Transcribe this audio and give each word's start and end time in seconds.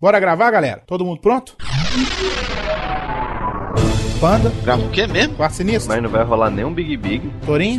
Bora 0.00 0.18
gravar, 0.18 0.50
galera? 0.50 0.82
Todo 0.86 1.04
mundo 1.04 1.20
pronto? 1.20 1.56
Panda, 4.20 4.52
Grava 4.62 4.82
o 4.82 4.90
quê 4.90 5.06
mesmo? 5.06 5.34
Quarto 5.34 5.54
Sinistro, 5.54 5.88
Mas 5.92 6.02
não 6.02 6.10
vai 6.10 6.22
rolar 6.24 6.50
nenhum 6.50 6.72
Big 6.72 6.96
Big. 6.96 7.30
Torinho, 7.44 7.78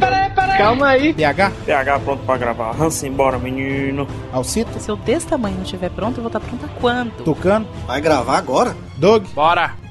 Calma 0.57 0.87
aí. 0.89 1.13
PH, 1.13 1.51
PH 1.65 1.99
pronto 1.99 2.23
pra 2.25 2.37
gravar. 2.37 2.75
Hansen, 2.79 3.11
bora, 3.11 3.37
menino. 3.37 4.07
Alcita, 4.31 4.79
Se 4.79 4.89
eu 4.89 4.95
desse 4.97 5.27
tamanho 5.27 5.55
não 5.55 5.63
estiver 5.63 5.89
pronto, 5.91 6.17
eu 6.17 6.23
vou 6.23 6.27
estar 6.27 6.39
pronta 6.39 6.67
quando? 6.79 7.11
Tucano, 7.23 7.67
Vai 7.87 8.01
gravar 8.01 8.37
agora? 8.37 8.75
Doug, 8.97 9.25
Bora! 9.33 9.80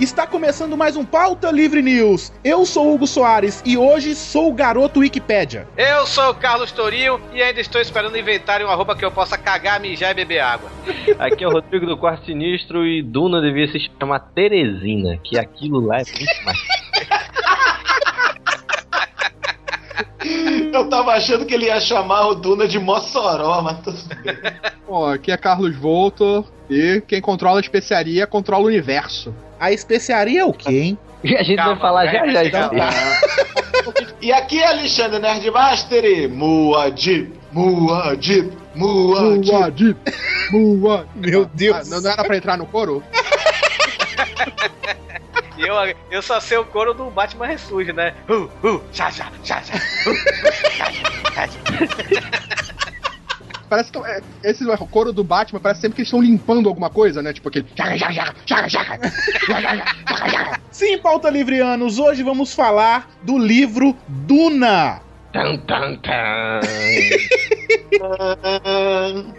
Está 0.00 0.26
começando 0.26 0.76
mais 0.76 0.96
um 0.96 1.04
Pauta 1.04 1.50
Livre 1.50 1.82
News. 1.82 2.32
Eu 2.44 2.64
sou 2.64 2.94
Hugo 2.94 3.06
Soares 3.06 3.62
e 3.64 3.76
hoje 3.76 4.14
sou 4.14 4.50
o 4.50 4.54
garoto 4.54 5.00
Wikipédia. 5.00 5.68
Eu 5.76 6.06
sou 6.06 6.30
o 6.30 6.34
Carlos 6.34 6.72
Torinho 6.72 7.20
e 7.32 7.42
ainda 7.42 7.60
estou 7.60 7.80
esperando 7.80 8.16
inventarem 8.16 8.66
um 8.66 8.70
arroba 8.70 8.96
que 8.96 9.04
eu 9.04 9.10
possa 9.10 9.36
cagar, 9.36 9.80
mijar 9.80 10.12
e 10.12 10.14
beber 10.14 10.40
água. 10.40 10.70
Aqui 11.18 11.44
é 11.44 11.48
o 11.48 11.50
Rodrigo 11.50 11.86
do 11.86 11.96
Quarto 11.96 12.26
Sinistro 12.26 12.86
e 12.86 13.02
Duna 13.02 13.40
devia 13.40 13.70
se 13.70 13.78
chamar 13.98 14.20
Teresina, 14.34 15.18
que 15.18 15.38
aquilo 15.38 15.80
lá 15.80 15.96
é 15.96 16.04
muito 16.04 16.44
mais. 16.44 16.58
Eu 20.72 20.88
tava 20.88 21.12
achando 21.12 21.46
que 21.46 21.54
ele 21.54 21.66
ia 21.66 21.80
chamar 21.80 22.28
o 22.28 22.34
Duna 22.34 22.68
de 22.68 22.78
Mossoró, 22.78 23.62
mas 23.62 23.80
tudo 23.80 23.98
bem. 24.08 24.36
Bom, 24.86 25.06
aqui 25.06 25.32
é 25.32 25.36
Carlos 25.36 25.76
Voltor 25.76 26.44
e 26.68 27.02
quem 27.06 27.20
controla 27.20 27.58
a 27.58 27.60
especiaria 27.60 28.26
controla 28.26 28.64
o 28.64 28.68
universo. 28.68 29.34
A 29.60 29.72
especiaria 29.72 30.40
é 30.40 30.44
o 30.44 30.52
quê, 30.52 30.70
hein? 30.70 30.98
E 31.24 31.34
a 31.36 31.42
gente 31.42 31.56
Calma, 31.56 31.72
vai 31.74 31.80
falar 31.80 32.06
já 32.06 32.26
já. 32.28 32.42
Isso. 32.42 32.52
tá. 32.52 32.70
E 34.20 34.32
aqui 34.32 34.60
é 34.60 34.66
Alexandre 34.66 35.18
Nerdmaster 35.20 36.04
e 36.04 36.26
Muad'Dib, 36.28 37.32
Muad'Dib, 37.52 38.52
Muad'Dib. 38.74 39.52
Muad'Dib, 39.54 39.96
Muad'Dib. 40.50 41.30
Meu 41.30 41.42
Ah, 41.44 41.50
Deus. 41.54 41.88
não, 41.88 42.00
não 42.00 42.10
era 42.10 42.24
pra 42.24 42.36
entrar 42.36 42.56
no 42.58 42.66
coro? 42.66 43.02
Eu, 45.58 45.74
eu 46.12 46.22
só 46.22 46.38
sei 46.38 46.56
o 46.56 46.64
coro 46.64 46.94
do 46.94 47.10
Batman 47.10 47.46
Ressurge, 47.48 47.92
né? 47.92 48.14
Uh, 48.28 48.48
uh, 48.64 48.80
já, 48.92 49.10
já, 49.10 49.26
já, 49.42 49.60
já. 49.60 49.74
Parece 53.68 53.92
que 53.92 53.98
é, 53.98 54.22
esse 54.42 54.68
é 54.68 54.74
o 54.74 54.86
coro 54.86 55.12
do 55.12 55.22
Batman 55.22 55.60
parece 55.60 55.82
sempre 55.82 55.96
que 55.96 56.00
eles 56.02 56.08
estão 56.08 56.22
limpando 56.22 56.68
alguma 56.68 56.88
coisa, 56.88 57.22
né? 57.22 57.32
Tipo 57.32 57.48
aquele. 57.48 57.66
Sim, 60.70 60.98
pauta 60.98 61.28
livrianos, 61.28 61.98
hoje 61.98 62.22
vamos 62.22 62.54
falar 62.54 63.10
do 63.22 63.36
livro 63.38 63.96
Duna. 64.06 65.00
Tan, 65.32 65.58
tan, 65.58 65.96
tan. 65.96 66.60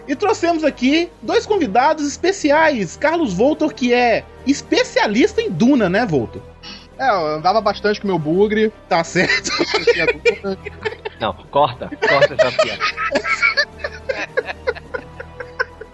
E 0.08 0.16
trouxemos 0.16 0.64
aqui 0.64 1.10
dois 1.22 1.46
convidados 1.46 2.08
especiais. 2.08 2.96
Carlos 2.96 3.34
Voltor, 3.34 3.74
que 3.74 3.94
é 3.94 4.24
especialista 4.46 5.42
em 5.42 5.50
Duna, 5.50 5.90
né, 5.90 6.06
Voltor? 6.06 6.44
É, 7.00 7.10
eu 7.10 7.38
andava 7.38 7.62
bastante 7.62 8.02
com 8.02 8.08
meu 8.08 8.20
bugre. 8.20 8.72
Tá 8.88 9.04
certo. 9.04 9.52
Não, 11.20 11.34
corta, 11.50 11.90
corta 12.08 12.36
essa 12.38 12.52
piada. 12.62 12.84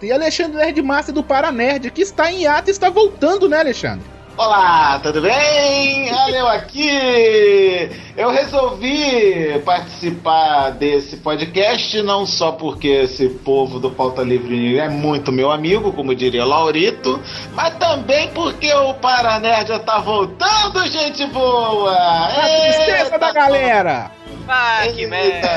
E 0.02 0.12
Alexandre 0.12 0.58
Nerdmaster 0.58 1.12
do 1.14 1.22
Paranerd, 1.22 1.90
que 1.90 2.02
está 2.02 2.30
em 2.30 2.42
hiato 2.42 2.68
e 2.68 2.70
está 2.70 2.90
voltando, 2.90 3.48
né, 3.48 3.58
Alexandre? 3.60 4.04
Olá, 4.36 5.00
tudo 5.02 5.22
bem? 5.22 6.12
Olha 6.12 6.36
eu 6.36 6.46
aqui! 6.46 7.90
Eu 8.14 8.30
resolvi 8.30 9.58
participar 9.64 10.72
desse 10.72 11.16
podcast 11.16 12.02
não 12.02 12.26
só 12.26 12.52
porque 12.52 12.88
esse 12.88 13.30
povo 13.30 13.80
do 13.80 13.90
Pauta 13.90 14.22
Livre 14.22 14.78
é 14.78 14.90
muito 14.90 15.32
meu 15.32 15.50
amigo, 15.50 15.90
como 15.90 16.14
diria 16.14 16.44
Laurito, 16.44 17.18
mas 17.54 17.74
também 17.76 18.28
porque 18.28 18.70
o 18.74 18.92
Paranerd 18.94 19.68
já 19.68 19.78
tá 19.78 20.00
voltando, 20.00 20.86
gente 20.86 21.24
boa! 21.28 21.96
A 21.96 22.42
tristeza 22.42 23.04
Eita, 23.04 23.18
da 23.18 23.32
galera! 23.32 24.15
Ah, 24.48 24.86
que 24.94 25.06
merda. 25.06 25.48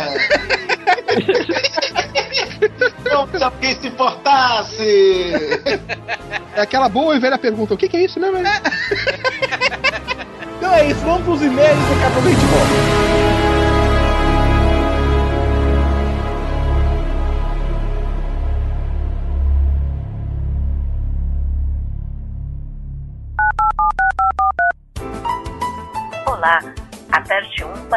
Não 3.10 3.28
se 3.28 3.44
alguém 3.44 3.80
se 3.80 3.88
importasse! 3.88 5.34
É 6.56 6.62
aquela 6.62 6.90
boa 6.90 7.16
e 7.16 7.20
velha 7.20 7.38
pergunta: 7.38 7.74
o 7.74 7.78
que, 7.78 7.88
que 7.88 7.98
é 7.98 8.06
isso 8.06 8.20
mesmo? 8.20 8.38
hein? 8.38 8.44
Então 10.58 10.74
é 10.74 10.88
isso, 10.88 11.00
vamos 11.02 11.24
pros 11.24 11.42
e-mails 11.42 11.78
e 11.80 11.94
daqui 11.94 12.06
a 12.06 12.10
pouco 12.12 12.28
a 12.28 12.32
gente 12.32 12.46
volta. 12.46 13.39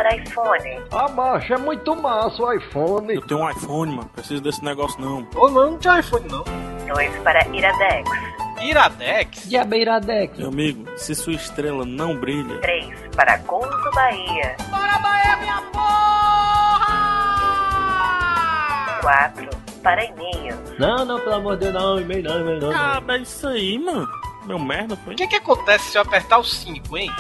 Para 0.03 0.17
iPhone, 0.17 0.83
Ah, 0.91 1.09
macho, 1.09 1.55
é 1.55 1.59
muito 1.59 1.95
massa 1.95 2.43
o 2.43 2.53
iPhone. 2.53 3.15
Eu 3.15 3.23
tenho 3.23 3.41
um 3.41 3.49
iPhone, 3.51 3.95
mano. 3.97 4.11
Preciso 4.15 4.43
desse 4.43 4.65
negócio 4.65 5.01
não. 5.01 5.27
Ou 5.37 5.51
não, 5.51 5.71
não 5.73 5.79
tinha 5.79 6.01
iPhone 6.01 6.27
não. 6.29 6.43
2 6.93 7.19
para 7.21 7.47
Iradex, 7.49 8.11
Iradex? 8.61 9.49
Diabeiradex. 9.49 10.37
Meu 10.39 10.49
amigo, 10.49 10.85
se 10.97 11.15
sua 11.15 11.35
estrela 11.35 11.85
não 11.87 12.17
brilha, 12.19 12.59
3 12.59 12.93
para 13.15 13.37
Gol 13.39 13.61
do 13.61 13.91
Bahia, 13.93 14.57
Bora, 14.69 14.99
Bahia, 14.99 15.37
minha 15.37 15.63
porra! 15.73 16.93
4 19.01 19.49
para 19.83 20.05
e-mail, 20.05 20.57
Não, 20.79 21.05
não, 21.05 21.19
pelo 21.21 21.34
amor 21.37 21.57
de 21.57 21.71
Deus, 21.71 21.75
não, 21.75 22.01
e-mail 22.01 22.23
não, 22.23 22.41
e-mail 22.41 22.61
não. 22.61 22.71
ah, 22.73 23.03
é 23.09 23.19
isso 23.19 23.47
aí, 23.49 23.79
mano. 23.79 24.09
Meu 24.47 24.59
merda 24.59 24.97
foi. 24.97 25.15
O 25.15 25.17
que 25.17 25.27
que 25.29 25.37
acontece 25.37 25.91
se 25.91 25.99
eu 25.99 26.03
apertar 26.03 26.39
o 26.39 26.45
5, 26.45 26.97
hein? 26.99 27.11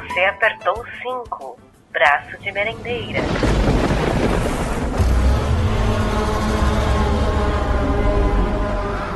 Você 0.00 0.24
apertou 0.26 0.84
5, 1.02 1.58
braço 1.90 2.36
de 2.38 2.52
merendeira, 2.52 3.20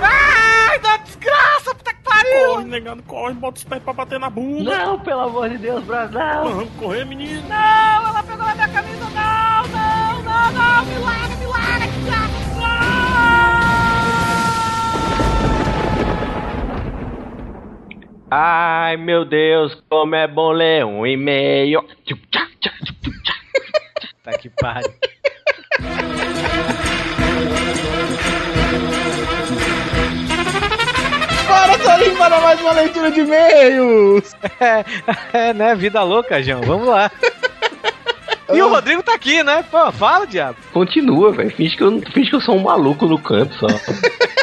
Ai, 0.03 0.79
da 0.79 0.97
desgraça, 0.99 1.75
puta 1.75 1.93
que 1.93 2.03
pariu! 2.03 2.47
Corre, 2.55 2.65
negado, 2.65 3.03
corre, 3.03 3.35
bota 3.35 3.59
os 3.59 3.65
pés 3.65 3.83
pra 3.83 3.93
bater 3.93 4.19
na 4.19 4.31
bunda. 4.31 4.79
Não, 4.79 4.99
pelo 5.01 5.21
amor 5.21 5.51
de 5.51 5.59
Deus, 5.59 5.85
Brasil, 5.85 6.19
não. 6.19 6.55
Vamos 6.55 6.75
correr, 6.79 7.05
menino. 7.05 7.47
Não, 7.47 7.57
ela 8.09 8.23
pegou 8.23 8.47
na 8.47 8.55
minha 8.55 8.69
camisa, 8.69 9.05
não, 9.05 9.69
não, 9.69 10.23
não, 10.23 10.53
não, 10.53 10.85
me 10.87 10.99
larga, 10.99 11.37
me 11.37 11.47
larga, 11.47 11.87
que 11.89 12.50
Ai, 18.31 18.97
meu 18.97 19.25
Deus, 19.25 19.77
como 19.89 20.15
é 20.15 20.29
bom 20.29 20.53
ler 20.53 20.85
um 20.85 21.05
e-mail. 21.05 21.85
Tá 24.23 24.39
que 24.39 24.49
pariu. 24.51 24.89
Bora, 31.49 31.79
Torinho, 31.79 32.17
para 32.17 32.41
mais 32.41 32.61
uma 32.61 32.73
leitura 32.73 33.11
de 33.11 33.21
e-mails! 33.21 34.37
É, 35.33 35.53
né? 35.53 35.75
Vida 35.75 36.03
louca, 36.04 36.41
João. 36.41 36.63
Vamos 36.63 36.87
lá. 36.87 37.10
E 38.53 38.60
o 38.60 38.69
Rodrigo 38.69 39.01
tá 39.01 39.15
aqui, 39.15 39.45
né? 39.45 39.65
Pô, 39.71 39.93
fala, 39.93 40.27
diabo. 40.27 40.59
Continua, 40.72 41.31
velho. 41.31 41.51
Finge 41.53 41.77
que, 41.77 41.84
eu, 41.84 42.03
finge 42.13 42.31
que 42.31 42.34
eu 42.34 42.41
sou 42.41 42.57
um 42.57 42.63
maluco 42.63 43.07
no 43.07 43.16
canto 43.16 43.54
só. 43.54 43.69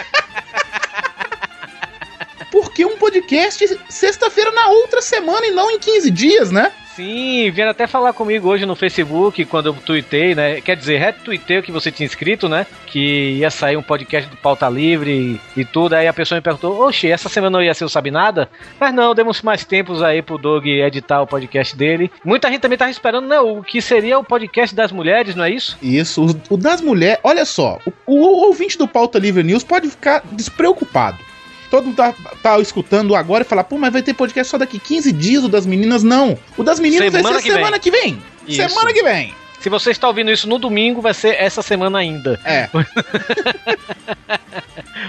Porque 2.78 2.86
um 2.86 2.96
podcast 2.96 3.80
sexta-feira 3.90 4.52
na 4.52 4.68
outra 4.68 5.02
semana 5.02 5.48
e 5.48 5.50
não 5.50 5.72
em 5.72 5.80
15 5.80 6.12
dias, 6.12 6.52
né? 6.52 6.72
Sim, 6.96 7.50
vieram 7.50 7.72
até 7.72 7.88
falar 7.88 8.14
comigo 8.14 8.48
hoje 8.48 8.68
no 8.68 8.76
Facebook, 8.76 9.46
quando 9.46 9.70
eu 9.70 9.74
tuitei, 9.74 10.36
né? 10.36 10.62
Quer 10.62 10.78
dizer, 10.78 11.00
retuitei 11.00 11.58
o 11.58 11.64
que 11.64 11.72
você 11.72 11.92
tinha 11.92 12.06
escrito, 12.06 12.48
né? 12.48 12.68
Que 12.86 13.38
ia 13.40 13.50
sair 13.50 13.78
um 13.78 13.82
podcast 13.82 14.30
do 14.30 14.38
Pauta 14.38 14.70
Livre 14.70 15.40
e, 15.56 15.62
e 15.62 15.66
tudo. 15.66 15.94
Aí 15.94 16.08
a 16.08 16.14
pessoa 16.14 16.38
me 16.38 16.44
perguntou, 16.44 16.80
oxe, 16.80 17.10
essa 17.10 17.30
semana 17.30 17.58
não 17.58 17.64
ia 17.64 17.74
ser 17.74 17.86
o 17.86 17.90
Sabe 17.90 18.12
Nada? 18.12 18.48
Mas 18.80 18.94
não, 18.94 19.16
demos 19.16 19.42
mais 19.42 19.66
tempos 19.66 20.04
aí 20.04 20.22
pro 20.22 20.38
Doug 20.38 20.68
editar 20.68 21.20
o 21.24 21.28
podcast 21.28 21.76
dele. 21.76 22.12
Muita 22.24 22.48
gente 22.48 22.62
também 22.62 22.78
tava 22.78 22.92
esperando, 22.92 23.28
né? 23.28 23.40
O 23.40 23.64
que 23.64 23.82
seria 23.82 24.20
o 24.20 24.24
podcast 24.24 24.76
das 24.76 24.92
mulheres, 24.92 25.34
não 25.34 25.46
é 25.46 25.50
isso? 25.50 25.76
Isso, 25.82 26.24
o, 26.24 26.54
o 26.54 26.58
das 26.58 26.80
mulheres. 26.80 27.20
Olha 27.24 27.44
só, 27.44 27.80
o, 28.06 28.14
o 28.14 28.46
ouvinte 28.46 28.78
do 28.78 28.88
Pauta 28.88 29.18
Livre 29.18 29.42
News 29.42 29.64
pode 29.64 29.90
ficar 29.90 30.22
despreocupado. 30.32 31.27
Todo 31.70 31.86
mundo 31.86 31.96
tá, 31.96 32.14
tá 32.42 32.60
escutando 32.60 33.16
agora 33.16 33.44
e 33.44 33.48
falar, 33.48 33.64
pô, 33.64 33.78
mas 33.78 33.92
vai 33.92 34.02
ter 34.02 34.14
podcast 34.14 34.52
só 34.52 34.58
daqui 34.58 34.80
15 34.80 35.12
dias 35.12 35.44
o 35.44 35.50
das 35.50 35.66
meninas? 35.66 36.04
Não. 36.04 36.38
O 36.58 36.64
das 36.64 36.80
meninas 36.80 37.12
Semana 37.12 37.34
vai 37.34 37.42
ser 37.42 37.48
que 37.48 37.54
semana 37.54 37.72
vem. 37.72 37.80
que 37.80 37.92
vem. 37.92 38.24
Isso. 38.48 38.70
Semana 38.70 38.94
que 38.94 39.04
vem. 39.04 39.34
Se 39.60 39.70
você 39.70 39.92
está 39.92 40.08
ouvindo 40.08 40.32
isso 40.32 40.48
no 40.48 40.58
domingo, 40.58 41.02
vai 41.02 41.14
ser 41.14 41.36
essa 41.40 41.62
semana 41.62 41.98
ainda. 42.00 42.40
É. 42.46 42.70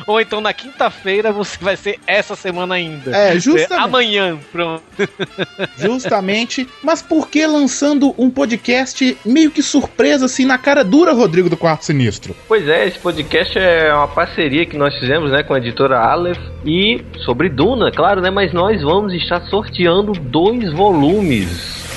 Ou 0.07 0.21
então 0.21 0.41
na 0.41 0.53
quinta-feira 0.53 1.31
você 1.33 1.59
vai 1.61 1.77
ser 1.77 1.99
essa 2.07 2.35
semana 2.35 2.75
ainda. 2.77 3.15
É, 3.15 3.39
justamente. 3.39 3.75
Amanhã, 3.75 4.39
pronto. 4.51 4.83
Justamente. 5.77 6.67
Mas 6.83 7.03
por 7.03 7.29
que 7.29 7.47
lançando 7.47 8.15
um 8.17 8.31
podcast 8.31 9.17
meio 9.25 9.51
que 9.51 9.63
surpresa, 9.63 10.27
assim, 10.27 10.45
na 10.45 10.57
cara 10.59 10.83
dura, 10.83 11.13
Rodrigo 11.13 11.51
do 11.51 11.57
Quarto 11.57 11.85
Sinistro? 11.85 12.35
Pois 12.47 12.67
é, 12.67 12.87
esse 12.87 12.99
podcast 12.99 13.59
é 13.59 13.93
uma 13.93 14.09
parceria 14.09 14.65
que 14.65 14.77
nós 14.77 14.95
fizemos, 14.99 15.31
né, 15.31 15.43
com 15.43 15.55
a 15.55 15.59
editora 15.59 15.99
Aleph 15.99 16.39
e 16.65 17.05
sobre 17.25 17.49
Duna, 17.49 17.91
claro, 17.93 18.21
né, 18.21 18.31
mas 18.31 18.53
nós 18.53 18.83
vamos 18.83 19.13
estar 19.13 19.41
sorteando 19.43 20.13
dois 20.13 20.73
volumes. 20.73 21.88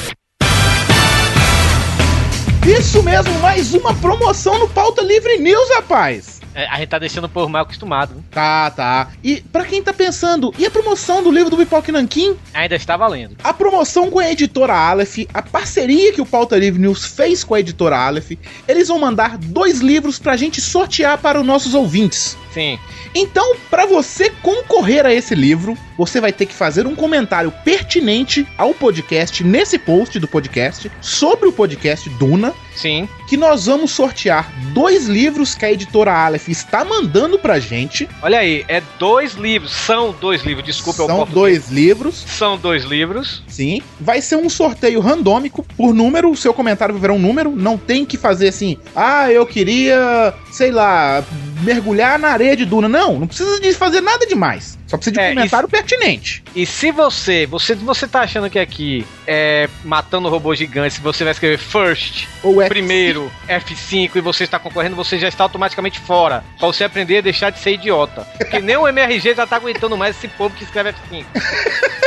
Isso 2.80 3.04
mesmo, 3.04 3.38
mais 3.40 3.74
uma 3.74 3.94
promoção 3.94 4.58
no 4.58 4.68
Pauta 4.70 5.02
Livre 5.02 5.38
News, 5.40 5.70
rapaz. 5.76 6.40
É, 6.56 6.68
a 6.68 6.78
gente 6.78 6.90
tá 6.90 7.00
deixando 7.00 7.26
o 7.26 7.30
povo 7.30 7.50
mal 7.50 7.64
acostumado. 7.64 8.16
né? 8.16 8.22
Tá, 8.32 8.70
tá. 8.72 9.10
E 9.24 9.42
pra 9.42 9.66
quem 9.66 9.82
tá 9.84 9.94
pensando, 9.94 10.54
e 10.58 10.66
a 10.66 10.72
promoção 10.72 11.22
do 11.22 11.32
livro 11.32 11.50
do 11.50 11.58
Pipoque 11.58 11.92
Nanquim? 11.92 12.38
Ainda 12.54 12.76
está 12.76 12.96
valendo. 12.96 13.36
A 13.44 13.54
promoção 13.54 14.10
com 14.10 14.20
a 14.20 14.30
editora 14.32 14.74
Aleph, 14.74 15.20
a 15.34 15.42
parceria 15.42 16.14
que 16.14 16.22
o 16.22 16.26
Pauta 16.26 16.58
Livre 16.58 16.80
News 16.82 17.06
fez 17.06 17.44
com 17.44 17.56
a 17.56 17.60
editora 17.60 17.98
Aleph, 17.98 18.32
eles 18.68 18.88
vão 18.88 19.00
mandar 19.00 19.38
dois 19.38 19.80
livros 19.80 20.18
pra 20.20 20.38
gente 20.38 20.62
sortear 20.62 21.18
para 21.18 21.40
os 21.40 21.46
nossos 21.46 21.74
ouvintes. 21.74 22.38
Sim. 22.54 22.80
Então, 23.14 23.56
para 23.70 23.86
você 23.86 24.30
concorrer 24.42 25.06
a 25.06 25.14
esse 25.14 25.36
livro, 25.36 25.78
você 25.98 26.20
vai 26.20 26.32
ter 26.32 26.46
que 26.46 26.54
fazer 26.54 26.88
um 26.88 26.96
comentário 26.96 27.52
pertinente 27.64 28.48
ao 28.58 28.74
podcast, 28.74 29.44
nesse 29.44 29.78
post 29.78 30.20
do 30.20 30.28
podcast, 30.28 30.92
sobre 31.02 31.48
o 31.48 31.52
podcast 31.52 32.10
Duna, 32.12 32.54
Sim. 32.76 33.08
que 33.28 33.38
nós 33.38 33.66
vamos 33.66 33.92
sortear 33.92 34.52
dois 34.74 35.08
livros 35.08 35.54
que 35.54 35.66
a 35.66 35.72
editora 35.72 36.12
Aleph 36.14 36.50
está 36.50 36.84
mandando 36.84 37.38
pra 37.38 37.60
gente. 37.60 38.08
Olha 38.22 38.40
aí, 38.40 38.66
é 38.68 38.82
dois 38.98 39.34
livros. 39.34 39.72
São 39.72 40.16
dois 40.20 40.44
livros, 40.44 40.66
desculpa, 40.66 41.04
eu 41.04 41.08
São 41.08 41.26
dois 41.26 41.70
livros, 41.70 42.16
São 42.28 42.58
dois 42.58 42.84
livros. 42.84 43.44
sim. 43.48 43.82
Vai 44.00 44.22
ser 44.22 44.36
um 44.36 44.50
sorteio 44.50 45.00
randômico 45.00 45.64
por 45.78 45.94
número, 45.94 46.32
o 46.32 46.36
seu 46.36 46.54
comentário 46.54 46.94
vai 46.94 47.02
virar 47.02 47.14
um 47.14 47.20
número, 47.20 47.52
não 47.56 47.78
tem 47.78 48.06
que 48.06 48.18
fazer 48.18 48.48
assim, 48.50 48.78
ah, 48.96 49.32
eu 49.32 49.46
queria, 49.46 50.34
sei 50.52 50.72
lá, 50.72 51.24
mergulhar 51.62 52.18
na 52.18 52.30
areia 52.42 52.56
de 52.56 52.66
Duna. 52.66 52.90
Não, 52.90 53.20
não 53.20 53.28
precisa 53.28 53.60
de 53.60 53.74
fazer 53.74 54.02
nada 54.02 54.26
demais. 54.26 54.78
Só 54.92 54.98
precisa 54.98 55.14
de 55.14 55.20
um 55.20 55.24
É, 55.24 55.30
comentário 55.30 55.70
pertinente. 55.70 56.44
E 56.54 56.66
se 56.66 56.92
você, 56.92 57.46
você, 57.46 57.74
você 57.76 58.08
tá 58.08 58.22
achando 58.22 58.50
que 58.50 58.60
aqui 58.60 59.06
é 59.26 59.70
matando 59.84 60.28
robôs 60.30 60.60
gigantes, 60.60 61.00
você 61.00 61.24
vai 61.24 61.32
escrever 61.32 61.58
first, 61.58 62.28
Ou 62.44 62.62
é 62.62 62.68
primeiro, 62.68 63.32
F5 63.48 64.12
e 64.16 64.22
você 64.22 64.44
está 64.44 64.60
concorrendo, 64.60 64.96
você 64.96 65.18
já 65.18 65.30
está 65.30 65.44
automaticamente 65.46 66.00
fora. 66.00 66.44
Pra 66.60 66.68
você 66.68 66.84
aprender 66.84 67.20
a 67.20 67.22
deixar 67.22 67.50
de 67.50 67.60
ser 67.60 67.72
idiota. 67.74 68.28
Porque 68.38 68.60
nem 68.60 68.76
o 68.76 68.88
MRG 68.88 69.34
já 69.34 69.48
tá 69.48 69.56
aguentando 69.56 69.96
mais 69.98 70.18
esse 70.18 70.28
povo 70.28 70.54
que 70.56 70.64
escreve 70.64 70.92
F5. 70.92 71.26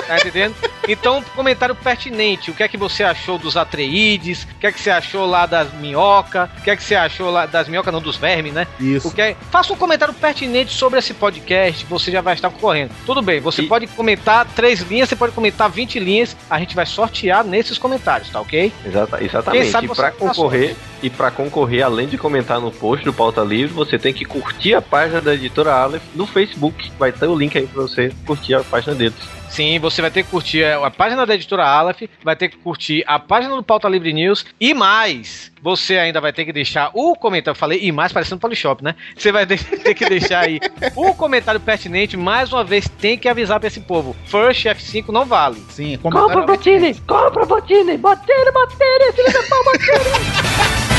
Tá 0.06 0.16
entendendo? 0.19 0.54
Então, 0.86 1.22
comentário 1.34 1.75
pertinente. 1.75 2.50
O 2.50 2.54
que 2.54 2.62
é 2.62 2.69
que 2.69 2.76
você 2.76 3.02
achou 3.02 3.38
dos 3.38 3.56
Atreides? 3.56 4.42
O 4.42 4.58
que 4.60 4.66
é 4.66 4.72
que 4.72 4.78
você 4.78 4.90
achou 4.90 5.25
lá 5.25 5.46
das 5.46 5.72
minhocas? 5.72 6.50
O 6.58 6.62
que 6.62 6.70
é 6.70 6.76
que 6.76 6.82
você 6.82 6.94
achou 6.94 7.31
lá 7.31 7.46
das 7.46 7.69
minhocas, 7.69 7.90
não 7.90 8.02
dos 8.02 8.16
vermes, 8.16 8.52
né? 8.52 8.66
Isso. 8.78 9.08
O 9.08 9.10
que 9.10 9.22
é... 9.22 9.34
Faça 9.50 9.72
um 9.72 9.76
comentário 9.76 10.12
pertinente 10.12 10.75
sobre 10.75 10.98
esse 10.98 11.14
podcast, 11.14 11.86
você 11.86 12.10
já 12.10 12.20
vai 12.20 12.34
estar 12.34 12.50
concorrendo. 12.50 12.73
Tudo 13.06 13.22
bem, 13.22 13.40
você 13.40 13.62
E- 13.62 13.66
pode 13.66 13.86
comentar 13.88 14.46
três 14.54 14.80
linhas, 14.80 15.08
você 15.08 15.16
pode 15.16 15.32
comentar 15.32 15.70
20 15.70 15.98
linhas, 15.98 16.36
a 16.48 16.58
gente 16.58 16.74
vai 16.74 16.86
sortear 16.86 17.44
nesses 17.44 17.78
comentários, 17.78 18.28
tá 18.30 18.40
ok? 18.40 18.72
Exata, 18.84 19.18
Quem 19.18 19.26
exatamente. 19.26 19.70
sabe 19.70 19.86
E 19.86 19.94
para 19.94 20.10
tá 20.10 20.16
concorrer, 20.16 20.76
e 21.04 21.10
para 21.10 21.30
concorrer, 21.30 21.84
além 21.84 22.08
de 22.08 22.16
comentar 22.16 22.58
no 22.58 22.72
post 22.72 23.04
do 23.04 23.12
Pauta 23.12 23.42
Livre, 23.42 23.74
você 23.74 23.98
tem 23.98 24.10
que 24.10 24.24
curtir 24.24 24.72
a 24.72 24.80
página 24.80 25.20
da 25.20 25.34
editora 25.34 25.74
Aleph 25.74 26.02
no 26.14 26.26
Facebook. 26.26 26.90
Vai 26.98 27.12
ter 27.12 27.26
o 27.26 27.36
link 27.36 27.58
aí 27.58 27.66
para 27.66 27.82
você 27.82 28.10
curtir 28.24 28.54
a 28.54 28.64
página 28.64 28.94
deles. 28.94 29.14
Sim, 29.50 29.78
você 29.78 30.00
vai 30.00 30.10
ter 30.10 30.22
que 30.24 30.30
curtir 30.30 30.64
a 30.64 30.90
página 30.90 31.26
da 31.26 31.34
editora 31.34 31.62
Aleph, 31.62 32.04
vai 32.24 32.34
ter 32.34 32.48
que 32.48 32.56
curtir 32.56 33.04
a 33.06 33.18
página 33.18 33.54
do 33.54 33.62
Pauta 33.62 33.86
Livre 33.86 34.14
News 34.14 34.46
e 34.58 34.72
mais. 34.72 35.52
Você 35.62 35.98
ainda 35.98 36.22
vai 36.22 36.32
ter 36.32 36.46
que 36.46 36.54
deixar 36.54 36.90
o 36.94 37.14
comentário. 37.14 37.54
Eu 37.54 37.60
falei 37.60 37.78
e 37.82 37.92
mais 37.92 38.10
parecendo 38.10 38.40
Polishop, 38.40 38.82
né? 38.82 38.94
Você 39.14 39.30
vai 39.30 39.44
ter 39.44 39.58
que 39.94 40.08
deixar 40.08 40.46
aí 40.46 40.58
o 40.96 41.14
comentário 41.14 41.60
pertinente. 41.60 42.16
Mais 42.16 42.50
uma 42.50 42.64
vez, 42.64 42.88
tem 42.88 43.18
que 43.18 43.28
avisar 43.28 43.60
pra 43.60 43.68
esse 43.68 43.80
povo: 43.80 44.16
First 44.24 44.64
F5 44.64 45.08
não 45.10 45.26
vale. 45.26 45.62
Sim, 45.68 45.98
Compra, 45.98 46.22
comentário 46.22 46.46
Botini! 46.46 46.94
Compra, 47.06 47.44
Botini! 47.44 47.98
Botini, 47.98 48.50
Botini! 48.50 49.12
Filho 49.14 49.32
da 49.34 49.42
pau, 49.42 49.64
Botini! 49.64 50.84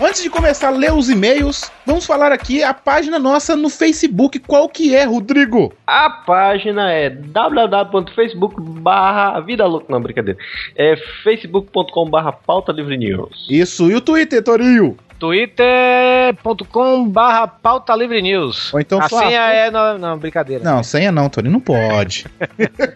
Antes 0.00 0.22
de 0.22 0.30
começar 0.30 0.68
a 0.68 0.70
ler 0.70 0.92
os 0.92 1.10
e-mails, 1.10 1.72
vamos 1.84 2.06
falar 2.06 2.30
aqui 2.30 2.62
a 2.62 2.72
página 2.72 3.18
nossa 3.18 3.56
no 3.56 3.68
Facebook. 3.68 4.38
Qual 4.38 4.68
que 4.68 4.94
é, 4.94 5.02
Rodrigo? 5.02 5.72
A 5.84 6.08
página 6.08 6.92
é 6.92 7.10
www.facebook 7.10 8.60
barra 8.60 9.40
Vida 9.40 9.66
Louca. 9.66 9.86
Não, 9.88 10.00
brincadeira. 10.00 10.38
É 10.76 10.96
facebook.com 11.24 12.08
barra 12.08 12.30
Pauta 12.30 12.70
Livre 12.70 12.96
News. 12.96 13.48
Isso, 13.50 13.90
e 13.90 13.96
o 13.96 14.00
Twitter, 14.00 14.40
Torinho? 14.40 14.96
twitter.com 15.18 17.08
barra 17.08 17.48
pauta 17.48 17.92
livre 17.96 18.22
news. 18.22 18.72
Ou 18.72 18.78
então 18.78 19.00
a 19.02 19.08
senha 19.08 19.50
é. 19.50 19.68
Não, 19.68 19.98
não, 19.98 20.16
brincadeira. 20.16 20.62
Não, 20.62 20.80
senha 20.84 21.10
não, 21.10 21.28
Torinho, 21.28 21.54
não 21.54 21.60
pode. 21.60 22.24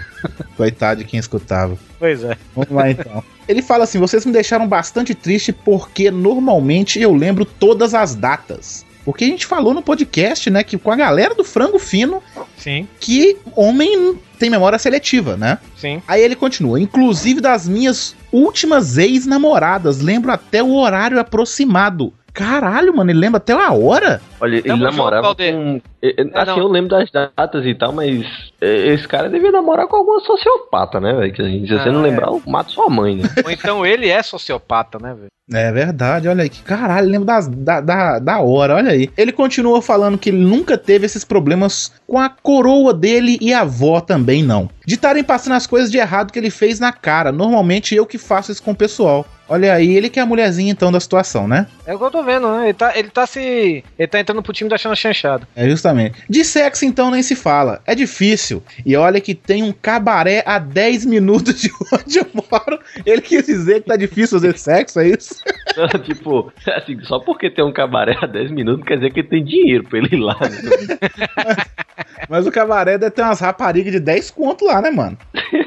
Coitado 0.56 1.00
de 1.00 1.04
quem 1.04 1.20
escutava. 1.20 1.76
Pois 1.99 2.25
é. 2.25 2.38
Vamos 2.56 2.70
lá 2.70 2.90
então. 2.90 3.22
Ele 3.46 3.61
fala 3.61 3.84
assim: 3.84 3.99
vocês 3.99 4.25
me 4.25 4.32
deixaram 4.32 4.66
bastante 4.66 5.14
triste 5.14 5.52
porque 5.52 6.11
normalmente 6.11 6.99
eu 6.99 7.14
lembro 7.14 7.44
todas 7.44 7.92
as 7.92 8.14
datas. 8.14 8.87
Porque 9.04 9.25
a 9.25 9.28
gente 9.28 9.47
falou 9.47 9.75
no 9.75 9.82
podcast, 9.82 10.49
né, 10.49 10.62
que 10.62 10.78
com 10.78 10.90
a 10.90 10.97
galera 10.97 11.35
do 11.35 11.44
frango 11.44 11.78
fino, 11.78 12.23
Sim, 12.56 12.87
que 13.00 13.37
homem 13.56 14.18
tem 14.38 14.49
memória 14.49 14.78
seletiva, 14.78 15.37
né? 15.37 15.59
sim. 15.76 16.02
Aí 16.06 16.23
ele 16.23 16.37
continua: 16.37 16.80
inclusive 16.80 17.40
das 17.40 17.68
minhas 17.68 18.14
últimas 18.32 18.99
ex-namoradas, 18.99 20.00
lembro 20.00 20.30
até 20.32 20.62
o 20.62 20.75
horário 20.75 21.18
aproximado. 21.18 22.12
Caralho, 22.32 22.97
mano, 22.97 23.11
ele 23.11 23.18
lembra 23.18 23.37
até 23.37 23.52
a 23.52 23.73
hora? 23.73 24.23
Olha, 24.40 24.56
ele 24.56 24.76
namorava 24.76 25.35
com. 25.35 25.80
É, 26.02 26.14
Assim, 26.35 26.50
não. 26.50 26.59
eu 26.59 26.68
lembro 26.68 26.90
das 26.90 27.11
datas 27.11 27.64
e 27.64 27.75
tal, 27.75 27.92
mas 27.92 28.25
esse 28.61 29.06
cara 29.06 29.30
devia 29.30 29.52
namorar 29.52 29.87
com 29.87 29.97
alguma 29.97 30.18
sociopata, 30.21 31.00
né, 31.00 31.12
velho? 31.12 31.35
Se 31.37 31.66
você 31.68 31.88
Ah, 31.88 31.92
não 31.92 32.00
é. 32.00 32.11
lembrar, 32.11 32.30
mata 32.47 32.71
sua 32.71 32.88
mãe, 32.88 33.16
né? 33.16 33.28
Ou 33.44 33.50
então 33.50 33.87
ele 33.87 34.09
é 34.09 34.23
sociopata, 34.23 34.99
né, 34.99 35.14
velho? 35.14 35.26
É 35.52 35.71
verdade, 35.73 36.28
olha 36.28 36.44
aí, 36.44 36.49
que 36.49 36.62
caralho, 36.62 37.09
lembro 37.09 37.26
das, 37.26 37.47
da, 37.49 37.80
da, 37.80 38.18
da 38.18 38.40
hora, 38.40 38.76
olha 38.76 38.92
aí. 38.92 39.11
Ele 39.16 39.32
continua 39.32 39.82
falando 39.82 40.16
que 40.16 40.30
ele 40.30 40.38
nunca 40.38 40.78
teve 40.78 41.04
esses 41.04 41.25
problemas 41.25 41.92
com 42.06 42.18
a 42.18 42.28
coroa 42.28 42.94
dele 42.94 43.38
e 43.40 43.52
a 43.52 43.61
avó 43.61 44.00
também 44.00 44.42
não. 44.42 44.71
De 44.87 44.94
estarem 44.94 45.23
passando 45.23 45.54
as 45.54 45.66
coisas 45.66 45.90
de 45.90 45.99
errado 45.99 46.32
que 46.32 46.38
ele 46.38 46.50
fez 46.50 46.80
na 46.80 46.92
cara. 46.92 47.30
Normalmente 47.32 47.94
eu 47.94 48.06
que 48.06 48.18
faço 48.18 48.50
isso 48.50 48.62
com 48.62 48.71
o 48.71 48.76
pessoal. 48.76 49.26
Olha 49.49 49.75
aí, 49.75 49.94
ele 49.94 50.09
que 50.09 50.18
é 50.18 50.23
a 50.23 50.26
mulherzinha 50.26 50.71
então 50.73 50.90
da 50.90 50.99
situação, 51.00 51.47
né? 51.47 51.66
É 51.85 51.94
o 51.94 51.99
que 51.99 52.04
eu 52.04 52.11
tô 52.11 52.23
vendo, 52.23 52.49
né? 52.56 52.64
Ele 52.66 52.75
tá, 52.75 52.97
ele 52.97 53.11
tá 53.11 53.26
se. 53.26 53.85
Ele 53.99 54.09
tá 54.09 54.18
entrando 54.18 54.42
pro 54.42 54.52
time 54.52 54.71
da 54.71 54.78
Chanchada. 54.78 55.47
É 55.54 55.68
justamente. 55.68 55.91
De 56.28 56.44
sexo 56.44 56.84
então 56.84 57.11
nem 57.11 57.22
se 57.22 57.34
fala. 57.34 57.80
É 57.87 57.94
difícil. 57.94 58.62
E 58.84 58.96
olha 58.96 59.20
que 59.20 59.34
tem 59.34 59.62
um 59.62 59.72
cabaré 59.72 60.42
a 60.46 60.58
10 60.58 61.06
minutos 61.06 61.61
de 61.61 61.70
onde 61.92 62.18
eu 62.18 62.26
moro. 62.34 62.78
Ele 63.06 63.22
quis 63.22 63.46
dizer 63.46 63.82
que 63.82 63.88
tá 63.88 63.96
difícil 63.96 64.38
fazer 64.38 64.58
sexo, 64.58 65.00
é 65.00 65.08
isso? 65.08 65.37
tipo, 66.04 66.52
assim, 66.68 67.00
só 67.04 67.18
porque 67.18 67.49
tem 67.49 67.64
um 67.64 67.72
cabaré 67.72 68.16
a 68.20 68.26
10 68.26 68.50
minutos 68.50 68.82
não 68.82 68.87
quer 68.87 68.96
dizer 68.96 69.12
que 69.12 69.20
ele 69.20 69.28
tem 69.28 69.44
dinheiro 69.44 69.84
pra 69.84 69.99
ele 69.99 70.08
ir 70.12 70.18
lá. 70.18 70.37
Né? 70.40 71.56
Mas 72.28 72.46
o 72.46 72.52
cabaré 72.52 72.99
deve 72.99 73.12
ter 73.12 73.22
umas 73.22 73.40
raparigas 73.40 73.92
de 73.92 74.00
10 74.00 74.30
conto 74.30 74.64
lá, 74.64 74.80
né, 74.80 74.90
mano? 74.90 75.16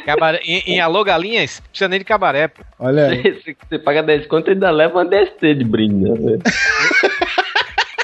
Cabaré, 0.05 0.39
em, 0.43 0.63
em 0.65 0.79
Alô 0.79 1.03
Galinhas, 1.03 1.59
não 1.59 1.69
precisa 1.69 1.87
nem 1.87 1.99
de 1.99 2.05
cabaré, 2.05 2.47
pô. 2.47 2.63
Olha 2.79 3.07
aí. 3.07 3.41
Se 3.43 3.55
você 3.67 3.79
paga 3.79 4.03
10 4.03 4.27
conto, 4.27 4.49
ainda 4.49 4.71
leva 4.71 4.95
uma 4.95 5.05
DST 5.05 5.55
de 5.55 5.63
brinde, 5.63 6.09
né? 6.09 6.37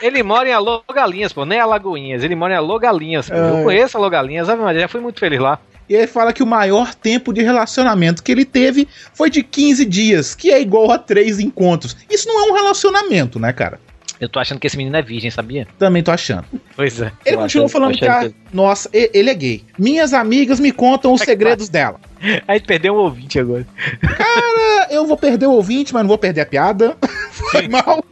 Ele 0.01 0.23
mora 0.23 0.49
em 0.49 0.53
Alô 0.53 0.81
Galinhas, 0.93 1.31
pô, 1.33 1.45
nem 1.45 1.59
Alagoinhas. 1.59 2.23
Ele 2.23 2.35
mora 2.35 2.53
em 2.53 2.57
Alô 2.57 2.79
Galinhas, 2.79 3.29
pô. 3.29 3.35
É. 3.35 3.49
Eu 3.59 3.63
conheço 3.63 3.97
Alô 3.97 4.09
Galinhas, 4.09 4.47
sabe, 4.47 4.61
mas 4.61 4.77
já 4.79 4.87
fui 4.87 4.99
muito 5.01 5.19
feliz 5.19 5.39
lá. 5.39 5.59
E 5.89 5.93
ele 5.95 6.07
fala 6.07 6.31
que 6.31 6.41
o 6.41 6.47
maior 6.47 6.93
tempo 6.95 7.33
de 7.33 7.41
relacionamento 7.41 8.23
que 8.23 8.31
ele 8.31 8.45
teve 8.45 8.87
foi 9.13 9.29
de 9.29 9.43
15 9.43 9.83
dias, 9.85 10.33
que 10.33 10.49
é 10.51 10.61
igual 10.61 10.89
a 10.91 10.97
3 10.97 11.39
encontros. 11.39 11.97
Isso 12.09 12.27
não 12.27 12.47
é 12.47 12.51
um 12.51 12.55
relacionamento, 12.55 13.37
né, 13.39 13.51
cara? 13.51 13.79
Eu 14.19 14.29
tô 14.29 14.39
achando 14.39 14.59
que 14.59 14.67
esse 14.67 14.77
menino 14.77 14.95
é 14.95 15.01
virgem, 15.01 15.31
sabia? 15.31 15.67
Também 15.79 16.03
tô 16.03 16.11
achando. 16.11 16.45
Pois 16.75 17.01
é. 17.01 17.11
Ele 17.25 17.37
achando- 17.37 17.67
falando 17.67 17.97
que, 17.97 18.05
a- 18.07 18.29
nossa, 18.53 18.87
e- 18.93 19.09
ele 19.15 19.31
é 19.31 19.33
gay. 19.33 19.65
Minhas 19.79 20.13
amigas 20.13 20.59
me 20.59 20.71
contam 20.71 21.11
os 21.11 21.21
É 21.21 21.25
que 21.25 21.31
segredos 21.31 21.69
dela. 21.69 21.99
A 22.47 22.53
gente 22.53 22.67
perdeu 22.67 22.93
um 22.93 22.97
ouvinte 22.97 23.39
agora. 23.39 23.65
Cara, 24.15 24.87
eu 24.91 25.05
vou 25.07 25.17
perder 25.17 25.47
o 25.47 25.51
ouvinte, 25.53 25.91
mas 25.93 26.03
não 26.03 26.07
vou 26.07 26.19
perder 26.19 26.41
a 26.41 26.45
piada. 26.45 26.95
Foi 27.31 27.67
mal. 27.67 28.03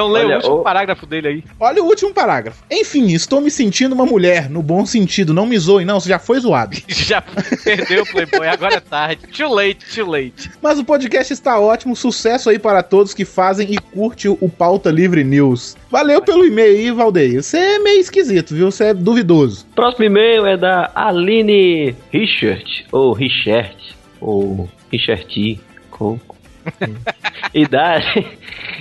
Então 0.00 0.08
lê 0.10 0.20
Olha, 0.24 0.32
o 0.32 0.36
último 0.36 0.54
ô- 0.54 0.62
parágrafo 0.62 1.04
dele 1.04 1.28
aí. 1.28 1.44
Olha 1.58 1.82
o 1.82 1.86
último 1.86 2.14
parágrafo. 2.14 2.64
Enfim, 2.70 3.12
estou 3.12 3.38
me 3.40 3.50
sentindo 3.50 3.94
uma 3.94 4.06
mulher, 4.06 4.48
no 4.48 4.62
bom 4.62 4.86
sentido. 4.86 5.34
Não 5.34 5.44
me 5.44 5.58
zoe, 5.58 5.84
não, 5.84 6.00
você 6.00 6.08
já 6.08 6.18
foi 6.18 6.40
zoado. 6.40 6.74
Já 6.88 7.20
perdeu 7.64 8.02
o 8.02 8.06
Playboy, 8.06 8.46
agora 8.48 8.76
é 8.76 8.80
tarde. 8.80 9.26
Too 9.26 9.52
late, 9.52 9.78
too 9.94 10.08
late. 10.10 10.50
Mas 10.62 10.78
o 10.78 10.84
podcast 10.84 11.32
está 11.32 11.58
ótimo, 11.58 11.94
sucesso 11.94 12.48
aí 12.48 12.58
para 12.58 12.82
todos 12.82 13.12
que 13.12 13.24
fazem 13.24 13.72
e 13.72 13.78
curte 13.78 14.28
o 14.28 14.48
Pauta 14.48 14.90
Livre 14.90 15.22
News. 15.24 15.76
Valeu 15.90 16.22
pelo 16.22 16.46
e-mail 16.46 16.78
aí, 16.78 16.90
Valdeir. 16.90 17.42
Você 17.42 17.58
é 17.58 17.78
meio 17.78 18.00
esquisito, 18.00 18.54
viu? 18.54 18.70
Você 18.70 18.84
é 18.84 18.94
duvidoso. 18.94 19.66
Próximo 19.74 20.04
e-mail 20.04 20.46
é 20.46 20.56
da 20.56 20.90
Aline 20.94 21.94
Richard, 22.12 22.86
ou 22.92 23.12
Richard, 23.12 23.76
ou 24.20 24.68
Richard, 24.90 25.60
ou... 25.98 26.18
Idade. 27.54 28.26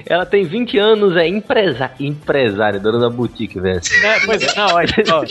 Ela 0.05 0.25
tem 0.25 0.43
20 0.43 0.77
anos, 0.77 1.15
é 1.17 1.27
empresa... 1.27 1.91
empresária, 1.99 2.79
dona 2.79 2.99
da 2.99 3.09
boutique, 3.09 3.59
velho. 3.59 3.81
É, 4.03 4.19
pois 4.25 4.41
é, 4.41 4.55
não, 4.55 4.73
olha, 4.73 4.93
ó, 5.11 5.23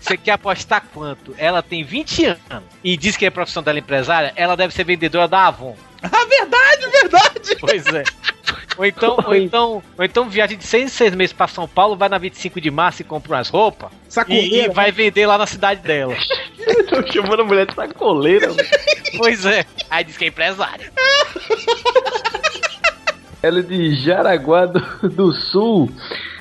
Você 0.00 0.16
quer 0.16 0.32
apostar 0.32 0.84
quanto? 0.92 1.34
Ela 1.38 1.62
tem 1.62 1.84
20 1.84 2.24
anos 2.24 2.64
e 2.82 2.96
diz 2.96 3.16
que 3.16 3.24
a 3.24 3.30
profissão 3.30 3.62
dela 3.62 3.78
é 3.78 3.80
empresária, 3.80 4.32
ela 4.34 4.56
deve 4.56 4.74
ser 4.74 4.84
vendedora 4.84 5.28
da 5.28 5.46
Avon. 5.46 5.76
Ah, 6.02 6.26
verdade, 6.28 6.90
verdade. 6.90 7.56
Pois 7.60 7.86
é. 7.86 8.02
Ou 8.76 8.84
então, 8.86 9.18
ou 9.26 9.34
então, 9.34 9.82
ou 9.98 10.04
então 10.04 10.28
viagem 10.28 10.56
de 10.56 10.64
6 10.64 10.84
em 10.84 10.88
6 10.88 11.14
meses 11.14 11.32
pra 11.32 11.46
São 11.46 11.68
Paulo, 11.68 11.96
vai 11.96 12.08
na 12.08 12.18
25 12.18 12.60
de 12.60 12.70
março 12.70 13.02
e 13.02 13.04
compra 13.04 13.36
umas 13.36 13.48
roupas 13.48 13.90
e, 13.92 13.94
e 14.08 14.12
Sacoleira. 14.12 14.72
vai 14.72 14.90
vender 14.90 15.26
lá 15.26 15.36
na 15.36 15.46
cidade 15.46 15.80
dela. 15.82 16.14
Tô 16.88 17.06
chamando 17.12 17.40
a 17.40 17.44
mulher 17.44 17.66
de 17.66 17.74
sacoleira. 17.74 18.48
Pois 19.16 19.44
é. 19.44 19.64
Aí 19.90 20.04
diz 20.04 20.16
que 20.16 20.24
é 20.24 20.28
empresária. 20.28 20.90
Ela 23.42 23.58
é 23.58 23.62
de 23.62 23.94
Jaraguá 23.96 24.66
do, 24.66 24.80
do 25.08 25.32
Sul. 25.32 25.90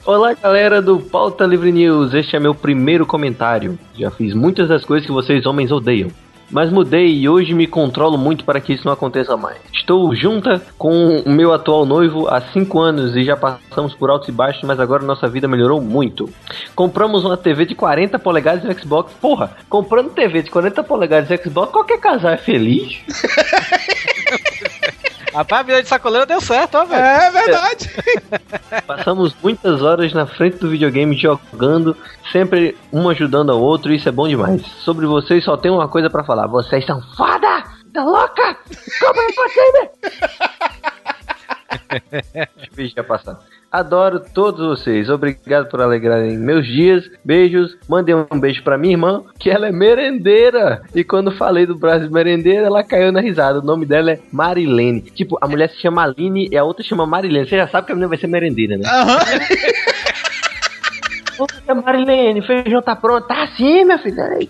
Olá, 0.06 0.34
galera 0.34 0.82
do 0.82 1.00
Pauta 1.00 1.46
Livre 1.46 1.72
News. 1.72 2.14
Este 2.14 2.36
é 2.36 2.40
meu 2.40 2.54
primeiro 2.56 3.06
comentário. 3.06 3.78
Já 3.96 4.10
fiz 4.12 4.34
muitas 4.34 4.70
das 4.70 4.86
coisas 4.86 5.06
que 5.06 5.12
vocês 5.12 5.46
homens 5.46 5.72
odeiam. 5.72 6.12
Mas 6.52 6.72
mudei 6.72 7.08
e 7.08 7.30
hoje 7.30 7.54
me 7.54 7.66
controlo 7.66 8.18
muito 8.18 8.44
para 8.44 8.60
que 8.60 8.74
isso 8.74 8.86
não 8.86 8.94
aconteça 8.94 9.38
mais. 9.38 9.58
Estou 9.74 10.14
junta 10.14 10.62
com 10.78 11.18
o 11.26 11.30
meu 11.30 11.54
atual 11.54 11.86
noivo 11.86 12.28
há 12.28 12.42
5 12.42 12.80
anos 12.80 13.16
e 13.16 13.24
já 13.24 13.38
passamos 13.38 13.94
por 13.94 14.10
altos 14.10 14.28
e 14.28 14.32
baixos, 14.32 14.64
mas 14.64 14.80
agora 14.80 15.04
nossa 15.04 15.28
vida 15.28 15.48
melhorou 15.48 15.82
muito. 15.82 16.30
Compramos 16.76 17.24
uma 17.24 17.38
TV 17.38 17.66
de 17.66 17.76
40 17.76 18.20
polegadas 18.20 18.64
e 18.64 18.80
Xbox. 18.80 19.14
Porra, 19.14 19.56
comprando 19.70 20.12
TV 20.12 20.42
de 20.44 20.52
40 20.52 20.84
polegadas 20.84 21.32
e 21.32 21.38
Xbox, 21.38 21.72
qualquer 21.72 22.00
casal 22.00 22.32
é 22.32 22.38
feliz. 22.38 23.00
Rapaz, 25.34 25.62
a 25.62 25.64
vida 25.64 25.84
de 25.84 25.88
sacoleira 25.90 26.26
deu 26.26 26.42
certo, 26.42 26.76
ó, 26.76 26.86
velho. 26.86 27.02
É 27.02 27.32
verdade. 27.32 27.90
Passamos 28.86 29.36
muitas 29.42 29.82
horas 29.82 30.14
na 30.14 30.26
frente 30.26 30.58
do 30.58 30.70
videogame 30.70 31.18
jogando, 31.18 31.96
sempre 32.32 32.78
um 32.92 33.10
ajudando 33.10 33.52
ao 33.52 33.62
outro, 33.62 33.94
isso 33.94 34.10
é 34.10 34.12
bom 34.12 34.28
demais. 34.28 34.62
Sobre 34.84 35.06
vocês 35.06 35.44
só 35.44 35.56
tenho 35.56 35.76
uma 35.76 35.88
coisa 35.88 36.10
pra 36.10 36.24
falar: 36.24 36.48
vocês 36.48 36.86
são 36.86 37.02
foda! 37.16 37.64
Tá 37.94 38.04
louca? 38.04 38.58
Como 39.00 39.22
é 39.22 39.32
possível? 39.34 39.90
O 42.72 42.76
bicho 42.76 42.96
já 42.96 43.04
passar. 43.04 43.38
Adoro 43.72 44.20
todos 44.20 44.80
vocês. 44.80 45.10
Obrigado 45.10 45.70
por 45.70 45.82
alegrarem 45.82 46.38
meus 46.38 46.68
dias. 46.68 47.10
Beijos. 47.24 47.78
Mandem 47.88 48.14
um 48.14 48.38
beijo 48.38 48.62
pra 48.64 48.78
minha 48.78 48.96
irmã, 48.96 49.24
que 49.40 49.50
ela 49.50 49.68
é 49.68 49.72
merendeira. 49.72 50.82
E 50.94 51.06
quando 51.06 51.32
falei 51.32 51.66
do 51.66 51.78
Brasil 51.78 52.12
merendeira, 52.12 52.66
ela 52.66 52.84
caiu 52.84 53.14
na 53.14 53.22
risada. 53.22 53.60
O 53.60 53.64
nome 53.64 53.86
dela 53.86 54.12
é 54.12 54.20
Marilene. 54.30 55.00
Tipo, 55.02 55.38
a 55.40 55.48
mulher 55.48 55.70
se 55.70 55.78
chama 55.78 56.04
Aline 56.04 56.50
e 56.52 56.58
a 56.58 56.66
outra 56.66 56.84
chama 56.84 57.06
Marilene. 57.06 57.48
Você 57.48 57.56
já 57.56 57.68
sabe 57.70 57.86
que 57.86 57.94
a 57.94 57.96
menina 57.96 58.10
vai 58.10 58.18
ser 58.18 58.28
merendeira, 58.28 58.78
né? 58.78 58.84
Aham. 58.86 59.20
Ô, 61.70 61.76
Marilene, 61.76 62.42
feijão 62.42 62.82
tá 62.82 62.94
pronto. 62.94 63.26
Tá 63.26 63.48
sim, 63.56 63.86
minha 63.86 63.98
filha. 64.00 64.38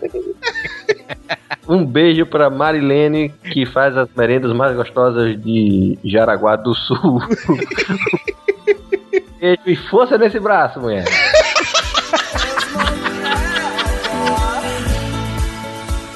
Um 1.67 1.85
beijo 1.85 2.25
pra 2.25 2.49
Marilene, 2.49 3.29
que 3.29 3.65
faz 3.67 3.95
as 3.95 4.09
merendas 4.17 4.51
mais 4.51 4.75
gostosas 4.75 5.39
de 5.41 5.97
Jaraguá 6.03 6.55
do 6.55 6.73
Sul. 6.73 7.21
beijo 9.41 9.61
e 9.65 9.75
força 9.75 10.17
nesse 10.17 10.39
braço, 10.39 10.79
mulher. 10.79 11.05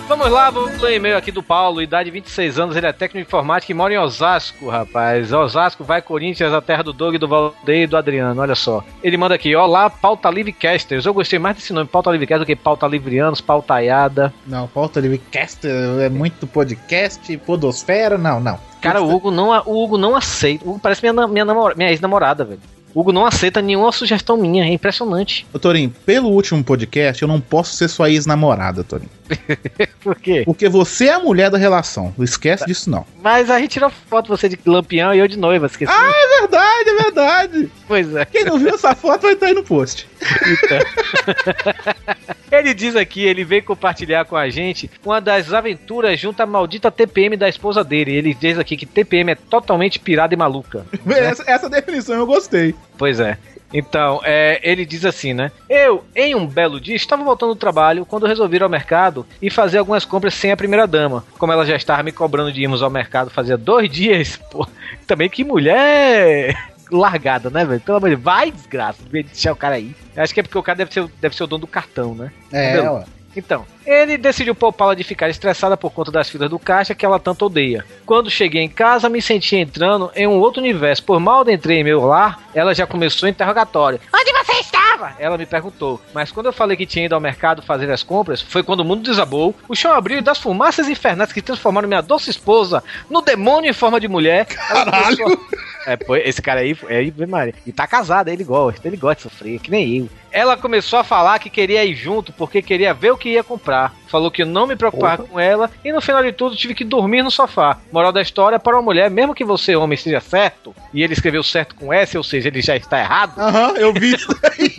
Vamos 0.07 0.29
lá, 0.29 0.51
vamos 0.51 0.79
ler 0.79 0.95
e-mail 0.97 1.17
aqui 1.17 1.31
do 1.31 1.41
Paulo, 1.41 1.81
idade 1.81 2.11
26 2.11 2.59
anos, 2.59 2.75
ele 2.75 2.85
é 2.85 2.93
técnico 2.93 3.17
de 3.25 3.27
informática 3.27 3.71
e 3.71 3.75
mora 3.75 3.91
em 3.93 3.97
Osasco, 3.97 4.69
rapaz. 4.69 5.33
Osasco, 5.33 5.83
vai 5.83 5.99
Corinthians, 5.99 6.53
a 6.53 6.61
terra 6.61 6.83
do 6.83 6.93
Doug, 6.93 7.15
do 7.15 7.27
Valdeir 7.27 7.83
e 7.83 7.87
do 7.87 7.97
Adriano, 7.97 8.39
olha 8.39 8.53
só. 8.53 8.83
Ele 9.03 9.17
manda 9.17 9.33
aqui, 9.33 9.55
olá, 9.55 9.89
Pauta 9.89 10.29
Livre 10.29 10.53
Casters. 10.53 11.05
Eu 11.07 11.13
gostei 11.13 11.39
mais 11.39 11.55
desse 11.57 11.73
nome, 11.73 11.89
Pauta 11.89 12.11
Livre 12.11 12.27
Casters, 12.27 12.45
do 12.45 12.47
que 12.47 12.55
Pauta 12.55 12.85
Livrianos, 12.87 13.41
Pautaiada. 13.41 14.31
Não, 14.45 14.67
pauta 14.67 14.99
livre 14.99 15.17
cast 15.31 15.67
é 15.67 16.07
muito 16.07 16.45
podcast, 16.45 17.35
podosfera, 17.39 18.15
não, 18.17 18.39
não. 18.39 18.59
Cara, 18.79 19.01
o 19.01 19.11
Hugo 19.11 19.31
não, 19.31 19.49
o 19.65 19.83
Hugo 19.83 19.97
não 19.97 20.15
aceita. 20.15 20.63
O 20.65 20.69
Hugo 20.69 20.79
parece 20.79 21.01
minha, 21.01 21.27
minha, 21.27 21.43
namora- 21.43 21.73
minha 21.75 21.89
ex-namorada, 21.89 22.45
velho. 22.45 22.59
Hugo 22.95 23.11
não 23.11 23.25
aceita 23.25 23.61
nenhuma 23.61 23.91
sugestão 23.91 24.37
minha, 24.37 24.63
é 24.63 24.69
impressionante. 24.71 25.45
Ô, 25.53 25.59
Torinho, 25.59 25.93
pelo 26.05 26.29
último 26.29 26.63
podcast, 26.63 27.21
eu 27.21 27.27
não 27.27 27.41
posso 27.41 27.75
ser 27.75 27.89
sua 27.89 28.09
ex-namorada, 28.09 28.85
Torinho. 28.85 29.09
Por 30.01 30.15
quê? 30.15 30.43
Porque 30.45 30.69
você 30.69 31.07
é 31.07 31.13
a 31.13 31.19
mulher 31.19 31.49
da 31.49 31.57
relação. 31.57 32.13
Não 32.17 32.23
esquece 32.23 32.65
disso, 32.65 32.89
não. 32.89 33.05
Mas 33.21 33.49
a 33.49 33.59
gente 33.59 33.71
tirou 33.71 33.89
foto 33.89 34.27
você 34.27 34.47
de 34.47 34.57
lampião 34.65 35.13
e 35.13 35.19
eu 35.19 35.27
de 35.27 35.37
noiva, 35.37 35.65
esqueci. 35.65 35.91
Ah, 35.91 36.11
é 36.13 36.41
verdade, 36.41 36.89
é 36.89 37.03
verdade. 37.03 37.71
Pois 37.87 38.15
é. 38.15 38.25
Quem 38.25 38.45
não 38.45 38.57
viu 38.57 38.69
essa 38.69 38.95
foto 38.95 39.23
vai 39.23 39.33
estar 39.33 39.47
aí 39.47 39.53
no 39.53 39.63
post. 39.63 40.07
Ele 42.51 42.73
diz 42.73 42.95
aqui, 42.95 43.25
ele 43.25 43.43
veio 43.43 43.63
compartilhar 43.63 44.23
com 44.23 44.35
a 44.35 44.49
gente 44.49 44.89
uma 45.03 45.19
das 45.19 45.51
aventuras 45.51 46.17
junto 46.19 46.41
à 46.41 46.45
maldita 46.45 46.89
TPM 46.89 47.35
da 47.35 47.49
esposa 47.49 47.83
dele. 47.83 48.15
Ele 48.15 48.33
diz 48.33 48.57
aqui 48.57 48.77
que 48.77 48.85
TPM 48.85 49.31
é 49.31 49.35
totalmente 49.35 49.99
pirada 49.99 50.33
e 50.33 50.37
maluca. 50.37 50.85
Essa, 51.07 51.43
essa 51.47 51.69
definição 51.69 52.15
eu 52.15 52.25
gostei. 52.25 52.73
Pois 52.97 53.19
é. 53.19 53.37
Então, 53.73 54.21
é, 54.23 54.59
ele 54.63 54.85
diz 54.85 55.05
assim, 55.05 55.33
né? 55.33 55.51
Eu, 55.69 56.03
em 56.15 56.35
um 56.35 56.45
belo 56.45 56.79
dia, 56.79 56.95
estava 56.95 57.23
voltando 57.23 57.53
do 57.53 57.59
trabalho 57.59 58.05
quando 58.05 58.25
resolvi 58.27 58.57
ir 58.57 58.63
ao 58.63 58.69
mercado 58.69 59.25
e 59.41 59.49
fazer 59.49 59.79
algumas 59.79 60.05
compras 60.05 60.33
sem 60.33 60.51
a 60.51 60.57
primeira 60.57 60.87
dama. 60.87 61.25
Como 61.37 61.51
ela 61.51 61.65
já 61.65 61.75
estava 61.75 62.03
me 62.03 62.11
cobrando 62.11 62.51
de 62.51 62.61
irmos 62.61 62.81
ao 62.81 62.89
mercado 62.89 63.29
fazia 63.29 63.57
dois 63.57 63.89
dias, 63.91 64.37
pô, 64.49 64.67
também 65.05 65.29
que 65.29 65.43
mulher 65.43 66.55
largada, 66.91 67.49
né, 67.49 67.65
velho? 67.65 67.81
Pelo 67.81 67.97
amor 67.97 68.09
de 68.09 68.15
Deus, 68.15 68.23
vai, 68.23 68.51
desgraça, 68.51 69.01
deixar 69.09 69.51
o 69.51 69.55
cara 69.55 69.75
aí. 69.75 69.95
Acho 70.15 70.33
que 70.33 70.39
é 70.39 70.43
porque 70.43 70.57
o 70.57 70.63
cara 70.63 70.77
deve 70.77 70.93
ser, 70.93 71.07
deve 71.19 71.35
ser 71.35 71.43
o 71.43 71.47
dono 71.47 71.61
do 71.61 71.67
cartão, 71.67 72.13
né? 72.15 72.31
É, 72.51 72.73
Entendeu? 72.73 72.93
ó. 72.93 73.03
Então, 73.35 73.65
ele 73.85 74.17
decidiu 74.17 74.55
poupá-la 74.55 74.95
de 74.95 75.03
ficar 75.03 75.29
estressada 75.29 75.77
por 75.77 75.91
conta 75.91 76.11
das 76.11 76.29
filas 76.29 76.49
do 76.49 76.59
caixa 76.59 76.95
que 76.95 77.05
ela 77.05 77.19
tanto 77.19 77.45
odeia. 77.45 77.85
Quando 78.05 78.29
cheguei 78.29 78.61
em 78.61 78.69
casa, 78.69 79.09
me 79.09 79.21
senti 79.21 79.55
entrando 79.55 80.11
em 80.15 80.27
um 80.27 80.39
outro 80.39 80.61
universo. 80.61 81.03
Por 81.03 81.19
mal 81.19 81.43
de 81.43 81.53
entrei 81.53 81.79
em 81.79 81.83
meu 81.83 82.05
lar, 82.05 82.39
ela 82.53 82.73
já 82.73 82.87
começou 82.87 83.27
o 83.27 83.29
interrogatório. 83.29 83.99
Onde 84.13 84.31
você 84.33 84.53
estava? 84.59 85.13
Ela 85.19 85.37
me 85.37 85.45
perguntou. 85.45 86.01
Mas 86.13 86.31
quando 86.31 86.47
eu 86.47 86.53
falei 86.53 86.75
que 86.75 86.85
tinha 86.85 87.05
ido 87.05 87.15
ao 87.15 87.21
mercado 87.21 87.61
fazer 87.61 87.89
as 87.91 88.03
compras, 88.03 88.41
foi 88.41 88.63
quando 88.63 88.79
o 88.81 88.85
mundo 88.85 89.03
desabou, 89.03 89.55
o 89.67 89.75
chão 89.75 89.93
abriu 89.93 90.17
e 90.17 90.21
das 90.21 90.39
fumaças 90.39 90.89
infernais 90.89 91.31
que 91.31 91.41
transformaram 91.41 91.87
minha 91.87 92.01
doce 92.01 92.29
esposa 92.29 92.83
no 93.09 93.21
demônio 93.21 93.69
em 93.69 93.73
forma 93.73 93.99
de 93.99 94.07
mulher. 94.07 94.45
Caralho! 94.45 95.25
começou 95.25 95.65
É, 95.85 95.95
pô, 95.95 96.15
esse 96.15 96.41
cara 96.41 96.61
aí, 96.61 96.75
é 96.89 96.97
aí, 96.97 97.13
Maria. 97.27 97.53
E 97.65 97.71
tá 97.71 97.85
casado, 97.85 98.29
ele 98.29 98.43
gosta, 98.43 98.87
ele 98.87 98.97
gosta 98.97 99.15
de 99.17 99.21
sofrer, 99.21 99.59
que 99.59 99.69
nem 99.69 99.97
eu. 99.97 100.09
Ela 100.31 100.57
começou 100.57 100.99
a 100.99 101.03
falar 101.03 101.39
que 101.39 101.49
queria 101.49 101.85
ir 101.85 101.95
junto 101.95 102.33
porque 102.33 102.61
queria 102.61 102.93
ver 102.93 103.11
o 103.11 103.17
que 103.17 103.29
ia 103.29 103.43
comprar. 103.43 103.74
Falou 104.07 104.31
que 104.31 104.41
eu 104.43 104.45
não 104.45 104.67
me 104.67 104.75
preocupava 104.75 105.23
com 105.23 105.39
ela 105.39 105.69
e 105.83 105.91
no 105.91 106.01
final 106.01 106.23
de 106.23 106.31
tudo 106.31 106.55
tive 106.55 106.73
que 106.73 106.83
dormir 106.83 107.23
no 107.23 107.31
sofá. 107.31 107.77
Moral 107.91 108.11
da 108.11 108.21
história, 108.21 108.59
para 108.59 108.75
uma 108.75 108.81
mulher, 108.81 109.09
mesmo 109.09 109.35
que 109.35 109.43
você, 109.43 109.75
homem, 109.75 109.97
seja 109.97 110.19
certo, 110.19 110.75
e 110.93 111.03
ele 111.03 111.13
escreveu 111.13 111.43
certo 111.43 111.75
com 111.75 111.93
S, 111.93 112.17
ou 112.17 112.23
seja, 112.23 112.47
ele 112.47 112.61
já 112.61 112.75
está 112.75 112.99
errado. 112.99 113.39
Aham, 113.39 113.73
eu 113.77 113.93
vi 113.93 114.15
isso 114.15 114.27
daí. 114.41 114.75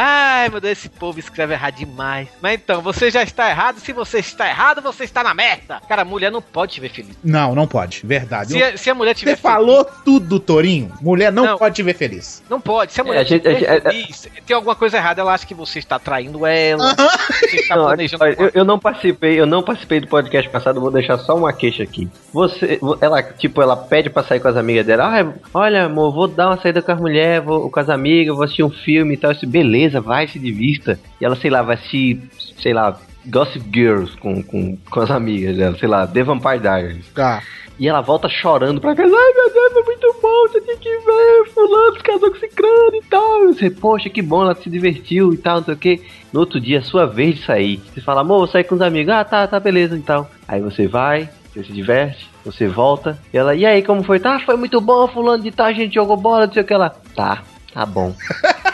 Ai, 0.00 0.48
meu 0.48 0.60
Deus, 0.60 0.78
esse 0.78 0.88
povo 0.88 1.18
escreve 1.18 1.54
errado 1.54 1.74
demais. 1.74 2.28
Mas 2.40 2.54
então, 2.54 2.80
você 2.80 3.10
já 3.10 3.22
está 3.22 3.50
errado. 3.50 3.80
Se 3.80 3.92
você 3.92 4.18
está 4.20 4.48
errado, 4.48 4.80
você 4.80 5.02
está 5.02 5.24
na 5.24 5.34
merda. 5.34 5.80
Cara, 5.88 6.04
mulher 6.04 6.30
não 6.30 6.40
pode 6.40 6.74
te 6.74 6.80
ver 6.80 6.90
feliz. 6.90 7.18
Não, 7.24 7.52
não 7.54 7.66
pode. 7.66 8.02
Verdade. 8.04 8.52
Se 8.52 8.62
a, 8.62 8.76
se 8.78 8.88
a 8.90 8.94
mulher 8.94 9.14
Você 9.16 9.20
tiver 9.20 9.36
falou 9.36 9.84
tudo, 10.04 10.38
Torinho. 10.38 10.92
Mulher 11.02 11.32
não, 11.32 11.44
Não. 11.44 11.58
pode 11.58 11.74
te 11.74 11.82
ver 11.82 11.94
feliz. 11.94 12.42
Não 12.48 12.60
pode. 12.60 12.92
Se 12.92 13.00
a 13.00 13.04
mulher 13.04 13.20
a 13.20 13.24
gente- 13.24 13.46
estiver 13.46 13.70
a 13.70 13.74
gente- 13.92 14.04
feliz, 14.04 14.28
tem 14.46 14.54
alguma 14.54 14.76
coisa 14.76 14.96
errada, 14.98 15.20
ela 15.20 15.34
acha 15.34 15.44
que 15.46 15.54
você 15.54 15.78
está 15.80 15.98
traindo 15.98 16.46
ela, 16.46 16.94
você 17.28 17.56
está 17.56 17.74
Não, 17.76 17.86
planejando. 17.86 18.22
olha, 18.24 18.36
eu, 18.38 18.50
eu 18.54 18.64
não 18.64 18.78
participei, 18.78 19.40
eu 19.40 19.46
não 19.46 19.62
participei 19.62 19.98
do 20.00 20.06
podcast 20.06 20.48
passado, 20.50 20.80
vou 20.80 20.90
deixar 20.92 21.18
só 21.18 21.34
uma 21.36 21.52
queixa 21.52 21.82
aqui. 21.82 22.08
Você, 22.32 22.78
ela, 23.00 23.22
tipo, 23.22 23.60
ela 23.60 23.76
pede 23.76 24.08
pra 24.10 24.22
sair 24.22 24.38
com 24.38 24.48
as 24.48 24.56
amigas 24.56 24.86
dela. 24.86 25.04
Ah, 25.20 25.32
olha, 25.52 25.84
amor, 25.86 26.12
vou 26.12 26.28
dar 26.28 26.48
uma 26.50 26.60
saída 26.60 26.80
com 26.80 26.92
as 26.92 27.00
mulheres, 27.00 27.44
vou 27.44 27.68
com 27.70 27.80
as 27.80 27.88
amigas, 27.88 28.34
vou 28.34 28.44
assistir 28.44 28.62
um 28.62 28.70
filme 28.70 29.14
e 29.14 29.16
tal. 29.16 29.32
Disse, 29.32 29.46
beleza, 29.88 30.00
vai, 30.00 30.28
se 30.28 30.38
divista. 30.38 30.98
E 31.20 31.24
ela, 31.24 31.34
sei 31.34 31.50
lá, 31.50 31.62
vai 31.62 31.74
assistir, 31.76 32.20
sei 32.58 32.72
lá, 32.72 32.98
Gossip 33.26 33.64
Girls 33.72 34.16
com, 34.18 34.42
com, 34.42 34.76
com 34.88 35.00
as 35.00 35.10
amigas 35.10 35.56
dela, 35.56 35.76
sei 35.76 35.88
lá, 35.88 36.06
The 36.06 36.22
Vampire 36.22 36.60
Diaries. 36.60 37.06
Tá. 37.14 37.42
E 37.78 37.86
ela 37.86 38.00
volta 38.00 38.28
chorando 38.28 38.80
pra 38.80 38.94
casa. 38.94 39.14
Ai, 39.14 39.32
meu 39.34 39.52
Deus, 39.52 39.76
é 39.76 39.82
muito 39.86 40.16
bom, 40.20 40.48
você 40.48 40.60
tem 40.60 40.76
que 40.78 40.90
ver. 40.90 41.50
Fulano 41.54 41.96
se 41.96 42.02
casou 42.02 42.30
com 42.30 42.38
Cicrano 42.38 42.94
e 42.94 43.02
tal. 43.08 43.52
Sei, 43.54 43.70
poxa, 43.70 44.10
que 44.10 44.20
bom, 44.20 44.42
ela 44.42 44.54
se 44.54 44.68
divertiu 44.68 45.32
e 45.32 45.36
tal, 45.36 45.58
não 45.58 45.64
sei 45.64 45.74
o 45.74 45.78
que. 45.78 46.02
No 46.32 46.40
outro 46.40 46.60
dia, 46.60 46.78
é 46.78 46.82
sua 46.82 47.06
vez 47.06 47.36
de 47.36 47.44
sair. 47.44 47.80
Você 47.94 48.00
fala, 48.00 48.22
amor, 48.22 48.38
vou 48.38 48.48
sair 48.48 48.64
com 48.64 48.74
os 48.74 48.82
amigos. 48.82 49.12
Ah, 49.12 49.24
tá, 49.24 49.46
tá, 49.46 49.60
beleza, 49.60 49.96
então. 49.96 50.26
Aí 50.48 50.60
você 50.60 50.88
vai, 50.88 51.30
você 51.52 51.62
se 51.62 51.72
diverte, 51.72 52.28
você 52.44 52.66
volta. 52.66 53.16
E 53.32 53.38
ela, 53.38 53.54
e 53.54 53.64
aí, 53.64 53.80
como 53.82 54.02
foi? 54.02 54.18
Tá, 54.18 54.40
foi 54.40 54.56
muito 54.56 54.80
bom, 54.80 55.06
fulano 55.06 55.44
de 55.44 55.52
tal, 55.52 55.66
a 55.66 55.72
gente 55.72 55.94
jogou 55.94 56.16
bola, 56.16 56.46
não 56.48 56.52
sei 56.52 56.62
o 56.62 56.66
que 56.66 56.74
lá. 56.74 56.90
Tá, 57.14 57.44
tá 57.72 57.84
bom. 57.86 58.14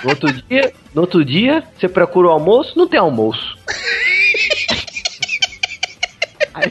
No 0.02 0.10
outro 0.10 0.32
dia, 0.32 0.72
no 0.94 1.00
outro 1.02 1.24
dia, 1.24 1.62
você 1.78 1.88
procura 1.88 2.28
o 2.28 2.30
almoço, 2.30 2.76
não 2.76 2.86
tem 2.86 2.98
almoço. 3.00 3.56
Aí, 6.54 6.70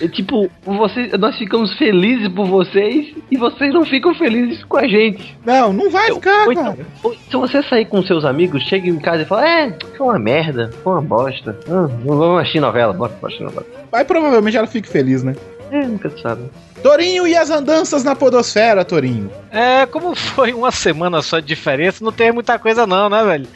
é 0.00 0.08
tipo, 0.08 0.50
você, 0.64 1.16
nós 1.18 1.36
ficamos 1.36 1.72
felizes 1.76 2.28
por 2.28 2.46
vocês 2.46 3.14
e 3.30 3.36
vocês 3.36 3.72
não 3.72 3.84
ficam 3.84 4.14
felizes 4.14 4.62
com 4.64 4.76
a 4.76 4.86
gente. 4.86 5.36
Não, 5.44 5.72
não 5.72 5.90
vai 5.90 6.12
ficar, 6.12 6.46
Ou 6.46 6.52
então, 6.52 6.64
cara. 6.76 6.86
ou- 7.02 7.14
se 7.14 7.36
você 7.36 7.62
sair 7.64 7.86
com 7.86 8.02
seus 8.02 8.24
amigos, 8.24 8.62
chega 8.64 8.88
em 8.88 8.98
casa 8.98 9.22
e 9.22 9.24
fala, 9.24 9.48
é, 9.48 9.76
foi 9.96 10.06
uma 10.06 10.18
merda, 10.18 10.70
foi 10.82 10.92
uma 10.92 11.02
bosta. 11.02 11.58
Ah, 11.68 11.88
vamos 12.04 12.40
assistir 12.40 12.60
novela, 12.60 12.92
bora 12.92 13.12
assistir 13.22 13.42
novela. 13.44 13.66
Mas 13.90 14.06
provavelmente 14.06 14.56
ela 14.56 14.66
fica 14.66 14.88
feliz, 14.90 15.22
né? 15.24 15.34
É, 15.70 15.84
nunca 15.86 16.10
sabe. 16.18 16.42
Torinho 16.84 17.26
e 17.26 17.34
as 17.34 17.48
andanças 17.48 18.04
na 18.04 18.14
podosfera, 18.14 18.84
Torinho. 18.84 19.30
É, 19.50 19.86
como 19.86 20.14
foi 20.14 20.52
uma 20.52 20.70
semana 20.70 21.22
só 21.22 21.40
de 21.40 21.46
diferença, 21.46 22.04
não 22.04 22.12
tem 22.12 22.30
muita 22.30 22.58
coisa 22.58 22.86
não, 22.86 23.08
né, 23.08 23.24
velho? 23.24 23.48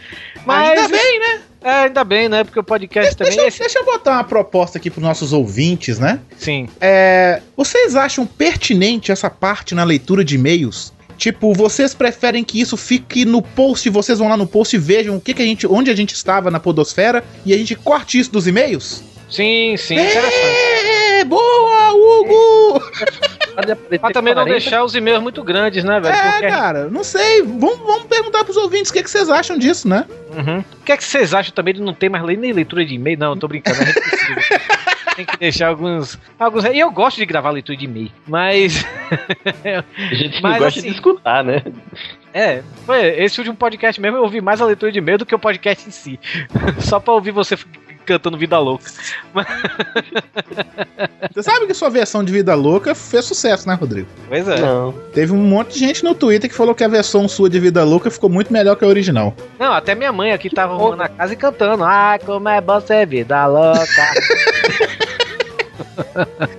Mas 0.47 0.71
Ainda 0.71 0.89
bem, 0.89 1.19
né? 1.21 1.41
É, 1.63 1.71
ainda 1.83 2.05
bem, 2.05 2.27
né? 2.27 2.43
Porque 2.43 2.59
o 2.59 2.65
podcast 2.65 3.15
também 3.15 3.33
Deixa, 3.33 3.43
é 3.43 3.45
eu- 3.45 3.49
esse. 3.49 3.59
deixa 3.59 3.79
eu 3.81 3.85
botar 3.85 4.13
uma 4.13 4.25
proposta 4.25 4.79
aqui 4.79 4.89
pros 4.91 5.03
nossos 5.05 5.35
ouvintes, 5.35 5.99
né? 5.99 6.21
Sim. 6.39 6.71
É, 6.81 7.43
vocês 7.55 7.95
acham 7.97 8.25
pertinente 8.25 9.13
essa 9.13 9.29
parte 9.29 9.75
na 9.75 9.85
leitura 9.85 10.25
de 10.25 10.37
e-mails? 10.37 10.95
Tipo, 11.19 11.53
vocês 11.53 11.93
preferem 11.95 12.43
que 12.43 12.59
isso 12.59 12.79
fique 12.79 13.27
no 13.27 13.43
post, 13.43 13.91
vocês 13.91 14.19
vão 14.21 14.29
lá 14.31 14.39
no 14.39 14.47
post 14.47 14.75
e 14.75 14.79
vejam 14.79 15.17
o 15.17 15.21
que, 15.21 15.35
que 15.35 15.43
a 15.43 15.45
gente, 15.45 15.67
onde 15.67 15.91
a 15.91 15.95
gente 15.95 16.15
estava 16.15 16.51
na 16.51 16.59
podosfera 16.59 17.23
e 17.45 17.53
a 17.53 17.59
gente 17.59 17.75
corte 17.75 18.19
isso 18.19 18.33
dos 18.33 18.47
e-mails? 18.47 19.03
Sim, 19.29 19.77
sim, 19.77 19.95
interessante. 19.95 20.35
É, 20.35 21.25
boa, 21.25 21.93
Hugo! 21.93 22.83
Pra 24.01 24.11
também 24.11 24.35
não 24.35 24.45
deixar 24.45 24.85
os 24.85 24.95
e-mails 24.95 25.23
muito 25.23 25.43
grandes, 25.43 25.83
né, 25.83 26.01
velho? 26.01 26.15
É, 26.15 26.31
Porque- 26.33 26.47
cara, 26.47 26.89
não 26.89 27.03
sei. 27.03 27.43
Vamos, 27.43 27.79
vamos 27.79 28.05
perguntar 28.05 28.45
pros 28.45 28.57
ouvintes 28.57 28.91
o 28.91 28.95
que, 28.95 29.03
que 29.03 29.11
vocês 29.11 29.29
acham 29.29 29.59
disso, 29.59 29.89
né? 29.89 30.07
Uhum. 30.37 30.61
O 30.61 30.85
que 30.85 30.93
é 30.93 30.97
que 30.97 31.05
vocês 31.05 31.35
acham 31.35 31.53
também 31.53 31.75
de 31.75 31.83
não 31.83 31.93
ter 31.93 32.09
mais 32.09 32.25
lei 32.25 32.37
nem 32.37 32.53
leitura 32.53 32.85
de 32.85 32.95
e-mail? 32.95 33.19
Não, 33.19 33.33
eu 33.33 33.37
tô 33.37 33.49
brincando. 33.49 33.79
Precisa. 33.79 34.61
Tem 35.17 35.27
que 35.27 35.37
deixar 35.37 35.69
alguns. 35.69 36.17
alguns... 36.39 36.65
E 36.67 36.79
eu 36.79 36.93
gosto 36.93 37.17
de 37.17 37.27
gravar 37.27 37.51
leitura 37.51 37.77
de 37.77 37.87
e-mail, 37.87 38.13
mas. 38.25 38.87
A 39.65 40.15
gente 40.15 40.39
Mas, 40.43 40.53
não 40.53 40.59
gosta 40.61 40.79
assim, 40.79 40.89
de 40.89 40.95
escutar, 40.95 41.43
né? 41.43 41.65
É, 42.33 42.63
foi 42.87 43.01
esse 43.25 43.41
último 43.41 43.57
podcast 43.57 44.01
mesmo 44.01 44.19
eu 44.19 44.23
ouvi 44.23 44.41
mais 44.41 44.61
a 44.61 44.67
leitura 44.67 44.93
de 44.93 44.99
e-mail 44.99 45.19
do 45.19 45.27
que 45.27 45.35
o 45.35 45.39
podcast 45.39 45.89
em 45.89 45.91
si. 45.91 46.21
Só 46.79 47.01
pra 47.01 47.15
ouvir 47.15 47.33
você 47.33 47.57
cantando 48.09 48.39
Vida 48.39 48.59
Louca. 48.59 48.91
Você 51.33 51.43
sabe 51.43 51.67
que 51.67 51.75
sua 51.75 51.91
versão 51.91 52.25
de 52.25 52.33
Vida 52.33 52.55
Louca 52.55 52.95
fez 52.95 53.27
sucesso, 53.27 53.69
né, 53.69 53.75
Rodrigo? 53.75 54.09
Pois 54.29 54.49
é. 54.49 54.61
Não. 54.61 54.93
Teve 55.13 55.33
um 55.33 55.37
monte 55.37 55.75
de 55.75 55.81
gente 55.81 56.03
no 56.03 56.15
Twitter 56.15 56.49
que 56.49 56.57
falou 56.57 56.75
que 56.75 56.83
a 56.83 56.89
versão 56.89 57.29
sua 57.29 57.51
de 57.51 57.61
Vida 57.61 57.85
Louca 57.85 58.11
ficou 58.11 58.31
muito 58.31 58.53
melhor 58.53 58.77
que 58.77 58.85
a 58.85 58.89
original. 58.89 59.35
Não, 59.59 59.73
até 59.73 59.95
minha 59.95 60.13
mãe 60.13 60.33
aqui 60.33 60.49
tava 60.49 60.73
arrumando 60.73 61.03
a 61.03 61.09
casa 61.09 61.35
e 61.35 61.37
cantando. 61.37 61.85
Ai, 61.85 62.19
como 62.21 62.49
é 62.49 62.61
bom 62.61 62.81
ser 62.81 63.07
vida 63.07 63.47
louca. 63.47 63.79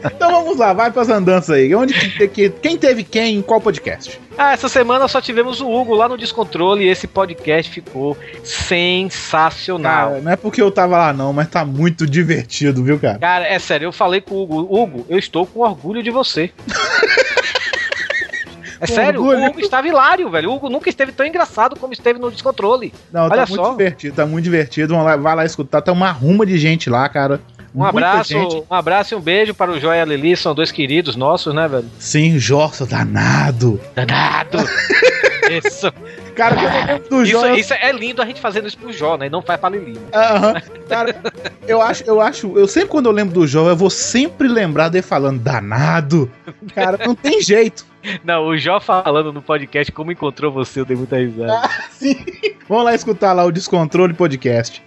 Então 0.05 0.31
vamos 0.31 0.57
lá, 0.57 0.73
vai 0.73 0.91
pras 0.91 1.09
andanças 1.09 1.51
aí. 1.51 1.73
Onde 1.75 1.93
que, 1.93 2.27
que- 2.27 2.49
quem 2.49 2.77
teve 2.77 3.03
quem 3.03 3.37
em 3.37 3.41
qual 3.41 3.59
podcast? 3.61 4.19
Ah, 4.37 4.53
essa 4.53 4.69
semana 4.69 5.07
só 5.07 5.19
tivemos 5.21 5.59
o 5.61 5.69
Hugo 5.69 5.93
lá 5.95 6.07
no 6.07 6.17
Descontrole 6.17 6.85
e 6.85 6.87
esse 6.89 7.07
podcast 7.07 7.71
ficou 7.71 8.17
sensacional. 8.43 10.09
Cara, 10.11 10.21
não 10.21 10.31
é 10.31 10.35
porque 10.35 10.61
eu 10.61 10.71
tava 10.71 10.97
lá 10.97 11.13
não, 11.13 11.33
mas 11.33 11.49
tá 11.49 11.65
muito 11.65 12.05
divertido, 12.07 12.83
viu, 12.83 12.99
cara? 12.99 13.19
Cara, 13.19 13.47
é 13.47 13.59
sério, 13.59 13.85
eu 13.87 13.91
falei 13.91 14.21
com 14.21 14.35
o 14.35 14.43
Hugo, 14.43 14.59
Hugo, 14.81 15.05
eu 15.09 15.17
estou 15.19 15.45
com 15.45 15.59
orgulho 15.59 16.01
de 16.03 16.11
você. 16.11 16.51
É 18.81 18.87
Com 18.87 18.93
sério, 18.93 19.19
orgulho? 19.21 19.39
o 19.39 19.45
Hugo 19.47 19.59
estava 19.59 19.89
hilário, 19.89 20.29
velho. 20.29 20.49
O 20.49 20.55
Hugo 20.55 20.69
nunca 20.69 20.87
esteve 20.89 21.11
tão 21.11 21.25
engraçado 21.25 21.75
como 21.77 21.91
esteve 21.91 22.17
no 22.17 22.31
Descontrole. 22.31 22.93
Não, 23.11 23.23
Olha 23.25 23.31
tá 23.35 23.45
muito 23.45 23.55
só. 23.61 23.71
divertido, 23.71 24.15
tá 24.15 24.25
muito 24.25 24.43
divertido. 24.45 24.93
Vamos 24.93 25.05
lá, 25.05 25.17
vai 25.17 25.35
lá 25.35 25.43
escutar, 25.43 25.81
tem 25.81 25.93
uma 25.93 26.09
ruma 26.11 26.45
de 26.45 26.57
gente 26.57 26.89
lá, 26.89 27.09
cara. 27.09 27.41
Um 27.73 27.79
Muita 27.83 27.89
abraço, 27.89 28.29
gente. 28.33 28.63
um 28.69 28.73
abraço 28.73 29.13
e 29.13 29.17
um 29.17 29.21
beijo 29.21 29.53
para 29.53 29.71
o 29.71 29.79
Joia 29.79 29.99
e 29.99 30.01
a 30.01 30.05
Lili, 30.05 30.35
são 30.35 30.55
dois 30.55 30.71
queridos 30.71 31.15
nossos, 31.15 31.53
né, 31.53 31.67
velho? 31.67 31.85
Sim, 31.99 32.39
Jorça, 32.39 32.85
danado. 32.85 33.79
Danado. 33.95 34.57
Isso. 35.49 35.91
Cara, 36.35 36.55
eu 36.93 37.09
do 37.09 37.23
Isso, 37.23 37.31
Jó, 37.31 37.53
isso 37.55 37.73
é 37.73 37.91
lindo 37.91 38.21
a 38.21 38.25
gente 38.25 38.39
fazendo 38.39 38.67
isso 38.67 38.77
pro 38.77 38.93
Jó, 38.93 39.17
né? 39.17 39.25
E 39.25 39.29
não 39.29 39.41
faz 39.41 39.59
pra 39.59 39.69
Lili. 39.69 39.93
né? 39.93 39.99
Aham. 40.13 40.53
Cara, 40.87 41.15
eu 41.67 41.81
acho, 41.81 42.03
eu 42.05 42.21
acho, 42.21 42.57
eu 42.57 42.67
sempre 42.67 42.89
quando 42.89 43.07
eu 43.07 43.11
lembro 43.11 43.33
do 43.33 43.47
Jó, 43.47 43.67
eu 43.67 43.75
vou 43.75 43.89
sempre 43.89 44.47
lembrar 44.47 44.89
dele 44.89 45.01
falando 45.01 45.39
danado. 45.39 46.31
Cara, 46.73 46.99
não 47.05 47.15
tem 47.15 47.41
jeito. 47.41 47.85
Não, 48.23 48.47
o 48.47 48.57
Jó 48.57 48.79
falando 48.79 49.33
no 49.33 49.41
podcast 49.41 49.91
como 49.91 50.11
encontrou 50.11 50.51
você, 50.51 50.79
eu 50.79 50.85
dei 50.85 50.95
muita 50.95 51.17
risada. 51.17 51.67
Sim. 51.91 52.15
Vamos 52.67 52.85
lá 52.85 52.95
escutar 52.95 53.33
lá 53.33 53.45
o 53.45 53.51
Descontrole 53.51 54.13
Podcast. 54.13 54.81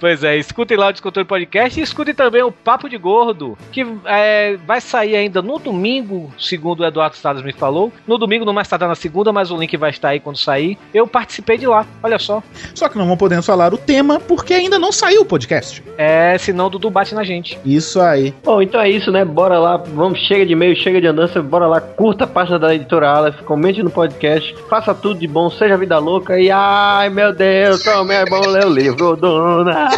Pois 0.00 0.24
é, 0.24 0.36
escutem 0.36 0.76
lá 0.76 0.88
o 0.88 0.92
Descontrole 0.92 1.26
Podcast 1.26 1.78
e 1.78 1.82
escutem 1.82 2.14
também 2.14 2.42
o 2.42 2.50
Papo 2.50 2.88
de 2.88 2.96
Gordo, 2.96 3.56
que 3.70 3.86
é, 4.06 4.56
vai 4.66 4.80
sair 4.80 5.16
ainda 5.16 5.42
no 5.42 5.58
domingo, 5.58 6.32
segundo 6.38 6.80
o 6.80 6.86
Eduardo 6.86 7.16
Salles 7.16 7.42
me 7.42 7.52
falou. 7.52 7.92
No 8.06 8.18
domingo, 8.18 8.44
não 8.44 8.52
mais 8.52 8.68
tardar 8.68 8.88
na 8.88 8.94
segunda, 8.94 9.32
mas 9.32 9.50
o 9.50 9.56
link 9.56 9.76
vai 9.76 9.90
estar 9.90 10.10
aí 10.10 10.20
quando 10.20 10.38
sair. 10.38 10.78
Eu 10.94 11.06
participei 11.06 11.58
de 11.58 11.66
lá, 11.66 11.86
olha 12.02 12.18
só. 12.18 12.42
Só 12.74 12.88
que 12.88 12.96
não 12.96 13.04
vamos 13.04 13.18
podendo 13.18 13.42
falar 13.42 13.72
o 13.72 13.78
tema 13.78 14.18
porque 14.18 14.54
ainda 14.54 14.78
não 14.78 14.90
saiu 14.90 15.22
o 15.22 15.26
podcast. 15.26 15.82
É, 15.98 16.36
senão 16.38 16.66
o 16.66 16.70
Dudu 16.70 16.90
bate 16.90 17.14
na 17.14 17.22
gente. 17.22 17.58
Isso 17.64 18.00
aí. 18.00 18.34
Bom, 18.44 18.62
então 18.62 18.80
é 18.80 18.88
isso, 18.88 19.12
né? 19.12 19.24
Bora 19.24 19.58
lá, 19.58 19.76
vamos, 19.76 20.18
chega 20.20 20.46
de 20.46 20.52
e-mail, 20.52 20.76
chega 20.76 21.00
de 21.00 21.06
andança, 21.06 21.42
bora 21.42 21.66
lá, 21.66 21.80
curta 21.80 22.24
a 22.24 22.26
página 22.26 22.55
da 22.58 22.74
editora 22.74 23.10
Aleph, 23.10 23.40
comente 23.42 23.82
no 23.82 23.90
podcast, 23.90 24.54
faça 24.68 24.94
tudo 24.94 25.20
de 25.20 25.26
bom, 25.26 25.50
seja 25.50 25.76
vida 25.76 25.98
louca 25.98 26.38
e 26.38 26.50
ai 26.50 27.08
meu 27.08 27.32
Deus, 27.32 27.82
como 27.82 28.12
é 28.12 28.24
bom 28.24 28.46
ler 28.46 28.66
o 28.66 28.70
livro, 28.70 29.16
dona. 29.16 29.88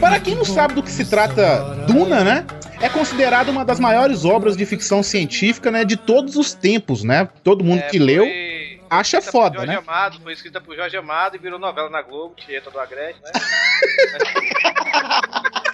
Para 0.00 0.20
quem 0.20 0.34
não 0.34 0.44
sabe 0.44 0.74
do 0.74 0.82
que 0.82 0.90
se 0.90 1.04
trata 1.04 1.58
Duna, 1.86 2.22
né? 2.24 2.44
É 2.82 2.88
considerada 2.88 3.50
uma 3.50 3.64
das 3.64 3.78
maiores 3.78 4.24
obras 4.24 4.56
de 4.56 4.66
ficção 4.66 5.02
científica, 5.02 5.70
né, 5.70 5.84
de 5.84 5.96
todos 5.96 6.36
os 6.36 6.52
tempos, 6.52 7.04
né? 7.04 7.28
Todo 7.44 7.64
mundo 7.64 7.82
que 7.88 7.98
leu 7.98 8.24
Foi 8.24 8.80
acha 8.90 9.18
escrita 9.18 9.32
por 9.32 9.32
foda, 9.32 9.58
Jorge 9.58 9.72
né? 9.72 9.78
Amado, 9.78 10.20
foi 10.20 10.32
escrita 10.32 10.60
por 10.60 10.76
Jorge 10.76 10.96
Amado 10.96 11.36
e 11.36 11.38
virou 11.38 11.58
novela 11.58 11.88
na 11.88 12.02
Globo, 12.02 12.34
Tieta 12.34 12.70
do 12.70 12.78
Agreste, 12.78 13.22
né? 13.22 13.30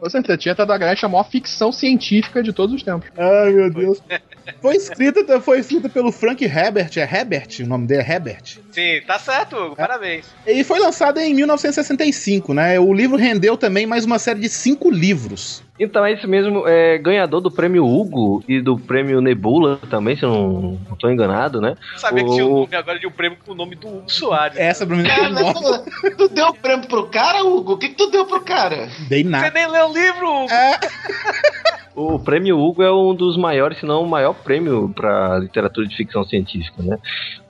Com 0.00 0.08
certeza, 0.08 0.38
Tieta 0.38 0.64
da 0.64 0.78
Grécia 0.78 1.06
é 1.06 1.08
a 1.08 1.10
maior 1.10 1.24
ficção 1.24 1.72
científica 1.72 2.42
de 2.42 2.52
todos 2.52 2.74
os 2.74 2.82
tempos. 2.82 3.08
Ai, 3.16 3.52
meu 3.52 3.72
Deus. 3.72 4.02
Foi 4.60 4.76
escrita, 4.76 5.40
foi 5.40 5.58
escrita 5.60 5.88
pelo 5.88 6.10
Frank 6.12 6.44
Herbert, 6.44 6.90
é 6.96 7.00
Herbert, 7.02 7.48
o 7.60 7.66
nome 7.66 7.86
dele 7.86 8.02
é 8.02 8.12
Herbert. 8.12 8.58
Sim, 8.70 9.00
tá 9.06 9.18
certo, 9.18 9.56
Hugo, 9.56 9.76
parabéns. 9.76 10.26
E 10.46 10.62
foi 10.64 10.78
lançada 10.78 11.24
em 11.24 11.34
1965, 11.34 12.54
né? 12.54 12.78
O 12.80 12.92
livro 12.92 13.16
rendeu 13.16 13.56
também 13.56 13.86
mais 13.86 14.04
uma 14.04 14.18
série 14.18 14.40
de 14.40 14.48
cinco 14.48 14.90
livros. 14.90 15.62
Então 15.80 16.04
é 16.04 16.12
isso 16.12 16.26
mesmo, 16.26 16.66
é 16.66 16.98
ganhador 16.98 17.40
do 17.40 17.52
prêmio 17.52 17.86
Hugo 17.86 18.42
e 18.48 18.60
do 18.60 18.76
prêmio 18.76 19.20
Nebula 19.20 19.78
também, 19.88 20.16
se 20.16 20.24
eu 20.24 20.28
não, 20.30 20.50
não 20.88 20.96
tô 20.96 21.08
enganado, 21.08 21.60
né? 21.60 21.76
Eu 21.92 21.98
sabia 22.00 22.24
que 22.24 22.30
tinha 22.32 22.44
o 22.46 22.50
O- 22.52 22.60
nome 22.62 22.74
agora 22.74 22.98
de 22.98 23.06
um 23.06 23.12
prêmio 23.12 23.38
com 23.46 23.52
o 23.52 23.54
nome 23.54 23.76
do 23.76 23.86
Hugo 23.86 24.10
Soares. 24.10 24.58
Essa 24.58 24.84
pra 24.84 24.96
mim 24.96 25.04
não 25.04 25.08
Cara, 25.08 25.54
tu, 25.54 26.16
tu 26.16 26.28
deu 26.30 26.52
prêmio 26.54 26.88
pro 26.88 27.06
cara, 27.06 27.44
Hugo? 27.44 27.74
O 27.74 27.78
que, 27.78 27.90
que 27.90 27.94
tu 27.94 28.10
deu 28.10 28.26
pro 28.26 28.40
cara? 28.40 28.88
Dei 29.08 29.22
Você 29.22 29.28
nada. 29.28 29.50
nem 29.52 29.68
leu 29.70 29.86
o 29.88 29.92
livro, 29.92 30.26
Hugo. 30.26 30.52
É, 30.52 30.78
O 31.98 32.16
prêmio 32.16 32.56
Hugo 32.56 32.80
é 32.80 32.92
um 32.92 33.12
dos 33.12 33.36
maiores, 33.36 33.78
se 33.78 33.84
não 33.84 34.04
o 34.04 34.08
maior 34.08 34.32
prêmio 34.32 34.88
para 34.94 35.36
literatura 35.40 35.84
de 35.84 35.96
ficção 35.96 36.22
científica, 36.22 36.80
né? 36.80 36.96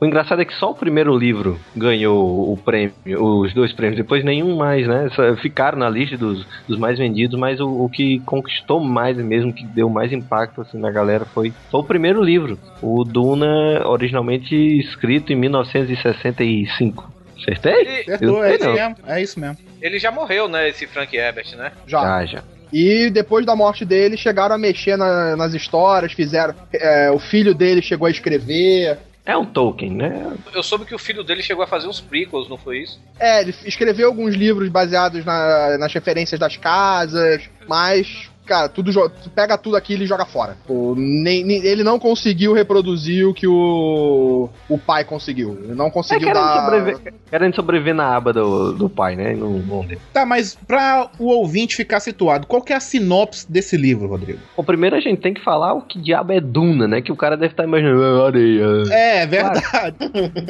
O 0.01 0.07
engraçado 0.07 0.41
é 0.41 0.45
que 0.47 0.55
só 0.55 0.71
o 0.71 0.75
primeiro 0.75 1.15
livro 1.15 1.61
ganhou 1.77 2.51
o 2.51 2.57
prêmio, 2.57 2.95
os 3.05 3.53
dois 3.53 3.75
prêmios, 3.75 3.99
depois 3.99 4.25
nenhum 4.25 4.57
mais, 4.57 4.89
né? 4.89 5.11
Ficaram 5.43 5.79
na 5.79 5.91
lista 5.91 6.17
dos, 6.17 6.47
dos 6.67 6.79
mais 6.79 6.97
vendidos, 6.97 7.39
mas 7.39 7.61
o, 7.61 7.69
o 7.69 7.91
que 7.91 8.21
conquistou 8.21 8.81
mais 8.81 9.19
mesmo, 9.19 9.53
que 9.53 9.67
deu 9.67 9.91
mais 9.91 10.15
impacto 10.15 10.63
assim, 10.63 10.79
na 10.79 10.91
galera 10.91 11.27
foi, 11.27 11.53
foi 11.71 11.81
o 11.81 11.85
primeiro 11.85 12.25
livro, 12.25 12.59
o 12.81 13.05
Duna, 13.05 13.87
originalmente 13.87 14.55
escrito 14.79 15.31
em 15.31 15.37
1965. 15.37 17.13
Acertei? 17.39 18.01
Acertou, 18.01 18.43
é. 18.43 18.95
É 19.07 19.23
isso 19.23 19.39
mesmo. 19.39 19.59
ele 19.83 19.99
já 19.99 20.11
morreu, 20.11 20.49
né, 20.49 20.71
esse 20.71 20.87
Frank 20.87 21.15
Herbert, 21.15 21.55
né? 21.55 21.71
Já. 21.87 22.01
Já, 22.01 22.25
já. 22.25 22.58
E 22.73 23.11
depois 23.11 23.45
da 23.47 23.55
morte 23.57 23.85
dele, 23.85 24.17
chegaram 24.17 24.55
a 24.55 24.59
mexer 24.59 24.97
na- 24.97 25.37
nas 25.37 25.55
histórias, 25.55 26.13
fizeram. 26.13 26.55
é, 26.73 27.11
o 27.11 27.19
filho 27.19 27.55
dele 27.55 27.81
chegou 27.83 28.07
a 28.07 28.11
escrever. 28.11 28.99
É 29.25 29.37
um 29.37 29.45
Tolkien, 29.45 29.91
né? 29.93 30.33
Eu 30.55 30.63
soube 30.63 30.87
que 30.87 30.95
o 30.95 30.99
filho 30.99 31.23
dele 31.23 31.43
chegou 31.43 31.63
a 31.63 31.67
fazer 31.67 31.87
uns 31.87 32.01
prequels, 32.01 32.49
não 32.49 32.57
foi 32.57 32.79
isso? 32.79 32.99
É, 33.21 33.43
ele 33.43 33.55
escreveu 33.67 34.09
alguns 34.09 34.35
livros 34.35 34.71
baseados 34.71 35.23
na- 35.23 35.77
nas 35.77 35.93
referências 35.93 36.41
das 36.41 36.57
casas, 36.57 37.43
mas, 37.69 38.31
cara, 38.49 38.69
tudo 38.69 38.91
tu 39.23 39.31
pega 39.31 39.57
tudo 39.59 39.77
aqui 39.77 39.93
e 39.93 39.97
ele 39.97 40.07
joga 40.07 40.25
fora. 40.25 40.57
Pô, 40.67 40.95
nem- 40.97 41.45
nem- 41.45 41.65
ele 41.65 41.85
não 41.85 41.99
conseguiu 41.99 42.53
reproduzir 42.53 43.27
o 43.29 43.35
que 43.35 43.47
o, 43.47 44.49
o 44.69 44.79
pai 44.79 45.05
conseguiu. 45.05 45.59
Ele 45.63 45.75
não 45.75 45.87
É 45.87 45.91
conseguiu 45.91 46.27
querendo, 46.29 46.43
dar. 46.45 46.65
sobreviver, 46.65 47.15
querendo 47.31 47.55
sobreviver 47.55 47.95
na 47.95 48.17
aba 48.17 48.33
do, 48.33 48.73
do 48.73 48.89
pai, 48.89 49.15
né? 49.17 49.35
Não, 49.35 49.51
não 49.59 49.85
deu. 49.85 49.99
Tá, 50.13 50.25
mas 50.27 50.57
pra 50.67 51.09
o 51.19 51.27
ouvinte 51.27 51.77
ficar 51.77 52.01
situado, 52.01 52.47
qual 52.47 52.63
que 52.63 52.73
é 52.73 52.77
a 52.77 52.81
sinopse 52.81 53.51
desse 53.51 53.77
livro, 53.77 54.09
Rodrigo? 54.09 54.41
Bom, 54.57 54.65
primeiro 54.65 54.97
a 54.97 55.01
gente 55.01 55.21
tem 55.21 55.35
que 55.35 55.43
falar 55.45 55.75
o 55.75 55.83
que 55.83 55.99
diabo 56.01 56.33
é 56.33 56.41
Duna, 56.41 56.89
né? 56.89 57.01
Que 57.03 57.13
o 57.13 57.17
cara 57.17 57.37
deve 57.37 57.53
estar 57.53 57.65
imaginando, 57.65 58.03
"Ah, 58.03 58.27
areia. 58.27 58.65
É, 58.91 59.27
verdade. 59.27 59.97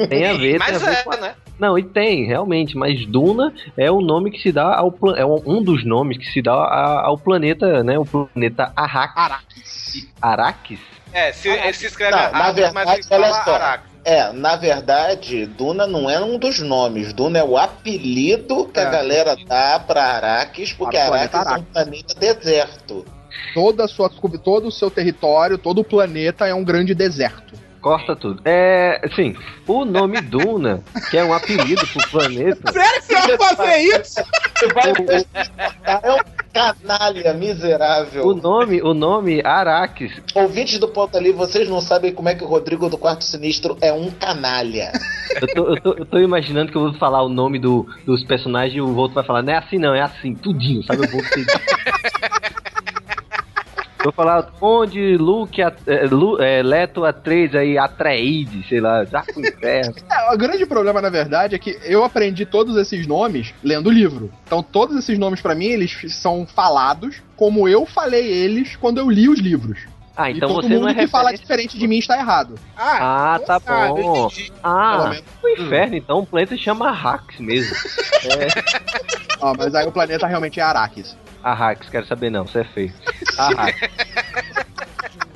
Tem 0.09 0.27
a 0.27 0.33
ver, 0.35 0.51
tem 0.51 0.59
Mas 0.59 0.83
a 0.83 0.87
ver 0.91 0.97
é, 0.97 1.03
com 1.03 1.13
a- 1.13 1.17
né? 1.17 1.35
Não, 1.59 1.77
e 1.77 1.83
tem, 1.83 2.25
realmente, 2.25 2.77
mas 2.77 3.05
Duna 3.05 3.53
é 3.77 3.91
o 3.91 4.01
nome 4.01 4.31
que 4.31 4.41
se 4.41 4.53
dá 4.53 4.77
ao 4.77 4.93
pla- 4.93 5.19
é 5.19 5.25
um 5.27 5.61
dos 5.61 5.85
nomes 5.85 6.17
que 6.17 6.27
se 6.27 6.41
dá 6.41 6.53
ao 6.55 7.19
planeta, 7.19 7.83
né? 7.89 7.99
O 7.99 8.05
planeta 8.05 8.73
Arrakis. 8.77 10.07
Arrakis? 10.21 10.81
É, 11.13 11.33
se, 11.33 11.73
se 11.73 11.87
escreve 11.87 12.13
Não, 12.13 12.19
na 12.19 12.39
Arrakis, 12.39 12.73
mas 12.73 12.85
verdade, 12.85 12.99
ele 12.99 13.03
fala 13.09 13.27
olha 13.27 13.45
só. 13.45 13.55
Arrakis. 13.57 13.89
É, 14.05 14.33
na 14.33 14.57
verdade, 14.57 15.45
Duna 15.45 15.87
não 15.87 16.09
é 16.09 16.19
um 16.21 16.39
dos 16.39 16.61
nomes. 16.61 17.13
Duna 17.13 17.41
é 17.41 17.45
o 17.45 17.59
apelido 17.59 18.67
que 18.67 18.79
É. 18.81 18.85
a 18.87 18.91
galera 18.91 19.37
dá 19.47 19.79
pra 19.81 20.03
Araques, 20.03 20.73
porque 20.73 20.97
planeta 20.97 21.39
Araques 21.39 21.53
é 21.53 21.61
um 21.61 21.65
planeta 21.65 22.15
deserto. 22.15 23.05
Toda 23.53 23.85
a 23.85 23.89
sua, 23.89 24.09
todo 24.43 24.69
o 24.69 24.73
seu 24.73 24.91
território, 24.91 25.59
todo 25.59 25.81
o 25.81 25.85
planeta 25.85 26.47
é 26.47 26.55
um 26.55 26.65
grande 26.65 26.95
deserto. 26.95 27.55
Corta 27.81 28.17
tudo. 28.17 28.43
É, 28.45 29.01
assim, 29.05 29.37
o 29.67 29.85
nome 29.85 30.21
Duna, 30.21 30.83
que 31.11 31.17
é 31.17 31.25
um 31.25 31.33
apelido 31.33 31.87
pro 31.87 32.11
planeta, 32.11 32.73
Sério 32.73 33.03
que 33.03 33.15
você 33.15 33.37
vai 33.37 33.57
fazer 33.57 33.79
isso? 33.79 34.15
Você 34.59 34.67
vai 34.75 34.91
é 36.03 36.13
um 36.13 36.39
canalha 36.53 37.33
o 37.33 37.39
miserável. 37.39 38.35
nome, 38.35 38.83
o 38.83 38.93
nome 38.93 39.41
Arrakis 39.45 40.13
Ouvintes 40.35 40.79
do 40.79 40.89
Pauta 40.89 41.21
Livre, 41.21 41.39
vocês 41.39 41.69
não 41.69 41.81
sabem 41.81 42.13
como 42.13 42.29
é 42.29 42.35
que 42.35 42.43
o 42.43 42.49
Rodrigo 42.49 42.89
do 42.89 42.99
Quarto 42.99 43.23
Sinistro 43.23 43.77
é 43.81 43.93
um 43.93 44.11
canalha. 44.11 44.93
Eu 45.41 45.47
tô, 45.55 45.69
eu, 45.69 45.81
tô, 45.81 45.93
eu 45.95 46.07
tô 46.07 46.19
imaginando 46.19 46.73
que 46.73 46.77
eu 46.77 46.91
vou 46.91 46.95
falar 46.95 47.23
o 47.23 47.29
nome 47.29 47.59
do, 47.59 47.87
dos 48.05 48.25
personagens 48.25 48.75
e 48.75 48.81
o 48.81 48.93
Volto 48.93 49.15
vai 49.15 49.25
falar, 49.25 49.43
não 49.43 49.53
é 49.53 49.57
assim 49.57 49.79
não, 49.79 49.95
é 49.95 50.01
assim, 50.01 50.35
tudinho, 50.35 50.83
sabe? 50.83 51.05
Eu 51.05 51.11
vou 51.11 51.23
ser... 51.25 51.47
Vou 54.09 54.13
falar 54.15 54.49
onde 54.63 55.19
Luke, 55.19 55.61
a- 55.61 55.71
é, 55.87 56.07
Lu- 56.07 56.41
é, 56.41 56.63
Leto, 56.63 57.03
A3, 57.03 57.55
aí, 57.55 57.77
Atreide, 57.77 58.67
sei 58.67 58.81
lá, 58.81 59.05
já 59.05 59.21
pro 59.23 59.39
inferno. 59.47 59.95
É, 60.11 60.33
o 60.35 60.39
grande 60.39 60.65
problema, 60.65 61.03
na 61.03 61.11
verdade, 61.11 61.55
é 61.55 61.59
que 61.59 61.79
eu 61.85 62.03
aprendi 62.03 62.47
todos 62.47 62.75
esses 62.79 63.07
nomes 63.07 63.53
lendo 63.63 63.89
o 63.89 63.93
livro. 63.93 64.33
Então, 64.47 64.63
todos 64.63 64.97
esses 64.97 65.19
nomes, 65.19 65.43
pra 65.43 65.55
mim, 65.55 65.67
eles 65.67 65.95
são 66.15 66.47
falados 66.47 67.21
como 67.37 67.69
eu 67.69 67.85
falei 67.85 68.27
eles 68.27 68.77
quando 68.77 68.97
eu 68.97 69.11
li 69.11 69.29
os 69.29 69.39
livros. 69.41 69.81
Ah, 70.17 70.31
E 70.31 70.37
então 70.39 70.49
todo 70.49 70.63
você 70.63 70.69
mundo 70.73 70.83
não 70.85 70.89
é 70.89 70.95
que 70.95 71.07
fala 71.07 71.31
diferente 71.35 71.79
de 71.79 71.87
mim 71.87 71.99
está 71.99 72.17
errado. 72.19 72.55
Ah, 72.79 73.39
tá 73.47 73.61
Ah, 73.67 73.89
eu 73.89 73.95
bom. 73.95 74.27
entendi. 74.29 74.47
Pelo 74.51 74.59
Ah, 74.63 75.09
menos. 75.11 75.25
o 75.45 75.49
inferno, 75.51 75.95
então 75.97 76.19
o 76.21 76.27
planeta 76.27 76.57
chama 76.57 76.89
Arrax 76.89 77.39
mesmo. 77.39 77.77
Ó, 79.41 79.55
mas 79.57 79.75
aí 79.75 79.87
o 79.87 79.93
planeta 79.93 80.27
realmente 80.27 80.59
é 80.59 80.63
Arrakis. 80.63 81.15
Arrax, 81.43 81.89
quero 81.89 82.07
saber 82.07 82.31
não, 82.31 82.47
você 82.47 82.61
é 82.61 82.65
feio. 82.65 82.93
Arrax. 83.39 83.81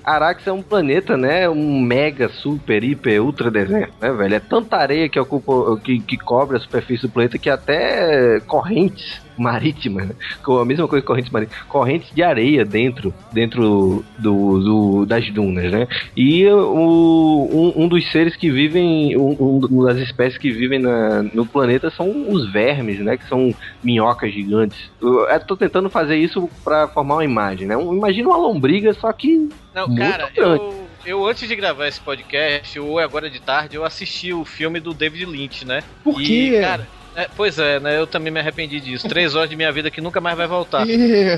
Arax 0.05 0.47
é 0.47 0.53
um 0.53 0.62
planeta, 0.62 1.17
né? 1.17 1.49
Um 1.49 1.81
mega, 1.81 2.29
super, 2.29 2.83
hiper, 2.83 3.23
ultra 3.23 3.51
deserto, 3.51 3.95
né, 4.01 4.11
velho? 4.12 4.35
É 4.35 4.41
tanta 4.41 4.77
areia 4.77 5.09
que 5.09 5.19
ocupa, 5.19 5.79
que, 5.81 6.01
que 6.01 6.17
cobre 6.19 6.57
a 6.57 6.61
superfície 6.61 7.07
do 7.07 7.12
planeta 7.12 7.38
que 7.38 7.49
até 7.49 8.41
correntes 8.41 9.21
marítimas, 9.43 10.09
né? 10.09 10.15
Com 10.45 10.59
a 10.59 10.65
mesma 10.65 10.87
coisa 10.89 11.03
que 11.03 11.07
correntes 11.07 11.31
marítimas, 11.33 11.63
correntes 11.69 12.15
de 12.15 12.23
areia 12.23 12.65
dentro, 12.65 13.13
dentro 13.33 14.05
do, 14.19 14.61
do- 14.61 15.07
das 15.07 15.29
dunas, 15.31 15.71
né? 15.73 15.87
E 16.17 16.47
o, 16.47 17.73
um, 17.77 17.85
um 17.85 17.89
dos 17.89 18.11
seres 18.11 18.37
que 18.37 18.51
vivem, 18.51 19.17
um, 19.17 19.61
um 19.71 19.85
das 19.85 19.99
espécies 19.99 20.39
que 20.39 20.51
vivem 20.51 20.79
na- 20.79 21.23
no 21.35 21.45
planeta 21.45 21.91
são 21.91 22.31
os 22.31 22.51
vermes, 22.53 22.99
né? 23.01 23.17
Que 23.17 23.27
são 23.29 23.55
minhocas 23.83 24.33
gigantes. 24.33 24.79
Eu, 25.01 25.29
eu 25.29 25.41
tô 25.41 25.57
tentando 25.57 25.91
fazer 25.91 26.17
isso 26.17 26.49
pra 26.65 26.89
formar 26.89 27.15
uma 27.17 27.25
imagem, 27.25 27.67
né? 27.67 27.77
Um, 27.77 27.95
imagina 27.95 28.29
uma 28.29 28.37
lombriga, 28.37 28.93
só 28.95 29.13
que 29.13 29.49
Não, 29.75 29.87
Muito 29.89 29.99
cara, 30.01 30.31
grande. 30.35 30.61
eu, 30.63 30.87
eu 31.05 31.27
antes 31.27 31.49
de 31.49 31.57
gravar 31.57 31.89
esse 31.89 32.01
podcast, 32.01 32.79
ou 32.79 32.99
agora 32.99 33.29
de 33.29 33.41
tarde, 33.41 33.77
eu 33.77 33.85
assisti 33.85 34.33
o 34.33 34.45
filme 34.45 34.79
do 34.81 34.93
David 34.95 35.25
Lynch, 35.27 35.65
né? 35.67 35.83
Por 36.05 36.21
E, 36.21 36.27
quê? 36.51 36.61
cara, 36.61 36.87
é, 37.16 37.29
pois 37.37 37.59
é, 37.59 37.79
né? 37.81 37.98
Eu 37.98 38.07
também 38.07 38.33
me 38.33 38.40
arrependi 38.40 38.81
disso. 38.81 39.09
Três 39.09 39.35
horas 39.35 39.48
de 39.51 39.57
minha 39.57 39.70
vida 39.72 39.90
que 39.90 40.01
nunca 40.01 40.20
mais 40.20 40.37
vai 40.37 40.46
voltar. 40.46 40.87
Ih, 40.88 41.37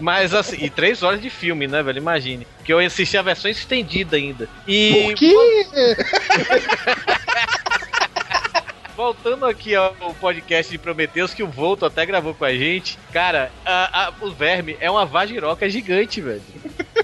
Mas 0.00 0.32
assim, 0.34 0.64
e 0.64 0.70
três 0.70 1.02
horas 1.02 1.20
de 1.20 1.28
filme, 1.30 1.66
né, 1.66 1.82
velho? 1.82 1.98
Imagine. 1.98 2.46
Que 2.64 2.72
eu 2.72 2.78
assisti 2.78 3.16
a 3.16 3.22
versão 3.22 3.50
estendida 3.50 4.16
ainda. 4.16 4.48
E 4.66 5.04
Por 5.06 5.14
quê? 5.14 5.34
voltando 8.96 9.46
aqui 9.46 9.74
ao 9.74 9.94
podcast 10.20 10.70
de 10.70 10.76
Prometheus, 10.78 11.32
que 11.32 11.42
o 11.42 11.46
Volto 11.48 11.86
até 11.86 12.04
gravou 12.04 12.34
com 12.34 12.44
a 12.44 12.52
gente, 12.52 12.98
cara, 13.12 13.50
a- 13.64 14.08
a- 14.08 14.12
o 14.20 14.30
verme 14.30 14.76
é 14.78 14.90
uma 14.90 15.06
vagiroca 15.06 15.68
gigante, 15.70 16.20
velho. 16.20 16.42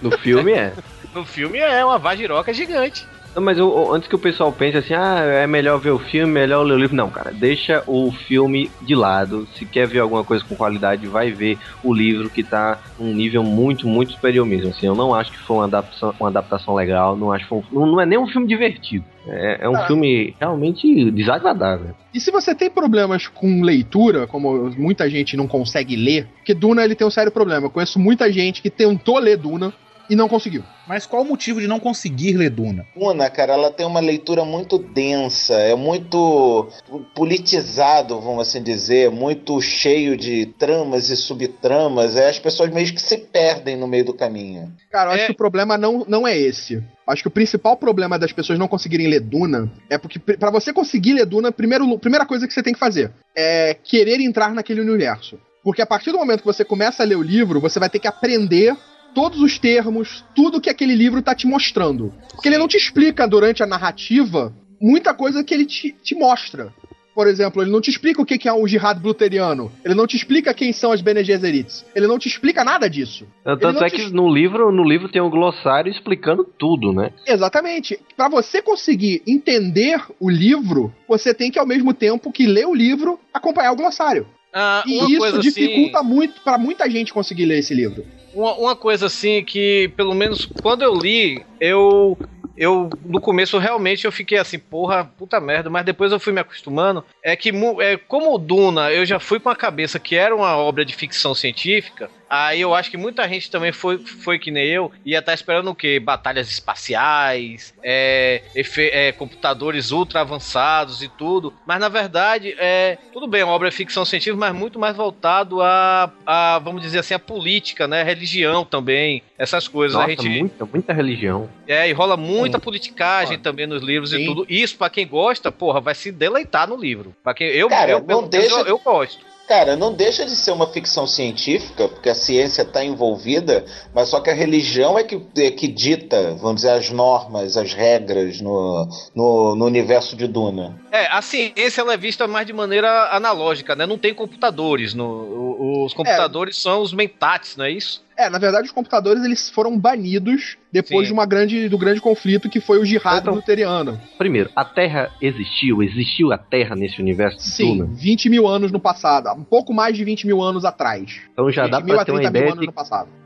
no 0.03 0.11
filme 0.19 0.53
é. 0.53 0.73
No 1.15 1.25
filme 1.25 1.59
é 1.59 1.83
uma 1.85 1.99
vagiroca 1.99 2.53
gigante. 2.53 3.07
Não, 3.37 3.43
mas 3.43 3.59
eu- 3.59 3.93
antes 3.93 4.09
que 4.09 4.15
o 4.15 4.19
pessoal 4.19 4.51
pense 4.51 4.79
assim, 4.79 4.95
ah, 4.95 5.19
é 5.21 5.47
melhor 5.47 5.79
ver 5.79 5.91
o 5.91 5.99
filme, 5.99 6.33
melhor 6.33 6.63
ler 6.63 6.73
o 6.73 6.79
livro. 6.79 6.97
Não, 6.97 7.11
cara, 7.11 7.33
deixa 7.33 7.85
o 7.87 8.11
filme 8.11 8.71
de 8.81 8.95
lado. 8.95 9.47
Se 9.59 9.67
quer 9.67 9.87
ver 9.87 9.99
alguma 9.99 10.25
coisa 10.25 10.43
com 10.43 10.57
qualidade, 10.57 11.07
vai 11.07 11.31
ver 11.31 11.59
o 11.85 11.93
livro 11.93 12.31
que 12.31 12.43
tá 12.43 12.81
num 12.99 13.13
nível 13.15 13.43
muito, 13.43 13.87
muito 13.87 14.13
superior 14.13 14.47
mesmo. 14.47 14.71
Assim, 14.71 14.87
eu 14.87 14.95
não 14.95 15.15
acho 15.15 15.31
que 15.31 15.39
foi 15.47 15.57
uma 15.59 15.67
adaptação, 15.67 16.15
uma 16.19 16.31
adaptação 16.31 16.75
legal, 16.75 17.15
não 17.15 17.31
acho 17.31 17.45
que 17.45 17.49
foi 17.51 17.59
um, 17.59 17.65
não, 17.73 17.87
não 17.87 18.01
é 18.01 18.07
nem 18.07 18.19
um 18.19 18.27
filme 18.27 18.47
divertido. 18.49 19.05
É, 19.29 19.67
é 19.67 19.69
um 19.69 19.77
Ah. 19.77 19.87
filme 19.87 20.35
realmente 20.41 21.11
desagradável. 21.11 21.95
E 22.15 22.21
se 22.21 22.31
você 22.31 22.55
tem 22.55 22.71
problemas 22.71 23.27
com 23.29 23.61
leitura, 23.61 24.27
como 24.27 24.71
muita 24.79 25.11
gente 25.11 25.37
não 25.37 25.47
consegue 25.47 25.95
ler, 25.95 26.27
porque 26.39 26.55
Duna 26.55 26.83
ele 26.85 26.95
tem 26.95 27.07
um 27.07 27.11
sério 27.11 27.31
problema. 27.31 27.67
Eu 27.67 27.71
conheço 27.71 27.99
muita 27.99 28.33
gente 28.33 28.63
que 28.63 28.71
tentou 28.71 29.19
ler 29.19 29.37
Duna 29.37 29.75
e 30.09 30.17
não 30.17 30.29
conseguiu. 30.29 30.63
Mas 30.87 31.05
qual 31.07 31.23
o 31.23 31.25
motivo 31.25 31.61
de 31.61 31.67
não 31.67 31.81
conseguir 31.81 32.35
ler 32.35 32.51
Duna? 32.51 32.87
Duna, 32.97 33.29
cara, 33.29 33.55
ela 33.55 33.71
tem 33.71 33.85
uma 33.85 34.01
leitura 34.01 34.45
muito 34.45 34.79
densa, 34.79 35.55
é 35.55 35.75
muito 35.75 36.69
politizado, 37.15 38.21
vamos 38.21 38.47
assim 38.49 38.63
dizer, 38.63 39.11
muito 39.11 39.61
cheio 39.61 40.17
de 40.17 40.47
tramas 40.59 41.11
e 41.11 41.17
subtramas. 41.17 42.17
É, 42.17 42.29
as 42.29 42.39
pessoas 42.39 42.71
meio 42.71 42.93
que 42.95 43.01
se 43.01 43.19
perdem 43.19 43.77
no 43.77 43.89
meio 43.89 44.05
do 44.05 44.15
caminho. 44.15 44.73
Cara, 44.91 45.11
eu 45.11 45.15
acho 45.15 45.23
É. 45.25 45.27
que 45.27 45.33
o 45.33 45.37
problema 45.37 45.77
não, 45.77 46.05
não 46.07 46.27
é 46.27 46.37
esse. 46.39 46.75
Eu 46.75 46.83
Acho 47.13 47.23
que 47.23 47.29
o 47.29 47.33
principal 47.33 47.77
problema 47.77 48.19
das 48.19 48.33
pessoas 48.33 48.59
não 48.59 48.69
conseguirem 48.69 49.07
ler 49.09 49.21
Duna 49.21 49.71
é 49.91 49.97
porque, 49.99 50.19
pra 50.19 50.51
você 50.51 50.73
conseguir 50.73 51.15
ler 51.15 51.27
Duna, 51.27 51.51
primeiro, 51.53 51.99
primeira 51.99 52.27
coisa 52.27 52.47
que 52.47 52.53
você 52.55 52.63
tem 52.63 52.73
que 52.73 52.79
fazer 52.79 53.11
é 53.37 53.75
querer 53.75 54.21
entrar 54.21 54.53
naquele 54.53 54.81
universo. 54.81 55.39
Porque 55.63 55.83
a 55.83 55.87
partir 55.87 56.13
do 56.13 56.19
momento 56.19 56.41
que 56.41 56.47
você 56.47 56.65
começa 56.65 57.03
a 57.03 57.07
ler 57.07 57.17
o 57.17 57.23
livro, 57.23 57.61
você 57.61 57.79
vai 57.81 57.91
ter 57.91 57.99
que 57.99 58.07
aprender 58.07 58.77
todos 59.17 59.41
os 59.41 59.59
termos, 59.59 60.23
tudo 60.35 60.61
que 60.61 60.69
aquele 60.69 60.95
livro 60.95 61.23
tá 61.23 61.35
te 61.35 61.47
mostrando. 61.47 62.13
Porque 62.35 62.49
ele 62.51 62.59
não 62.59 62.69
te 62.69 62.77
explica 62.77 63.27
durante 63.27 63.63
a 63.63 63.67
narrativa 63.67 64.53
muita 64.79 65.15
coisa 65.15 65.43
que 65.43 65.55
ele 65.55 65.65
te, 65.65 65.91
te 66.03 66.15
mostra. 66.15 66.71
Por 67.15 67.27
exemplo, 67.27 67.63
ele 67.63 67.71
não 67.71 67.81
te 67.81 67.89
explica 67.89 68.21
o 68.21 68.27
que 68.27 68.47
é 68.47 68.53
um 68.53 68.69
jihad 68.69 69.01
bluteriano. 69.01 69.73
Ele 69.83 69.95
não 69.95 70.07
te 70.07 70.17
explica 70.19 70.53
quem 70.53 70.71
são 70.71 70.93
as 70.93 71.01
Bene 71.01 71.25
Gesserits. 71.25 71.83
Ele 71.95 72.07
não 72.07 72.19
te 72.19 72.29
explica 72.29 72.63
nada 72.63 72.91
disso. 72.91 73.27
Tanto 73.43 73.73
não 73.73 73.87
é 73.87 73.89
te- 73.89 73.97
que 73.97 74.11
no 74.13 74.29
livro, 74.29 74.71
no 74.71 74.85
livro 74.85 75.09
tem 75.09 75.23
um 75.23 75.31
glossário 75.31 75.91
explicando 75.91 76.45
tudo, 76.45 76.93
né? 76.93 77.11
Exatamente. 77.27 77.99
Pra 78.15 78.29
você 78.29 78.61
conseguir 78.61 79.23
entender 79.27 79.99
o 80.21 80.29
livro, 80.29 80.93
você 81.09 81.33
tem 81.33 81.51
que 81.51 81.59
ao 81.59 81.67
mesmo 81.67 81.95
tempo 81.95 82.31
que 82.31 82.47
ler 82.47 82.67
o 82.67 82.75
livro, 82.75 83.19
acompanhar 83.33 83.73
o 83.73 83.77
glossário. 83.77 84.27
Ah, 84.59 84.83
E 84.87 84.99
uma 84.99 85.09
isso 85.11 85.19
coisa 85.19 85.39
dificulta 85.39 85.99
assim, 85.99 86.09
muito 86.09 86.41
pra 86.41 86.57
muita 86.57 86.89
gente 86.89 87.13
conseguir 87.13 87.45
ler 87.45 87.59
esse 87.59 87.75
livro. 87.75 88.07
uma, 88.33 88.55
uma 88.55 88.75
coisa 88.77 89.05
assim 89.07 89.45
que, 89.45 89.93
pelo 89.97 90.15
menos 90.15 90.47
quando 90.63 90.81
eu 90.83 90.95
li, 90.95 91.45
eu 91.61 92.17
eu 92.57 92.91
no 93.05 93.21
começo 93.21 93.59
realmente 93.59 94.07
eu 94.07 94.13
fiquei 94.13 94.39
assim, 94.39 94.59
porra, 94.59 95.05
puta 95.05 95.39
merda, 95.39 95.69
mas 95.69 95.85
depois 95.85 96.11
eu 96.11 96.19
fui 96.19 96.33
me 96.33 96.41
acostumando. 96.41 97.05
É 97.23 97.37
que 97.37 97.51
é, 97.83 97.99
como 97.99 98.35
o 98.35 98.39
Duna, 98.39 98.91
eu 98.91 99.05
já 99.05 99.21
fui 99.21 99.39
com 99.39 99.51
a 99.51 99.55
cabeça 99.57 99.99
que 99.99 100.17
era 100.17 100.35
uma 100.35 100.57
obra 100.57 100.83
de 100.83 100.95
ficção 100.97 101.35
científica. 101.35 102.11
Aí 102.29 102.61
eu 102.61 102.75
acho 102.75 102.91
que 102.91 102.97
muita 102.97 103.29
gente 103.29 103.51
também 103.51 103.71
foi, 103.73 103.99
foi 103.99 104.39
que 104.39 104.51
nem 104.51 104.67
eu, 104.67 104.91
ia 105.05 105.21
estar 105.21 105.33
esperando 105.35 105.71
o 105.71 105.75
quê? 105.75 106.01
Batalhas 106.01 106.51
espaciais, 106.51 107.73
é, 107.83 108.43
efe- 108.55 108.91
é, 108.93 109.13
computadores 109.13 109.91
ultra 109.91 110.21
avançados 110.21 111.03
e 111.03 111.09
tudo. 111.09 111.53
Mas 111.67 111.79
na 111.81 111.89
verdade, 111.89 112.55
é, 112.59 112.99
tudo 113.13 113.27
bem, 113.27 113.41
é 113.43 113.45
uma 113.45 113.53
obra 113.55 113.71
de 113.71 113.77
ficção 113.77 114.05
científica, 114.05 114.37
mas 114.39 114.55
muito 114.55 114.79
mais 114.79 114.97
voltado 114.97 115.63
a, 115.63 116.11
a 116.25 116.59
vamos 116.59 116.83
dizer 116.83 116.99
assim, 117.01 117.15
a 117.15 117.19
política, 117.19 117.87
né? 117.87 118.03
Religião 118.03 118.65
também, 118.65 119.23
essas 119.39 119.69
coisas. 119.69 119.95
Nossa, 119.97 120.07
a 120.07 120.11
gente, 120.11 120.29
muita, 120.41 120.65
muita 120.67 120.93
religião. 120.93 121.49
é, 121.67 121.89
e 121.89 121.93
rola 121.93 122.17
muita 122.17 122.59
politicagem 122.59 123.39
também 123.39 123.67
nos 123.67 123.83
livros 123.83 124.11
Sim. 124.11 124.23
e 124.23 124.27
tudo. 124.27 124.47
Isso, 124.49 124.77
pra 124.77 124.91
quem 124.91 125.07
gosta, 125.07 125.51
porra, 125.53 125.81
vai 125.81 125.95
se 125.95 126.11
deleitar 126.13 126.69
no 126.69 126.77
livro. 126.77 127.15
Para 127.23 127.35
quem 127.35 127.49
eu, 127.49 127.69
Cara, 127.69 127.91
eu, 127.93 127.99
não 128.01 128.07
menos, 128.07 128.29
deixa- 128.31 128.55
eu, 128.61 128.67
eu 128.67 128.79
gosto. 128.79 129.25
Cara, 129.47 129.77
não 129.77 129.93
deixa 129.93 130.25
de 130.25 130.35
ser 130.35 130.51
uma 130.51 130.67
ficção 130.67 131.07
científica, 131.07 131.89
porque 131.89 132.09
a 132.09 132.15
ciência 132.15 132.63
está 132.63 132.85
envolvida, 132.85 133.65
mas 133.95 134.09
só 134.09 134.21
que 134.21 134.29
a 134.29 134.35
religião 134.35 134.99
é 134.99 135.05
que, 135.05 135.23
é 135.37 135.51
que 135.53 135.69
dita, 135.69 136.35
vamos 136.35 136.57
dizer, 136.57 136.71
as 136.71 136.91
normas, 136.91 137.57
as 137.57 137.73
regras 137.73 138.41
no, 138.41 138.89
no, 139.15 139.55
no 139.55 139.65
universo 139.65 140.17
de 140.17 140.27
Duna. 140.27 140.81
É, 140.91 141.07
a 141.07 141.23
ciência 141.23 141.81
ela 141.81 141.95
é 141.95 141.97
vista 141.97 142.27
mais 142.27 142.47
de 142.47 142.53
maneira 142.53 143.09
analógica, 143.13 143.77
né? 143.77 143.87
Não 143.87 143.99
tem 143.99 144.13
computadores. 144.13 144.95
No, 144.95 145.85
os 145.85 145.95
computadores 145.95 146.57
são 146.57 146.83
os 146.83 146.93
mentats, 146.93 147.57
não 147.57 147.65
é 147.65 147.71
isso? 147.71 148.06
É, 148.17 148.31
na 148.31 148.39
verdade, 148.39 148.67
os 148.67 148.73
computadores 148.73 149.23
eles 149.25 149.51
foram 149.51 149.79
banidos 149.79 150.57
depois 150.73 151.07
Sim. 151.07 151.07
de 151.09 151.13
uma 151.13 151.27
grande, 151.27 151.69
do 151.69 151.79
grande 151.79 152.01
conflito 152.01 152.49
que 152.49 152.61
foi 152.61 152.79
o 152.79 152.85
jihad 152.85 153.21
Então- 153.21 153.35
luteriano. 153.35 154.01
Primeiro, 154.19 154.51
a 154.55 154.65
Terra 154.65 155.11
existiu? 155.21 155.83
Existiu 155.83 156.33
a 156.33 156.39
Terra 156.39 156.75
nesse 156.75 157.01
universo 157.01 157.41
Sim, 157.41 157.79
Duna? 157.79 157.91
20 157.95 158.29
mil 158.29 158.47
anos 158.47 158.73
no 158.73 158.81
passado. 158.81 159.29
Um 159.39 159.45
pouco 159.45 159.73
mais 159.73 159.97
de 159.97 160.05
20 160.05 160.27
mil 160.27 160.43
anos 160.43 160.65
atrás. 160.65 161.21
Então 161.33 161.51
já 161.51 161.65
20 161.65 161.71
dá 161.73 161.81
pra 161.81 162.03
a 162.03 162.05
ter 162.05 162.13
uma 162.13 162.19
30 162.21 162.31
mil 162.31 162.43
ideia 162.43 162.57
de 162.57 162.67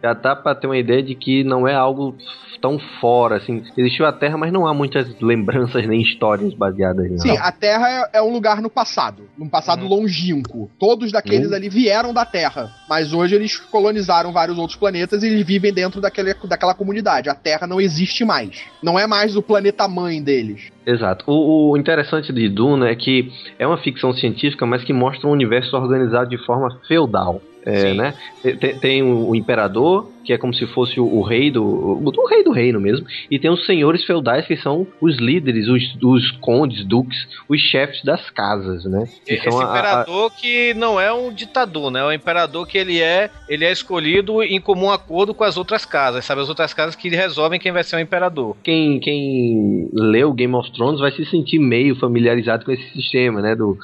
já 0.03 0.13
dá 0.15 0.35
pra 0.35 0.55
ter 0.55 0.67
uma 0.67 0.79
ideia 0.79 1.03
de 1.03 1.15
que 1.15 1.45
não 1.45 1.69
é 1.69 1.75
algo 1.75 2.17
tão 2.61 2.79
fora, 3.01 3.37
assim. 3.37 3.63
Existiu 3.77 4.05
a 4.07 4.13
Terra, 4.13 4.37
mas 4.37 4.53
não 4.53 4.67
há 4.67 4.75
muitas 4.75 5.09
lembranças 5.21 5.87
nem 5.87 6.01
histórias 6.03 6.53
baseadas 6.55 7.11
nisso. 7.11 7.23
Sim, 7.27 7.37
a 7.39 7.51
Terra 7.53 7.89
é, 8.13 8.19
é 8.19 8.23
um 8.23 8.31
lugar 8.31 8.61
no 8.61 8.69
passado, 8.71 9.29
num 9.37 9.49
passado 9.49 9.83
Uhum. 9.83 9.89
longínquo. 9.89 10.71
Todos 10.79 11.11
daqueles 11.11 11.49
Uhum. 11.49 11.55
ali 11.57 11.69
vieram 11.71 12.13
da 12.13 12.25
Terra, 12.27 12.71
mas 12.89 13.13
hoje 13.15 13.35
eles 13.35 13.57
colonizaram 13.57 14.31
vários 14.33 14.59
outros 14.59 14.79
planetas 14.81 15.23
e 15.23 15.27
eles 15.27 15.47
vivem 15.47 15.73
dentro 15.73 16.01
daquele, 16.01 16.35
daquela 16.45 16.75
comunidade. 16.75 17.29
A 17.29 17.35
Terra 17.35 17.67
não 17.67 17.81
existe 17.81 18.25
mais. 18.25 18.63
Não 18.83 18.99
é 18.99 19.07
mais 19.07 19.37
o 19.37 19.43
planeta 19.43 19.87
mãe 19.87 20.23
deles. 20.23 20.73
Exato. 20.85 21.25
O, 21.29 21.71
o 21.71 21.77
interessante 21.77 22.33
de 22.33 22.49
Duna 22.49 22.89
é 22.89 22.97
que 22.97 23.31
é 23.59 23.67
uma 23.67 23.79
ficção 23.79 24.13
científica, 24.13 24.65
mas 24.65 24.83
que 24.83 24.93
mostra 24.93 25.29
um 25.29 25.33
universo 25.33 25.77
organizado 25.77 26.31
de 26.31 26.39
forma 26.45 26.81
feudal. 26.89 27.41
É, 27.65 27.93
né? 27.93 28.15
Tem, 28.59 28.79
tem 28.79 29.03
o 29.03 29.35
imperador, 29.35 30.11
que 30.25 30.33
é 30.33 30.39
como 30.39 30.55
se 30.55 30.67
fosse 30.69 30.99
o, 31.01 31.05
o 31.05 31.23
rei 31.23 31.51
do. 31.51 31.65
O, 31.65 32.03
o 32.05 32.27
rei 32.29 32.45
do 32.45 32.53
reino 32.53 32.81
mesmo. 32.81 33.05
E 33.31 33.39
tem 33.39 33.51
os 33.51 33.67
senhores 33.67 34.05
feudais, 34.05 34.47
que 34.47 34.57
são 34.57 34.87
os 35.01 35.19
líderes, 35.19 35.67
os, 35.69 35.83
os 36.03 36.31
condes, 36.41 36.85
duques, 36.85 37.19
os 37.49 37.61
chefes 37.61 38.03
das 38.05 38.31
casas, 38.31 38.85
né? 38.85 39.09
Que 39.27 39.35
Esse 39.35 39.45
são 39.51 39.59
a- 39.61 39.65
a- 39.67 39.71
imperador 39.71 40.31
que 40.41 40.73
não 40.75 41.01
é 41.01 41.13
um 41.13 41.33
ditador, 41.33 41.91
né? 41.91 42.01
É 42.01 42.05
um 42.05 42.13
imperador 42.13 42.67
que 42.67 42.79
ele 42.79 43.01
é, 43.01 43.29
ele 43.49 43.65
é 43.65 43.73
escolhido 43.73 44.43
em 44.43 44.61
comum 44.61 44.91
acordo 44.91 45.35
com 45.35 45.43
as 45.45 45.57
outras 45.57 45.85
casas, 45.85 46.25
sabe? 46.25 46.41
As 46.43 46.49
outras 46.49 46.73
casas 46.73 46.95
que 46.95 47.09
resolvem 47.09 47.59
quem 47.59 47.73
vai 47.73 47.83
ser 47.83 47.97
o 47.97 48.01
imperador. 48.01 48.57
quem, 48.63 49.01
quem 49.01 49.89
leu 49.93 50.33
Game 50.33 50.55
of 50.55 50.61
of 50.61 50.71
Thrones 50.73 51.01
vai 51.01 51.11
se 51.11 51.25
sentir 51.25 51.59
meio 51.59 51.97
familiarizado 51.97 52.67
com 52.67 52.71
esse 52.71 52.87
sistema, 52.93 53.41
né? 53.41 53.57
Do, 53.57 53.79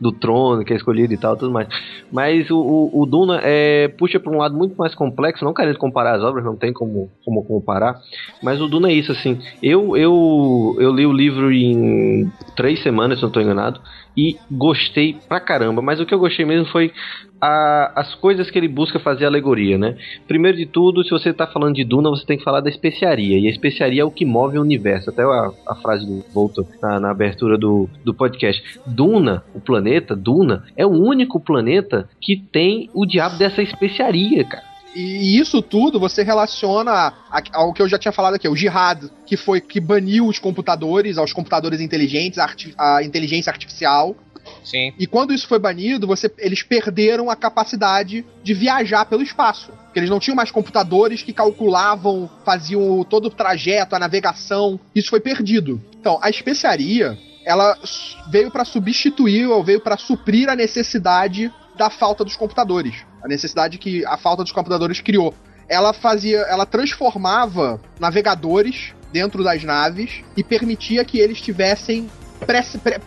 do 0.00 0.10
trono 0.10 0.64
que 0.64 0.72
é 0.72 0.76
escolhido 0.76 1.12
e 1.12 1.18
tal, 1.18 1.36
tudo 1.36 1.52
mais. 1.52 1.68
Mas 2.10 2.48
o, 2.50 2.56
o, 2.58 3.02
o 3.02 3.06
Duna 3.06 3.38
é, 3.44 3.88
puxa 3.88 4.18
para 4.18 4.32
um 4.32 4.38
lado 4.38 4.56
muito 4.56 4.74
mais 4.76 4.94
complexo, 4.94 5.44
não 5.44 5.52
querendo 5.52 5.76
comparar 5.82 6.14
as 6.14 6.22
obras, 6.22 6.44
não 6.44 6.56
tem 6.56 6.72
como, 6.72 7.10
como 7.24 7.44
comparar, 7.44 8.00
mas 8.40 8.60
o 8.60 8.68
Duna 8.68 8.88
é 8.88 8.94
isso, 8.94 9.10
assim. 9.10 9.38
Eu, 9.62 9.96
eu, 9.96 10.76
eu 10.78 10.92
li 10.94 11.04
o 11.04 11.12
livro 11.12 11.52
em 11.52 12.30
três 12.56 12.80
semanas, 12.82 13.18
se 13.18 13.22
não 13.22 13.28
estou 13.28 13.42
enganado, 13.42 13.80
e 14.16 14.36
gostei 14.50 15.16
pra 15.28 15.40
caramba, 15.40 15.82
mas 15.82 15.98
o 15.98 16.06
que 16.06 16.14
eu 16.14 16.18
gostei 16.18 16.44
mesmo 16.44 16.66
foi 16.66 16.92
a- 17.40 17.92
as 17.96 18.14
coisas 18.14 18.50
que 18.50 18.58
ele 18.58 18.68
busca 18.68 19.00
fazer 19.00 19.24
alegoria, 19.26 19.76
né? 19.76 19.96
Primeiro 20.28 20.56
de 20.56 20.66
tudo, 20.66 21.02
se 21.02 21.10
você 21.10 21.30
está 21.30 21.46
falando 21.46 21.74
de 21.74 21.82
Duna, 21.82 22.10
você 22.10 22.24
tem 22.24 22.38
que 22.38 22.44
falar 22.44 22.60
da 22.60 22.68
especiaria. 22.70 23.38
E 23.38 23.46
a 23.48 23.50
especiaria 23.50 24.02
é 24.02 24.04
o 24.04 24.10
que 24.10 24.24
move 24.24 24.58
o 24.58 24.62
universo. 24.62 25.10
Até 25.10 25.22
a, 25.22 25.50
a 25.66 25.74
frase 25.74 26.06
do 26.06 26.22
Volta 26.32 26.64
na, 26.80 27.00
na 27.00 27.10
abertura 27.10 27.58
do, 27.58 27.88
do 28.04 28.14
podcast. 28.14 28.62
Duna, 28.86 29.42
o 29.54 29.60
planeta, 29.60 30.14
Duna, 30.14 30.62
é 30.76 30.86
o 30.86 30.90
único 30.90 31.40
planeta 31.40 32.08
que 32.20 32.36
tem 32.36 32.88
o 32.94 33.04
diabo 33.04 33.36
dessa 33.38 33.60
especiaria, 33.62 34.44
cara. 34.44 34.71
E 34.94 35.38
isso 35.38 35.62
tudo 35.62 35.98
você 35.98 36.22
relaciona 36.22 37.12
ao 37.52 37.72
que 37.72 37.80
eu 37.80 37.88
já 37.88 37.98
tinha 37.98 38.12
falado 38.12 38.34
aqui, 38.34 38.48
o 38.48 38.56
Jihad, 38.56 39.10
que 39.26 39.36
foi 39.36 39.60
que 39.60 39.80
baniu 39.80 40.26
os 40.26 40.38
computadores, 40.38 41.18
aos 41.18 41.32
computadores 41.32 41.80
inteligentes, 41.80 42.38
a, 42.38 42.96
a 42.96 43.02
inteligência 43.02 43.50
artificial. 43.50 44.14
Sim. 44.64 44.92
E 44.98 45.06
quando 45.06 45.32
isso 45.32 45.46
foi 45.46 45.58
banido, 45.58 46.06
você, 46.06 46.30
eles 46.38 46.62
perderam 46.62 47.30
a 47.30 47.36
capacidade 47.36 48.24
de 48.42 48.54
viajar 48.54 49.04
pelo 49.06 49.22
espaço. 49.22 49.72
Porque 49.84 49.98
eles 49.98 50.10
não 50.10 50.18
tinham 50.18 50.36
mais 50.36 50.50
computadores 50.50 51.22
que 51.22 51.32
calculavam, 51.32 52.28
faziam 52.44 53.04
todo 53.04 53.26
o 53.26 53.30
trajeto, 53.30 53.94
a 53.94 53.98
navegação. 53.98 54.80
Isso 54.94 55.10
foi 55.10 55.20
perdido. 55.20 55.80
Então, 56.00 56.18
a 56.22 56.28
especiaria, 56.28 57.18
ela 57.44 57.78
veio 58.30 58.50
para 58.50 58.64
substituir 58.64 59.46
ou 59.46 59.62
veio 59.62 59.80
para 59.80 59.96
suprir 59.96 60.48
a 60.48 60.56
necessidade 60.56 61.52
da 61.76 61.90
falta 61.90 62.24
dos 62.24 62.36
computadores. 62.36 63.04
A 63.22 63.28
necessidade 63.28 63.78
que 63.78 64.04
a 64.06 64.16
falta 64.16 64.42
dos 64.42 64.52
computadores 64.52 65.00
criou. 65.00 65.34
Ela 65.68 65.92
fazia, 65.92 66.40
ela 66.40 66.66
transformava 66.66 67.80
navegadores 67.98 68.94
dentro 69.12 69.44
das 69.44 69.62
naves 69.62 70.22
e 70.36 70.42
permitia 70.42 71.04
que 71.04 71.18
eles 71.18 71.40
tivessem 71.40 72.10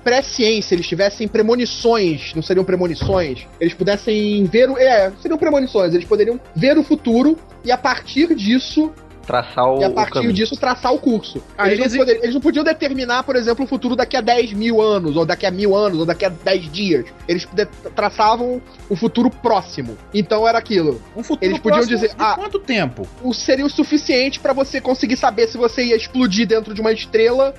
pré-ciência, 0.03 0.75
eles 0.75 0.87
tivessem 0.87 1.27
premonições, 1.27 2.33
não 2.33 2.41
seriam 2.41 2.63
premonições, 2.63 3.45
eles 3.59 3.73
pudessem 3.73 4.45
ver. 4.45 4.69
É, 4.77 5.11
seriam 5.21 5.37
premonições, 5.37 5.93
eles 5.93 6.07
poderiam 6.07 6.39
ver 6.55 6.77
o 6.77 6.83
futuro 6.83 7.37
e 7.63 7.71
a 7.71 7.77
partir 7.77 8.33
disso 8.33 8.91
Traçar 9.25 9.65
o, 9.67 9.81
e 9.81 9.83
a 9.83 9.89
partir 9.89 10.31
disso 10.33 10.55
traçar 10.55 10.93
o 10.93 10.99
curso. 10.99 11.41
Ah, 11.57 11.67
eles, 11.67 11.79
eles- 11.79 11.93
não 11.93 11.99
poder- 11.99 12.19
eles 12.23 12.33
não 12.35 12.41
podiam 12.41 12.63
determinar, 12.63 13.23
por 13.23 13.35
exemplo, 13.35 13.65
o 13.65 13.67
futuro 13.67 13.95
daqui 13.95 14.15
a 14.15 14.21
10 14.21 14.53
mil 14.53 14.81
anos, 14.81 15.15
ou 15.15 15.25
daqui 15.25 15.45
a 15.45 15.51
mil 15.51 15.75
anos, 15.75 15.99
ou 15.99 16.05
daqui 16.05 16.25
a 16.25 16.29
10 16.29 16.71
dias. 16.71 17.05
Eles 17.27 17.47
traçavam 17.95 18.61
o 18.89 18.95
futuro 18.95 19.29
próximo. 19.29 19.97
Então 20.13 20.47
era 20.47 20.57
aquilo. 20.57 21.01
Um 21.15 21.23
futuro 21.23 21.49
Eles 21.49 21.59
podiam 21.59 21.85
dizer, 21.85 22.09
de 22.09 22.15
ah, 22.19 22.35
quanto 22.35 22.59
tempo? 22.59 23.07
o- 23.23 23.33
seria 23.33 23.65
o 23.65 23.69
suficiente 23.69 24.39
pra 24.39 24.53
você 24.53 24.79
conseguir 24.79 25.17
saber 25.17 25.47
se 25.47 25.57
você 25.57 25.83
ia 25.85 25.95
explodir 25.95 26.47
dentro 26.47 26.73
de 26.73 26.81
uma 26.81 26.91
estrela, 26.91 27.53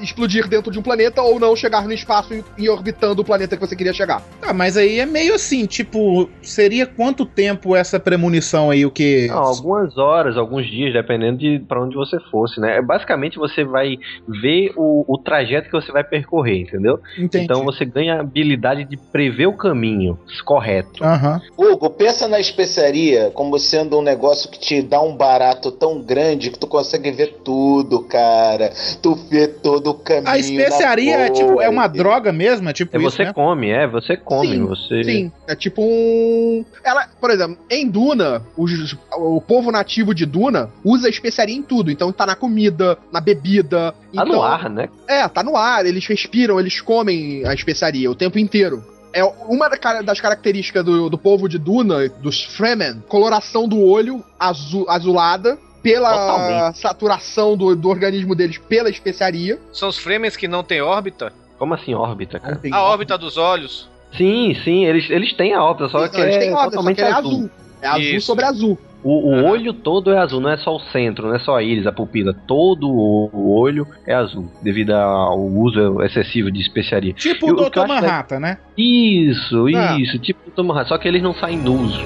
explodir 0.00 0.48
dentro 0.48 0.70
de 0.70 0.78
um 0.78 0.82
planeta 0.82 1.22
ou 1.22 1.38
não 1.38 1.54
chegar 1.54 1.84
no 1.84 1.92
espaço 1.92 2.34
e, 2.34 2.44
e 2.58 2.68
orbitando 2.68 3.22
o 3.22 3.24
planeta 3.24 3.56
que 3.56 3.66
você 3.66 3.76
queria 3.76 3.92
chegar. 3.92 4.22
Ah, 4.42 4.52
mas 4.52 4.76
aí 4.76 4.98
é 4.98 5.06
meio 5.06 5.34
assim, 5.34 5.66
tipo, 5.66 6.28
seria 6.42 6.86
quanto 6.86 7.24
tempo 7.24 7.76
essa 7.76 8.00
premonição 8.00 8.70
aí, 8.70 8.84
o 8.84 8.90
que... 8.90 9.28
Não, 9.28 9.38
algumas 9.38 9.96
horas, 9.96 10.36
alguns 10.36 10.66
dias, 10.66 10.92
dependendo 10.92 11.38
de 11.38 11.60
para 11.68 11.82
onde 11.82 11.94
você 11.94 12.18
fosse, 12.30 12.60
né? 12.60 12.80
Basicamente 12.82 13.38
você 13.38 13.64
vai 13.64 13.96
ver 14.26 14.72
o, 14.76 15.04
o 15.06 15.18
trajeto 15.18 15.68
que 15.68 15.72
você 15.72 15.92
vai 15.92 16.02
percorrer, 16.04 16.60
entendeu? 16.60 17.00
Entendi. 17.18 17.44
Então 17.44 17.64
você 17.64 17.84
ganha 17.84 18.16
a 18.16 18.20
habilidade 18.20 18.84
de 18.84 18.96
prever 18.96 19.46
o 19.46 19.52
caminho 19.52 20.18
correto. 20.44 21.04
Aham. 21.04 21.40
Hugo, 21.56 21.90
pensa 21.90 22.26
na 22.26 22.40
especiaria 22.40 23.30
como 23.34 23.58
sendo 23.58 23.98
um 23.98 24.02
negócio 24.02 24.50
que 24.50 24.58
te 24.58 24.82
dá 24.82 25.00
um 25.00 25.16
barato 25.16 25.70
tão 25.70 26.00
grande 26.00 26.50
que 26.50 26.58
tu 26.58 26.66
consegue 26.66 27.10
ver 27.10 27.38
tudo, 27.44 28.02
cara. 28.04 28.72
Tu 29.02 29.14
vê 29.14 29.48
todo 29.62 29.90
o 29.90 29.94
caminho. 29.94 30.28
A 30.28 30.38
especiaria 30.38 31.16
é 31.16 31.30
tipo, 31.30 31.60
é 31.60 31.68
uma 31.68 31.86
droga 31.86 32.32
mesmo, 32.32 32.68
é 32.68 32.72
tipo 32.72 32.96
É 32.96 33.00
isso, 33.00 33.10
você 33.10 33.24
né? 33.24 33.32
come, 33.32 33.68
é, 33.70 33.86
você 33.86 34.16
come, 34.16 34.48
Sim, 34.48 34.64
você 34.66 35.04
Sim, 35.04 35.32
é 35.48 35.54
tipo 35.54 35.82
um. 35.82 36.64
Ela, 36.84 37.08
por 37.20 37.30
exemplo, 37.30 37.58
em 37.70 37.88
Duna, 37.88 38.42
os- 38.56 38.96
o 39.16 39.40
povo 39.40 39.70
nativo 39.70 40.14
de 40.14 40.24
Duna 40.26 40.70
usa 40.84 41.08
especiaria 41.08 41.54
em 41.56 41.62
tudo. 41.62 41.90
Então 41.90 42.12
tá 42.12 42.26
na 42.26 42.34
comida, 42.36 42.98
na 43.12 43.20
bebida. 43.20 43.92
tá 43.92 43.96
então, 44.12 44.26
no 44.26 44.42
ar, 44.42 44.68
né? 44.70 44.88
É, 45.08 45.26
tá 45.28 45.42
no 45.42 45.56
ar, 45.56 45.84
eles 45.86 46.06
respiram, 46.06 46.58
eles 46.58 46.80
comem 46.80 47.44
a 47.46 47.54
especiaria 47.54 48.10
o 48.10 48.14
tempo 48.14 48.38
inteiro. 48.38 48.84
É 49.12 49.24
uma 49.24 49.68
das 50.04 50.20
características 50.20 50.84
do, 50.84 51.10
do 51.10 51.18
povo 51.18 51.48
de 51.48 51.58
Duna, 51.58 52.08
dos 52.08 52.44
Fremen, 52.44 53.02
coloração 53.08 53.66
do 53.68 53.80
olho 53.82 54.22
azul, 54.38 54.86
azulada 54.88 55.58
pela 55.82 56.10
Totalmente. 56.10 56.78
saturação 56.78 57.56
do, 57.56 57.74
do 57.74 57.88
organismo 57.88 58.34
deles 58.34 58.58
pela 58.58 58.88
especiaria. 58.90 59.58
São 59.72 59.88
os 59.88 59.98
Fremens 59.98 60.36
que 60.36 60.46
não 60.48 60.62
têm 60.62 60.80
órbita? 60.82 61.32
Como 61.58 61.74
assim 61.74 61.94
órbita, 61.94 62.38
cara? 62.38 62.60
A 62.72 62.82
órbita 62.82 63.16
dos 63.18 63.36
olhos. 63.36 63.88
Sim, 64.16 64.54
sim, 64.64 64.84
eles, 64.86 65.08
eles 65.10 65.32
têm 65.34 65.54
a 65.54 65.62
órbita, 65.62 65.88
só 65.88 66.08
que 66.08 66.20
eles 66.20 66.36
é 66.36 66.38
têm 66.38 66.52
órbita, 66.52 66.64
só 66.64 66.70
totalmente 66.70 67.00
é 67.00 67.12
azul. 67.12 67.30
azul. 67.32 67.50
É 67.82 67.86
azul 67.88 68.00
Isso. 68.02 68.26
sobre 68.26 68.44
azul. 68.44 68.78
O, 69.02 69.30
o 69.30 69.44
olho 69.46 69.72
todo 69.72 70.10
é 70.12 70.18
azul, 70.18 70.40
não 70.40 70.50
é 70.50 70.58
só 70.58 70.76
o 70.76 70.80
centro, 70.80 71.28
não 71.28 71.34
é 71.34 71.38
só 71.38 71.56
a 71.56 71.62
íris, 71.62 71.86
a 71.86 71.92
pupila. 71.92 72.34
Todo 72.46 72.86
o, 72.90 73.30
o 73.32 73.58
olho 73.58 73.86
é 74.06 74.12
azul, 74.12 74.50
devido 74.62 74.90
ao 74.90 75.38
uso 75.40 76.02
excessivo 76.02 76.50
de 76.52 76.60
especiaria. 76.60 77.14
Tipo 77.14 77.48
Eu- 77.48 77.54
o 77.54 77.70
Dr. 77.70 77.86
Manhattan, 77.86 78.40
né? 78.40 78.58
Isso, 78.76 79.66
Ah. 79.74 79.98
isso, 79.98 80.18
tipo 80.18 80.40
o 80.48 80.50
Tom 80.50 80.70
Hanks, 80.72 80.88
só 80.88 80.98
que 80.98 81.08
eles 81.08 81.22
não 81.22 81.32
saem 81.34 81.56
nus. 81.56 81.98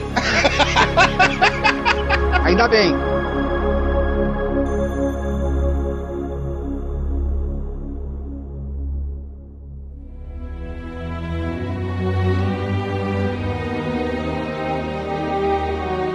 Ainda 2.44 2.68
bem. 2.68 2.92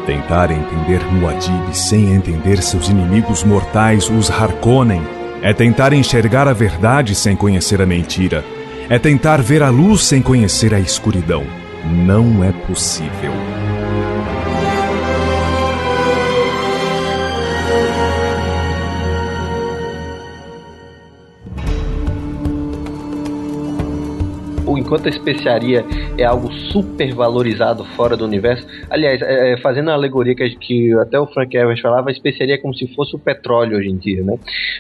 Tentar 0.10 0.50
entender 0.50 1.06
Muad'Dib 1.06 1.72
sem 1.72 2.16
entender 2.16 2.64
seus 2.64 2.90
inimigos 2.90 3.44
mortais, 3.44 4.10
os 4.10 4.32
Harkonnen, 4.32 5.04
é 5.40 5.54
tentar 5.54 5.94
enxergar 5.94 6.48
a 6.48 6.52
verdade 6.52 7.14
sem 7.14 7.36
conhecer 7.36 7.80
a 7.80 7.86
mentira. 7.86 8.44
É 8.90 8.98
tentar 8.98 9.40
ver 9.40 9.62
a 9.62 9.70
luz 9.70 10.02
sem 10.02 10.20
conhecer 10.20 10.74
a 10.74 10.80
escuridão. 10.80 11.46
Não 11.86 12.44
é 12.44 12.52
possível. 12.52 13.59
Enquanto 24.90 25.06
a 25.06 25.10
especiaria 25.10 25.86
é 26.18 26.24
algo 26.24 26.52
super 26.72 27.14
valorizado 27.14 27.86
fora 27.96 28.18
do 28.18 28.26
universo. 28.26 28.66
Aliás, 28.90 29.22
é, 29.22 29.54
é, 29.54 29.58
fazendo 29.58 29.92
a 29.92 29.94
alegoria 29.94 30.34
que, 30.36 30.50
que 30.56 30.94
até 31.00 31.20
o 31.20 31.28
Frank 31.28 31.56
Evans 31.56 31.80
falava, 31.80 32.10
a 32.10 32.12
especiaria 32.12 32.56
é 32.56 32.58
como 32.58 32.74
se 32.74 32.88
fosse 32.96 33.16
o 33.16 33.20
petróleo 33.20 33.78
hoje 33.78 33.88
em 33.90 33.98
dia, 33.98 34.24
né? 34.24 34.36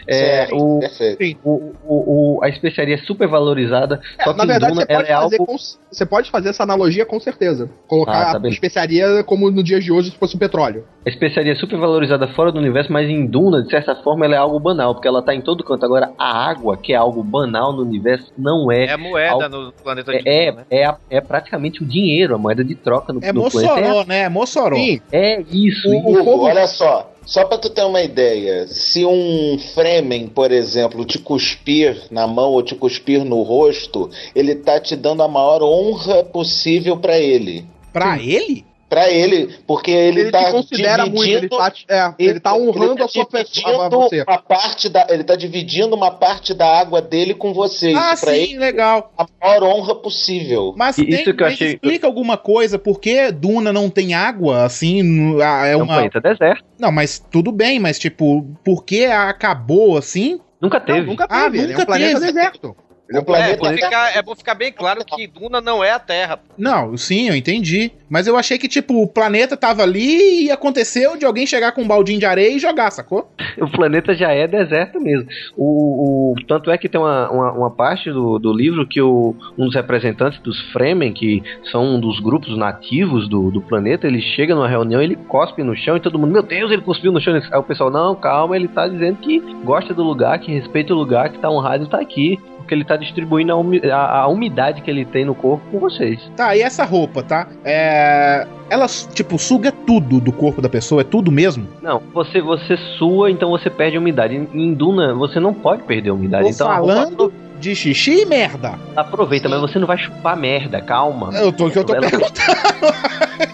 É, 0.07 0.13
Certo, 0.47 0.55
o, 0.57 0.79
perfeito. 0.79 1.39
o, 1.43 1.73
o, 1.85 2.37
o- 2.37 2.43
a 2.43 2.49
especiaria 2.49 2.95
é 2.95 2.97
super 2.97 3.27
valorizada, 3.27 4.01
É, 4.17 4.23
só 4.23 4.31
que 4.31 4.37
na 4.39 4.45
verdade, 4.45 4.73
Duna 4.73 4.85
você 4.85 4.91
ela 4.91 4.99
pode, 5.03 5.11
é 5.11 5.15
fazer 5.15 5.35
algo. 5.37 5.45
com- 5.45 5.57
você 5.91 6.05
pode 6.05 6.31
fazer 6.31 6.49
essa 6.49 6.63
analogia 6.63 7.05
com 7.05 7.19
certeza. 7.19 7.69
Colocar 7.87 8.11
Ah, 8.21 8.31
tá 8.31 8.37
a 8.37 8.39
bem. 8.39 8.51
especiaria 8.51 9.23
como 9.23 9.51
no 9.51 9.61
dia 9.63 9.79
de 9.79 9.91
hoje 9.91 10.09
se 10.11 10.17
fosse 10.17 10.35
o 10.35 10.39
petróleo. 10.39 10.85
A 11.05 11.09
especiaria 11.09 11.51
é 11.51 11.55
super 11.55 11.77
valorizada 11.77 12.27
fora 12.29 12.51
do 12.51 12.57
universo, 12.59 12.91
mas 12.91 13.07
em 13.09 13.25
Duna, 13.27 13.61
de 13.63 13.69
certa 13.69 13.95
forma, 13.95 14.25
ela 14.25 14.35
é 14.35 14.37
algo 14.37 14.59
banal, 14.59 14.93
porque 14.95 15.07
ela 15.07 15.21
tá 15.21 15.33
em 15.35 15.41
todo 15.41 15.63
canto. 15.63 15.85
Agora, 15.85 16.11
a 16.17 16.49
água, 16.49 16.77
que 16.77 16.93
é 16.93 16.95
algo 16.95 17.23
banal 17.23 17.73
no 17.73 17.81
universo, 17.83 18.31
não 18.37 18.71
é. 18.71 18.85
É 18.85 18.97
moeda 18.97 19.45
algo- 19.45 19.57
no 19.57 19.71
planeta 19.71 19.98
de 20.03 20.21
É, 20.27 20.51
né? 20.51 20.65
é, 20.69 20.93
é 21.09 21.21
praticamente 21.21 21.83
o 21.83 21.85
dinheiro, 21.85 22.35
a 22.35 22.38
moeda 22.38 22.63
de 22.63 22.75
troca 22.75 23.12
no, 23.13 23.19
É 23.23 23.31
no 23.33 23.41
Mossoró, 23.41 23.67
planeta. 23.75 24.05
né? 24.05 24.19
É 24.21 24.29
Mossoró. 24.29 24.75
Sim, 24.75 25.01
É, 25.12 25.35
é 25.35 25.41
isso. 25.51 25.89
O- 25.89 25.93
isso. 25.93 26.07
Hugo, 26.09 26.23
povo- 26.23 26.43
olha 26.45 26.67
só. 26.67 27.12
Só 27.25 27.45
pra 27.45 27.59
tu 27.59 27.69
ter 27.69 27.83
uma 27.83 28.01
ideia, 28.01 28.65
se 28.67 29.05
um 29.05 29.59
Fremen, 29.75 30.27
por 30.27 30.51
exemplo, 30.51 31.05
te 31.05 31.19
cuspir 31.19 31.95
na 32.09 32.25
mão 32.25 32.51
ou 32.53 32.63
te 32.63 32.73
cuspir 32.73 33.23
no 33.23 33.43
rosto, 33.43 34.09
ele 34.33 34.55
tá 34.55 34.79
te 34.79 34.95
dando 34.95 35.21
a 35.21 35.27
maior 35.27 35.62
honra 35.62 36.23
possível 36.23 36.97
pra 36.97 37.19
ele. 37.19 37.65
Pra 37.93 38.17
ele? 38.19 38.65
Pra 38.89 39.08
ele, 39.08 39.54
porque 39.67 39.91
ele, 39.91 40.21
ele, 40.21 40.32
tá 40.32 40.52
considera 40.52 41.06
muito, 41.06 41.21
ele 41.23 41.41
dividindo 41.47 41.58
tá, 41.58 41.71
é, 41.88 42.13
ele 42.17 42.39
tá 42.39 42.56
honrando 42.56 42.95
tá 42.95 43.06
a 43.06 43.08
sua 43.08 43.23
pessoa, 43.25 43.86
a 43.86 43.89
dividindo 43.89 44.02
você. 44.02 44.23
uma 44.28 44.38
parte 44.39 44.89
da, 44.89 45.06
ele 45.12 45.23
tá 45.23 45.36
dividindo 45.36 45.95
uma 45.95 46.10
parte 46.10 46.56
da 46.56 46.80
água 46.80 46.99
dele 46.99 47.36
com 47.36 47.54
você. 47.54 47.93
ah, 47.95 48.13
Isso 48.15 48.25
pra 48.25 48.34
sim, 48.34 48.39
ele 48.41 48.58
legal. 48.58 49.13
é 49.17 49.21
a 49.21 49.28
maior 49.47 49.63
honra 49.63 49.93
possível. 49.93 50.73
Mas, 50.75 50.97
E 50.97 51.06
tem, 51.06 51.21
isso 51.21 51.34
que 51.36 51.43
eu 51.43 51.47
achei- 51.47 51.73
explica 51.73 52.08
alguma 52.08 52.36
coisa, 52.36 52.80
por 52.80 52.99
que 52.99 53.32
Duna 53.32 53.71
não 53.71 53.91
tem 53.91 54.15
água, 54.15 54.63
assim, 54.63 55.04
no- 55.04 55.39
ah, 55.39 55.67
é 55.67 55.73
É 55.73 55.78
um 55.78 55.84
uma... 55.84 55.93
planeta 55.93 56.19
deserto. 56.19 56.63
Não, 56.80 56.91
mas 56.91 57.19
tudo 57.32 57.52
bem, 57.52 57.80
mas 57.80 57.99
tipo, 57.99 58.43
por 58.65 58.84
que 58.84 59.06
acabou 59.06 59.97
assim? 59.99 60.39
Nunca 60.60 60.80
teve. 60.80 61.02
nunca 61.06 61.25
Ah, 61.30 61.43
teve. 61.43 61.58
ele 61.60 61.65
é 61.65 61.69
nunca 61.69 61.84
um 61.84 61.86
planeta 61.86 62.19
teve. 62.19 62.25
deserto. 62.33 62.75
Ele 63.10 63.17
é 63.17 63.21
um 63.21 63.23
É 63.23 63.25
planeta 63.25 63.57
bom, 63.57 63.73
ficar, 63.73 64.15
é 64.15 64.21
bom 64.21 64.35
ficar 64.35 64.53
bem 64.53 64.71
claro 64.71 65.03
que 65.03 65.25
Duna 65.25 65.60
não 65.60 65.83
é 65.83 65.89
a 65.91 65.97
Terra. 65.99 66.39
Não, 66.55 66.95
sim, 66.95 67.27
eu 67.27 67.35
entendi. 67.35 67.91
Mas 68.07 68.27
eu 68.27 68.37
achei 68.37 68.57
que, 68.57 68.67
tipo, 68.67 69.01
o 69.01 69.07
planeta 69.07 69.57
tava 69.57 69.81
ali 69.83 70.45
e 70.45 70.51
aconteceu 70.51 71.17
de 71.17 71.25
alguém 71.25 71.45
chegar 71.47 71.71
com 71.71 71.81
um 71.81 71.87
baldinho 71.87 72.19
de 72.19 72.25
areia 72.25 72.55
e 72.55 72.60
jogar, 72.60 72.91
sacou? 72.91 73.31
O 73.60 73.67
planeta 73.69 74.13
já 74.13 74.31
é 74.31 74.47
deserto 74.47 74.99
mesmo. 75.01 75.27
O, 75.57 76.33
o- 76.33 76.35
tanto 76.47 76.69
é 76.71 76.77
que 76.77 76.87
tem 76.87 76.99
uma, 77.01 77.29
uma, 77.31 77.51
uma 77.51 77.71
parte 77.71 78.12
do, 78.12 78.37
do 78.39 78.53
livro 78.53 78.87
que 78.87 79.01
o, 79.01 79.35
um 79.57 79.65
dos 79.65 79.75
representantes 79.75 80.39
dos 80.41 80.60
Fremen, 80.71 81.12
que 81.13 81.41
são 81.71 81.83
um 81.95 81.99
dos 81.99 82.19
grupos 82.19 82.55
nativos 82.57 83.27
do, 83.27 83.49
do 83.51 83.62
planeta, 83.62 84.05
ele 84.07 84.21
chega 84.21 84.53
numa 84.55 84.67
reunião, 84.67 85.01
ele 85.01 85.15
cospe 85.15 85.63
no 85.63 85.75
chão 85.75 85.97
e 85.97 85.99
todo 85.99 86.17
mundo, 86.19 86.31
meu 86.31 86.43
Deus, 86.43 86.71
ele 86.71 86.81
cuspiu 86.81 87.12
no 87.12 87.19
chão. 87.21 87.33
Aí 87.35 87.60
o 87.60 87.63
pessoal, 87.63 87.89
não, 87.89 88.15
calma, 88.15 88.55
ele 88.55 88.67
tá 88.67 88.87
dizendo 88.87 89.17
que 89.17 89.39
gosta 89.63 89.93
do 89.93 90.03
lugar, 90.03 90.37
que 90.39 90.51
respeita 90.51 90.93
o 90.93 90.97
lugar, 90.97 91.29
que 91.31 91.39
tá 91.39 91.49
honrado 91.49 91.85
e 91.85 91.89
tá 91.89 91.99
aqui. 91.99 92.39
Porque 92.69 92.75
ele 92.75 92.85
tá 92.85 92.95
distribuindo 92.97 93.51
a, 93.51 93.55
umi- 93.55 93.81
a- 93.91 94.19
a 94.21 94.27
umidade 94.27 94.81
que 94.83 94.91
ele 94.91 95.03
tem 95.03 95.25
no 95.25 95.33
corpo 95.33 95.63
com 95.71 95.79
vocês. 95.79 96.21
Tá, 96.37 96.55
e 96.55 96.61
essa 96.61 96.85
roupa, 96.85 97.23
tá? 97.23 97.47
É. 97.65 98.45
Ela, 98.69 98.85
tipo, 98.85 99.39
suga 99.39 99.71
tudo 99.71 100.19
do 100.21 100.31
corpo 100.31 100.61
da 100.61 100.69
pessoa, 100.69 101.01
é 101.01 101.03
tudo 101.03 101.31
mesmo? 101.31 101.65
Não, 101.81 101.99
você 102.13 102.39
você 102.39 102.77
sua, 102.99 103.31
então 103.31 103.49
você 103.49 103.71
perde 103.71 103.97
a 103.97 103.99
umidade. 103.99 104.35
Em, 104.53 104.71
Duna, 104.75 105.15
você 105.15 105.39
não 105.39 105.51
pode 105.51 105.81
perder 105.81 106.11
a 106.11 106.13
umidade. 106.13 106.43
Tô 106.43 106.49
então 106.51 106.69
a 106.69 106.77
roupa- 106.77 106.93
falando 106.93 107.33
de 107.60 107.75
xixi 107.75 108.21
e 108.21 108.25
merda. 108.25 108.79
aproveita, 108.95 109.49
mas 109.49 109.60
você 109.62 109.77
não 109.79 109.87
vai 109.87 109.97
chupar 109.97 110.35
merda, 110.37 110.81
calma. 110.81 111.31
Eu 111.37 111.51
tô, 111.51 111.69
que 111.69 111.77
eu 111.79 111.83
tô 111.83 111.93
Ela- 111.93 112.10
perguntando. 112.10 112.33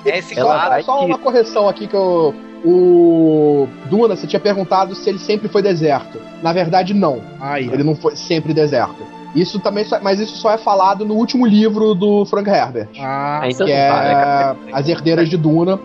É 0.06 0.18
esse 0.20 0.36
Só 0.36 1.00
que- 1.00 1.06
uma 1.06 1.18
correção 1.18 1.68
aqui 1.68 1.88
que 1.88 1.96
eu. 1.96 2.34
O 2.64 3.68
Duna, 3.92 4.16
você 4.16 4.26
tinha 4.26 4.40
perguntado 4.40 4.96
se 4.96 5.08
ele 5.08 5.20
sempre 5.20 5.48
foi 5.48 5.62
deserto. 5.62 6.20
Na 6.42 6.52
verdade, 6.52 6.94
não. 6.96 7.22
Ele 7.58 7.84
não 7.84 7.96
foi 7.96 8.16
sempre 8.16 8.54
deserto. 8.56 9.04
Isso 9.36 9.60
também, 9.60 9.84
só- 9.86 10.00
mas 10.02 10.20
isso 10.20 10.36
só 10.38 10.52
é 10.52 10.58
falado 10.58 11.06
no 11.06 11.14
último 11.16 11.46
livro 11.46 11.94
do 11.94 12.26
Frank 12.26 12.50
Herbert, 12.50 12.88
Ah, 13.00 13.42
Ah, 13.44 13.50
então 13.50 13.68
que 13.68 13.74
não 13.74 13.80
é. 13.80 14.56
As 14.74 14.88
Herdeiras 14.88 15.30
de 15.30 15.38
Duna. 15.38 15.80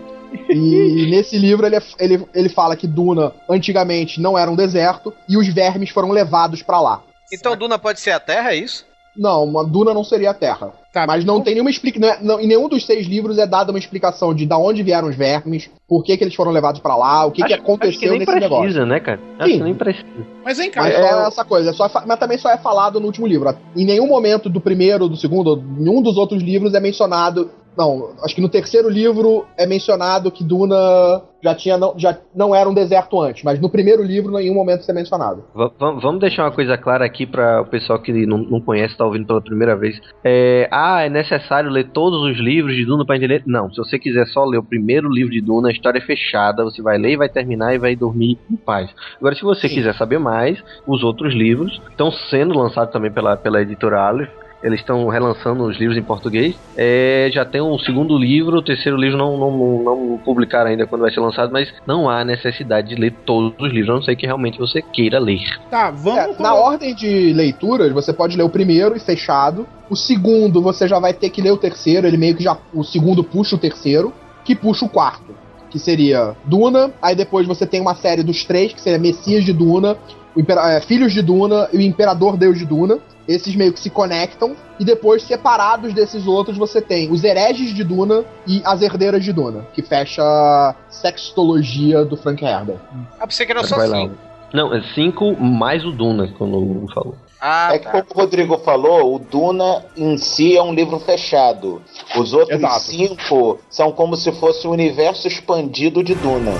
E 0.48 1.08
nesse 1.10 1.36
livro 1.36 1.66
ele, 1.66 1.76
é- 1.76 1.82
ele, 1.98 2.24
ele 2.34 2.48
fala 2.48 2.76
que 2.76 2.86
Duna 2.86 3.32
antigamente 3.48 4.20
não 4.20 4.38
era 4.38 4.50
um 4.50 4.54
deserto 4.56 5.12
e 5.28 5.36
os 5.36 5.46
vermes 5.48 5.90
foram 5.90 6.10
levados 6.12 6.62
pra 6.62 6.80
lá. 6.80 7.00
Então 7.32 7.56
Duna 7.56 7.78
pode 7.78 8.00
ser 8.00 8.10
a 8.12 8.20
Terra, 8.20 8.52
é 8.52 8.56
isso? 8.56 8.88
Não, 9.16 9.42
uma 9.44 9.64
Duna 9.64 9.92
não 9.92 10.04
seria 10.04 10.30
a 10.30 10.34
Terra. 10.34 10.72
Tá, 10.92 11.04
Mas 11.06 11.24
não 11.24 11.40
tem 11.40 11.54
nenhuma 11.54 11.70
explicação. 11.70 12.40
Em 12.40 12.46
nenhum 12.46 12.68
dos 12.68 12.84
seis 12.86 13.06
livros 13.06 13.38
é 13.38 13.46
dada 13.46 13.70
uma 13.70 13.78
explicação 13.78 14.32
de 14.34 14.46
da 14.46 14.56
onde 14.56 14.82
vieram 14.82 15.08
os 15.08 15.14
vermes, 15.16 15.68
por 15.88 16.02
que, 16.02 16.16
que 16.16 16.24
eles 16.24 16.34
foram 16.34 16.50
levados 16.52 16.80
pra 16.80 16.96
lá, 16.96 17.24
o 17.26 17.30
que, 17.32 17.42
que 17.44 17.52
Acho- 17.52 17.62
aconteceu 17.62 17.90
acho 17.90 17.98
que 18.00 18.08
nem 18.08 18.18
nesse 18.20 18.30
precisa, 18.32 18.48
negócio. 18.54 18.86
né, 18.86 19.00
cara? 19.00 19.20
Acho 19.38 19.50
Sim. 19.50 19.58
que 19.58 19.64
nem 19.64 19.74
precisa. 19.74 20.06
Mas 20.44 20.58
vem 20.58 20.70
cá, 20.70 20.82
Mas 20.82 20.94
é, 20.94 21.08
só 21.08 21.20
essa 21.28 21.44
coisa, 21.44 21.70
é 21.70 21.72
só 21.72 21.88
mas 22.06 22.18
também 22.18 22.38
só 22.38 22.50
é 22.50 22.56
falado 22.58 22.98
no 23.00 23.06
último 23.06 23.26
livro. 23.26 23.54
Em 23.76 23.84
nenhum 23.84 24.06
momento 24.06 24.48
do 24.48 24.60
primeiro, 24.60 25.08
do 25.08 25.16
segundo, 25.16 25.50
ou 25.50 25.56
nenhum 25.56 26.00
dos 26.02 26.16
outros 26.16 26.42
livros 26.42 26.72
é 26.74 26.80
mencionado. 26.80 27.50
Não, 27.76 28.10
acho 28.22 28.34
que 28.34 28.40
no 28.40 28.48
terceiro 28.48 28.88
livro 28.88 29.46
é 29.56 29.66
mencionado 29.66 30.30
que 30.30 30.44
Duna 30.44 31.22
já 31.42 31.54
tinha 31.54 31.78
não, 31.78 31.94
já 31.96 32.18
não 32.34 32.54
era 32.54 32.68
um 32.68 32.74
deserto 32.74 33.18
antes, 33.20 33.42
mas 33.42 33.58
no 33.60 33.70
primeiro 33.70 34.02
livro 34.02 34.30
em 34.38 34.42
nenhum 34.42 34.54
momento 34.54 34.80
isso 34.80 34.90
é 34.90 34.94
mencionado. 34.94 35.44
Va- 35.54 35.72
vamos 35.78 36.20
deixar 36.20 36.44
uma 36.44 36.50
coisa 36.52 36.76
clara 36.76 37.04
aqui 37.04 37.24
para 37.26 37.62
o 37.62 37.66
pessoal 37.66 37.98
que 38.00 38.26
não, 38.26 38.38
não 38.38 38.60
conhece, 38.60 38.96
tá 38.96 39.04
ouvindo 39.06 39.26
pela 39.26 39.40
primeira 39.40 39.74
vez. 39.76 39.98
É, 40.22 40.68
ah, 40.70 41.02
é 41.02 41.08
necessário 41.08 41.70
ler 41.70 41.88
todos 41.90 42.22
os 42.22 42.38
livros 42.38 42.74
de 42.76 42.84
Duna 42.84 43.06
para 43.06 43.16
entender? 43.16 43.42
Não, 43.46 43.70
se 43.70 43.78
você 43.78 43.98
quiser 43.98 44.26
só 44.26 44.44
ler 44.44 44.58
o 44.58 44.62
primeiro 44.62 45.08
livro 45.08 45.32
de 45.32 45.40
Duna, 45.40 45.68
a 45.68 45.72
história 45.72 45.98
é 45.98 46.02
fechada, 46.02 46.64
você 46.64 46.82
vai 46.82 46.98
ler 46.98 47.12
e 47.12 47.16
vai 47.16 47.28
terminar 47.28 47.74
e 47.74 47.78
vai 47.78 47.96
dormir 47.96 48.36
em 48.50 48.56
paz. 48.56 48.90
Agora, 49.18 49.34
se 49.34 49.42
você 49.42 49.68
Sim. 49.68 49.76
quiser 49.76 49.94
saber 49.94 50.18
mais, 50.18 50.62
os 50.86 51.02
outros 51.02 51.32
livros 51.32 51.80
estão 51.90 52.10
sendo 52.10 52.58
lançados 52.58 52.92
também 52.92 53.10
pela, 53.10 53.36
pela 53.36 53.62
editora 53.62 54.00
Aleph. 54.00 54.28
Eles 54.62 54.80
estão 54.80 55.08
relançando 55.08 55.64
os 55.64 55.78
livros 55.78 55.96
em 55.96 56.02
português. 56.02 56.54
É, 56.76 57.30
já 57.32 57.44
tem 57.44 57.62
um 57.62 57.78
segundo 57.78 58.16
livro, 58.18 58.58
o 58.58 58.62
terceiro 58.62 58.98
livro 58.98 59.16
não, 59.16 59.38
não, 59.38 59.82
não, 59.82 60.20
publicaram 60.24 60.70
ainda 60.70 60.86
quando 60.86 61.02
vai 61.02 61.11
ser 61.11 61.20
lançado, 61.20 61.50
mas 61.52 61.72
não 61.86 62.11
há 62.11 62.24
necessidade 62.24 62.88
de 62.88 62.94
ler 62.94 63.12
todos 63.24 63.54
os 63.58 63.72
livros, 63.72 63.90
a 63.90 63.94
não 63.94 64.02
ser 64.02 64.16
que 64.16 64.26
realmente 64.26 64.58
você 64.58 64.82
queira 64.82 65.18
ler. 65.18 65.40
tá, 65.70 65.90
vamos. 65.90 66.38
É, 66.38 66.42
na 66.42 66.54
ordem 66.54 66.94
de 66.94 67.32
leituras, 67.32 67.90
você 67.92 68.12
pode 68.12 68.36
ler 68.36 68.42
o 68.42 68.50
primeiro 68.50 68.96
e 68.96 69.00
fechado. 69.00 69.66
O 69.88 69.96
segundo, 69.96 70.61
você 70.62 70.86
já 70.86 70.98
vai 70.98 71.12
ter 71.14 71.30
que 71.30 71.40
ler 71.42 71.52
o 71.52 71.56
terceiro, 71.56 72.06
ele 72.06 72.16
meio 72.16 72.36
que 72.36 72.44
já. 72.44 72.56
O 72.72 72.84
segundo 72.84 73.24
puxa 73.24 73.56
o 73.56 73.58
terceiro, 73.58 74.12
que 74.44 74.54
puxa 74.54 74.84
o 74.84 74.88
quarto. 74.88 75.34
Que 75.70 75.78
seria 75.78 76.34
Duna, 76.44 76.92
aí 77.00 77.14
depois 77.14 77.46
você 77.46 77.64
tem 77.66 77.80
uma 77.80 77.94
série 77.94 78.22
dos 78.22 78.44
três, 78.44 78.72
que 78.72 78.80
seria 78.80 78.98
Messias 78.98 79.44
de 79.44 79.52
Duna, 79.52 79.96
Impera- 80.36 80.72
é, 80.72 80.80
Filhos 80.80 81.12
de 81.12 81.22
Duna 81.22 81.68
e 81.72 81.78
o 81.78 81.80
Imperador 81.80 82.36
Deus 82.36 82.58
de 82.58 82.64
Duna. 82.66 82.98
Esses 83.30 83.54
meio 83.54 83.72
que 83.72 83.80
se 83.80 83.90
conectam. 83.90 84.56
E 84.78 84.84
depois, 84.84 85.22
separados 85.22 85.94
desses 85.94 86.26
outros, 86.26 86.56
você 86.56 86.80
tem 86.80 87.10
os 87.10 87.22
Hereges 87.22 87.74
de 87.74 87.84
Duna 87.84 88.24
e 88.46 88.60
as 88.64 88.82
Herdeiras 88.82 89.22
de 89.22 89.32
Duna, 89.32 89.66
que 89.72 89.82
fecha 89.82 90.22
a 90.22 90.74
sextologia 90.88 92.04
do 92.04 92.16
Frank 92.16 92.44
Herbert. 92.44 92.78
Ah, 93.18 93.26
pensei 93.26 93.46
que 93.46 93.52
era 93.52 93.62
só 93.64 93.78
cinco. 93.86 94.14
Não, 94.52 94.74
é 94.74 94.82
5 94.94 95.40
mais 95.40 95.84
o 95.84 95.92
Duna, 95.92 96.28
quando 96.36 96.56
o 96.56 96.88
falou. 96.92 97.14
Ah, 97.40 97.70
É 97.72 97.78
que, 97.78 97.84
tá. 97.84 97.90
como 97.92 98.04
o 98.10 98.14
Rodrigo 98.14 98.58
falou, 98.58 99.14
o 99.14 99.18
Duna 99.18 99.84
em 99.96 100.18
si 100.18 100.56
é 100.56 100.62
um 100.62 100.74
livro 100.74 100.98
fechado. 100.98 101.80
Os 102.16 102.32
outros 102.32 102.58
Exato. 102.58 102.80
cinco 102.80 103.58
são 103.70 103.92
como 103.92 104.16
se 104.16 104.32
fosse 104.32 104.66
o 104.66 104.70
universo 104.70 105.28
expandido 105.28 106.02
de 106.02 106.14
Duna. 106.14 106.52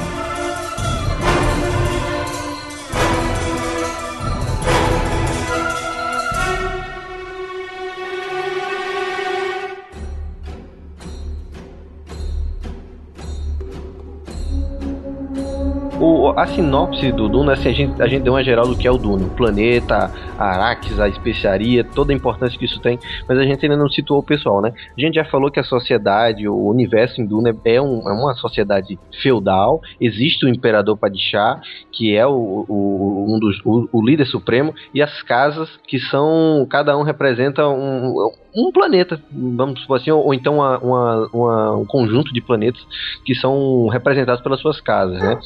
A 16.37 16.47
sinopse 16.47 17.13
do 17.13 17.29
Duna, 17.29 17.53
assim, 17.53 17.69
a 17.69 17.73
gente, 17.73 18.03
a 18.03 18.07
gente 18.07 18.23
deu 18.23 18.33
uma 18.33 18.43
geral 18.45 18.67
do 18.67 18.77
que 18.77 18.87
é 18.87 18.91
o 18.91 18.99
Duna. 18.99 19.27
O 19.27 19.31
planeta, 19.31 20.11
a 20.39 20.45
Arax, 20.45 20.99
a 20.99 21.09
especiaria, 21.09 21.85
toda 21.85 22.13
a 22.13 22.17
importância 22.17 22.59
que 22.59 22.65
isso 22.65 22.81
tem, 22.81 22.99
mas 23.29 23.39
a 23.39 23.43
gente 23.45 23.65
ainda 23.65 23.77
não 23.77 23.89
situou 23.89 24.21
o 24.21 24.23
pessoal, 24.23 24.61
né? 24.61 24.73
A 24.97 25.01
gente 25.01 25.15
já 25.15 25.25
falou 25.25 25.51
que 25.51 25.61
a 25.61 25.65
sociedade, 25.65 26.49
o 26.49 26.67
universo 26.69 27.21
em 27.21 27.27
Duna 27.27 27.55
é, 27.65 27.81
um- 27.81 28.09
é 28.09 28.13
uma 28.13 28.35
sociedade 28.35 28.99
feudal, 29.23 29.81
existe 30.01 30.45
o 30.45 30.49
Imperador 30.49 30.97
Padishah, 30.97 31.61
que 31.93 32.15
é 32.17 32.27
o, 32.27 32.65
o- 32.69 33.27
um 33.35 33.39
dos, 33.39 33.61
o, 33.65 33.89
o 33.93 34.05
líder 34.05 34.27
supremo, 34.27 34.75
e 34.95 35.03
as 35.03 35.23
casas, 35.23 35.69
que 35.87 35.99
são, 35.99 36.67
cada 36.71 36.97
um 36.97 37.03
representa 37.03 37.67
um, 37.69 38.31
um 38.55 38.73
planeta, 38.73 39.21
vamos 39.33 39.81
supor 39.81 39.99
assim, 39.99 40.11
ou, 40.11 40.25
ou 40.27 40.35
então 40.35 40.57
uma- 40.57 40.79
uma- 40.79 41.29
uma- 41.33 41.77
um 41.77 41.85
conjunto 41.87 42.33
de 42.33 42.41
planetas 42.41 42.81
que 43.25 43.35
são 43.35 43.87
representados 43.89 44.43
pelas 44.43 44.61
suas 44.61 44.81
casas, 44.81 45.21
né? 45.23 45.39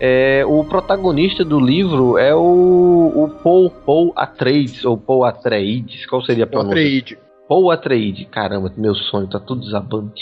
É, 0.00 0.44
o 0.46 0.62
protagonista 0.64 1.44
do 1.44 1.58
livro 1.60 2.16
é 2.18 2.34
o, 2.34 3.12
o 3.14 3.28
Paul, 3.42 3.70
Paul 3.70 4.12
Atreides, 4.16 4.84
ou 4.84 4.96
Paul 4.96 5.24
Atreides, 5.24 6.06
qual 6.06 6.22
seria 6.24 6.44
a 6.44 6.46
pronúncia? 6.46 6.72
Atreide, 6.78 7.18
Paul 7.48 7.70
Atreides, 7.70 8.26
caramba, 8.30 8.72
meu 8.76 8.94
sonho, 8.94 9.26
tá 9.28 9.40
tudo 9.40 9.62
desabando. 9.62 10.12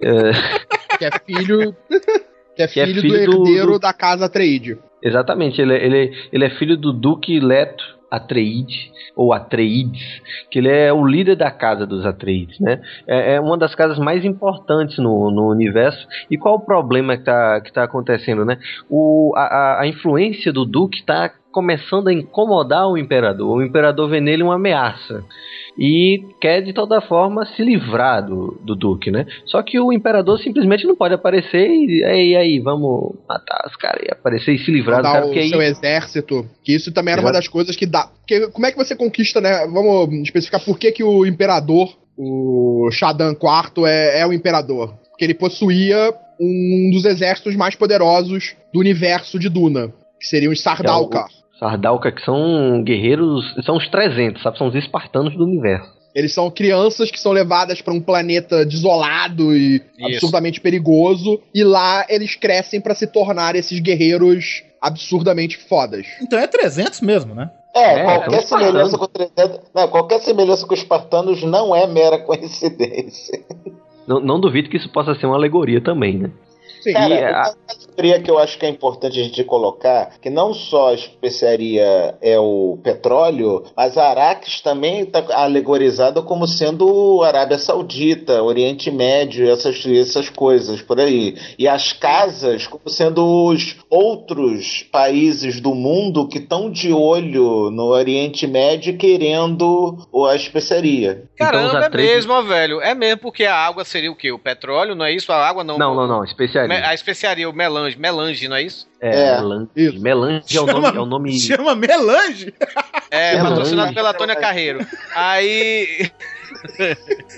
É, 0.00 0.30
que 0.98 1.04
é 1.04 1.10
filho. 1.24 1.74
que 2.56 2.62
é 2.62 2.66
Que 2.66 2.80
é 2.80 2.86
filho, 2.86 3.00
filho 3.02 3.26
do 3.26 3.30
do- 3.32 3.46
herdeiro 3.46 3.72
do- 3.72 3.78
da 3.78 3.92
casa 3.92 4.26
Atreide. 4.26 4.78
exatamente, 5.02 5.60
ele, 5.60 5.74
é- 5.74 5.84
ele, 5.84 5.98
é- 6.06 6.12
ele 6.32 6.44
é 6.44 6.50
filho 6.50 6.76
do 6.76 6.92
Duque 6.92 7.38
Leto 7.38 7.95
Atreides, 8.10 8.90
ou 9.14 9.32
Atreides, 9.32 10.02
que 10.50 10.58
ele 10.58 10.68
é 10.68 10.92
o 10.92 11.04
líder 11.06 11.36
da 11.36 11.50
casa 11.50 11.86
dos 11.86 12.04
Atreides, 12.06 12.58
né? 12.60 12.80
É, 13.06 13.34
é 13.34 13.40
uma 13.40 13.58
das 13.58 13.74
casas 13.74 13.98
mais 13.98 14.24
importantes 14.24 14.98
no, 14.98 15.30
no 15.30 15.48
universo. 15.50 16.06
E 16.30 16.36
qual 16.38 16.56
o 16.56 16.60
problema 16.64 17.16
que 17.16 17.24
tá, 17.24 17.60
que 17.60 17.72
tá 17.72 17.84
acontecendo, 17.84 18.44
né? 18.44 18.58
O, 18.88 19.32
a, 19.36 19.80
a- 19.80 19.86
influência 19.86 20.52
do 20.52 20.64
Duque 20.64 21.04
tá 21.04 21.30
começando 21.56 22.08
a 22.08 22.12
incomodar 22.12 22.86
o 22.86 22.98
Imperador. 22.98 23.56
O 23.56 23.64
Imperador 23.64 24.10
vê 24.10 24.20
nele 24.20 24.42
uma 24.42 24.56
ameaça. 24.56 25.24
E 25.78 26.22
quer 26.38 26.60
de 26.60 26.74
toda 26.74 27.00
forma 27.00 27.46
se 27.46 27.62
livrar 27.62 28.26
do, 28.26 28.60
do 28.62 28.76
Duque, 28.76 29.10
né? 29.10 29.26
Só 29.46 29.62
que 29.62 29.80
o 29.80 29.90
Imperador 29.90 30.38
simplesmente 30.38 30.86
não 30.86 30.94
pode 30.94 31.14
aparecer 31.14 31.66
e, 31.66 32.02
e 32.02 32.36
aí, 32.36 32.60
vamos 32.60 33.14
matar 33.26 33.64
os 33.66 33.74
caras 33.76 34.02
e 34.06 34.12
aparecer 34.12 34.54
e 34.54 34.58
se 34.58 34.70
livrar 34.70 34.98
do 34.98 35.04
cara, 35.04 35.20
o 35.20 35.22
porque 35.28 35.38
aí 35.38 35.48
seu 35.48 35.62
exército. 35.62 36.46
Que 36.62 36.74
isso 36.74 36.92
também 36.92 37.12
era 37.12 37.22
uma 37.22 37.30
Exato. 37.30 37.44
das 37.44 37.48
coisas 37.48 37.74
que 37.74 37.86
dá. 37.86 38.06
Porque 38.06 38.48
como 38.48 38.66
é 38.66 38.70
que 38.70 38.76
você 38.76 38.94
conquista, 38.94 39.40
né? 39.40 39.66
Vamos 39.66 40.12
especificar 40.24 40.62
por 40.62 40.78
que, 40.78 40.92
que 40.92 41.02
o 41.02 41.24
imperador, 41.24 41.88
o 42.18 42.90
Shadan 42.92 43.32
IV, 43.32 43.86
é, 43.86 44.20
é 44.20 44.26
o 44.26 44.32
imperador. 44.34 44.94
Porque 45.08 45.24
ele 45.24 45.34
possuía 45.34 46.12
um 46.38 46.90
dos 46.92 47.06
exércitos 47.06 47.56
mais 47.56 47.74
poderosos 47.74 48.54
do 48.74 48.80
universo 48.80 49.38
de 49.38 49.48
Duna. 49.48 49.88
Que 50.20 50.26
seriam 50.26 50.52
os 50.52 50.60
Sardaukar. 50.60 51.28
Sardauka, 51.58 52.12
que 52.12 52.22
são 52.22 52.82
guerreiros, 52.84 53.44
são 53.64 53.76
os 53.76 53.88
300, 53.88 54.42
sabe? 54.42 54.58
São 54.58 54.68
os 54.68 54.74
espartanos 54.74 55.34
do 55.36 55.44
universo. 55.44 55.90
Eles 56.14 56.32
são 56.32 56.50
crianças 56.50 57.10
que 57.10 57.20
são 57.20 57.32
levadas 57.32 57.82
para 57.82 57.92
um 57.92 58.00
planeta 58.00 58.64
desolado 58.64 59.54
e 59.54 59.76
Isso. 59.76 60.06
absurdamente 60.06 60.60
perigoso. 60.60 61.40
E 61.54 61.62
lá 61.62 62.06
eles 62.08 62.34
crescem 62.34 62.80
para 62.80 62.94
se 62.94 63.06
tornar 63.06 63.54
esses 63.54 63.78
guerreiros 63.80 64.62
absurdamente 64.80 65.58
fodas. 65.58 66.06
Então 66.22 66.38
é 66.38 66.46
300 66.46 67.00
mesmo, 67.02 67.34
né? 67.34 67.50
É, 67.74 68.00
É, 68.00 68.04
qualquer 68.04 68.30
tão 68.30 68.58
semelhança 68.58 68.94
espartano. 68.96 68.98
com 68.98 69.34
300, 69.34 69.60
não, 69.74 69.88
qualquer 69.88 70.20
semelhança 70.20 70.66
com 70.66 70.72
os 70.72 70.80
espartanos 70.80 71.42
não 71.42 71.76
é 71.76 71.86
mera 71.86 72.18
coincidência. 72.18 73.38
Não, 74.06 74.20
não 74.20 74.40
duvido 74.40 74.70
que 74.70 74.76
isso 74.78 74.88
possa 74.90 75.14
ser 75.16 75.26
uma 75.26 75.36
alegoria 75.36 75.82
também, 75.82 76.16
né? 76.16 76.30
Sim, 76.82 76.92
Cara, 76.92 77.14
E 77.14 77.24
a- 77.24 77.28
uma 77.28 77.54
categoria 77.66 78.20
que 78.20 78.30
eu 78.30 78.38
acho 78.38 78.58
que 78.58 78.66
é 78.66 78.68
importante 78.68 79.18
a 79.20 79.24
gente 79.24 79.42
colocar, 79.42 80.12
que 80.20 80.30
não 80.30 80.54
só 80.54 80.90
a 80.90 80.94
especiaria 80.94 82.16
é 82.20 82.38
o 82.38 82.78
petróleo, 82.82 83.64
mas 83.76 83.96
a 83.98 84.08
Araques 84.10 84.60
também 84.60 85.00
está 85.00 85.24
alegorizada 85.34 86.22
como 86.22 86.46
sendo 86.46 87.22
Arábia 87.22 87.58
Saudita, 87.58 88.42
Oriente 88.42 88.90
Médio, 88.90 89.50
essas, 89.50 89.84
essas 89.86 90.28
coisas 90.28 90.80
por 90.80 91.00
aí. 91.00 91.36
E 91.58 91.66
as 91.66 91.92
casas 91.92 92.66
como 92.66 92.88
sendo 92.88 93.24
os 93.46 93.76
outros 93.90 94.84
países 94.92 95.60
do 95.60 95.74
mundo 95.74 96.28
que 96.28 96.38
estão 96.38 96.70
de 96.70 96.92
olho 96.92 97.70
no 97.70 97.86
Oriente 97.86 98.46
Médio 98.46 98.96
querendo 98.96 99.96
a 100.30 100.34
especiaria. 100.34 101.24
Caramba, 101.36 101.68
Então, 101.68 101.80
é 101.82 101.86
Atreides- 101.86 102.26
mesmo, 102.26 102.42
velho. 102.44 102.80
É 102.80 102.94
mesmo, 102.94 103.20
porque 103.22 103.44
a 103.44 103.54
água 103.54 103.84
seria 103.84 104.10
o 104.10 104.16
quê? 104.16 104.30
O 104.32 104.38
petróleo, 104.38 104.94
não 104.94 105.04
é 105.04 105.12
isso? 105.12 105.32
A 105.32 105.36
água 105.36 105.62
não. 105.64 105.78
Não, 105.78 105.94
não, 105.94 106.06
não, 106.06 106.24
especiaria. 106.24 106.55
Me- 106.68 106.76
A 106.76 106.94
especiaria, 106.94 107.48
o 107.48 107.52
melange, 107.52 107.98
melange, 107.98 108.48
não 108.48 108.56
é 108.56 108.62
isso? 108.62 108.86
É, 109.00 109.10
É. 109.28 109.34
melange. 109.36 109.68
Isso. 109.76 110.00
Melange 110.00 110.56
é 110.56 110.60
o 110.60 110.66
Chama- 110.66 110.80
nome. 110.80 110.96
É 110.98 111.00
o 111.00 111.06
nome... 111.06 111.38
Chama 111.38 111.74
melange? 111.74 112.54
É, 113.10 113.34
Melange. 113.34 113.48
patrocinado 113.50 113.94
pela 113.94 114.14
Tônia 114.14 114.36
Carreiro. 114.36 114.86
Aí. 115.14 116.10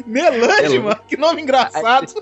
Melange, 0.06 0.38
Melange. 0.40 0.78
mano. 0.78 1.00
Que 1.08 1.16
nome 1.16 1.42
engraçado. 1.42 2.12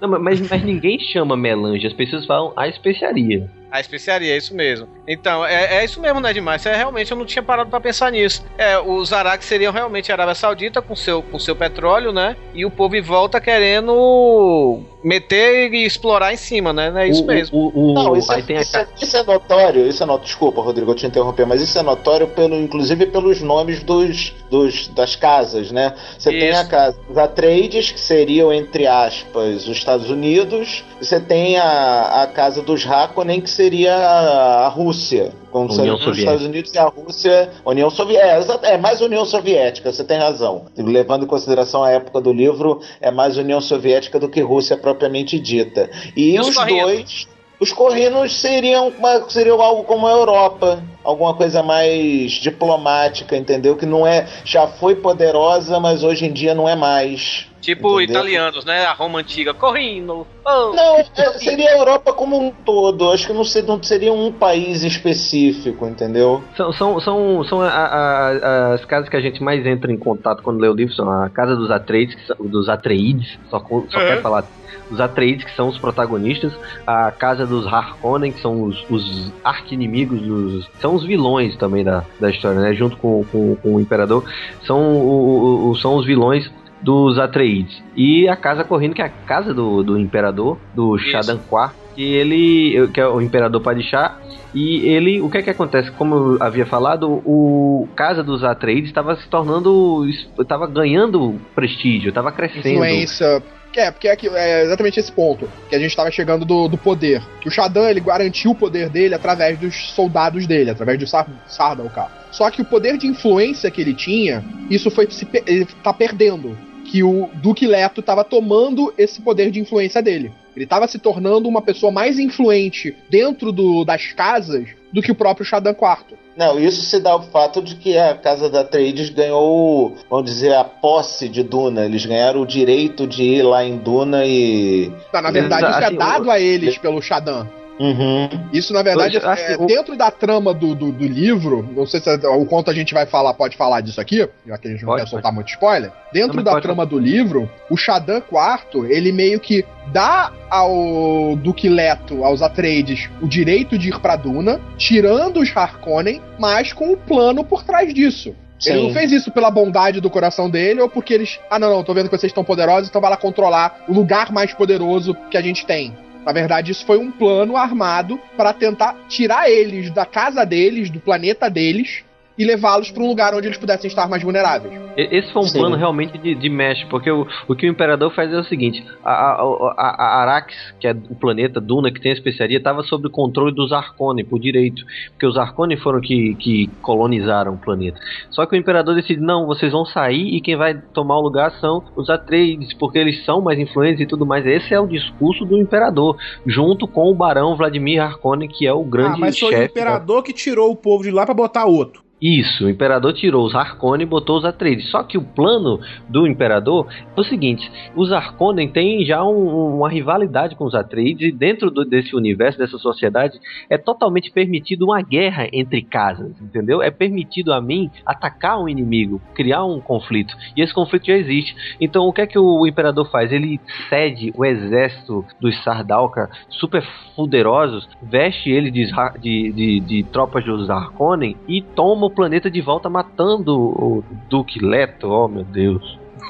Não, 0.00 0.08
mas, 0.20 0.40
mas 0.40 0.62
ninguém 0.64 0.98
chama 0.98 1.36
melange, 1.36 1.86
as 1.86 1.92
pessoas 1.92 2.26
falam 2.26 2.52
a 2.56 2.68
especiaria. 2.68 3.48
A 3.74 3.80
especiaria, 3.80 4.32
é 4.32 4.36
isso 4.36 4.54
mesmo. 4.54 4.86
Então, 5.06 5.44
é, 5.44 5.78
é 5.78 5.84
isso 5.84 6.00
mesmo, 6.00 6.20
né, 6.20 6.32
demais? 6.32 6.64
É, 6.64 6.76
realmente, 6.76 7.10
eu 7.10 7.16
não 7.16 7.26
tinha 7.26 7.42
parado 7.42 7.68
pra 7.68 7.80
pensar 7.80 8.12
nisso. 8.12 8.44
É, 8.56 8.78
os 8.78 9.12
Araques 9.12 9.48
seriam 9.48 9.72
realmente 9.72 10.12
a 10.12 10.14
Arábia 10.14 10.36
Saudita 10.36 10.80
com 10.80 10.94
seu, 10.94 11.20
com 11.24 11.40
seu 11.40 11.56
petróleo, 11.56 12.12
né? 12.12 12.36
E 12.54 12.64
o 12.64 12.70
povo 12.70 12.94
em 12.94 13.02
volta 13.02 13.40
querendo 13.40 14.80
meter 15.02 15.74
e 15.74 15.84
explorar 15.84 16.32
em 16.32 16.36
cima, 16.36 16.72
né? 16.72 16.90
É 17.04 17.08
isso 17.08 17.24
O- 17.24 17.26
mesmo. 17.26 17.58
O, 17.74 17.90
o, 17.90 17.94
Não, 17.94 18.16
isso, 18.16 18.30
aí 18.32 18.40
é, 18.40 18.44
tem 18.44 18.56
a 18.58 18.60
isso, 18.62 18.76
é, 18.76 18.86
isso 19.02 19.16
é 19.16 19.22
notório, 19.24 19.86
isso 19.88 20.02
é 20.02 20.06
notório. 20.06 20.24
Desculpa, 20.24 20.62
Rodrigo, 20.62 20.92
eu 20.92 20.94
te 20.94 21.06
interromper, 21.06 21.44
mas 21.44 21.60
isso 21.60 21.76
é 21.76 21.82
notório 21.82 22.28
pelo, 22.28 22.54
inclusive 22.54 23.06
pelos 23.06 23.42
nomes 23.42 23.82
dos, 23.82 24.32
dos 24.48 24.86
das 24.88 25.16
casas, 25.16 25.72
né? 25.72 25.94
Você 26.16 26.30
tem 26.30 26.50
a 26.50 26.60
Isso. 26.62 26.70
casa 26.70 26.96
dos 27.08 27.18
Atreides, 27.18 27.90
que 27.90 27.98
seriam, 28.00 28.52
entre 28.52 28.86
aspas, 28.86 29.66
os 29.66 29.76
Estados 29.76 30.08
Unidos, 30.08 30.84
você 31.00 31.18
tem 31.20 31.58
a, 31.58 32.22
a 32.22 32.26
casa 32.28 32.62
dos 32.62 32.86
Harkonnen, 32.86 33.40
que 33.40 33.50
seria 33.50 33.63
a, 33.88 34.66
a 34.66 34.68
Rússia. 34.68 35.32
Como 35.50 35.66
União 35.66 35.76
seriam 35.76 35.94
os 35.96 36.02
Soviética. 36.02 36.32
Estados 36.32 36.46
Unidos 36.46 36.74
e 36.74 36.78
a 36.78 36.84
Rússia, 36.84 37.50
União 37.64 37.90
Soviética. 37.90 38.60
É, 38.62 38.74
é 38.74 38.78
mais 38.78 39.00
União 39.00 39.24
Soviética, 39.24 39.92
você 39.92 40.04
tem 40.04 40.18
razão. 40.18 40.66
Levando 40.76 41.24
em 41.24 41.28
consideração 41.28 41.82
a 41.84 41.90
época 41.90 42.20
do 42.20 42.32
livro, 42.32 42.80
é 43.00 43.10
mais 43.10 43.36
União 43.36 43.60
Soviética 43.60 44.18
do 44.18 44.28
que 44.28 44.40
Rússia 44.40 44.76
propriamente 44.76 45.38
dita. 45.38 45.90
E, 46.16 46.34
E 46.34 46.40
os 46.40 46.48
os 46.48 46.54
dois. 46.54 47.34
Os 47.60 47.72
corrinos 47.72 48.34
seriam, 48.34 48.92
seriam 49.28 49.62
algo 49.62 49.84
como 49.84 50.06
a 50.06 50.10
Europa, 50.10 50.82
alguma 51.04 51.34
coisa 51.34 51.62
mais 51.62 52.32
diplomática, 52.32 53.36
entendeu? 53.36 53.76
Que 53.76 53.86
não 53.86 54.06
é, 54.06 54.26
já 54.44 54.66
foi 54.66 54.96
poderosa, 54.96 55.78
mas 55.78 56.02
hoje 56.02 56.26
em 56.26 56.32
dia 56.32 56.54
não 56.54 56.68
é 56.68 56.74
mais. 56.74 57.46
Tipo 57.64 58.00
Entendeu? 58.00 58.20
italianos, 58.20 58.64
né? 58.64 58.84
A 58.84 58.92
Roma 58.92 59.20
antiga. 59.20 59.54
Corrino. 59.54 60.26
Oh. 60.46 60.74
Não, 60.74 60.98
é, 60.98 61.04
seria 61.38 61.70
a 61.70 61.78
Europa 61.78 62.12
como 62.12 62.38
um 62.38 62.50
todo. 62.50 63.10
Acho 63.10 63.26
que 63.28 63.32
não, 63.32 63.44
ser- 63.44 63.62
não 63.64 63.82
seria 63.82 64.12
um 64.12 64.30
país 64.30 64.82
específico, 64.82 65.86
entendeu? 65.86 66.42
São, 66.56 66.72
são, 66.72 67.00
são, 67.00 67.44
são 67.44 67.62
a- 67.62 67.68
a- 67.68 68.74
as 68.74 68.84
casas 68.84 69.08
que 69.08 69.16
a 69.16 69.20
gente 69.20 69.42
mais 69.42 69.64
entra 69.64 69.90
em 69.90 69.96
contato 69.96 70.42
quando 70.42 70.60
lê 70.60 70.68
o 70.68 70.74
livro, 70.74 70.92
são 70.94 71.10
a 71.10 71.30
casa 71.30 71.56
dos 71.56 71.70
Atreides, 71.70 72.14
que 72.14 72.26
são- 72.26 72.36
dos 72.46 72.68
Atreides, 72.68 73.38
só, 73.48 73.58
só 73.58 73.64
Uhum. 73.74 73.88
quer 73.88 74.20
falar 74.20 74.44
os 74.90 75.00
Atreides, 75.00 75.44
que 75.44 75.56
são 75.56 75.68
os 75.68 75.78
protagonistas, 75.78 76.52
a 76.86 77.10
casa 77.10 77.46
dos 77.46 77.66
Harkonnen, 77.66 78.32
que 78.32 78.40
são 78.42 78.64
os, 78.64 78.84
os 78.90 79.32
arqui-inimigos, 79.42 80.20
dos- 80.20 80.68
são 80.80 80.94
os 80.94 81.04
vilões 81.04 81.56
também 81.56 81.82
da, 81.82 82.04
da 82.20 82.28
história, 82.28 82.60
né? 82.60 82.74
Junto 82.74 82.96
com, 82.98 83.24
com, 83.24 83.56
com 83.56 83.74
o 83.76 83.80
Imperador, 83.80 84.24
são, 84.66 84.78
o, 84.98 85.70
o- 85.70 85.76
são 85.76 85.96
os 85.96 86.04
vilões 86.04 86.50
dos 86.84 87.18
Atreides. 87.18 87.82
E 87.96 88.28
a 88.28 88.36
casa 88.36 88.62
correndo, 88.62 88.94
que 88.94 89.02
é 89.02 89.06
a 89.06 89.08
casa 89.08 89.54
do, 89.54 89.82
do 89.82 89.98
Imperador, 89.98 90.58
do 90.74 90.96
Isso. 90.96 91.10
Shadan 91.10 91.38
Quar, 91.48 91.74
que 91.94 92.02
ele, 92.02 92.88
que 92.92 93.00
é 93.00 93.06
o 93.08 93.20
Imperador 93.20 93.60
Padishah, 93.62 94.18
e 94.54 94.86
ele, 94.86 95.20
o 95.20 95.28
que 95.30 95.38
é 95.38 95.42
que 95.42 95.50
acontece? 95.50 95.90
Como 95.92 96.14
eu 96.14 96.38
havia 96.40 96.66
falado, 96.66 97.10
o 97.24 97.88
Casa 97.96 98.22
dos 98.22 98.44
Atreides 98.44 98.88
estava 98.90 99.16
se 99.16 99.26
tornando, 99.28 100.06
estava 100.38 100.66
ganhando 100.66 101.40
prestígio, 101.54 102.10
estava 102.10 102.30
crescendo. 102.30 102.68
influência. 102.68 103.42
Que 103.72 103.80
é, 103.80 103.90
porque 103.90 104.06
é, 104.06 104.14
que- 104.14 104.28
é 104.28 104.62
exatamente 104.62 105.00
esse 105.00 105.10
ponto 105.10 105.48
que 105.68 105.74
a 105.74 105.78
gente 105.80 105.88
estava 105.90 106.08
chegando 106.08 106.44
do, 106.44 106.68
do 106.68 106.78
poder. 106.78 107.20
Que 107.40 107.48
o 107.48 107.50
Shadan 107.50 107.90
ele 107.90 107.98
garantiu 107.98 108.52
o 108.52 108.54
poder 108.54 108.88
dele 108.88 109.16
através 109.16 109.58
dos 109.58 109.90
soldados 109.90 110.46
dele, 110.46 110.70
através 110.70 110.96
do 110.96 111.08
Sar 111.08 111.26
Sardaukar. 111.48 112.08
Só 112.30 112.48
que 112.52 112.62
o 112.62 112.64
poder 112.64 112.96
de 112.96 113.08
influência 113.08 113.68
que 113.72 113.80
ele 113.80 113.92
tinha, 113.92 114.44
isso 114.70 114.92
foi 114.92 115.10
se 115.10 115.24
pe- 115.24 115.42
ele 115.44 115.66
tá 115.82 115.92
perdendo. 115.92 116.56
Que 116.94 117.02
o 117.02 117.28
Duque 117.42 117.66
Leto 117.66 117.98
estava 117.98 118.22
tomando 118.22 118.94
esse 118.96 119.20
poder 119.20 119.50
de 119.50 119.58
influência 119.58 120.00
dele. 120.00 120.30
Ele 120.54 120.64
estava 120.64 120.86
se 120.86 120.96
tornando 120.96 121.48
uma 121.48 121.60
pessoa 121.60 121.90
mais 121.90 122.20
influente 122.20 122.94
dentro 123.10 123.50
do- 123.50 123.84
das 123.84 124.12
casas 124.12 124.68
do 124.92 125.02
que 125.02 125.10
o 125.10 125.14
próprio 125.16 125.44
Shadan 125.44 125.72
IV. 125.72 126.16
Não, 126.36 126.56
isso 126.56 126.82
se 126.82 127.00
dá 127.00 127.10
ao 127.10 127.22
fato 127.24 127.60
de 127.60 127.74
que 127.74 127.98
a 127.98 128.14
casa 128.14 128.48
da 128.48 128.60
Atreides 128.60 129.10
ganhou, 129.10 129.96
vamos 130.08 130.30
dizer, 130.30 130.54
a 130.54 130.62
posse 130.62 131.28
de 131.28 131.42
Duna. 131.42 131.84
Eles 131.84 132.06
ganharam 132.06 132.42
o 132.42 132.46
direito 132.46 133.08
de 133.08 133.24
ir 133.24 133.42
lá 133.42 133.64
em 133.64 133.76
Duna 133.76 134.24
e. 134.24 134.92
Tá, 135.10 135.20
na 135.20 135.32
verdade, 135.32 135.68
isso 135.68 135.80
é 135.80 135.84
Assim, 135.86 135.96
dado 135.96 136.30
a 136.30 136.38
eles 136.38 136.78
pelo 136.78 137.02
Shadan. 137.02 137.48
Uhum. 137.78 138.28
Isso, 138.52 138.72
na 138.72 138.82
verdade, 138.82 139.16
Eu 139.16 139.30
é, 139.30 139.56
dentro 139.66 139.96
da 139.96 140.10
trama 140.10 140.54
do, 140.54 140.74
do, 140.74 140.92
do 140.92 141.04
livro, 141.04 141.68
não 141.74 141.86
sei 141.86 142.00
se 142.00 142.08
é- 142.08 142.28
o 142.28 142.46
quanto 142.46 142.70
a 142.70 142.74
gente 142.74 142.94
vai 142.94 143.06
falar, 143.06 143.34
pode 143.34 143.56
falar 143.56 143.80
disso 143.80 144.00
aqui, 144.00 144.28
já 144.46 144.58
que 144.58 144.68
a 144.68 144.70
gente 144.70 144.82
não 144.82 144.90
Pode, 144.90 145.02
quer 145.02 145.08
soltar 145.08 145.32
muito 145.32 145.48
spoiler. 145.48 145.90
Dentro 146.12 146.36
Não, 146.36 146.44
da 146.44 146.52
pode 146.52 146.62
trama 146.62 146.86
do 146.86 146.98
livro, 146.98 147.50
o 147.68 147.76
Shadan 147.76 148.18
IV, 148.18 148.86
ele 148.88 149.10
meio 149.10 149.40
que 149.40 149.64
dá 149.92 150.32
ao 150.48 151.34
Duque 151.36 151.68
Leto, 151.68 152.24
aos 152.24 152.42
Atreides, 152.42 153.08
o 153.20 153.26
direito 153.26 153.76
de 153.76 153.88
ir 153.88 153.98
pra 154.00 154.16
Duna, 154.16 154.60
tirando 154.76 155.40
os 155.40 155.54
Harkonnen, 155.54 156.22
mas 156.38 156.72
com 156.72 156.92
o 156.92 156.96
plano 156.96 157.44
por 157.44 157.64
trás 157.64 157.92
disso. 157.92 158.34
Ele 158.64 158.78
Sim. 158.78 158.86
não 158.86 158.94
fez 158.94 159.12
isso 159.12 159.30
pela 159.30 159.50
bondade 159.50 160.00
do 160.00 160.08
coração 160.08 160.48
dele 160.48 160.80
ou 160.80 160.88
porque 160.88 161.12
eles. 161.12 161.38
Ah, 161.50 161.58
não, 161.58 161.70
não, 161.70 161.82
tô 161.84 161.92
vendo 161.92 162.08
que 162.08 162.16
vocês 162.16 162.30
estão 162.30 162.44
poderosos, 162.44 162.88
então 162.88 163.00
vai 163.00 163.10
lá 163.10 163.16
controlar 163.16 163.84
o 163.88 163.92
lugar 163.92 164.32
mais 164.32 164.54
poderoso 164.54 165.14
que 165.30 165.36
a 165.36 165.42
gente 165.42 165.66
tem. 165.66 165.92
Na 166.24 166.32
verdade, 166.32 166.72
isso 166.72 166.86
foi 166.86 166.98
um 166.98 167.10
plano 167.10 167.56
armado 167.56 168.18
para 168.36 168.52
tentar 168.52 168.96
tirar 169.08 169.50
eles 169.50 169.90
da 169.90 170.06
casa 170.06 170.44
deles, 170.44 170.90
do 170.90 171.00
planeta 171.00 171.50
deles, 171.50 172.03
e 172.36 172.44
levá-los 172.44 172.90
para 172.90 173.02
um 173.02 173.06
lugar 173.06 173.34
onde 173.34 173.46
eles 173.46 173.58
pudessem 173.58 173.88
estar 173.88 174.08
mais 174.08 174.22
vulneráveis. 174.22 174.74
Esse 174.96 175.32
foi 175.32 175.42
um 175.42 175.46
Sim. 175.46 175.58
plano 175.58 175.76
realmente 175.76 176.16
de, 176.18 176.34
de 176.34 176.48
mesh, 176.48 176.84
porque 176.84 177.10
o, 177.10 177.26
o 177.48 177.54
que 177.56 177.66
o 177.66 177.70
Imperador 177.70 178.12
faz 178.14 178.32
é 178.32 178.38
o 178.38 178.44
seguinte: 178.44 178.84
a, 179.04 179.10
a, 179.12 179.42
a, 179.42 179.96
a 179.98 180.22
Arax, 180.22 180.54
que 180.78 180.86
é 180.86 180.92
o 180.92 181.14
planeta 181.16 181.60
Duna, 181.60 181.90
que 181.92 182.00
tem 182.00 182.12
a 182.12 182.14
especiaria, 182.14 182.58
estava 182.58 182.82
sob 182.84 183.06
o 183.08 183.10
controle 183.10 183.52
dos 183.52 183.72
Harkonnen 183.72 184.24
por 184.24 184.38
direito, 184.38 184.84
porque 185.10 185.26
os 185.26 185.36
Harkonnen 185.36 185.76
foram 185.78 186.00
que, 186.00 186.34
que 186.36 186.68
colonizaram 186.80 187.54
o 187.54 187.58
planeta. 187.58 187.98
Só 188.30 188.46
que 188.46 188.54
o 188.54 188.58
Imperador 188.58 188.94
decide: 188.94 189.20
não, 189.20 189.46
vocês 189.46 189.72
vão 189.72 189.84
sair 189.84 190.34
e 190.36 190.40
quem 190.40 190.54
vai 190.56 190.74
tomar 190.92 191.18
o 191.18 191.22
lugar 191.22 191.50
são 191.60 191.82
os 191.96 192.08
Atreides, 192.08 192.72
porque 192.74 192.98
eles 192.98 193.24
são 193.24 193.40
mais 193.40 193.58
influentes 193.58 194.00
e 194.00 194.06
tudo 194.06 194.24
mais. 194.24 194.46
Esse 194.46 194.72
é 194.74 194.78
o 194.80 194.86
discurso 194.86 195.44
do 195.44 195.58
Imperador, 195.58 196.16
junto 196.46 196.86
com 196.86 197.10
o 197.10 197.14
Barão 197.14 197.56
Vladimir 197.56 198.00
Harkonnen, 198.00 198.48
que 198.48 198.64
é 198.66 198.72
o 198.72 198.82
Ah, 198.82 198.84
grande 198.88 199.20
mas 199.20 199.36
foi 199.38 199.48
o 199.48 199.50
chefe. 199.50 199.74
da- 199.74 199.80
imperador 199.80 200.22
que 200.22 200.32
tirou 200.32 200.70
o 200.70 200.76
povo 200.76 201.02
de 201.02 201.10
lá 201.10 201.24
pra 201.24 201.34
botar 201.34 201.64
outro. 201.64 202.03
Isso, 202.26 202.64
o 202.64 202.70
imperador 202.70 203.12
tirou 203.12 203.44
os 203.44 203.54
Harkonnen 203.54 204.06
e 204.06 204.08
botou 204.08 204.38
os 204.38 204.46
Atreides. 204.46 204.90
Só 204.90 205.02
que 205.02 205.18
o 205.18 205.22
plano 205.22 205.78
do 206.08 206.26
imperador 206.26 206.86
é 207.14 207.20
o 207.20 207.24
seguinte: 207.24 207.70
os 207.94 208.10
Harkonnen 208.10 208.66
têm 208.68 209.04
já 209.04 209.22
um- 209.22 209.76
uma 209.76 209.90
rivalidade 209.90 210.56
com 210.56 210.64
os 210.64 210.74
Atreides 210.74 211.28
e 211.28 211.32
dentro 211.32 211.70
do- 211.70 211.84
desse 211.84 212.16
universo, 212.16 212.58
dessa 212.58 212.78
sociedade, 212.78 213.38
é 213.68 213.76
totalmente 213.76 214.30
permitido 214.30 214.86
uma 214.86 215.02
guerra 215.02 215.48
entre 215.52 215.82
casas, 215.82 216.32
entendeu? 216.40 216.80
É 216.80 216.90
permitido 216.90 217.52
a 217.52 217.60
mim 217.60 217.90
atacar 218.06 218.58
um 218.58 218.68
inimigo, 218.70 219.20
criar 219.34 219.64
um 219.64 219.78
conflito. 219.78 220.34
E 220.56 220.62
esse 220.62 220.72
conflito 220.72 221.06
já 221.06 221.14
existe. 221.16 221.54
Então 221.78 222.06
o 222.06 222.12
que 222.12 222.22
é 222.22 222.26
que 222.26 222.38
o 222.38 222.66
imperador 222.66 223.10
faz? 223.10 223.32
Ele 223.32 223.60
cede 223.90 224.32
o 224.34 224.44
exército 224.46 225.24
dos 225.38 225.62
Sardaukar 225.62 226.30
super 226.48 226.82
poderosos, 227.14 227.86
veste 228.02 228.50
ele 228.50 228.70
de, 228.70 228.86
de, 229.20 229.52
de, 229.52 229.80
de 229.80 230.02
tropas 230.04 230.42
dos 230.44 230.70
Harkonnen 230.70 231.36
e 231.46 231.60
toma 231.60 232.06
o 232.06 232.13
planeta 232.14 232.50
de 232.50 232.60
volta 232.60 232.88
matando 232.88 233.52
o 233.54 234.04
Duque 234.30 234.58
Leto. 234.64 235.08
Oh 235.08 235.28
meu 235.28 235.44
Deus. 235.44 235.82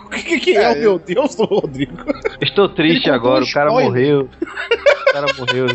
O 0.07 0.11
que, 0.11 0.41
que 0.41 0.57
é, 0.57 0.63
É, 0.65 0.71
o 0.73 0.79
meu 0.81 0.99
Deus 0.99 1.37
Rodrigo? 1.39 2.05
Estou 2.41 2.69
triste 2.69 3.11
agora, 3.11 3.45
um 3.45 3.47
o 3.47 3.53
cara 3.53 3.69
spoiler. 3.69 3.91
morreu. 3.91 4.29
O 5.09 5.13
cara 5.13 5.27
morreu. 5.39 5.67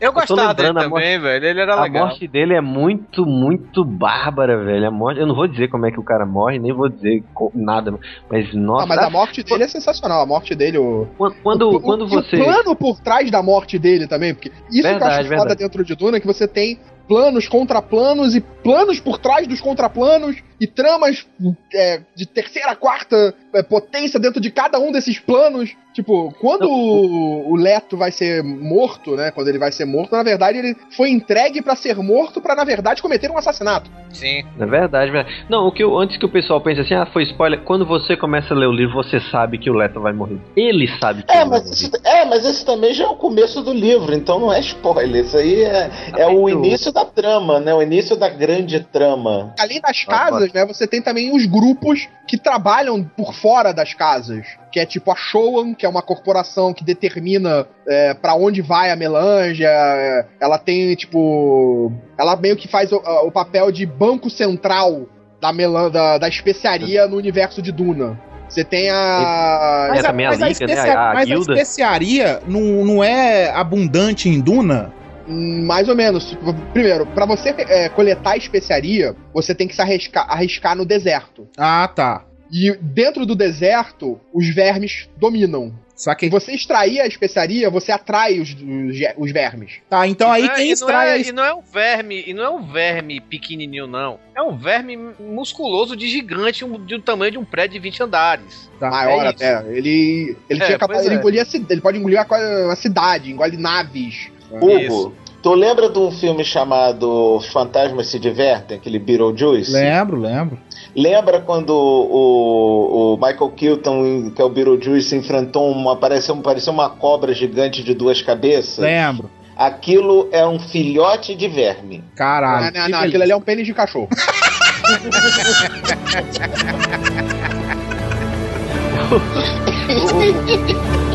Eu 0.00 0.12
gostava 0.12 0.54
dele 0.54 0.68
lembrando, 0.68 0.78
a 0.78 0.82
também, 1.00 1.18
velho. 1.20 1.44
Ele 1.44 1.60
era 1.60 1.74
A 1.74 1.82
legal. 1.82 2.06
morte 2.06 2.28
dele 2.28 2.54
é 2.54 2.60
muito, 2.60 3.26
muito 3.26 3.84
bárbara, 3.84 4.62
velho. 4.64 4.86
A 4.86 4.90
morte, 4.92 5.18
eu 5.20 5.26
não 5.26 5.34
vou 5.34 5.48
dizer 5.48 5.66
como 5.68 5.86
é 5.86 5.90
que 5.90 5.98
o 5.98 6.04
cara 6.04 6.24
morre, 6.24 6.56
nem 6.60 6.72
vou 6.72 6.88
dizer 6.88 7.24
nada, 7.52 7.92
mas 8.30 8.54
nossa. 8.54 8.84
Ah, 8.84 8.86
mas 8.86 8.98
a 8.98 9.10
morte 9.10 9.42
dele 9.42 9.64
é 9.64 9.68
sensacional. 9.68 10.22
A 10.22 10.26
morte 10.26 10.54
dele, 10.54 10.78
o. 10.78 11.08
Quando, 11.18 11.34
quando, 11.42 11.70
o, 11.70 11.80
quando 11.80 12.02
o- 12.02 12.08
você. 12.08 12.36
E 12.36 12.40
o 12.40 12.44
plano 12.44 12.76
por 12.76 13.00
trás 13.00 13.28
da 13.28 13.42
morte 13.42 13.76
dele 13.76 14.06
também, 14.06 14.34
porque 14.34 14.50
isso 14.50 14.60
que 14.70 14.78
eu 14.78 14.82
Verdade, 14.82 15.14
acho 15.14 15.22
foda 15.24 15.38
verdade. 15.40 15.58
dentro 15.58 15.84
de 15.84 15.96
Duna 15.96 16.18
é 16.18 16.20
que 16.20 16.26
você 16.28 16.46
tem 16.46 16.78
planos, 17.08 17.48
contraplanos 17.48 18.36
e 18.36 18.40
planos 18.40 19.00
por 19.00 19.18
trás 19.18 19.46
dos 19.48 19.60
contraplanos 19.60 20.36
e 20.60 20.66
tramas 20.66 21.26
é, 21.72 22.02
de 22.14 22.26
terceira, 22.26 22.76
quarta 22.76 23.34
é, 23.54 23.62
potência 23.62 24.20
dentro 24.20 24.40
de 24.40 24.50
cada 24.50 24.78
um 24.78 24.92
desses 24.92 25.18
planos. 25.18 25.74
Tipo, 25.98 26.32
quando 26.40 26.70
o, 26.70 27.50
o 27.50 27.56
Leto 27.56 27.96
vai 27.96 28.12
ser 28.12 28.40
morto, 28.44 29.16
né? 29.16 29.32
Quando 29.32 29.48
ele 29.48 29.58
vai 29.58 29.72
ser 29.72 29.84
morto, 29.84 30.12
na 30.12 30.22
verdade 30.22 30.56
ele 30.56 30.76
foi 30.96 31.10
entregue 31.10 31.60
pra 31.60 31.74
ser 31.74 31.96
morto 31.96 32.40
pra 32.40 32.54
na 32.54 32.62
verdade 32.62 33.02
cometer 33.02 33.28
um 33.32 33.36
assassinato. 33.36 33.90
Sim. 34.12 34.44
É 34.60 34.64
verdade, 34.64 35.10
verdade. 35.10 35.44
Não, 35.48 35.66
o 35.66 35.72
que 35.72 35.82
eu, 35.82 35.98
antes 35.98 36.16
que 36.16 36.24
o 36.24 36.28
pessoal 36.28 36.60
pense 36.60 36.80
assim, 36.82 36.94
ah, 36.94 37.04
foi 37.06 37.24
spoiler. 37.24 37.62
Quando 37.64 37.84
você 37.84 38.16
começa 38.16 38.54
a 38.54 38.56
ler 38.56 38.66
o 38.68 38.72
livro, 38.72 38.94
você 38.94 39.18
sabe 39.18 39.58
que 39.58 39.68
o 39.68 39.74
Leto 39.74 40.00
vai 40.00 40.12
morrer. 40.12 40.38
Ele 40.56 40.86
sabe 41.00 41.24
que 41.24 41.32
É 41.32 41.40
ele 41.40 41.50
vai 41.50 41.58
mas, 41.58 41.64
morrer. 41.64 41.74
isso, 41.74 41.90
é, 42.04 42.24
mas 42.24 42.44
esse 42.46 42.64
também 42.64 42.94
já 42.94 43.02
é 43.02 43.08
o 43.08 43.16
começo 43.16 43.60
do 43.60 43.72
livro, 43.72 44.14
então 44.14 44.38
não 44.38 44.52
é 44.52 44.60
spoiler. 44.60 45.24
Isso 45.24 45.36
aí 45.36 45.64
é, 45.64 45.90
é 46.16 46.28
o 46.28 46.48
início 46.48 46.92
da 46.92 47.04
trama, 47.04 47.58
né? 47.58 47.74
O 47.74 47.82
início 47.82 48.14
da 48.14 48.28
grande 48.28 48.78
trama. 48.78 49.52
Além 49.58 49.80
das 49.80 50.04
casas, 50.04 50.52
né, 50.52 50.64
você 50.64 50.86
tem 50.86 51.02
também 51.02 51.34
os 51.34 51.44
grupos 51.44 52.08
que 52.28 52.38
trabalham 52.38 53.02
por 53.02 53.34
fora 53.34 53.72
das 53.72 53.94
casas. 53.94 54.46
Que 54.70 54.80
é 54.80 54.86
tipo 54.86 55.10
a 55.10 55.16
Showan, 55.16 55.74
que 55.74 55.86
é 55.86 55.88
uma 55.88 56.02
corporação 56.02 56.74
que 56.74 56.84
determina 56.84 57.66
é, 57.86 58.12
para 58.14 58.34
onde 58.34 58.60
vai 58.60 58.90
a 58.90 58.96
melange. 58.96 59.64
é, 59.64 60.26
Ela 60.40 60.58
tem, 60.58 60.94
tipo. 60.94 61.92
Ela 62.18 62.36
meio 62.36 62.56
que 62.56 62.68
faz 62.68 62.92
o, 62.92 62.96
o 62.96 63.30
papel 63.30 63.72
de 63.72 63.86
banco 63.86 64.28
central 64.28 65.06
da, 65.40 65.52
melan 65.52 65.90
da, 65.90 66.18
da 66.18 66.28
especiaria 66.28 67.06
no 67.06 67.16
universo 67.16 67.62
de 67.62 67.72
Duna. 67.72 68.20
Você 68.48 68.64
tem 68.64 68.88
a. 68.90 69.90
É, 69.94 70.02
também 70.02 70.26
a 70.26 70.30
mas, 70.30 70.42
a 70.42 70.48
Liga, 70.48 70.66
né? 70.66 70.90
A- 70.90 71.10
a 71.10 71.14
mas 71.14 71.26
guilda. 71.28 71.52
especiaria 71.52 72.40
não, 72.46 72.60
não 72.84 73.04
é 73.04 73.50
abundante 73.50 74.28
em 74.28 74.40
Duna? 74.40 74.92
Mais 75.26 75.86
ou 75.88 75.94
menos. 75.94 76.34
Primeiro, 76.72 77.04
pra 77.06 77.26
você 77.26 77.50
é, 77.58 77.88
coletar 77.90 78.36
especiaria, 78.38 79.14
você 79.34 79.54
tem 79.54 79.68
que 79.68 79.74
se 79.74 79.82
arriscar, 79.82 80.26
arriscar 80.30 80.74
no 80.74 80.86
deserto. 80.86 81.46
Ah, 81.58 81.86
tá. 81.94 82.24
E 82.50 82.76
dentro 82.80 83.26
do 83.26 83.34
deserto, 83.36 84.20
os 84.32 84.48
vermes 84.54 85.08
dominam. 85.16 85.72
Saquei. 85.94 86.28
Se 86.28 86.32
você 86.32 86.52
extrair 86.52 87.00
a 87.00 87.06
especiaria, 87.08 87.68
você 87.68 87.90
atrai 87.90 88.38
os, 88.38 88.50
os, 88.54 88.96
os 89.16 89.32
vermes. 89.32 89.72
Tá, 89.90 90.06
então 90.06 90.30
aí 90.30 90.44
Não 90.44 90.52
é- 90.52 90.54
quem 90.54 90.64
e 90.64 90.68
não 90.68 90.72
extrai 90.74 91.08
é, 91.08 91.12
a 91.14 91.18
e 91.18 91.32
não 91.32 91.44
é 91.44 91.52
um 91.52 91.60
verme, 91.60 92.22
e 92.24 92.32
não 92.32 92.44
é 92.44 92.50
um 92.50 92.62
verme 92.72 93.20
pequenininho 93.20 93.88
não. 93.88 94.20
É 94.32 94.40
um 94.40 94.56
verme 94.56 94.96
musculoso 95.18 95.96
de 95.96 96.06
gigante, 96.08 96.64
um, 96.64 96.84
de 96.84 96.94
um 96.94 97.00
tamanho 97.00 97.32
de 97.32 97.38
um 97.38 97.44
prédio 97.44 97.72
de 97.74 97.80
20 97.80 98.02
andares. 98.04 98.70
Tá. 98.78 98.90
Maior 98.90 99.26
é 99.26 99.30
isso. 99.30 99.44
até. 99.44 99.76
Ele, 99.76 100.36
ele, 100.48 100.62
É, 100.62 100.66
tinha 100.66 100.78
capa- 100.78 100.94
pois 100.94 101.04
ele, 101.04 101.16
é. 101.16 101.18
engolia, 101.18 101.42
a 101.42 101.46
ele 101.72 101.80
pode 101.80 101.98
engolir 101.98 102.24
uma, 102.24 102.38
uma 102.66 102.76
cidade, 102.76 103.32
engole 103.32 103.56
naves. 103.56 104.30
Hugo, 104.52 105.14
tu 105.48 105.54
lembra 105.54 105.88
de 105.88 105.98
um 105.98 106.10
filme 106.10 106.44
chamado 106.44 107.36
Os 107.36 107.46
Fantasmas 107.46 108.08
Se 108.08 108.18
Divertem, 108.18 108.76
aquele 108.76 108.98
Beetlejuice? 108.98 109.72
Lembro, 109.72 110.20
lembro. 110.20 110.58
Lembra 110.94 111.40
quando 111.40 111.70
o, 111.70 113.14
o 113.14 113.16
Michael 113.16 113.50
Keaton, 113.56 114.32
que 114.36 114.42
é 114.42 114.44
o 114.44 114.50
Beetlejuice, 114.50 115.16
enfrentou 115.16 115.72
uma. 115.72 115.96
Parecia, 115.96 116.36
parecia 116.36 116.70
uma 116.70 116.90
cobra 116.90 117.32
gigante 117.32 117.82
de 117.82 117.94
duas 117.94 118.20
cabeças? 118.20 118.76
Lembro. 118.78 119.30
Aquilo 119.56 120.28
é 120.32 120.46
um 120.46 120.58
filhote 120.58 121.34
de 121.34 121.48
verme. 121.48 122.04
Caralho. 122.14 122.70
não, 122.74 122.82
não, 122.82 122.88
não, 122.90 122.98
aquilo 122.98 123.22
ali 123.22 123.32
é 123.32 123.36
um 123.36 123.40
pênis 123.40 123.66
de 123.66 123.72
cachorro. 123.72 124.08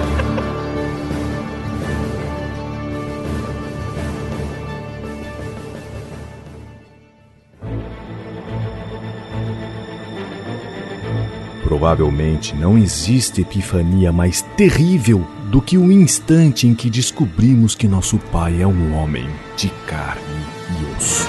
Provavelmente 11.74 12.56
não 12.56 12.78
existe 12.78 13.42
epifania 13.42 14.14
mais 14.14 14.44
terrível 14.44 15.26
do 15.50 15.60
que 15.60 15.76
o 15.76 15.92
instante 15.92 16.68
em 16.68 16.76
que 16.76 16.88
descobrimos 16.88 17.74
que 17.74 17.88
nosso 17.88 18.20
pai 18.32 18.62
é 18.62 18.68
um 18.68 18.96
homem 18.96 19.26
de 19.58 19.70
carne 19.88 20.22
e 20.70 20.96
osso. 20.96 21.28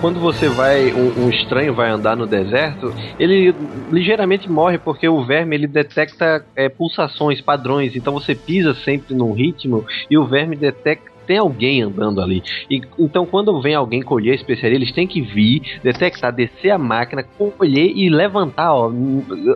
Quando 0.00 0.18
você 0.18 0.48
vai, 0.48 0.92
um, 0.92 1.24
um 1.24 1.30
estranho 1.30 1.74
vai 1.74 1.90
andar 1.90 2.16
no 2.16 2.26
deserto, 2.26 2.92
ele 3.18 3.54
ligeiramente 3.92 4.50
morre 4.50 4.78
porque 4.78 5.08
o 5.08 5.24
verme 5.24 5.56
ele 5.56 5.66
detecta 5.66 6.44
é, 6.56 6.68
pulsações, 6.68 7.40
padrões. 7.40 7.94
Então 7.94 8.12
você 8.12 8.34
pisa 8.34 8.74
sempre 8.74 9.14
num 9.14 9.32
ritmo 9.32 9.84
e 10.10 10.18
o 10.18 10.26
verme 10.26 10.56
detecta 10.56 11.07
tem 11.28 11.36
alguém 11.36 11.82
andando 11.82 12.22
ali. 12.22 12.42
E, 12.70 12.80
então, 12.98 13.26
quando 13.26 13.60
vem 13.60 13.74
alguém 13.74 14.02
colher 14.02 14.32
a 14.32 14.34
especiaria, 14.34 14.78
eles 14.78 14.90
têm 14.90 15.06
que 15.06 15.20
vir, 15.20 15.78
detectar, 15.84 16.32
descer 16.32 16.70
a 16.70 16.78
máquina, 16.78 17.22
colher 17.22 17.92
e 17.94 18.08
levantar. 18.08 18.74
Ó, 18.74 18.90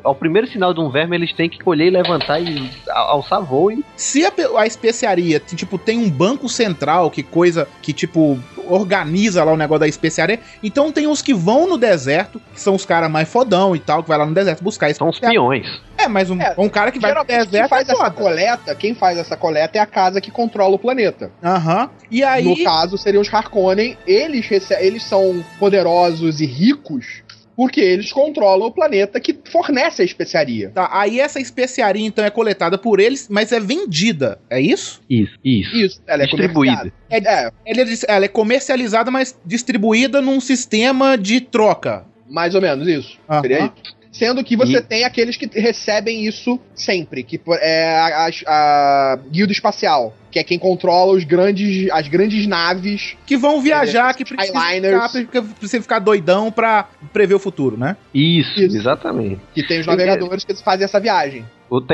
ao 0.05 0.14
primeiro 0.14 0.47
sinal 0.47 0.75
de 0.75 0.81
um 0.81 0.91
verme, 0.91 1.16
eles 1.16 1.33
têm 1.33 1.49
que 1.49 1.59
colher 1.59 1.87
e 1.87 1.91
levantar 1.91 2.41
e 2.41 2.70
alçar 2.91 3.43
voo. 3.43 3.73
E... 3.73 3.83
Se 3.97 4.25
a, 4.27 4.33
a 4.59 4.66
especiaria, 4.66 5.41
tipo, 5.41 5.79
tem 5.79 5.99
um 5.99 6.11
banco 6.11 6.47
central 6.49 7.11
que 7.11 7.23
coisa 7.23 7.66
que, 7.81 7.95
tipo, 7.95 8.39
organiza 8.68 9.43
lá 9.43 9.53
o 9.53 9.57
negócio 9.57 9.81
da 9.81 9.89
especiaria, 9.89 10.41
então 10.62 10.93
tem 10.93 11.07
os 11.07 11.23
que 11.23 11.33
vão 11.33 11.66
no 11.66 11.79
deserto, 11.79 12.41
que 12.53 12.61
são 12.61 12.75
os 12.75 12.85
caras 12.85 13.11
mais 13.11 13.29
fodão 13.29 13.75
e 13.75 13.79
tal, 13.79 14.03
que 14.03 14.09
vai 14.09 14.18
lá 14.18 14.27
no 14.27 14.35
deserto 14.35 14.62
buscar 14.62 14.93
São 14.95 15.09
os 15.09 15.18
peões. 15.18 15.81
É, 16.03 16.09
mas 16.09 16.31
um, 16.31 16.39
um 16.59 16.69
cara 16.69 16.91
que 16.91 16.99
vai 16.99 17.13
pro 17.13 17.23
Geralmente, 17.23 17.27
quem 17.29 17.51
deserto 17.51 17.69
faz 17.71 17.89
é 17.89 17.93
essa 17.93 18.11
coleta, 18.11 18.75
quem 18.75 18.95
faz 18.95 19.19
essa 19.19 19.37
coleta 19.37 19.79
é 19.79 19.81
a 19.81 19.87
casa 19.87 20.21
que 20.21 20.31
controla 20.31 20.75
o 20.75 20.79
planeta. 20.79 21.31
Aham. 21.43 21.91
E 22.11 22.23
aí. 22.23 22.45
No 22.45 22.63
caso, 22.63 22.99
seriam 22.99 23.21
os 23.21 23.33
Harkonnen. 23.33 23.97
Eles, 24.07 24.49
eles 24.73 25.03
são 25.05 25.45
poderosos 25.59 26.41
e 26.41 26.47
ricos 26.47 27.23
porque 27.55 27.81
eles 27.81 28.11
controlam 28.13 28.69
o 28.69 28.73
planeta 28.73 29.21
que 29.21 29.39
fornece 29.51 30.03
a 30.03 30.05
especiaria. 30.05 30.71
Tá, 30.71 30.89
aí 30.93 31.21
essa 31.21 31.39
especiaria 31.39 32.05
então 32.05 32.25
é 32.25 32.31
coletada 32.31 32.79
por 32.79 32.99
eles, 32.99 33.29
mas 33.29 33.53
é 33.53 33.61
vendida, 33.61 34.39
é 34.49 34.61
isso? 34.61 35.03
Isso, 35.09 35.39
isso. 35.45 35.77
Isso, 35.77 36.03
ela 36.07 36.23
é 36.23 36.27
Distribuída. 36.27 36.93
É, 37.11 37.19
É, 37.19 37.51
ela, 37.67 37.81
é, 37.83 37.85
ela 38.09 38.25
é 38.25 38.29
comercializada, 38.29 39.11
mas 39.11 39.39
distribuída 39.45 40.21
num 40.21 40.41
sistema 40.41 41.17
de 41.17 41.41
troca. 41.41 42.05
mais 42.29 42.55
ou 42.55 42.63
menos 42.63 42.89
isso. 42.89 43.19
Aham. 43.29 43.43
Seria 43.43 43.59
isso. 43.67 44.02
Sendo 44.13 44.45
que 44.45 44.55
você 44.57 44.77
E- 44.77 44.83
tem 44.83 45.05
aqueles 45.05 45.37
que 45.39 45.47
recebem 45.59 46.27
isso 46.27 46.61
sempre, 46.75 47.23
que 47.23 47.41
é 47.61 47.99
a, 47.99 48.27
a- 48.27 48.31
a 48.47 49.19
guilda 49.31 49.53
espacial, 49.53 50.15
que 50.31 50.39
é 50.39 50.45
quem 50.45 50.59
controla 50.59 51.15
os 51.15 51.25
grandes, 51.25 51.91
as 51.91 52.09
grandes 52.09 52.47
naves. 52.47 53.17
Que 53.27 53.39
vão 53.39 53.63
viajar, 53.63 54.13
que 54.15 54.23
precisa 54.23 54.59
Highliners. 54.59 55.13
ficar, 55.13 55.43
precisa 55.59 55.83
ficar 55.83 55.99
doidão 55.99 56.53
pra 56.53 56.91
prever 57.11 57.35
o 57.35 57.39
futuro, 57.39 57.79
né? 57.79 57.97
Isso, 58.13 58.61
Isso. 58.61 58.77
exatamente. 58.77 59.41
Que 59.55 59.63
tem 59.67 59.81
os 59.81 59.87
navegadores 59.87 60.45
que 60.45 60.55
fazem 60.63 60.85
essa 60.85 61.01
viagem. 61.01 61.45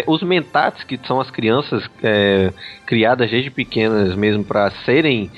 Os 0.08 0.20
mentats, 0.24 0.82
que 0.82 0.98
são 1.06 1.20
as 1.20 1.30
crianças 1.30 1.84
é, 2.02 2.52
criadas 2.84 3.30
desde 3.30 3.48
pequenas 3.48 4.16
mesmo 4.16 4.42
para 4.42 4.72
serem 4.84 5.30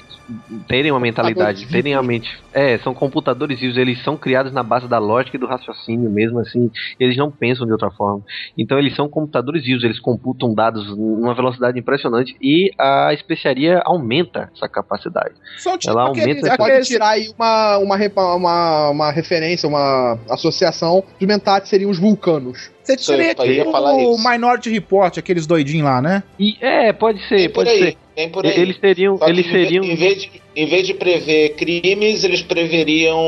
terem 0.69 0.91
uma 0.91 1.01
mentalidade, 1.01 1.67
terem 1.67 1.95
a 1.95 2.03
mente, 2.03 2.31
é, 2.53 2.79
são 2.79 2.93
computadores 2.95 3.59
vivos, 3.61 3.77
eles 3.77 4.03
são 4.03 4.17
criados 4.17 4.53
na 4.53 4.63
base 4.63 4.87
da 4.89 4.99
lógica 4.99 5.37
e 5.37 5.41
do 5.41 5.47
raciocínio 5.47 6.11
mesmo 6.11 6.39
assim, 6.41 6.71
eles 6.99 7.17
não 7.17 7.31
pensam 7.31 7.67
de 7.67 7.73
outra 7.73 7.91
forma. 7.91 8.23
Então 8.57 8.79
eles 8.79 8.95
são 8.95 9.09
computadores 9.09 9.65
vivos, 9.65 9.85
eles 9.85 9.99
computam 10.01 10.55
dados 10.55 10.97
numa 10.97 11.35
velocidade 11.35 11.79
impressionante 11.79 12.37
e 12.41 12.71
a 12.79 13.13
especiaria 13.13 13.81
aumenta 13.85 14.51
essa 14.55 14.69
capacidade. 14.69 15.35
São 15.59 15.77
tipo 15.79 15.93
Ela 15.93 16.09
aumenta- 16.09 16.57
Pode 16.57 16.71
aqueles- 16.73 16.89
tirar 16.89 17.11
aí 17.11 17.31
uma, 17.37 17.79
uma, 17.79 17.97
uma, 18.37 18.91
uma 18.91 19.11
referência, 19.13 19.69
uma 19.69 20.19
associação. 20.29 21.05
Os 21.21 21.27
mentats 21.27 21.69
seriam 21.69 21.91
os 21.91 21.99
vulcanos. 21.99 22.71
Você 22.83 22.99
seria 22.99 23.25
ia 23.27 23.35
tipo 23.35 23.71
falar 23.73 23.95
o 23.95 24.15
isso. 24.15 24.29
Minority 24.29 24.71
Report, 24.71 25.17
aqueles 25.19 25.47
doidinhos 25.47 25.85
lá, 25.85 26.01
né? 26.03 26.23
E 26.39 26.57
é, 26.61 26.93
pode 26.93 27.21
ser, 27.29 27.51
pode 27.51 27.69
aí, 27.71 27.79
ser. 27.79 27.97
tem 28.17 28.29
por 28.31 28.45
aí. 28.47 28.59
Eles 28.59 28.77
seriam, 28.81 29.17
Só 29.19 29.29
eles 29.29 29.47
em 29.47 29.51
seriam 29.51 29.85
Em 29.85 29.95
vez, 29.95 30.23
de, 30.23 30.31
em 30.57 30.67
vez 30.67 30.87
de 30.87 30.95
prever 30.95 31.51
crimes, 31.57 32.25
eles 32.25 32.43
preveriam 32.43 33.19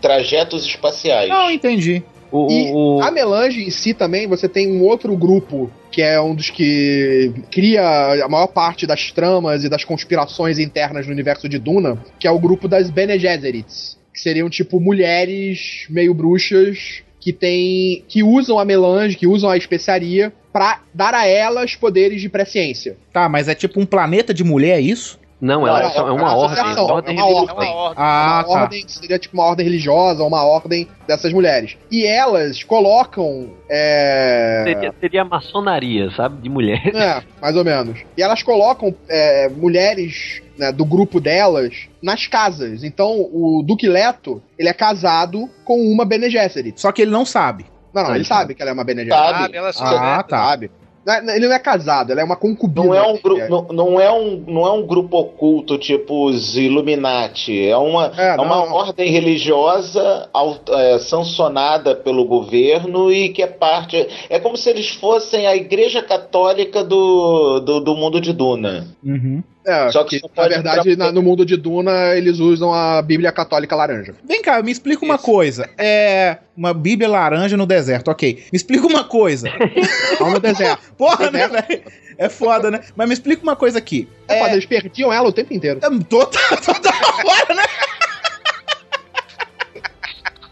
trajetos 0.00 0.64
espaciais. 0.66 1.28
Não, 1.28 1.50
entendi. 1.50 2.02
o, 2.30 2.50
E 2.50 2.70
o- 2.72 2.96
o- 2.96 3.02
a 3.02 3.10
melange 3.10 3.62
em 3.64 3.70
si 3.70 3.94
também, 3.94 4.26
você 4.26 4.48
tem 4.48 4.70
um 4.72 4.82
outro 4.82 5.16
grupo 5.16 5.70
que 5.90 6.02
é 6.02 6.20
um 6.20 6.34
dos 6.34 6.50
que 6.50 7.32
cria 7.52 8.24
a 8.24 8.28
maior 8.28 8.48
parte 8.48 8.84
das 8.86 9.12
tramas 9.12 9.62
e 9.62 9.68
das 9.68 9.84
conspirações 9.84 10.58
internas 10.58 11.06
no 11.06 11.12
universo 11.12 11.48
de 11.48 11.58
Duna, 11.58 11.96
que 12.18 12.26
é 12.26 12.30
o 12.32 12.38
grupo 12.40 12.66
das 12.66 12.90
Bene 12.90 13.16
Gesserits, 13.16 13.96
que 14.12 14.18
seriam 14.20 14.50
tipo 14.50 14.80
mulheres 14.80 15.86
meio 15.88 16.12
bruxas 16.12 17.03
que 17.24 17.32
tem. 17.32 18.04
que 18.06 18.22
usam 18.22 18.58
a 18.58 18.66
melange, 18.66 19.16
que 19.16 19.26
usam 19.26 19.48
a 19.48 19.56
especiaria 19.56 20.30
pra 20.52 20.82
dar 20.92 21.14
a 21.14 21.26
elas 21.26 21.74
poderes 21.74 22.20
de 22.20 22.28
presciência. 22.28 22.98
Tá, 23.10 23.30
mas 23.30 23.48
é 23.48 23.54
tipo 23.54 23.80
um 23.80 23.86
planeta 23.86 24.34
de 24.34 24.44
mulher, 24.44 24.76
é 24.76 24.80
isso? 24.82 25.18
Não, 25.40 25.66
ela, 25.66 25.82
é, 25.82 26.00
uma 26.02 26.36
ordem. 26.36 26.58
associação, 26.60 26.86
ordem 26.86 27.18
é 27.18 27.22
uma 27.22 27.40
ordem. 27.40 27.68
Ah, 27.96 28.44
uma 28.46 28.54
tá. 28.54 28.62
ordem 28.62 28.84
seria 28.86 29.18
tipo 29.18 29.34
uma 29.34 29.44
ordem 29.44 29.64
religiosa, 29.64 30.22
uma 30.22 30.44
ordem 30.44 30.86
dessas 31.08 31.32
mulheres. 31.32 31.76
E 31.90 32.06
elas 32.06 32.62
colocam. 32.62 33.50
É... 33.68 34.62
Seria, 34.64 34.94
seria 35.00 35.22
a 35.22 35.24
maçonaria, 35.24 36.10
sabe? 36.10 36.42
De 36.42 36.48
mulheres. 36.48 36.94
É, 36.94 37.22
mais 37.40 37.56
ou 37.56 37.64
menos. 37.64 38.00
E 38.16 38.22
elas 38.22 38.42
colocam 38.42 38.94
é, 39.08 39.48
mulheres 39.48 40.42
né, 40.58 40.70
do 40.72 40.84
grupo 40.84 41.20
delas 41.20 41.88
nas 42.02 42.26
casas. 42.26 42.84
Então, 42.84 43.20
o 43.32 43.62
Duque 43.66 43.88
Leto, 43.88 44.42
ele 44.58 44.68
é 44.68 44.72
casado 44.72 45.48
com 45.64 45.80
uma 45.80 46.04
Bene 46.04 46.30
Gesserit. 46.30 46.80
Só 46.80 46.92
que 46.92 47.02
ele 47.02 47.10
não 47.10 47.24
sabe. 47.24 47.66
Não, 47.92 48.02
não, 48.02 48.10
Ah, 48.10 48.14
ele 48.14 48.24
então. 48.24 48.36
sabe 48.36 48.54
que 48.54 48.62
ela 48.62 48.70
é 48.70 48.74
uma 48.74 48.84
Bene 48.84 49.04
Gesserit. 49.04 49.30
Sabe? 49.38 49.56
ela 49.56 49.72
se 49.72 49.82
Ah, 49.82 50.22
tá. 50.22 50.38
Sabe? 50.48 50.70
Não 51.06 51.12
é- 51.12 51.36
Ele 51.36 51.46
não 51.48 51.54
é 51.54 51.58
casado, 51.58 52.12
ela 52.12 52.22
é 52.22 52.24
uma 52.24 52.34
concubina. 52.34 52.86
Não 52.86 52.94
é, 52.94 53.02
um 53.06 53.18
gru- 53.20 53.38
É. 53.38 53.46
não, 53.46 53.62
não 53.64 54.00
é 54.00 54.10
um 54.10 54.42
não 54.48 54.66
é 54.66 54.72
um 54.72 54.86
grupo 54.86 55.18
oculto 55.18 55.76
tipo 55.76 56.24
os 56.26 56.56
Illuminati. 56.56 57.68
É 57.68 57.76
uma, 57.76 58.10
É, 58.16 58.28
é, 58.28 58.34
uma 58.36 58.64
não. 58.64 58.72
ordem 58.72 59.10
religiosa 59.10 60.30
é, 60.70 60.98
sancionada 60.98 61.94
pelo 61.94 62.24
governo 62.24 63.12
e 63.12 63.28
que 63.28 63.42
é 63.42 63.46
parte. 63.46 64.08
É 64.30 64.38
como 64.40 64.56
se 64.56 64.70
eles 64.70 64.88
fossem 64.90 65.46
a 65.46 65.54
Igreja 65.54 66.02
Católica 66.02 66.82
do, 66.82 67.60
do, 67.60 67.80
do 67.80 67.94
mundo 67.94 68.18
de 68.18 68.32
Duna. 68.32 68.88
Uhum. 69.04 69.42
É, 69.66 69.90
Só 69.90 70.04
que 70.04 70.20
que, 70.20 70.28
só 70.28 70.42
na 70.42 70.48
verdade, 70.48 70.90
entrar- 70.90 71.06
na- 71.06 71.12
no 71.12 71.22
mundo 71.22 71.44
de 71.46 71.56
Duna, 71.56 72.14
eles 72.14 72.38
usam 72.38 72.72
a 72.74 73.00
Bíblia 73.00 73.32
Católica 73.32 73.74
Laranja. 73.74 74.14
Vem 74.22 74.42
cá, 74.42 74.62
me 74.62 74.70
explica 74.70 75.04
uma 75.04 75.14
Isso. 75.14 75.24
coisa. 75.24 75.68
É. 75.78 76.36
Uma 76.56 76.72
Bíblia 76.74 77.08
laranja 77.08 77.56
no 77.56 77.66
deserto, 77.66 78.10
ok. 78.10 78.44
Me 78.52 78.56
explica 78.56 78.86
uma 78.86 79.04
coisa. 79.04 79.48
Não 80.20 80.30
no 80.32 80.38
deserto. 80.38 80.80
Porra, 80.96 81.30
né, 81.30 81.48
velho? 81.48 81.82
É 82.18 82.28
foda, 82.28 82.70
né? 82.70 82.80
Mas 82.94 83.08
me 83.08 83.14
explica 83.14 83.42
uma 83.42 83.56
coisa 83.56 83.78
aqui. 83.78 84.06
É, 84.28 84.38
foda, 84.38 84.52
eles 84.52 84.66
perdiam 84.66 85.12
ela 85.12 85.28
o 85.28 85.32
tempo 85.32 85.52
inteiro. 85.54 85.80
É 85.82 85.88
toda, 86.04 86.38
toda 86.64 86.90
hora, 87.24 87.54
né? 87.54 87.64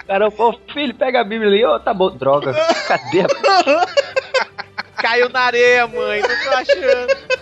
Cara, 0.07 0.29
ô 0.29 0.59
filho, 0.73 0.95
pega 0.95 1.21
a 1.21 1.25
Bíblia 1.25 1.49
ali. 1.49 1.65
Ô, 1.65 1.79
tá 1.79 1.95
bom, 1.95 2.11
droga. 2.11 2.53
Cadê 2.89 3.21
a 3.21 3.87
Caiu 4.97 5.29
na 5.29 5.41
areia, 5.41 5.87
mãe. 5.87 6.21
Não 6.21 6.29
tô 6.29 6.51
achando. 6.57 7.42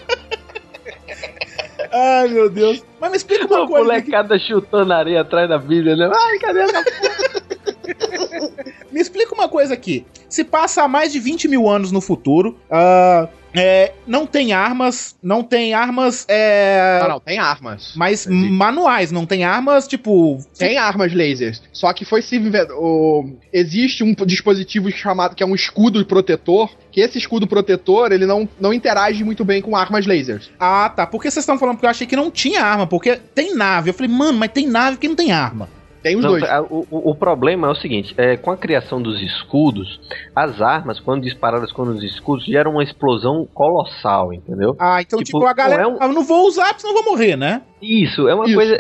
Ai, 1.93 2.29
meu 2.29 2.49
Deus. 2.51 2.85
Mas 3.01 3.11
me 3.11 3.17
explica 3.17 3.47
uma 3.47 3.61
Uma 3.61 3.67
coisa. 3.69 3.93
aqui. 3.95 4.11
molecada 4.11 4.39
chutando 4.39 4.93
areia 4.93 5.23
atrás 5.23 5.49
da 5.49 5.59
Bíblia, 5.59 5.97
né? 5.97 6.11
Ai, 6.15 6.39
cadê 6.39 6.61
essa 6.61 6.85
Me 8.93 9.01
explica 9.01 9.35
uma 9.35 9.49
coisa 9.49 9.75
aqui. 9.75 10.05
Se 10.29 10.45
passa 10.45 10.83
há 10.83 10.89
mais 10.89 11.13
de 11.13 11.19
20 11.19 11.49
mil 11.49 11.69
anos 11.69 11.91
no 11.91 12.01
futuro, 12.01 12.57
ah, 12.71 13.29
é, 13.53 13.93
não 14.07 14.27
tem 14.27 14.53
armas, 14.53 15.17
não 15.21 15.43
tem 15.43 15.75
armas, 15.75 16.25
é, 16.29 17.01
Não, 17.03 17.09
não, 17.09 17.21
tem 17.21 17.37
armas. 17.39 17.95
mas 17.97 18.27
manuais, 18.27 19.11
não 19.11 19.27
tem 19.27 19.43
armas, 19.43 19.89
tipo... 19.89 20.39
Tem 20.57 20.79
armas 20.79 21.13
lasers. 21.13 21.61
Só 21.73 21.93
que 21.93 22.05
foi 22.05 22.23
se 22.23 22.41
o- 22.77 23.29
existe 23.53 24.05
um 24.05 24.15
dispositivo 24.25 24.89
chamado 24.93 25.35
que 25.35 25.43
é 25.43 25.47
um 25.47 25.55
escudo 25.55 26.05
protetor. 26.07 26.71
Que 26.93 27.01
esse 27.01 27.19
escudo 27.19 27.47
protetor 27.49 28.13
ele 28.13 28.27
não, 28.27 28.49
não 28.61 28.73
interage 28.73 29.25
muito 29.25 29.45
bem 29.45 29.61
com 29.61 29.75
armas 29.77 30.07
lasers. 30.07 30.51
Ah, 30.61 30.89
tá. 30.95 31.07
Por 31.07 31.21
que 31.21 31.29
vocês 31.31 31.43
estão 31.43 31.59
falando? 31.59 31.75
Porque 31.77 31.87
eu 31.87 31.91
achei 31.91 32.07
que 32.07 32.17
não 32.17 32.31
tinha 32.31 32.63
arma, 32.63 32.87
porque 32.87 33.17
tem 33.35 33.55
nave. 33.57 33.91
Eu 33.91 33.95
falei, 33.95 34.11
mano, 34.13 34.39
mas 34.39 34.51
tem 34.53 34.67
nave 34.69 34.97
que 34.97 35.09
não 35.09 35.17
tem 35.17 35.33
arma. 35.33 35.69
Tem 36.03 36.17
os 36.17 36.23
Não, 36.23 36.31
dois. 36.31 36.43
a- 36.45 36.63
o, 36.63 36.87
o- 36.91 37.15
problema 37.15 37.69
é 37.69 37.71
o 37.71 37.75
seguinte: 37.75 38.15
é, 38.17 38.37
com 38.37 38.51
a 38.51 38.57
criação 38.57 39.01
dos 39.03 39.21
escudos, 39.21 40.01
as 40.35 40.61
armas, 40.63 40.99
quando 40.99 41.23
disparadas 41.23 41.71
com 41.73 41.83
os 41.83 42.03
escudos, 42.03 42.45
geram 42.45 42.73
uma 42.73 42.83
explosão 42.83 43.47
colossal, 43.53 44.33
entendeu? 44.33 44.75
Ah, 44.79 45.01
então, 45.03 45.19
tipo, 45.19 45.39
Tipo, 45.41 45.47
a 45.47 45.53
galera. 45.53 45.83
não 45.83 45.91
é 45.91 45.95
um- 45.95 45.99
ah, 46.01 46.07
Eu 46.07 46.13
não 46.13 46.25
vou 46.25 46.47
usar, 46.47 46.69
porque 46.69 46.81
senão 46.81 46.97
eu 46.97 47.03
vou 47.03 47.13
morrer, 47.13 47.37
né? 47.37 47.63
Isso, 47.83 48.29
é 48.29 48.35
uma 48.35 48.45
Isso. 48.45 48.55
coisa. 48.55 48.77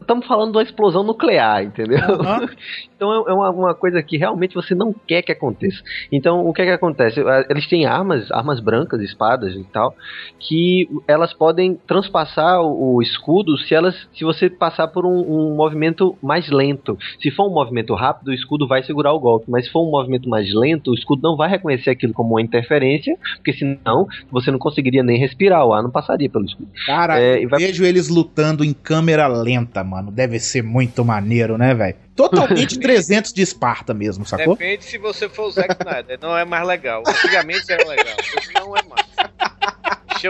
Estamos 0.00 0.26
falando 0.26 0.52
de 0.52 0.56
uma 0.56 0.62
explosão 0.62 1.02
nuclear, 1.02 1.62
entendeu? 1.62 1.98
Aham. 1.98 2.48
Então 2.96 3.12
é, 3.12 3.30
é 3.32 3.34
uma, 3.34 3.50
uma 3.50 3.74
coisa 3.74 4.02
que 4.02 4.16
realmente 4.16 4.54
você 4.54 4.74
não 4.74 4.94
quer 5.06 5.20
que 5.20 5.30
aconteça. 5.32 5.82
Então 6.10 6.46
o 6.46 6.54
que 6.54 6.62
é 6.62 6.64
que 6.64 6.70
acontece? 6.70 7.20
Eles 7.50 7.66
têm 7.68 7.84
armas, 7.84 8.30
armas 8.32 8.60
brancas, 8.60 8.98
espadas 9.02 9.52
e 9.54 9.64
tal, 9.64 9.94
que 10.38 10.88
elas 11.06 11.34
podem 11.34 11.74
transpassar 11.86 12.62
o, 12.62 12.94
o 12.94 13.02
escudo 13.02 13.58
se 13.58 13.74
elas, 13.74 13.94
se 14.14 14.24
você 14.24 14.48
passar 14.48 14.88
por 14.88 15.04
um, 15.04 15.10
um 15.50 15.54
movimento 15.54 16.16
mais 16.22 16.33
lento. 16.48 16.98
Se 17.20 17.30
for 17.30 17.48
um 17.48 17.52
movimento 17.54 17.94
rápido, 17.94 18.28
o 18.28 18.32
escudo 18.34 18.66
vai 18.66 18.82
segurar 18.82 19.12
o 19.12 19.20
golpe, 19.20 19.46
mas 19.50 19.66
se 19.66 19.72
for 19.72 19.86
um 19.86 19.90
movimento 19.90 20.28
mais 20.28 20.52
lento, 20.54 20.90
o 20.90 20.94
escudo 20.94 21.22
não 21.22 21.36
vai 21.36 21.48
reconhecer 21.48 21.90
aquilo 21.90 22.12
como 22.12 22.30
uma 22.34 22.42
interferência, 22.42 23.16
porque 23.36 23.52
senão 23.52 24.06
você 24.30 24.50
não 24.50 24.58
conseguiria 24.58 25.02
nem 25.02 25.18
respirar, 25.18 25.64
o 25.66 25.72
ar 25.72 25.82
não 25.82 25.90
passaria 25.90 26.28
pelo 26.28 26.44
escudo. 26.44 26.68
Cara, 26.86 27.20
É, 27.20 27.38
e 27.40 27.44
eu 27.44 27.48
vai- 27.48 27.60
vejo 27.60 27.84
eles 27.84 28.08
lutando 28.08 28.64
em 28.64 28.72
câmera 28.72 29.26
lenta, 29.26 29.82
mano. 29.84 30.10
Deve 30.10 30.38
ser 30.38 30.62
muito 30.62 31.04
maneiro, 31.04 31.56
né, 31.58 31.74
velho? 31.74 31.96
Totalmente 32.16 32.78
300 32.80 33.32
de 33.32 33.42
Esparta 33.42 33.92
mesmo, 33.92 34.24
sacou? 34.24 34.54
Depende 34.56 34.84
se 34.84 34.98
você 34.98 35.28
for 35.28 35.46
o 35.46 35.50
Zack 35.50 35.74
Snyder. 35.80 36.18
Não 36.22 36.36
é 36.36 36.44
mais 36.44 36.66
legal. 36.66 37.02
Antigamente 37.06 37.64
era 37.72 37.88
legal. 37.88 38.14
Hoje 38.36 38.48
não 38.54 38.76
é 38.76 38.80
mais. 38.88 39.13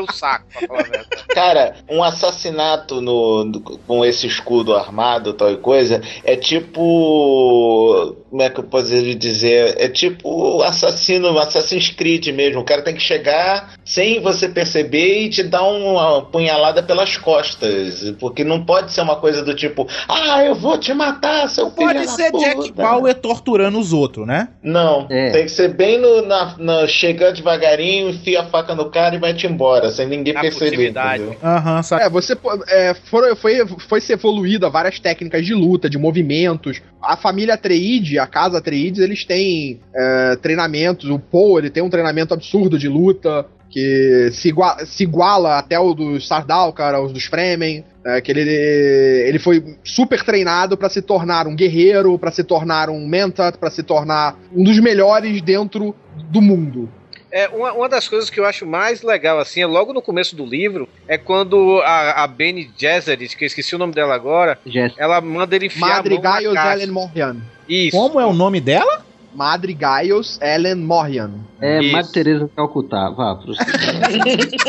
O 0.00 0.12
saco, 0.12 0.46
pra 0.52 0.66
falar 0.66 0.80
a 0.80 0.82
verdade. 0.82 1.08
Cara, 1.34 1.76
um 1.90 2.02
assassinato 2.02 3.00
no, 3.00 3.44
no- 3.44 3.60
com 3.60 4.04
esse 4.04 4.26
escudo 4.26 4.74
armado, 4.74 5.32
tal 5.34 5.50
e 5.52 5.56
coisa, 5.56 6.00
é 6.24 6.36
tipo. 6.36 8.16
Como 8.30 8.42
é 8.42 8.50
que 8.50 8.58
eu 8.60 8.64
posso 8.64 8.88
dizer? 9.14 9.76
É 9.78 9.88
tipo 9.88 10.62
assassino, 10.62 11.38
Assassin's 11.38 11.90
Creed 11.90 12.26
mesmo. 12.28 12.60
O 12.60 12.64
cara 12.64 12.82
tem 12.82 12.94
que 12.94 13.00
chegar 13.02 13.74
sem 13.94 14.20
você 14.20 14.48
perceber 14.48 15.22
e 15.22 15.28
te 15.30 15.42
dar 15.44 15.62
uma 15.62 16.22
punhalada 16.22 16.82
pelas 16.82 17.16
costas. 17.16 18.10
Porque 18.18 18.42
não 18.42 18.64
pode 18.64 18.92
ser 18.92 19.02
uma 19.02 19.14
coisa 19.16 19.42
do 19.44 19.54
tipo, 19.54 19.86
ah, 20.08 20.42
eu 20.44 20.54
vou 20.56 20.76
te 20.76 20.92
matar, 20.92 21.48
seu 21.48 21.70
filho 21.70 21.86
Pode 21.86 22.10
ser 22.10 22.32
Jack 22.32 22.56
puta." 22.56 22.82
Bauer 22.82 23.14
torturando 23.14 23.78
os 23.78 23.92
outros, 23.92 24.26
né? 24.26 24.48
Não, 24.62 25.06
É. 25.08 25.30
tem 25.30 25.44
que 25.44 25.50
ser 25.52 25.68
bem 25.68 25.98
no, 25.98 26.22
na, 26.26 26.56
na- 26.58 26.86
chega 26.88 27.32
devagarinho, 27.32 28.10
enfia 28.10 28.40
a 28.40 28.46
faca 28.46 28.74
no 28.74 28.90
cara 28.90 29.14
e 29.14 29.18
vai-te 29.18 29.46
embora, 29.46 29.90
sem 29.90 30.08
ninguém 30.08 30.34
Na 30.34 30.40
perceber. 30.40 30.92
Aham, 31.42 31.82
saca. 31.82 32.04
É, 32.04 32.08
você 32.10 32.36
é, 32.68 32.94
foram- 32.94 33.36
foi, 33.36 33.64
foi 33.88 34.00
se 34.00 34.12
evoluída 34.12 34.68
várias 34.68 34.98
técnicas 34.98 35.46
de 35.46 35.54
luta, 35.54 35.88
de 35.88 35.98
movimentos. 35.98 36.82
A 37.00 37.16
família 37.16 37.54
Atreides, 37.54 38.18
a 38.18 38.26
casa 38.26 38.58
Atreides, 38.58 38.98
eles 39.00 39.24
têm 39.24 39.80
é, 39.94 40.36
treinamentos. 40.36 41.08
O 41.10 41.18
Poe, 41.18 41.60
ele 41.60 41.70
tem 41.70 41.82
um 41.82 41.90
treinamento 41.90 42.34
absurdo 42.34 42.78
de 42.78 42.88
luta 42.88 43.46
que 43.74 44.30
se, 44.32 44.48
igua- 44.50 44.86
se 44.86 45.02
iguala 45.02 45.58
até 45.58 45.76
o 45.80 45.92
dos 45.94 46.28
Sardaukar, 46.28 47.00
os 47.02 47.12
dos 47.12 47.24
Fremen. 47.24 47.84
é, 48.06 48.20
que 48.20 48.30
ele, 48.30 48.42
ele 49.28 49.38
foi 49.40 49.76
super 49.82 50.22
treinado 50.22 50.76
pra 50.76 50.88
se 50.88 51.02
tornar 51.02 51.48
um 51.48 51.56
guerreiro, 51.56 52.16
pra 52.16 52.30
se 52.30 52.44
tornar 52.44 52.88
um 52.88 53.04
Mentat, 53.04 53.58
pra 53.58 53.70
se 53.70 53.82
tornar 53.82 54.38
um 54.54 54.62
dos 54.62 54.78
melhores 54.78 55.42
dentro 55.42 55.92
do 56.30 56.40
mundo. 56.40 56.88
É, 57.32 57.48
uma, 57.48 57.72
uma 57.72 57.88
das 57.88 58.06
coisas 58.06 58.30
que 58.30 58.38
eu 58.38 58.44
acho 58.44 58.64
mais 58.64 59.02
legal, 59.02 59.40
assim, 59.40 59.60
é 59.60 59.66
logo 59.66 59.92
no 59.92 60.00
começo 60.00 60.36
do 60.36 60.46
livro, 60.46 60.88
é 61.08 61.18
quando 61.18 61.80
a, 61.80 62.22
a 62.22 62.26
Bene 62.28 62.70
Gesserit, 62.78 63.36
que 63.36 63.42
eu 63.44 63.46
esqueci 63.48 63.74
o 63.74 63.78
nome 63.78 63.92
dela 63.92 64.14
agora, 64.14 64.56
Jéssica. 64.64 65.02
ela 65.02 65.20
manda 65.20 65.56
ele 65.56 65.66
enfiar 65.66 65.98
a 65.98 66.02
mão 66.08 66.22
na 66.52 66.62
caixa. 66.62 66.92
Morrian. 66.92 67.36
Isso. 67.68 67.96
Como 67.96 68.20
é 68.20 68.26
o 68.26 68.32
nome 68.32 68.60
dela? 68.60 69.04
Madrigaios 69.34 70.38
Ellen 70.40 70.76
Morrian. 70.76 71.32
É, 71.60 71.80
Isso. 71.80 71.92
Madre 71.92 72.12
Teresa 72.12 72.50
Calcutá, 72.54 73.10
vá. 73.10 73.38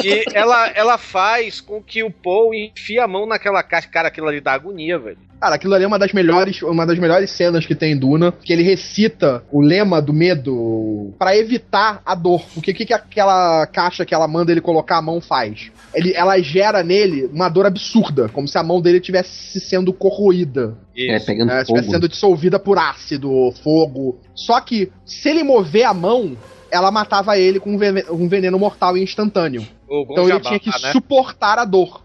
E 0.03 0.24
ela, 0.34 0.68
ela 0.70 0.97
faz 0.97 1.59
com 1.61 1.82
que 1.82 2.03
o 2.03 2.11
Paul 2.11 2.53
enfie 2.53 2.99
a 2.99 3.07
mão 3.07 3.26
naquela 3.26 3.61
caixa. 3.63 3.88
Cara, 3.88 4.07
aquilo 4.07 4.28
ali 4.28 4.39
dá 4.41 4.53
agonia, 4.53 4.97
velho. 4.97 5.18
Cara, 5.39 5.55
aquilo 5.55 5.74
ali 5.74 5.84
é 5.84 5.88
uma 5.88 5.99
das 5.99 6.13
melhores, 6.13 6.61
uma 6.61 6.86
das 6.86 6.97
melhores 6.97 7.30
cenas 7.30 7.66
que 7.66 7.76
tem 7.76 7.91
em 7.91 7.97
Duna, 7.97 8.32
que 8.32 8.53
ele 8.53 8.63
recita 8.63 9.43
o 9.51 9.61
lema 9.61 10.01
do 10.01 10.13
medo 10.13 11.13
pra 11.20 11.36
evitar 11.36 12.01
a 12.05 12.16
dor. 12.16 12.43
Porque 12.53 12.72
o 12.72 12.74
que, 12.74 12.86
que 12.86 12.93
aquela 12.93 13.68
caixa 13.68 14.05
que 14.05 14.13
ela 14.13 14.28
manda 14.28 14.51
ele 14.51 14.61
colocar 14.61 14.97
a 14.97 15.01
mão 15.01 15.20
faz? 15.20 15.72
Ele, 15.93 16.13
ela 16.13 16.39
gera 16.39 16.84
nele 16.84 17.30
uma 17.32 17.49
dor 17.49 17.66
absurda, 17.66 18.30
como 18.30 18.47
se 18.47 18.57
a 18.57 18.63
mão 18.63 18.82
dele 18.82 18.97
estivesse 18.97 19.59
sendo 19.59 19.93
corroída, 19.93 20.78
É, 20.98 21.18
Isso. 21.18 21.26
pegando 21.26 21.48
né, 21.50 21.62
estivesse 21.62 21.86
fogo. 21.86 21.93
sendo 21.96 22.10
dissolvida 22.10 22.58
por 22.60 22.78
ácido, 22.78 23.52
fogo. 23.64 24.18
Só 24.34 24.62
que 24.62 24.91
se 25.06 25.30
ele 25.30 25.43
mover 25.43 25.84
a 25.86 25.93
mão, 25.93 26.38
ela 26.72 26.89
matava 26.91 27.38
ele 27.38 27.60
com 27.60 27.72
um 27.74 27.78
vene- 27.78 28.04
veneno 28.30 28.58
mortal 28.58 28.96
e 28.98 29.04
instantâneo. 29.04 29.66
O 29.89 30.06
Então 30.12 30.30
ele 30.30 30.39
tinha 30.39 30.60
que 30.60 30.70
né? 30.70 30.91
suportar 30.91 31.60
a 31.60 31.66
dor. 31.66 32.02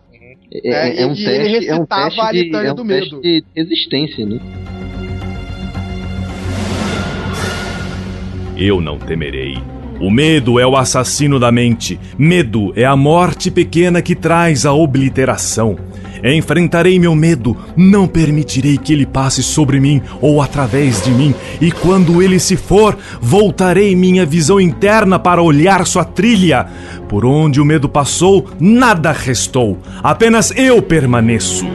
É, 0.52 0.98
é- 0.98 1.02
é 1.02 1.06
um 1.06 1.12
e 1.14 1.24
ele 1.24 1.50
teste, 1.52 1.68
é 1.68 1.74
um 1.74 1.78
recitava 1.78 2.04
teste 2.06 2.20
a 2.20 2.32
de, 2.32 2.42
litânia 2.42 2.68
é 2.68 2.72
um 2.72 2.74
do 2.74 2.84
teste 2.84 3.10
medo. 3.14 3.22
de 3.22 3.44
resistência, 3.56 4.26
né? 4.26 4.40
Eu 8.56 8.80
não 8.80 8.98
temerei. 8.98 9.56
O 10.00 10.10
medo 10.10 10.58
é 10.58 10.66
o 10.66 10.76
assassino 10.76 11.38
da 11.38 11.52
mente. 11.52 11.98
Medo 12.18 12.72
é 12.76 12.84
a 12.84 12.96
morte 12.96 13.50
pequena 13.50 14.02
que 14.02 14.14
traz 14.14 14.64
a 14.66 14.72
obliteração. 14.72 15.76
Enfrentarei 16.22 16.98
meu 16.98 17.14
medo, 17.14 17.56
não 17.76 18.06
permitirei 18.06 18.76
que 18.76 18.92
ele 18.92 19.06
passe 19.06 19.42
sobre 19.42 19.80
mim 19.80 20.02
ou 20.20 20.42
através 20.42 21.02
de 21.02 21.10
mim, 21.10 21.34
e 21.60 21.70
quando 21.70 22.22
ele 22.22 22.38
se 22.38 22.56
for, 22.56 22.96
voltarei 23.20 23.94
minha 23.96 24.26
visão 24.26 24.60
interna 24.60 25.18
para 25.18 25.42
olhar 25.42 25.86
sua 25.86 26.04
trilha. 26.04 26.66
Por 27.08 27.24
onde 27.24 27.60
o 27.60 27.64
medo 27.64 27.88
passou, 27.88 28.48
nada 28.60 29.12
restou, 29.12 29.78
apenas 30.02 30.52
eu 30.56 30.80
permaneço. 30.80 31.66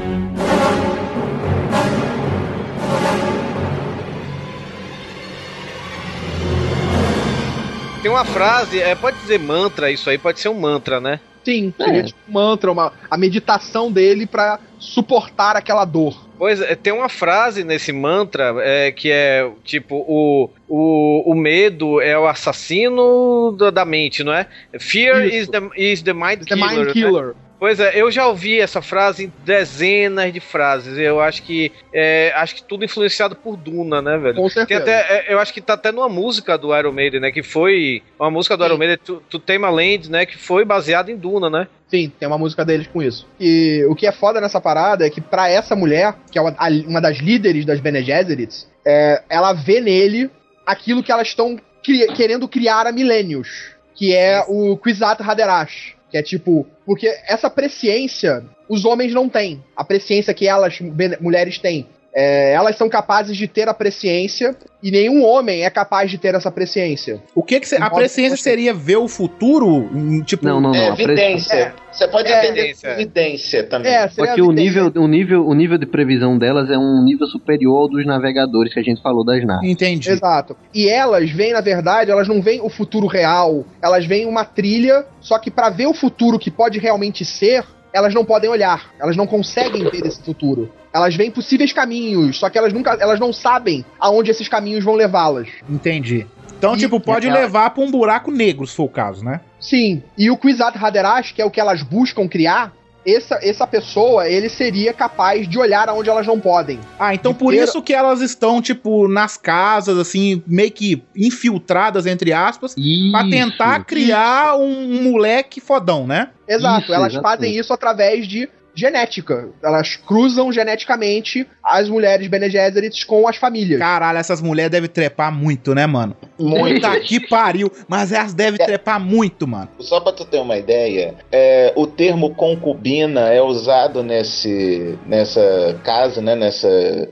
Tem 8.01 8.11
uma 8.11 8.23
frase, 8.23 8.79
é, 8.79 8.93
pode 8.93 9.17
dizer 9.17 9.39
mantra, 9.39 9.89
isso 9.89 10.07
aí 10.11 10.17
pode 10.19 10.39
ser 10.39 10.49
um 10.49 10.59
mantra, 10.59 11.01
né? 11.01 11.19
Sim, 11.45 11.71
seria 11.77 12.03
tipo 12.03 12.19
um 12.27 12.33
mantra, 12.33 12.71
uma, 12.71 12.91
a 13.09 13.15
meditação 13.15 13.91
dele 13.91 14.25
pra 14.25 14.59
suportar 14.79 15.55
aquela 15.55 15.85
dor. 15.85 16.25
Pois 16.37 16.59
é, 16.59 16.75
tem 16.75 16.91
uma 16.91 17.07
frase 17.07 17.63
nesse 17.63 17.93
mantra 17.93 18.55
é, 18.59 18.91
que 18.91 19.11
é 19.11 19.49
tipo: 19.63 19.95
o, 19.95 20.49
o, 20.67 21.31
o 21.31 21.35
medo 21.35 22.01
é 22.01 22.17
o 22.17 22.27
assassino 22.27 23.55
da, 23.57 23.69
da 23.69 23.85
mente, 23.85 24.23
não 24.23 24.33
é? 24.33 24.47
Fear 24.79 25.25
is 25.27 25.47
the, 25.47 25.61
is 25.77 26.01
the 26.01 26.13
mind 26.13 26.39
The 26.39 26.55
killer. 26.55 26.85
Mind 26.87 27.35
né? 27.35 27.44
Pois 27.57 27.79
é, 27.79 27.99
eu 27.99 28.11
já 28.11 28.27
ouvi 28.27 28.59
essa 28.59 28.81
frase 28.81 29.25
em 29.25 29.33
dezenas 29.45 30.31
de 30.33 30.39
frases. 30.39 30.97
Eu 30.97 31.21
acho 31.21 31.41
que 31.43 31.71
é, 31.93 32.31
acho 32.35 32.55
que 32.55 32.63
tudo 32.63 32.83
influenciado 32.83 33.35
por 33.35 33.55
Duna, 33.55 34.01
né, 34.01 34.17
velho? 34.17 34.35
Com 34.35 34.49
certeza. 34.49 34.81
até, 34.81 34.91
é, 35.29 35.33
eu 35.33 35.39
acho 35.39 35.53
que 35.53 35.61
tá 35.61 35.73
até 35.73 35.91
numa 35.91 36.09
música 36.09 36.57
do 36.57 36.75
Iron 36.77 36.91
Maiden, 36.91 37.21
né? 37.21 37.31
Que 37.31 37.41
foi 37.41 38.03
uma 38.19 38.29
música 38.29 38.57
do 38.57 38.65
Iron 38.65 38.77
Maiden, 38.77 38.97
To, 38.97 39.23
to 39.29 39.39
Tame 39.39 39.65
Land, 39.65 40.11
né? 40.11 40.25
Que 40.25 40.37
foi 40.37 40.65
baseada 40.65 41.09
em 41.11 41.15
Duna, 41.15 41.49
né? 41.49 41.67
Sim, 41.87 42.11
tem 42.19 42.27
uma 42.27 42.37
música 42.37 42.65
deles 42.65 42.87
com 42.87 43.01
isso. 43.01 43.25
E 43.39 43.85
o 43.89 43.95
que 43.95 44.05
é 44.05 44.11
foda 44.11 44.41
nessa 44.41 44.59
parada 44.59 45.05
é 45.07 45.09
que 45.09 45.21
pra 45.21 45.49
essa 45.49 45.75
mulher, 45.75 46.13
que 46.29 46.37
é 46.37 46.41
uma, 46.41 46.53
uma 46.87 46.99
das 47.01 47.17
líderes 47.19 47.65
das 47.65 47.79
Bene 47.79 48.03
Gesserits, 48.03 48.67
é, 48.85 49.23
ela 49.29 49.53
vê 49.53 49.79
nele 49.79 50.29
aquilo 50.65 51.01
que 51.01 51.11
elas 51.11 51.29
estão 51.29 51.57
cri- 51.83 52.07
querendo 52.13 52.47
criar 52.47 52.85
há 52.85 52.91
milênios, 52.91 53.71
que 53.93 54.13
é 54.13 54.43
o 54.47 54.75
Kwisatz 54.77 55.25
Haderach, 55.25 55.94
que 56.15 56.19
é 56.19 56.23
tipo, 56.23 56.65
porque 56.85 57.13
essa 57.27 57.49
presciência 57.49 58.41
os 58.69 58.85
homens 58.85 59.13
não 59.13 59.27
têm, 59.27 59.61
a 59.75 59.83
presciência 59.83 60.33
que 60.33 60.47
elas 60.47 60.79
mulheres 61.19 61.59
têm. 61.59 61.87
É, 62.17 62.53
elas 62.53 62.77
são 62.77 62.87
capazes 62.87 63.35
de 63.35 63.45
ter 63.45 63.67
a 63.67 63.73
presciência 63.73 64.55
e 64.81 64.89
nenhum 64.89 65.21
homem 65.25 65.65
é 65.65 65.69
capaz 65.69 66.09
de 66.09 66.17
ter 66.17 66.33
essa 66.33 66.49
presciência. 66.49 67.21
O 67.35 67.43
que 67.43 67.59
que 67.59 67.67
cê- 67.67 67.75
a 67.75 67.89
presciência 67.89 68.37
seria 68.37 68.73
ver 68.73 68.95
o 68.95 69.07
futuro? 69.07 69.89
Tipo, 70.25 70.45
Não, 70.45 70.61
não, 70.61 70.71
não. 70.71 70.79
É, 70.79 70.87
evidência. 70.89 71.73
Você 71.91 72.07
pode 72.07 72.31
É, 72.31 72.39
entender 72.39 72.59
evidência. 72.61 72.89
por 72.89 72.93
evidência 73.01 73.63
também. 73.63 73.91
É, 73.93 74.07
Só 74.07 74.15
seria 74.21 74.33
que 74.35 74.41
o 74.41 74.51
nível, 74.51 74.91
o, 74.95 75.07
nível, 75.07 75.45
o 75.45 75.53
nível 75.53 75.77
de 75.77 75.85
previsão 75.85 76.37
delas 76.37 76.69
é 76.69 76.77
um 76.77 77.03
nível 77.03 77.27
superior 77.27 77.81
ao 77.81 77.89
dos 77.89 78.05
navegadores 78.05 78.73
que 78.73 78.79
a 78.79 78.83
gente 78.83 79.01
falou 79.01 79.25
das 79.25 79.43
naves. 79.45 79.69
Entendi. 79.69 80.09
Exato. 80.09 80.55
E 80.73 80.87
elas 80.87 81.29
veem, 81.31 81.51
na 81.51 81.61
verdade, 81.61 82.11
elas 82.11 82.27
não 82.29 82.41
veem 82.41 82.61
o 82.61 82.69
futuro 82.69 83.07
real, 83.07 83.65
elas 83.81 84.05
veem 84.05 84.25
uma 84.25 84.45
trilha, 84.45 85.05
só 85.19 85.37
que 85.37 85.51
pra 85.51 85.69
ver 85.69 85.87
o 85.87 85.93
futuro 85.93 86.39
que 86.39 86.49
pode 86.51 86.79
realmente 86.79 87.25
ser, 87.25 87.63
elas 87.93 88.13
não 88.13 88.23
podem 88.23 88.49
olhar, 88.49 88.91
elas 89.01 89.15
não 89.17 89.25
conseguem 89.27 89.89
ver 89.89 90.05
esse 90.05 90.21
futuro. 90.21 90.69
Elas 90.95 91.13
veem 91.13 91.29
possíveis 91.29 91.73
caminhos, 91.73 92.37
só 92.39 92.49
que 92.49 92.57
elas 92.57 92.71
nunca, 92.71 92.91
elas 93.01 93.19
não 93.19 93.33
sabem 93.33 93.83
aonde 93.99 94.31
esses 94.31 94.47
caminhos 94.47 94.81
vão 94.83 94.95
levá-las. 94.95 95.49
Entendi. 95.69 96.25
Então, 96.57 96.73
E- 96.73 96.77
tipo, 96.77 97.01
pode 97.01 97.27
ela- 97.27 97.37
levar 97.39 97.71
pra 97.71 97.83
um 97.83 97.91
buraco 97.91 98.31
negro, 98.31 98.65
se 98.65 98.73
for 98.73 98.85
o 98.85 98.89
caso, 98.89 99.23
né? 99.23 99.41
Sim. 99.59 100.01
E 100.17 100.31
o 100.31 100.37
Kwisatz 100.37 100.81
Haderach, 100.81 101.33
que 101.33 101.41
é 101.41 101.45
o 101.45 101.51
que 101.51 101.59
elas 101.59 101.83
buscam 101.83 102.29
criar, 102.29 102.71
essa, 103.05 103.37
essa 103.43 103.67
pessoa, 103.67 104.27
ele 104.27 104.47
seria 104.49 104.91
capaz 104.93 105.47
de 105.47 105.59
olhar 105.59 105.89
aonde 105.89 106.09
elas 106.09 106.25
não 106.25 106.39
podem. 106.39 106.79
Ah, 106.97 107.13
então 107.13 107.33
por 107.35 107.53
ter- 107.53 107.63
isso 107.63 107.81
que 107.81 107.93
elas 107.93 108.21
estão, 108.21 108.61
tipo, 108.61 109.07
nas 109.07 109.35
casas, 109.37 109.97
assim, 109.99 110.41
meio 110.47 110.71
que 110.71 111.03
infiltradas, 111.15 112.05
entre 112.07 112.33
aspas, 112.33 112.73
pra 112.73 112.81
Isso. 113.21 113.29
tentar 113.29 113.83
criar 113.85 114.55
um, 114.55 114.63
um 114.95 115.03
moleque 115.11 115.59
fodão, 115.59 116.07
né? 116.07 116.29
Exato, 116.47 116.83
Isso, 116.85 116.93
elas 116.93 117.13
exatamente. 117.13 117.21
fazem 117.41 117.59
isso 117.59 117.73
através 117.73 118.27
de 118.27 118.49
genética. 118.75 119.49
Elas 119.63 119.95
cruzam 119.95 120.51
geneticamente 120.51 121.47
as 121.63 121.87
mulheres 121.89 122.27
Bene 122.27 122.49
Gesserits 122.49 123.03
com 123.03 123.27
as 123.27 123.37
famílias. 123.37 123.79
Caralho, 123.79 124.17
essas 124.19 124.41
mulheres 124.41 124.71
devem 124.71 124.89
trepar 124.89 125.31
muito, 125.31 125.73
né, 125.73 125.85
mano? 125.87 126.15
Muito. 126.37 126.81
Puta 126.81 126.99
que 126.99 127.19
pariu. 127.27 127.71
Mas 127.87 128.11
elas 128.11 128.33
devem 128.33 128.61
É. 128.61 128.65
trepar 128.65 128.99
muito, 128.99 129.47
mano. 129.47 129.69
Só 129.79 129.99
pra 129.99 130.11
tu 130.11 130.25
ter 130.25 130.39
uma 130.39 130.57
ideia, 130.57 131.15
é, 131.31 131.71
o 131.75 131.87
termo 131.87 132.35
concubina 132.35 133.29
é 133.29 133.41
usado 133.41 134.03
nesse, 134.03 134.97
nessa 135.05 135.79
casa, 135.83 136.21
né, 136.21 136.35
nessa, 136.35 136.67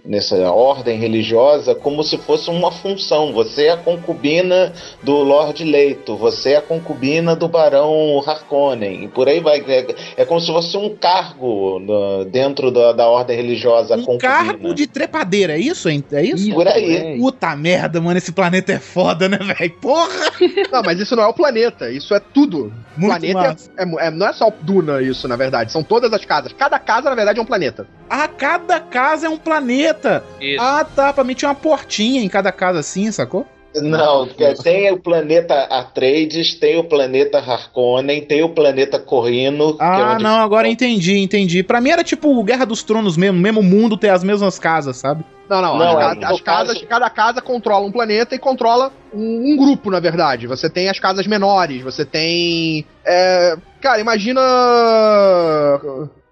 nessa 0.05 0.36
ordem 0.51 0.99
religiosa, 0.99 1.74
como 1.74 2.03
se 2.03 2.18
fosse 2.18 2.49
uma 2.49 2.72
função. 2.72 3.32
Você 3.34 3.66
é 3.66 3.72
a 3.72 3.78
concubina 3.78 4.74
do 5.01 5.14
Lord 5.24 5.64
Leito, 5.64 6.16
você 6.18 6.51
é 6.51 6.57
a 6.57 6.61
concubina 6.61 7.36
do 7.36 7.47
Barão 7.47 8.22
Harkonnen, 8.26 9.05
e 9.05 9.07
por 9.07 9.28
aí 9.30 9.39
vai. 9.39 9.64
É, 9.68 9.95
é 10.18 10.26
como 10.26 10.39
se 10.41 10.47
fosse 10.47 10.76
um 10.78 10.95
cargo 10.95 11.53
no- 11.80 12.26
dentro 12.26 12.72
da, 12.72 12.91
da 12.91 13.08
ordem 13.08 13.36
religiosa 13.36 13.95
Um 13.95 14.04
concubina. 14.04 14.20
cargo 14.45 14.74
de 14.74 14.88
trepadeira, 14.88 15.54
é 15.54 15.60
isso? 15.60 15.88
É 15.89 16.24
isso? 16.24 16.51
Por 16.54 16.68
aí. 16.68 16.95
é. 16.95 17.18
Puta 17.18 17.56
merda, 17.56 17.99
mano, 18.01 18.18
esse 18.18 18.32
planeta 18.32 18.74
é 18.74 18.80
foda, 18.80 19.28
né, 19.30 19.38
velho? 19.38 19.72
Porra! 19.82 20.32
Não, 20.72 20.82
mas 20.84 20.99
isso 20.99 21.16
não 21.16 21.24
é 21.24 21.28
o 21.28 21.34
planeta, 21.34 21.89
isso 21.91 22.14
é 22.14 22.20
tudo. 22.20 22.74
O 22.97 22.99
Muito 23.01 23.20
planeta 23.20 23.56
é, 23.78 23.84
é- 23.84 24.08
é- 24.08 24.12
não 24.12 24.28
é 24.28 24.34
só 24.34 24.51
Duna 24.62 25.01
isso, 25.01 25.28
na 25.28 25.36
verdade. 25.36 25.72
São 25.72 25.84
todas 25.84 26.12
as 26.14 26.24
casas. 26.26 26.51
Cada 26.54 26.78
casa, 26.80 27.10
na 27.10 27.16
verdade, 27.16 27.39
é 27.39 27.41
um 27.41 27.45
planeta. 27.45 27.88
Ah, 28.10 28.28
cada 28.28 28.80
casa 28.80 29.28
é 29.28 29.30
um 29.30 29.38
planeta. 29.38 30.24
Isso. 30.39 30.62
Ah, 30.62 30.84
tá. 30.84 31.12
Pra 31.14 31.24
mim 31.24 31.34
tinha 31.34 31.49
uma 31.49 31.56
portinha 31.56 32.22
em 32.22 32.30
cada 32.30 32.51
casa 32.51 32.80
assim, 32.80 33.12
sacou? 33.12 33.47
Não, 33.76 34.28
tem 34.63 34.91
o 34.91 34.99
planeta 34.99 35.53
Atreides, 35.63 36.53
tem 36.55 36.78
o 36.78 36.84
planeta 36.84 37.39
Harkonnen, 37.39 38.21
tem 38.21 38.43
o 38.43 38.49
planeta 38.49 38.99
Corrino. 38.99 39.76
que 39.78 39.84
é 39.84 39.86
Ah, 39.86 40.11
onde 40.13 40.24
não, 40.24 40.39
agora 40.39 40.67
entendi, 40.67 41.17
entendi. 41.17 41.63
Pra 41.63 41.82
mim 41.82 41.89
era 41.89 42.03
tipo 42.03 42.43
Guerra 42.43 42.65
dos 42.65 42.84
Tronos 42.84 43.17
mesmo, 43.17 43.39
mesmo 43.39 43.63
mundo 43.63 43.97
ter 43.97 44.09
as 44.09 44.24
mesmas 44.24 44.59
casas, 44.59 44.97
sabe? 44.97 45.24
Não, 45.49 45.61
não. 45.61 45.78
Não, 45.78 45.97
as, 45.97 46.17
é, 46.17 46.26
as 46.26 46.41
casas, 46.41 46.74
caso- 46.76 46.88
cada 46.88 47.09
casa 47.09 47.41
controla 47.41 47.86
um 47.86 47.91
planeta 47.91 48.34
e 48.34 48.39
controla 48.39 48.91
um, 49.13 49.53
um 49.53 49.57
grupo, 49.57 49.89
na 49.91 49.99
verdade. 49.99 50.47
Você 50.47 50.69
tem 50.69 50.89
as 50.89 50.99
casas 50.99 51.28
menores, 51.28 51.82
você 51.82 52.05
tem. 52.05 52.86
é, 53.05 53.55
cara, 53.82 53.99
imagina. 53.99 54.41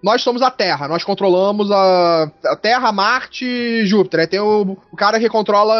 Nós 0.02 0.22
somos 0.22 0.42
a 0.42 0.50
Terra, 0.50 0.88
nós 0.88 1.04
controlamos 1.04 1.70
a, 1.70 2.30
a 2.46 2.56
Terra, 2.56 2.90
Marte 2.90 3.44
e 3.44 3.86
Júpiter. 3.86 4.20
Aí 4.20 4.26
tem 4.26 4.40
o, 4.40 4.76
o 4.90 4.96
cara 4.96 5.20
que 5.20 5.28
controla 5.28 5.74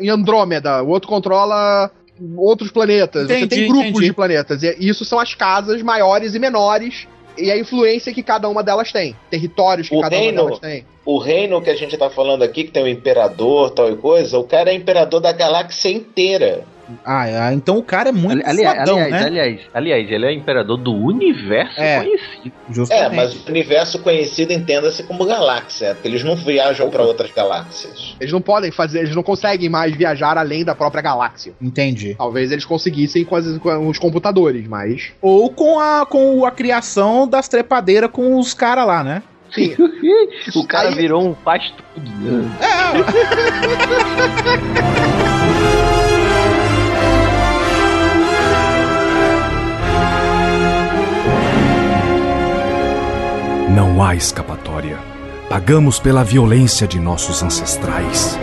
em 0.00 0.08
Andrômeda, 0.08 0.82
o 0.82 0.88
outro 0.88 1.08
controla 1.08 1.90
outros 2.36 2.70
planetas. 2.70 3.26
você 3.28 3.36
Entendi, 3.38 3.48
tem 3.56 3.68
grupos 3.68 3.90
entendi. 3.90 4.06
de 4.06 4.12
planetas. 4.12 4.62
E 4.62 4.76
isso 4.80 5.04
são 5.04 5.18
as 5.20 5.34
casas 5.34 5.80
maiores 5.82 6.34
e 6.34 6.38
menores. 6.38 7.06
E 7.38 7.50
a 7.50 7.56
influência 7.56 8.12
que 8.12 8.22
cada 8.22 8.48
uma 8.48 8.62
delas 8.62 8.90
tem. 8.92 9.16
Territórios 9.30 9.88
que 9.88 9.96
O 9.96 10.00
cada 10.00 10.16
reino- 10.16 10.42
uma 10.42 10.44
delas 10.46 10.58
tem. 10.58 10.84
O 11.06 11.18
reino 11.18 11.62
que 11.62 11.70
a 11.70 11.76
gente 11.76 11.96
tá 11.96 12.10
falando 12.10 12.42
aqui, 12.42 12.64
que 12.64 12.70
tem 12.70 12.82
o 12.82 12.88
imperador, 12.88 13.70
tal 13.70 13.90
e 13.90 13.96
coisa, 13.96 14.38
o 14.38 14.44
cara 14.44 14.70
é 14.70 14.74
imperador 14.74 15.20
da 15.20 15.32
galáxia 15.32 15.88
inteira. 15.90 16.64
Ah, 17.04 17.28
é, 17.28 17.52
então 17.54 17.76
o 17.78 17.82
cara 17.82 18.08
é 18.08 18.12
muito 18.12 18.32
Ali- 18.46 18.60
aliás, 18.60 18.78
fodão, 18.80 18.98
aliás, 18.98 19.10
né? 19.22 19.26
aliás, 19.28 19.60
aliás, 19.74 20.10
ele 20.10 20.26
é 20.26 20.32
imperador 20.32 20.76
do 20.76 20.92
universo 20.94 21.80
É. 21.80 21.98
conhecido. 22.00 22.52
É, 22.70 22.72
Justamente. 22.72 23.16
mas 23.16 23.34
o 23.34 23.48
universo 23.50 23.98
conhecido 24.00 24.52
entenda-se 24.52 25.02
como 25.02 25.24
galáxia, 25.24 25.94
porque 25.94 26.08
eles 26.08 26.22
não 26.24 26.36
viajam 26.36 26.88
pra 26.90 27.02
outras 27.02 27.30
galáxias. 27.32 28.14
Eles 28.20 28.32
não 28.32 28.40
podem 28.40 28.70
fazer, 28.70 29.00
eles 29.00 29.14
não 29.14 29.22
conseguem 29.22 29.68
mais 29.68 29.94
viajar 29.94 30.36
além 30.38 30.64
da 30.64 30.74
própria 30.74 31.02
galáxia. 31.02 31.52
Entendi. 31.60 32.14
Talvez 32.16 32.50
eles 32.52 32.64
conseguissem 32.64 33.24
com, 33.24 33.36
as- 33.36 33.58
com 33.58 33.88
os 33.88 33.98
computadores, 33.98 34.66
mas. 34.68 35.12
Ou 35.20 35.50
com 35.50 35.78
a, 35.78 36.06
com 36.06 36.44
a 36.44 36.50
criação 36.50 37.26
das 37.28 37.48
trepadeiras 37.48 38.10
com 38.10 38.38
os 38.38 38.54
caras 38.54 38.86
lá, 38.86 39.02
né? 39.04 39.22
Sim. 39.52 39.74
O 40.54 40.66
cara 40.66 40.88
Aí- 40.88 40.94
virou 40.94 41.22
um 41.28 41.34
faz 41.34 41.72
tudo. 41.94 42.08
né? 42.10 42.50
Não 53.74 54.02
há 54.02 54.14
escapatória. 54.14 54.98
Pagamos 55.48 55.98
pela 55.98 56.22
violência 56.24 56.86
de 56.86 56.98
nossos 56.98 57.42
ancestrais. 57.42 58.38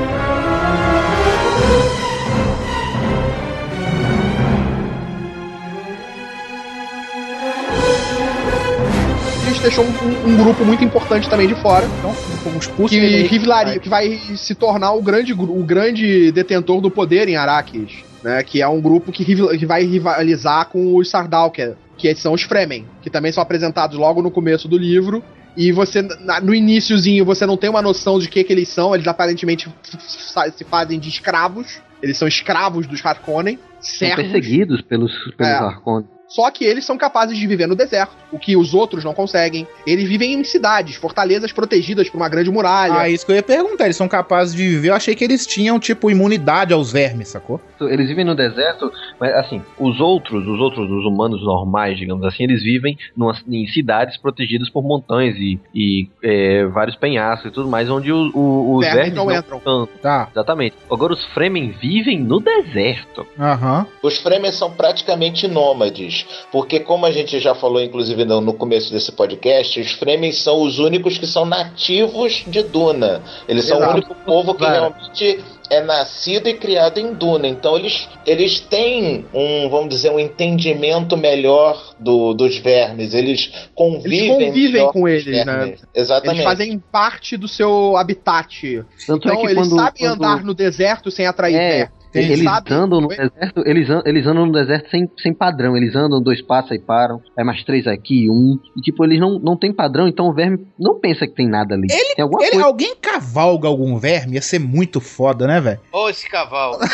A 9.46 9.50
gente 9.50 9.62
deixou 9.62 9.86
um, 9.86 10.30
um 10.32 10.38
grupo 10.38 10.66
muito 10.66 10.84
importante 10.84 11.30
também 11.30 11.48
de 11.48 11.56
fora, 11.62 11.86
Então, 12.00 12.12
os 12.58 12.68
pulsos 12.68 12.98
que, 12.98 13.24
rivelaria- 13.24 13.80
que 13.80 13.90
vai 13.90 14.20
se 14.36 14.54
tornar 14.56 14.94
o 14.94 15.02
grande, 15.02 15.34
o 15.34 15.64
grande 15.64 16.32
detentor 16.32 16.82
do 16.82 16.90
poder 16.92 17.28
em 17.30 17.36
Arrakis, 17.36 18.04
né? 18.24 18.44
Que 18.44 18.62
é 18.62 18.68
um 18.68 18.82
grupo 18.82 19.12
que, 19.12 19.24
que 19.26 19.66
vai 19.66 19.84
rivalizar 19.84 20.68
com 20.68 20.96
os 20.96 21.10
Sardaukar, 21.10 21.74
que 21.98 22.14
são 22.16 22.34
os 22.34 22.44
Fremen, 22.44 22.86
que 23.02 23.10
também 23.10 23.32
são 23.32 23.42
apresentados 23.42 23.98
logo 23.98 24.22
no 24.22 24.32
começo 24.32 24.68
do 24.68 24.78
livro. 24.78 25.24
E 25.56 25.72
você, 25.72 26.04
no 26.44 26.54
iniciozinho, 26.54 27.26
você 27.26 27.46
não 27.46 27.58
tem 27.58 27.70
uma 27.70 27.82
noção 27.82 28.20
de 28.20 28.30
que 28.30 28.44
que 28.44 28.54
eles 28.54 28.70
são. 28.70 28.94
Eles 28.94 29.08
aparentemente 29.08 29.68
se 29.84 30.64
fazem 30.64 31.00
de 31.00 31.10
escravos. 31.10 31.82
Eles 32.02 32.16
são 32.16 32.28
escravos 32.28 32.86
dos 32.86 33.04
Harkonnen. 33.04 33.58
São 33.80 34.16
perseguidos 34.16 34.82
pelos, 34.84 35.12
pelos 35.36 35.52
É. 35.52 35.56
Harkonnen. 35.56 36.08
Só 36.28 36.50
que 36.52 36.66
eles 36.66 36.86
são 36.86 36.98
capazes 36.98 37.38
de 37.38 37.48
viver 37.48 37.68
no 37.68 37.76
deserto, 37.76 38.16
o 38.32 38.38
que 38.40 38.58
os 38.58 38.74
outros 38.74 39.04
não 39.04 39.14
conseguem. 39.14 39.66
Eles 39.86 40.08
vivem 40.10 40.34
em 40.34 40.44
cidades, 40.44 40.96
fortalezas 40.96 41.52
protegidas 41.52 42.10
por 42.10 42.18
uma 42.18 42.28
grande 42.28 42.52
muralha. 42.52 42.94
Ah, 43.00 43.10
isso 43.10 43.26
que 43.26 43.32
eu 43.32 43.36
ia 43.38 43.44
perguntar. 43.44 43.86
Eles 43.86 43.96
são 43.98 44.08
capazes 44.08 44.54
de 44.54 44.68
viver. 44.68 44.90
Eu 44.90 44.96
achei 44.96 45.16
que 45.16 45.24
eles 45.24 45.46
tinham, 45.48 45.80
tipo, 45.80 46.12
imunidade 46.12 46.74
aos 46.74 46.92
vermes, 46.92 47.30
sacou? 47.30 47.62
Eles 47.80 48.08
vivem 48.10 48.26
no 48.26 48.36
deserto, 48.36 48.92
mas 49.20 49.34
assim, 49.36 49.62
os 49.80 50.00
outros, 50.00 50.46
os 50.48 50.60
outros, 50.60 50.90
os 50.90 51.06
humanos 51.06 51.42
normais, 51.44 51.98
digamos 51.98 52.26
assim, 52.26 52.44
eles 52.44 52.62
vivem 52.64 52.98
numa- 53.16 53.38
em 53.48 53.68
cidades 53.68 54.18
protegidas 54.18 54.70
por 54.70 54.84
montanhas 54.84 55.36
e, 55.38 55.60
e, 55.74 56.10
é, 56.24 56.66
vários 56.66 56.96
penhascos 56.98 57.50
e 57.52 57.54
tudo 57.54 57.70
mais, 57.70 57.90
onde 57.90 58.12
o- 58.12 58.32
o- 58.36 58.76
os 58.78 58.86
Vermes 58.86 58.96
vermes 59.04 59.16
não 59.16 59.26
não 59.28 59.36
entram. 59.36 59.60
tanto. 59.60 59.92
Tá. 60.02 60.28
Exatamente. 60.32 60.76
Agora 60.92 61.14
os 61.14 61.24
Fremen 61.28 61.72
vivem 61.72 62.20
no 62.20 62.40
deserto. 62.40 63.26
Aham. 63.40 63.86
Os 64.02 64.18
Fremen 64.18 64.52
são 64.52 64.72
praticamente 64.72 65.48
nômades, 65.48 66.17
porque 66.52 66.80
como 66.80 67.06
a 67.06 67.12
gente 67.12 67.40
já 67.40 67.54
falou, 67.54 67.82
inclusive 67.82 68.24
no, 68.26 68.40
no 68.42 68.54
começo 68.54 68.92
desse 68.92 69.12
podcast, 69.12 69.80
os 69.80 69.92
Fremen 69.92 70.32
são 70.32 70.62
os 70.62 70.80
únicos 70.80 71.18
que 71.18 71.28
são 71.28 71.46
nativos 71.46 72.44
de 72.48 72.64
Duna. 72.64 73.22
Eles 73.48 73.66
são 73.66 73.78
Exato. 73.78 73.92
o 73.92 73.96
único 73.96 74.16
povo 74.26 74.54
que 74.54 74.60
Claro. 74.66 74.94
realmente 74.94 75.44
é 75.70 75.82
nascido 75.82 76.48
e 76.48 76.54
criado 76.54 76.98
em 76.98 77.14
Duna. 77.14 77.46
Então 77.48 77.76
eles, 77.78 78.08
eles 78.26 78.60
têm 78.60 79.26
um, 79.34 79.70
vamos 79.70 79.90
dizer, 79.90 80.10
um 80.12 80.20
entendimento 80.20 81.18
melhor 81.18 81.94
do- 82.00 82.34
dos 82.34 82.58
vermes. 82.58 83.14
Eles 83.14 83.52
convivem, 83.76 84.32
Eles 84.36 84.48
convivem 84.48 84.88
com 84.92 85.08
eles, 85.08 85.46
né? 85.46 85.76
Exatamente. 85.94 86.36
Eles 86.38 86.44
fazem 86.46 86.80
parte 86.92 87.36
do 87.36 87.48
seu 87.48 87.98
habitat. 87.98 88.84
Tanto 89.06 89.28
é 89.28 89.32
Então 89.34 89.42
que 89.46 89.52
eles 89.52 89.68
quando, 89.68 89.76
sabem 89.76 89.94
quando- 90.08 90.14
andar 90.24 90.44
no 90.44 90.54
deserto 90.54 91.12
sem 91.12 91.26
atrair 91.28 91.56
É, 91.56 91.70
vermes. 91.70 91.97
Eles 92.14 92.44
sabem- 92.44 92.74
andam 92.74 93.02
no 93.02 93.08
deserto, 93.08 93.64
eles, 93.66 93.90
an- 93.90 94.04
eles 94.06 94.26
andam 94.26 94.46
no 94.46 94.52
deserto 94.52 94.90
sem, 94.90 95.10
sem 95.22 95.34
padrão. 95.34 95.76
Eles 95.78 95.96
andam 95.96 96.22
dois 96.22 96.42
passos 96.42 96.72
aí 96.72 96.80
param, 96.80 97.22
aí 97.38 97.44
mais 97.44 97.64
três 97.64 97.86
aqui, 97.88 98.30
um. 98.30 98.58
E 98.76 98.82
tipo, 98.82 99.04
eles 99.04 99.20
não, 99.20 99.38
não 99.40 99.56
tem 99.58 99.72
padrão, 99.74 100.08
então 100.08 100.28
o 100.28 100.34
verme 100.34 100.66
não 100.80 101.00
pensa 101.00 101.28
que 101.28 101.34
tem 101.34 101.48
nada 101.48 101.76
ali. 101.76 101.88
tem 101.88 102.24
alguma 102.24 102.42
Ele, 102.44 102.52
coisa. 102.52 102.66
alguém 102.66 102.96
cavalga 102.96 103.68
algum 103.68 103.98
verme? 103.98 104.34
Ia 104.36 104.42
ser 104.42 104.60
muito 104.60 105.00
foda, 105.02 105.46
né, 105.48 105.60
velho? 105.62 105.80
Ô, 105.92 106.10
esse 106.10 106.30
cavalo. 106.30 106.78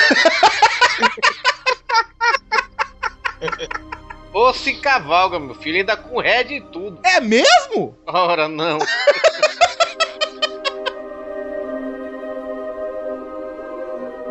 Ô, 4.33 4.51
se 4.53 4.73
cavalga, 4.75 5.37
meu 5.39 5.53
filho, 5.53 5.77
ainda 5.77 5.95
com 5.95 6.19
head 6.19 6.51
e 6.55 6.61
tudo. 6.61 6.97
É 7.05 7.19
mesmo? 7.21 7.95
Ora, 8.07 8.47
não. 8.47 8.79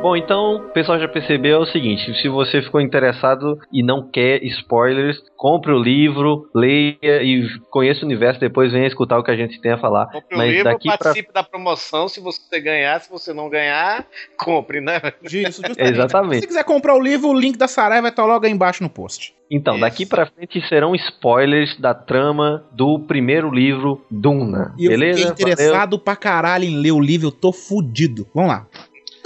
Bom, 0.03 0.17
então 0.17 0.57
o 0.57 0.61
pessoal 0.71 0.99
já 0.99 1.07
percebeu 1.07 1.61
o 1.61 1.67
seguinte: 1.67 2.13
se 2.21 2.29
você 2.29 2.61
ficou 2.61 2.81
interessado 2.81 3.57
e 3.73 3.85
não 3.85 4.11
quer 4.11 4.43
spoilers, 4.43 5.17
compre 5.37 5.71
o 5.71 5.79
livro, 5.79 6.51
leia 6.53 7.23
e 7.23 7.49
conheça 7.71 8.03
o 8.03 8.07
universo, 8.07 8.41
depois 8.41 8.73
venha 8.73 8.89
escutar 8.89 9.17
o 9.19 9.23
que 9.23 9.31
a 9.31 9.37
gente 9.37 9.61
tem 9.61 9.71
a 9.71 9.79
falar. 9.79 10.07
Compre 10.07 10.35
o 10.35 10.39
Mas 10.39 10.51
livro, 10.51 10.65
daqui 10.65 10.89
pra 10.89 10.99
participe 10.99 11.33
da 11.33 11.45
promoção. 11.45 12.09
Se 12.09 12.19
você 12.19 12.61
ganhar, 12.61 13.01
se 13.01 13.09
você 13.09 13.33
não 13.33 13.49
ganhar, 13.49 14.05
compre, 14.37 14.81
né? 14.81 15.01
Isso. 15.23 15.63
Se 15.63 15.81
Exatamente. 15.81 16.41
você 16.41 16.47
quiser 16.49 16.65
comprar 16.65 16.97
o 16.97 17.01
livro, 17.01 17.29
o 17.29 17.39
link 17.39 17.57
da 17.57 17.69
Sarai 17.69 18.01
vai 18.01 18.11
estar 18.11 18.25
logo 18.25 18.45
aí 18.45 18.51
embaixo 18.51 18.83
no 18.83 18.91
post. 18.91 19.33
Então, 19.49 19.79
daqui 19.79 20.05
pra 20.05 20.27
frente 20.27 20.67
serão 20.67 20.95
spoilers 20.97 21.79
da 21.79 21.95
trama 21.95 22.65
do 22.73 22.99
primeiro 22.99 23.51
livro 23.51 24.05
Duna. 24.11 24.75
E 24.79 24.87
eu 24.87 24.91
beleza? 24.91 25.19
fiquei 25.19 25.31
interessado 25.31 25.99
pra 25.99 26.17
caralho 26.17 26.65
em 26.65 26.81
ler 26.81 26.93
o 26.93 27.01
livro, 27.01 27.29
eu 27.29 27.33
tô 27.33 27.53
fudido. 27.53 28.27
Vamos 28.35 28.51
lá. 28.51 28.67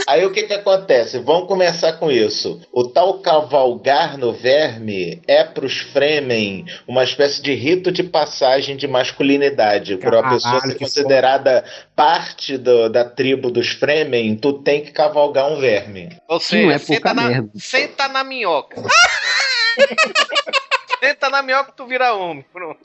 Aí 0.06 0.24
o 0.24 0.32
que 0.32 0.42
que 0.44 0.52
acontece? 0.52 1.18
Vamos 1.18 1.48
começar 1.48 1.94
com 1.94 2.10
isso. 2.10 2.60
O 2.72 2.84
tal 2.88 3.18
cavalgar 3.20 4.16
no 4.18 4.32
verme 4.32 5.20
é 5.26 5.42
pros 5.42 5.78
Fremen 5.78 6.64
uma 6.86 7.02
espécie 7.02 7.42
de 7.42 7.54
rito 7.54 7.90
de 7.90 8.02
passagem 8.04 8.76
de 8.76 8.86
masculinidade. 8.86 9.96
Por 9.96 10.14
uma 10.14 10.28
pessoa 10.28 10.60
ser 10.60 10.78
considerada 10.78 11.64
parte 11.94 12.56
do- 12.58 12.88
da 12.88 13.04
tribo 13.04 13.50
dos 13.50 13.68
Fremen, 13.70 14.36
tu 14.36 14.52
tem 14.62 14.82
que 14.82 14.92
cavalgar 14.92 15.50
um 15.50 15.58
verme. 15.60 16.16
Ou 16.28 16.38
seja, 16.40 16.72
é 16.74 16.78
senta, 16.78 17.14
na, 17.14 17.44
senta 17.56 18.08
na 18.08 18.22
minhoca. 18.22 18.82
senta 21.02 21.30
na 21.30 21.42
minhoca 21.42 21.70
que 21.70 21.76
tu 21.76 21.86
vira 21.86 22.14
homem. 22.14 22.44
Pronto. 22.52 22.80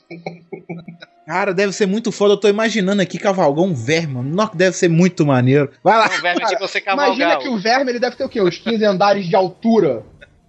Cara, 1.26 1.54
deve 1.54 1.72
ser 1.72 1.86
muito 1.86 2.10
foda. 2.10 2.34
Eu 2.34 2.36
tô 2.36 2.48
imaginando 2.48 3.00
aqui 3.00 3.18
cavalgar 3.18 3.64
um 3.64 3.74
verme, 3.74 4.14
mano. 4.14 4.34
Nossa, 4.34 4.56
deve 4.56 4.76
ser 4.76 4.88
muito 4.88 5.24
maneiro. 5.24 5.70
Vai 5.82 5.96
lá. 5.96 6.08
Não, 6.08 6.20
verme 6.20 6.40
Cara, 6.40 6.54
de 6.54 6.60
você 6.60 6.80
cavalgar. 6.80 7.14
Imagina 7.16 7.36
que 7.38 7.48
o 7.48 7.58
verme 7.58 7.92
ele 7.92 8.00
deve 8.00 8.16
ter 8.16 8.24
o 8.24 8.28
quê? 8.28 8.40
Uns 8.42 8.58
15 8.58 8.84
andares 8.84 9.26
de 9.26 9.36
altura, 9.36 10.02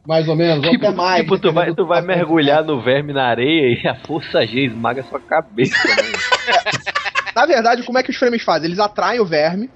mais 0.05 0.27
ou 0.27 0.35
menos, 0.35 0.65
ou 0.65 0.71
Tipo, 0.71 0.87
até 0.87 0.95
mais. 0.95 1.21
tipo, 1.21 1.37
tu 1.37 1.53
vai, 1.53 1.73
tu 1.73 1.85
vai 1.85 2.01
mergulhar 2.01 2.63
no 2.63 2.81
verme 2.81 3.13
na 3.13 3.25
areia 3.25 3.79
e 3.83 3.87
a 3.87 3.95
força 4.05 4.45
G 4.47 4.65
esmaga 4.65 5.03
sua 5.03 5.19
cabeça. 5.19 5.75
né? 5.87 5.93
Na 7.35 7.45
verdade, 7.45 7.83
como 7.83 7.97
é 7.97 8.03
que 8.03 8.11
os 8.11 8.17
Fremen 8.17 8.39
fazem? 8.39 8.67
Eles 8.67 8.79
atraem 8.79 9.19
o 9.19 9.25
verme, 9.25 9.69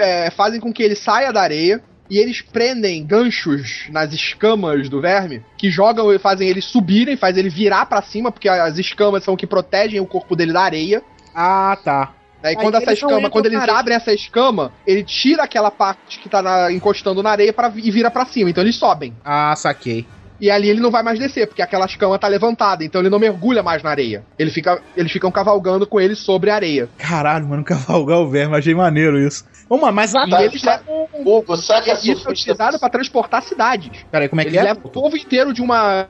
é, 0.00 0.30
fazem 0.30 0.60
com 0.60 0.72
que 0.72 0.82
ele 0.82 0.94
saia 0.94 1.32
da 1.32 1.42
areia 1.42 1.82
e 2.10 2.18
eles 2.18 2.40
prendem 2.42 3.04
ganchos 3.06 3.86
nas 3.90 4.12
escamas 4.12 4.88
do 4.88 5.00
verme 5.00 5.42
que 5.56 5.70
jogam 5.70 6.12
e 6.12 6.18
fazem 6.18 6.48
ele 6.48 6.60
subirem, 6.60 7.16
faz 7.16 7.36
ele 7.36 7.48
virar 7.48 7.86
pra 7.86 8.02
cima, 8.02 8.30
porque 8.30 8.48
as 8.48 8.76
escamas 8.78 9.24
são 9.24 9.34
o 9.34 9.36
que 9.36 9.46
protegem 9.46 10.00
o 10.00 10.06
corpo 10.06 10.34
dele 10.36 10.52
da 10.52 10.62
areia. 10.62 11.02
Ah, 11.34 11.76
tá. 11.82 12.14
Aí 12.42 12.50
Aí 12.50 12.56
quando 12.56 12.74
essa 12.74 12.90
eles 12.90 13.00
não 13.02 13.08
escama, 13.10 13.30
quando 13.30 13.46
eles 13.46 13.62
abrem 13.68 13.96
essa 13.96 14.12
escama, 14.12 14.72
ele 14.84 15.04
tira 15.04 15.44
aquela 15.44 15.70
parte 15.70 16.18
que 16.18 16.28
tá 16.28 16.42
na- 16.42 16.72
encostando 16.72 17.22
na 17.22 17.30
areia 17.30 17.52
pra, 17.52 17.72
e 17.74 17.88
vira 17.90 18.10
pra 18.10 18.26
cima. 18.26 18.50
Então 18.50 18.64
eles 18.64 18.74
sobem. 18.74 19.14
Ah, 19.24 19.54
saquei. 19.56 20.04
E 20.40 20.50
ali 20.50 20.68
ele 20.68 20.80
não 20.80 20.90
vai 20.90 21.02
mais 21.02 21.18
descer, 21.18 21.46
porque 21.46 21.62
aquela 21.62 21.86
escama 21.86 22.18
tá 22.18 22.26
levantada, 22.28 22.84
então 22.84 23.00
ele 23.00 23.10
não 23.10 23.18
mergulha 23.18 23.62
mais 23.62 23.82
na 23.82 23.90
areia. 23.90 24.24
Ele 24.38 24.50
fica, 24.50 24.80
eles 24.96 25.12
ficam 25.12 25.30
cavalgando 25.30 25.86
com 25.86 26.00
ele 26.00 26.14
sobre 26.14 26.50
a 26.50 26.54
areia. 26.56 26.88
Caralho, 26.98 27.46
mano, 27.48 27.62
cavalgar 27.64 28.18
o 28.18 28.28
verme, 28.28 28.56
achei 28.56 28.74
maneiro 28.74 29.18
isso. 29.18 29.44
Vamos 29.68 29.84
lá, 29.86 29.92
mas 29.92 30.12
lá. 30.12 30.26
E 30.26 30.44
eles 30.44 30.60
tá- 30.60 30.76
levam. 30.86 31.02
Hugo, 31.24 31.56
saca 31.56 31.92
a 31.92 31.94
Isso 31.94 32.28
é 32.28 32.30
utilizado 32.30 32.78
pra 32.78 32.88
transportar 32.88 33.42
cidades. 33.42 33.90
Peraí, 34.10 34.28
como 34.28 34.40
é 34.40 34.44
que 34.44 34.50
Eles 34.50 34.60
é? 34.60 34.64
levam 34.64 34.82
o 34.84 34.88
povo 34.88 35.16
inteiro 35.16 35.52
de 35.52 35.62
uma, 35.62 36.06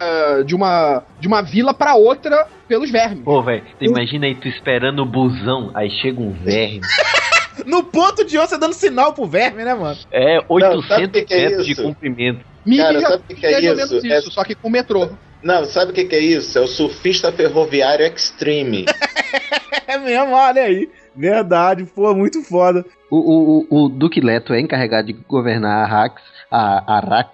de 0.46 0.54
uma, 0.54 1.02
de 1.20 1.28
uma 1.28 1.42
vila 1.42 1.74
pra 1.74 1.94
outra 1.94 2.46
pelos 2.66 2.90
vermes. 2.90 3.22
Pô, 3.24 3.42
velho, 3.42 3.62
tu 3.78 3.84
imagina 3.84 4.26
aí 4.26 4.34
tu 4.34 4.48
esperando 4.48 5.02
o 5.02 5.06
busão, 5.06 5.70
aí 5.74 5.90
chega 6.00 6.20
um 6.20 6.32
verme. 6.32 6.80
No 7.66 7.84
ponto 7.84 8.24
de 8.24 8.38
onça 8.38 8.58
dando 8.58 8.72
sinal 8.72 9.12
pro 9.12 9.26
verme, 9.26 9.62
né, 9.62 9.74
mano? 9.74 9.98
É 10.10 10.36
sabe 10.40 10.46
800 10.48 11.04
o 11.06 11.10
que 11.12 11.22
que 11.22 11.34
é 11.34 11.48
metros 11.48 11.66
de 11.66 11.72
isso? 11.72 11.82
comprimento. 11.82 12.40
Mickey 12.64 12.82
Cara, 12.82 13.00
já 13.00 13.08
sabe 13.08 13.22
o 13.22 13.26
que 13.26 13.34
que 13.34 13.46
é 13.46 13.50
ou 13.50 13.58
isso? 13.58 13.74
menos 13.92 14.04
É- 14.04 14.18
isso, 14.18 14.30
só 14.30 14.44
que 14.44 14.54
com 14.54 14.70
metrô. 14.70 15.10
Não, 15.42 15.64
sabe 15.64 15.90
o 15.90 15.94
que, 15.94 16.04
que 16.04 16.14
é 16.14 16.20
isso? 16.20 16.56
É 16.56 16.60
o 16.60 16.68
surfista 16.68 17.32
ferroviário 17.32 18.06
extreme. 18.06 18.84
É 19.86 19.98
mesmo, 19.98 20.32
olha 20.32 20.62
aí. 20.62 20.88
Verdade, 21.14 21.84
pô, 21.84 22.14
muito 22.14 22.42
foda. 22.42 22.84
O, 23.10 23.66
o, 23.70 23.84
o, 23.84 23.88
Duque 23.88 24.20
Leto 24.20 24.54
é 24.54 24.60
encarregado 24.60 25.08
de 25.08 25.12
governar 25.12 25.78
a 25.80 25.84
Arrax, 25.84 26.22
a 26.50 26.96
Arax, 26.96 27.30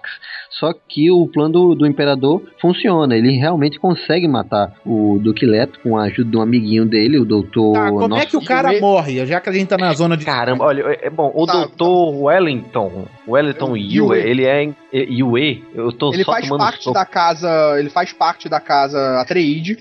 só 0.49 0.73
que 0.73 1.11
o 1.11 1.27
plano 1.27 1.51
do, 1.53 1.75
do 1.75 1.85
Imperador 1.87 2.41
funciona. 2.59 3.15
Ele 3.15 3.37
realmente 3.37 3.79
consegue 3.79 4.27
matar 4.27 4.73
o 4.85 5.19
Duque 5.21 5.45
Leto 5.45 5.79
com 5.81 5.95
a 5.97 6.03
ajuda 6.05 6.31
de 6.31 6.37
um 6.37 6.41
amiguinho 6.41 6.85
dele, 6.85 7.19
o 7.19 7.25
Doutor. 7.25 7.73
Tá, 7.73 7.89
como 7.89 8.15
é 8.15 8.25
que 8.25 8.35
o 8.35 8.43
cara 8.43 8.79
morre? 8.79 9.25
Já 9.25 9.39
que 9.39 9.49
a 9.49 9.53
gente 9.53 9.67
tá 9.67 9.77
na 9.77 9.93
zona 9.93 10.17
de. 10.17 10.25
Caramba, 10.25 10.65
olha, 10.65 10.81
é 10.87 11.07
é 11.07 11.09
bom, 11.09 11.31
o 11.35 11.45
Tá, 11.45 11.53
Doutor 11.53 12.15
Wellington, 12.23 13.05
Wellington 13.27 13.77
Yue, 13.77 13.95
Yue. 13.95 14.17
ele 14.17 14.45
é 14.45 14.63
em- 14.63 14.75
é, 14.91 14.99
Yue, 15.03 15.63
eu 15.75 15.91
tô 15.91 16.11
Ele 16.13 16.23
só 16.23 16.31
faz 16.31 16.45
tomando 16.45 16.59
parte 16.61 16.83
soco. 16.83 16.93
da 16.93 17.05
casa. 17.05 17.75
Ele 17.79 17.89
faz 17.89 18.11
parte 18.11 18.49
da 18.49 18.59
casa 18.59 19.19
Atreide. 19.21 19.77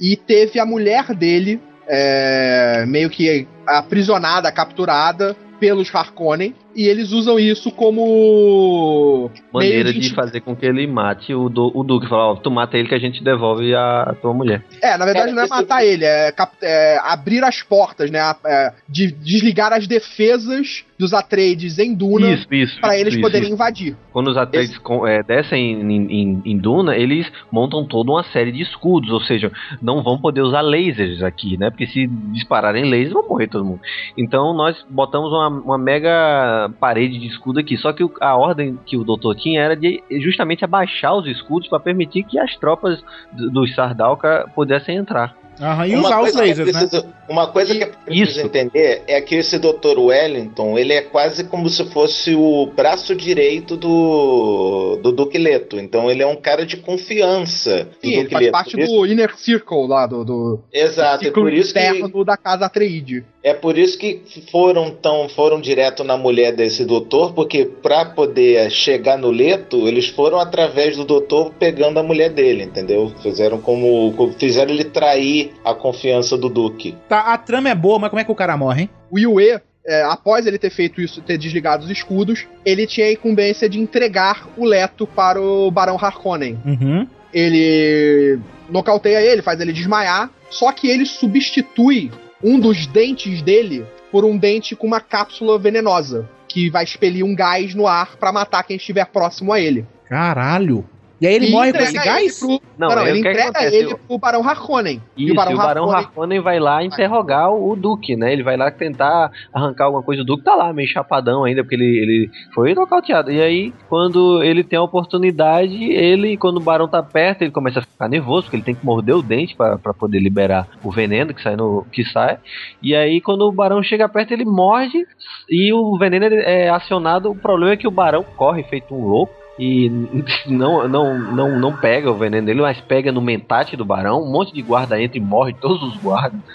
E 0.00 0.16
teve 0.16 0.58
a 0.60 0.66
mulher 0.66 1.14
dele 1.14 1.60
é, 1.88 2.84
meio 2.86 3.10
que 3.10 3.46
aprisionada, 3.66 4.50
capturada 4.52 5.34
pelos 5.58 5.94
Harkonnen. 5.94 6.54
E 6.74 6.86
eles 6.86 7.10
usam 7.12 7.38
isso 7.38 7.70
como. 7.70 9.30
Maneira 9.52 9.90
meio 9.90 10.00
de 10.00 10.14
fazer 10.14 10.40
com 10.40 10.54
que 10.54 10.64
ele 10.66 10.86
mate 10.86 11.34
o, 11.34 11.48
du, 11.48 11.70
o 11.74 11.82
Duque. 11.82 12.08
Falar, 12.08 12.32
ó, 12.32 12.36
tu 12.36 12.50
mata 12.50 12.76
ele 12.78 12.88
que 12.88 12.94
a 12.94 12.98
gente 12.98 13.22
devolve 13.22 13.74
a, 13.74 14.02
a 14.02 14.14
tua 14.14 14.32
mulher. 14.32 14.62
É, 14.82 14.96
na 14.96 15.04
verdade 15.04 15.32
Cara, 15.32 15.36
não 15.36 15.42
é 15.42 15.48
matar 15.48 15.84
ele, 15.84 16.04
é, 16.04 16.30
cap- 16.32 16.56
é 16.62 16.98
abrir 17.02 17.42
as 17.44 17.62
portas, 17.62 18.10
né? 18.10 18.20
é, 18.46 18.72
de 18.88 19.10
desligar 19.12 19.72
as 19.72 19.86
defesas 19.86 20.84
dos 20.98 21.14
Atreides 21.14 21.78
em 21.78 21.94
Duna 21.94 22.30
Isso, 22.32 22.46
isso. 22.52 22.78
pra 22.80 22.90
isso, 22.94 23.00
eles 23.02 23.14
isso, 23.14 23.22
poderem 23.22 23.46
isso. 23.46 23.54
invadir. 23.54 23.96
Quando 24.12 24.28
os 24.28 24.36
Atreides 24.36 24.76
com- 24.78 25.06
é, 25.06 25.22
descem 25.22 25.80
em, 25.80 26.12
em- 26.12 26.42
em 26.44 26.58
Duna, 26.58 26.94
eles 26.96 27.26
montam 27.50 27.84
toda 27.86 28.10
uma 28.12 28.22
série 28.24 28.52
de 28.52 28.62
escudos, 28.62 29.10
ou 29.10 29.20
seja, 29.22 29.50
não 29.80 30.02
vão 30.02 30.20
poder 30.20 30.42
usar 30.42 30.60
lasers 30.60 31.22
aqui, 31.22 31.56
né? 31.56 31.70
Porque 31.70 31.86
se 31.86 32.06
dispararem 32.32 32.84
lasers, 32.84 33.12
vão 33.12 33.26
morrer 33.26 33.48
todo 33.48 33.64
mundo. 33.64 33.80
Então 34.16 34.52
nós 34.54 34.76
botamos 34.90 35.30
uma, 35.32 35.48
uma 35.48 35.78
mega 35.78 36.59
parede 36.68 37.18
de 37.18 37.26
escudo 37.28 37.60
aqui. 37.60 37.76
Só 37.76 37.92
que 37.92 38.04
o- 38.04 38.12
a 38.20 38.36
ordem 38.36 38.78
que 38.84 38.96
o 38.96 39.04
doutor 39.04 39.34
tinha 39.36 39.60
era 39.62 39.76
de 39.76 40.02
justamente 40.20 40.64
abaixar 40.64 41.16
os 41.16 41.26
escudos 41.26 41.68
para 41.68 41.80
permitir 41.80 42.24
que 42.24 42.38
as 42.38 42.56
tropas 42.56 43.02
do- 43.32 43.50
dos 43.50 43.74
Sardauka 43.74 44.50
pudessem 44.54 44.96
entrar. 44.96 45.38
Aham, 45.60 45.86
e 45.86 45.94
usar 45.94 46.22
os 46.22 46.32
lasers, 46.34 46.72
né? 46.72 46.80
preciso- 46.80 47.06
Uma 47.28 47.46
coisa 47.48 47.74
que 47.76 47.84
eu 47.84 47.88
preciso 48.06 48.40
entender 48.46 49.02
é 49.06 49.20
que 49.20 49.34
esse 49.34 49.58
Dr. 49.58 49.98
Wellington, 49.98 50.78
ele 50.78 50.94
é 50.94 51.02
quase 51.02 51.44
como 51.44 51.68
se 51.68 51.84
fosse 51.92 52.34
o 52.34 52.66
braço 52.74 53.14
direito 53.14 53.76
do, 53.76 54.96
do 55.02 55.12
Duque 55.12 55.36
Leto. 55.36 55.78
Então 55.78 56.10
ele 56.10 56.22
é 56.22 56.26
um 56.26 56.34
cara 56.36 56.64
de 56.64 56.78
confiança 56.78 57.84
do 57.84 57.90
Sim, 58.00 58.08
ele 58.12 58.22
Duque 58.22 58.32
faz 58.32 58.44
Leto. 58.46 58.52
parte 58.52 58.70
Por 58.72 58.80
isso- 58.80 58.92
do 58.92 59.06
Inner 59.06 59.36
Circle 59.36 59.86
lá, 59.86 60.06
do, 60.06 60.24
do 60.24 60.60
Exato, 60.72 61.24
é 61.24 61.26
ciclo 61.28 61.42
por 61.42 61.52
isso 61.52 61.74
que 61.74 62.24
da 62.24 62.36
casa 62.38 62.64
Atreide. 62.66 63.24
É 63.42 63.54
por 63.54 63.78
isso 63.78 63.98
que 63.98 64.22
foram 64.50 64.90
tão 64.90 65.28
foram 65.30 65.60
direto 65.60 66.04
na 66.04 66.16
mulher 66.16 66.52
desse 66.52 66.84
doutor, 66.84 67.32
porque 67.32 67.64
pra 67.64 68.04
poder 68.04 68.70
chegar 68.70 69.16
no 69.16 69.30
leto, 69.30 69.88
eles 69.88 70.08
foram 70.08 70.38
através 70.38 70.94
do 70.96 71.04
doutor 71.04 71.52
pegando 71.58 71.98
a 71.98 72.02
mulher 72.02 72.28
dele, 72.30 72.64
entendeu? 72.64 73.10
Fizeram 73.22 73.58
como 73.58 74.12
como- 74.14 74.34
fizeram 74.34 74.72
ele 74.72 74.84
trair 74.84 75.52
a 75.64 75.72
confiança 75.72 76.36
do 76.36 76.50
Duque. 76.50 76.94
Tá, 77.08 77.32
a 77.32 77.38
trama 77.38 77.70
é 77.70 77.74
boa, 77.74 77.98
mas 77.98 78.10
como 78.10 78.20
é 78.20 78.24
que 78.24 78.32
o 78.32 78.34
cara 78.34 78.56
morre, 78.58 78.82
hein? 78.82 78.90
O 79.10 79.18
Yue, 79.18 79.58
é, 79.86 80.02
após 80.02 80.46
ele 80.46 80.58
ter 80.58 80.70
feito 80.70 81.00
isso, 81.00 81.22
ter 81.22 81.38
desligado 81.38 81.84
os 81.84 81.90
escudos, 81.90 82.46
ele 82.64 82.86
tinha 82.86 83.06
a 83.06 83.12
incumbência 83.12 83.68
de 83.70 83.80
entregar 83.80 84.48
o 84.56 84.66
Leto 84.66 85.06
para 85.06 85.40
o 85.40 85.70
Barão 85.70 85.96
Harkonnen. 85.96 86.58
Uhum. 86.66 87.06
Ele 87.32 88.38
nocauteia 88.68 89.20
ele, 89.22 89.40
faz 89.40 89.58
ele 89.60 89.72
desmaiar, 89.72 90.30
só 90.50 90.70
que 90.72 90.88
ele 90.88 91.06
substitui 91.06 92.10
um 92.42 92.58
dos 92.58 92.86
dentes 92.86 93.42
dele 93.42 93.86
por 94.10 94.24
um 94.24 94.36
dente 94.36 94.74
com 94.74 94.86
uma 94.86 95.00
cápsula 95.00 95.58
venenosa, 95.58 96.28
que 96.48 96.70
vai 96.70 96.84
expelir 96.84 97.24
um 97.24 97.34
gás 97.34 97.74
no 97.74 97.86
ar 97.86 98.16
para 98.16 98.32
matar 98.32 98.64
quem 98.64 98.76
estiver 98.76 99.06
próximo 99.06 99.52
a 99.52 99.60
ele. 99.60 99.86
Caralho. 100.08 100.84
E 101.20 101.26
aí 101.26 101.34
ele 101.34 101.48
E 101.48 101.50
morre 101.50 101.72
com 101.72 101.78
esse 101.78 101.92
gás? 101.92 102.38
pro- 102.38 102.48
Não, 102.78 102.88
Não, 102.88 102.96
não, 102.96 103.06
ele 103.06 103.20
o 103.20 103.22
que 103.22 103.28
entrega 103.28 103.64
ele 103.74 103.94
pro 104.08 104.16
Barão 104.18 104.48
Harkonnen. 104.48 105.02
Isso, 105.14 105.28
e 105.28 105.32
o 105.32 105.34
Barão 105.58 105.90
Harkonnen 105.90 106.40
vai 106.40 106.58
lá 106.58 106.82
interrogar 106.82 107.52
o 107.52 107.76
Duque, 107.76 108.16
né? 108.16 108.32
Ele 108.32 108.42
vai 108.42 108.56
lá 108.56 108.70
tentar 108.70 109.30
arrancar 109.52 109.84
alguma 109.84 110.02
coisa. 110.02 110.22
O 110.22 110.24
Duque 110.24 110.44
tá 110.44 110.54
lá, 110.54 110.72
meio 110.72 110.88
chapadão 110.88 111.44
ainda, 111.44 111.62
porque 111.62 111.74
ele, 111.74 111.84
ele 111.84 112.30
foi 112.54 112.74
nocauteado. 112.74 113.30
E 113.30 113.38
aí, 113.40 113.74
quando 113.88 114.42
ele 114.42 114.64
tem 114.64 114.78
a 114.78 114.82
oportunidade, 114.82 115.82
ele, 115.92 116.38
quando 116.38 116.56
o 116.56 116.60
Barão 116.60 116.88
tá 116.88 117.02
perto, 117.02 117.42
ele 117.42 117.50
começa 117.50 117.80
a 117.80 117.82
ficar 117.82 118.08
nervoso, 118.08 118.44
porque 118.44 118.56
ele 118.56 118.62
tem 118.64 118.74
que 118.74 118.84
morder 118.86 119.14
o 119.14 119.22
dente 119.22 119.54
pra 119.54 119.76
pra 119.76 119.92
poder 119.92 120.20
liberar 120.20 120.66
o 120.82 120.90
veneno 120.90 121.34
que 121.34 121.42
sai 121.42 121.54
no. 121.56 121.84
que 121.92 122.02
sai. 122.04 122.38
E 122.82 122.94
aí, 122.94 123.20
quando 123.20 123.42
o 123.42 123.52
Barão 123.52 123.82
chega 123.82 124.08
perto, 124.08 124.32
ele 124.32 124.44
morde 124.46 125.06
e 125.50 125.70
o 125.72 125.98
veneno 125.98 126.24
é 126.26 126.70
acionado. 126.70 127.30
O 127.30 127.34
problema 127.36 127.72
é 127.74 127.76
que 127.76 127.86
o 127.88 127.90
Barão 127.90 128.22
corre 128.36 128.62
feito 128.62 128.94
um 128.94 129.04
louco. 129.06 129.39
E 129.60 129.90
não, 130.48 130.88
não, 130.88 131.18
não, 131.18 131.60
não 131.60 131.76
pega 131.76 132.10
o 132.10 132.16
veneno 132.16 132.46
dele, 132.46 132.62
mas 132.62 132.80
pega 132.80 133.12
no 133.12 133.20
mentate 133.20 133.76
do 133.76 133.84
barão. 133.84 134.22
Um 134.22 134.32
monte 134.32 134.54
de 134.54 134.62
guarda 134.62 135.00
entra 135.00 135.18
e 135.18 135.20
morre 135.20 135.52
todos 135.52 135.82
os 135.82 135.96
guardas. 136.00 136.40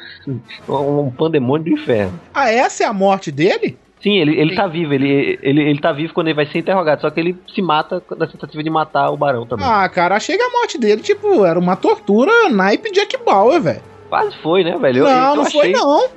Um, 0.67 1.01
um 1.01 1.11
pandemônio 1.11 1.65
do 1.65 1.79
inferno. 1.79 2.19
Ah, 2.33 2.49
essa 2.49 2.83
é 2.83 2.87
a 2.87 2.93
morte 2.93 3.31
dele? 3.31 3.77
Sim, 4.01 4.17
ele, 4.17 4.39
ele 4.39 4.55
tá 4.55 4.65
vivo, 4.65 4.91
ele, 4.91 5.37
ele, 5.41 5.61
ele 5.61 5.79
tá 5.79 5.91
vivo 5.91 6.13
quando 6.13 6.27
ele 6.27 6.35
vai 6.35 6.47
ser 6.47 6.57
interrogado, 6.57 7.01
só 7.01 7.11
que 7.11 7.19
ele 7.19 7.37
se 7.53 7.61
mata 7.61 8.01
na 8.17 8.25
tentativa 8.25 8.63
de 8.63 8.69
matar 8.71 9.11
o 9.11 9.17
barão 9.17 9.45
também. 9.45 9.67
Ah, 9.67 9.87
cara, 9.87 10.15
achei 10.15 10.35
que 10.35 10.41
a 10.41 10.49
morte 10.49 10.79
dele, 10.79 11.01
tipo, 11.01 11.45
era 11.45 11.59
uma 11.59 11.75
tortura 11.75 12.49
naipe 12.49 12.91
Jack 12.91 13.17
Bauer, 13.23 13.61
velho. 13.61 13.81
Quase 14.21 14.37
foi, 14.37 14.63
né, 14.63 14.77
velho? 14.77 14.99
Eu- 14.99 15.05
Não, 15.05 15.29
eu 15.31 15.35
não 15.35 15.45
foi 15.51 15.61
achei- 15.61 15.71
não. 15.73 16.07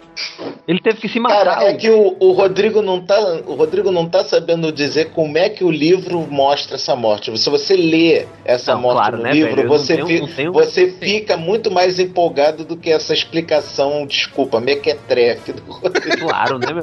Ele 0.67 0.81
teve 0.81 0.99
que 1.01 1.09
se 1.09 1.19
matar. 1.21 1.45
Cara, 1.45 1.65
é 1.65 1.75
que 1.75 1.89
o, 1.91 2.17
o 2.19 2.33
Rodrigo 2.33 2.83
não 2.83 3.01
tá, 3.01 3.19
o 3.47 3.55
Rodrigo 3.55 3.91
não 3.93 4.07
tá 4.09 4.25
sabendo 4.25 4.71
dizer 4.73 5.11
como 5.13 5.39
é 5.39 5.49
que 5.49 5.63
o 5.65 5.71
livro 5.71 6.21
mostra 6.31 6.75
essa 6.77 6.95
morte. 6.97 7.37
Se 7.39 7.49
você 7.49 7.77
lê 7.77 8.27
essa 8.45 8.75
Não, 8.75 8.83
morte 8.83 8.97
claro, 8.99 9.17
no 9.19 9.23
né, 9.23 9.33
livro, 9.33 9.51
velho? 9.57 9.67
Eu 9.67 9.71
não 9.71 9.79
você, 9.79 9.95
tenho- 9.97 10.07
fi- 10.07 10.21
não 10.21 10.29
tenho- 10.29 10.53
você 10.53 10.91
fica 10.93 11.37
muito 11.37 11.71
mais 11.71 11.99
empolgado 12.01 12.65
do 12.65 12.77
que 12.77 12.91
essa 12.91 13.15
explicação, 13.15 14.07
desculpa, 14.07 14.61
mequetrefe 14.61 15.53
do 15.53 15.63
Rodrigo. 15.73 16.19
Claro, 16.29 16.59
né, 16.59 16.73
meu? 16.73 16.83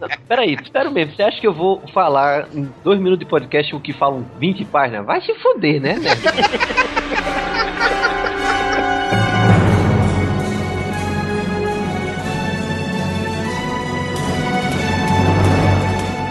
Não, 0.00 0.08
Peraí, 0.28 0.56
espero 0.60 0.90
mesmo. 0.90 1.14
Você 1.14 1.22
acha 1.22 1.40
que 1.40 1.46
eu 1.46 1.52
vou 1.54 1.80
falar 1.92 2.48
em 2.52 2.68
dois 2.82 2.98
minutos 2.98 3.20
de 3.20 3.26
podcast 3.30 3.72
o 3.74 3.80
que 3.80 3.92
falam 3.92 4.26
20 4.40 4.64
páginas? 4.64 5.06
Vai 5.06 5.20
se 5.20 5.32
foder, 5.34 5.80
né, 5.80 5.94
né? 5.96 6.10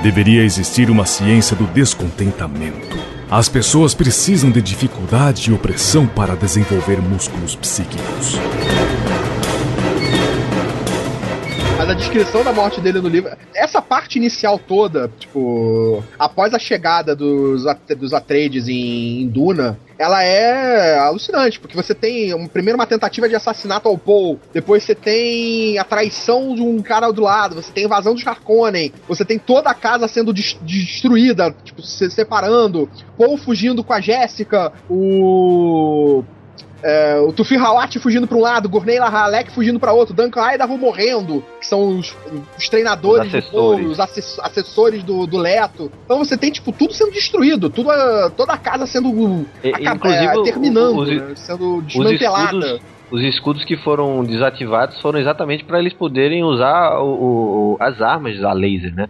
Deveria 0.03 0.43
existir 0.43 0.89
uma 0.89 1.05
ciência 1.05 1.55
do 1.55 1.63
descontentamento. 1.65 2.97
As 3.31 3.47
pessoas 3.47 3.93
precisam 3.93 4.51
de 4.51 4.61
dificuldade 4.61 5.49
e 5.49 5.53
opressão 5.53 6.05
para 6.05 6.35
desenvolver 6.35 7.01
músculos 7.01 7.55
psíquicos. 7.55 8.37
Mas 11.83 11.89
a 11.89 11.95
descrição 11.95 12.45
da 12.45 12.53
morte 12.53 12.79
dele 12.79 13.01
no 13.01 13.09
livro. 13.09 13.35
Essa 13.53 13.81
parte 13.81 14.15
inicial 14.17 14.57
toda, 14.57 15.11
tipo. 15.19 16.01
Após 16.17 16.53
a 16.53 16.59
chegada 16.59 17.13
dos, 17.13 17.65
dos 17.97 18.13
Atreides 18.13 18.69
em, 18.69 19.23
em 19.23 19.27
Duna, 19.27 19.77
ela 19.99 20.23
é 20.23 20.97
alucinante, 20.97 21.59
porque 21.59 21.75
você 21.75 21.93
tem 21.93 22.33
um, 22.33 22.47
primeiro 22.47 22.79
uma 22.79 22.87
tentativa 22.87 23.27
de 23.27 23.35
assassinato 23.35 23.89
ao 23.89 23.97
Paul, 23.97 24.39
depois 24.53 24.83
você 24.83 24.95
tem 24.95 25.77
a 25.77 25.83
traição 25.83 26.55
de 26.55 26.61
um 26.61 26.81
cara 26.81 27.11
do 27.11 27.21
lado, 27.21 27.55
você 27.55 27.69
tem 27.73 27.83
a 27.83 27.87
invasão 27.87 28.13
dos 28.13 28.25
Harkonnen, 28.25 28.93
você 29.05 29.25
tem 29.25 29.37
toda 29.37 29.69
a 29.69 29.73
casa 29.73 30.07
sendo 30.07 30.31
des- 30.31 30.57
destruída, 30.61 31.53
tipo, 31.65 31.81
se 31.81 32.09
separando, 32.09 32.89
Paul 33.17 33.37
fugindo 33.37 33.83
com 33.83 33.91
a 33.91 33.99
Jéssica, 33.99 34.71
o 34.89 36.23
é, 36.83 37.17
o 37.19 37.31
Tufi 37.31 37.55
Hawat 37.55 37.97
fugindo 37.99 38.27
pra 38.27 38.37
um 38.37 38.41
lado, 38.41 38.67
Gurney 38.67 38.97
Halleck 38.97 39.51
fugindo 39.51 39.79
pra 39.79 39.93
outro, 39.93 40.13
Duncan 40.13 40.53
Idaho 40.53 40.77
morrendo, 40.77 41.43
que 41.59 41.65
são 41.65 41.97
os, 41.99 42.13
os 42.57 42.67
treinadores, 42.69 43.27
Os 43.27 43.31
do 43.31 43.37
assessores. 43.37 43.79
povo, 43.81 43.91
os 43.91 43.99
assess- 43.99 44.39
assessores 44.41 45.03
do, 45.03 45.25
do 45.25 45.37
Leto. 45.37 45.91
Então 46.05 46.19
você 46.19 46.35
tem, 46.37 46.51
tipo, 46.51 46.71
tudo 46.73 46.93
sendo 46.93 47.11
destruído, 47.11 47.69
tudo, 47.69 47.89
a- 47.89 48.29
toda 48.35 48.53
a 48.53 48.57
casa 48.57 48.85
sendo 48.85 49.45
E- 49.63 49.69
acab- 49.69 49.95
inclusive, 49.95 50.25
é, 50.39 50.43
terminando, 50.43 50.99
os- 50.99 51.07
né, 51.09 51.31
sendo 51.35 51.77
Os 51.77 51.85
desmantelada. 51.87 52.79
Os 53.13 53.21
escudos 53.21 53.63
que 53.63 53.77
foram 53.77 54.25
desativados 54.25 54.99
foram 54.99 55.19
exatamente 55.19 55.63
para 55.63 55.77
eles 55.79 55.93
poderem 55.93 56.43
usar 56.43 56.99
o- 56.99 57.75
o- 57.75 57.77
as 57.79 58.01
armas 58.01 58.43
a 58.43 58.51
laser, 58.53 58.91
né? 58.95 59.07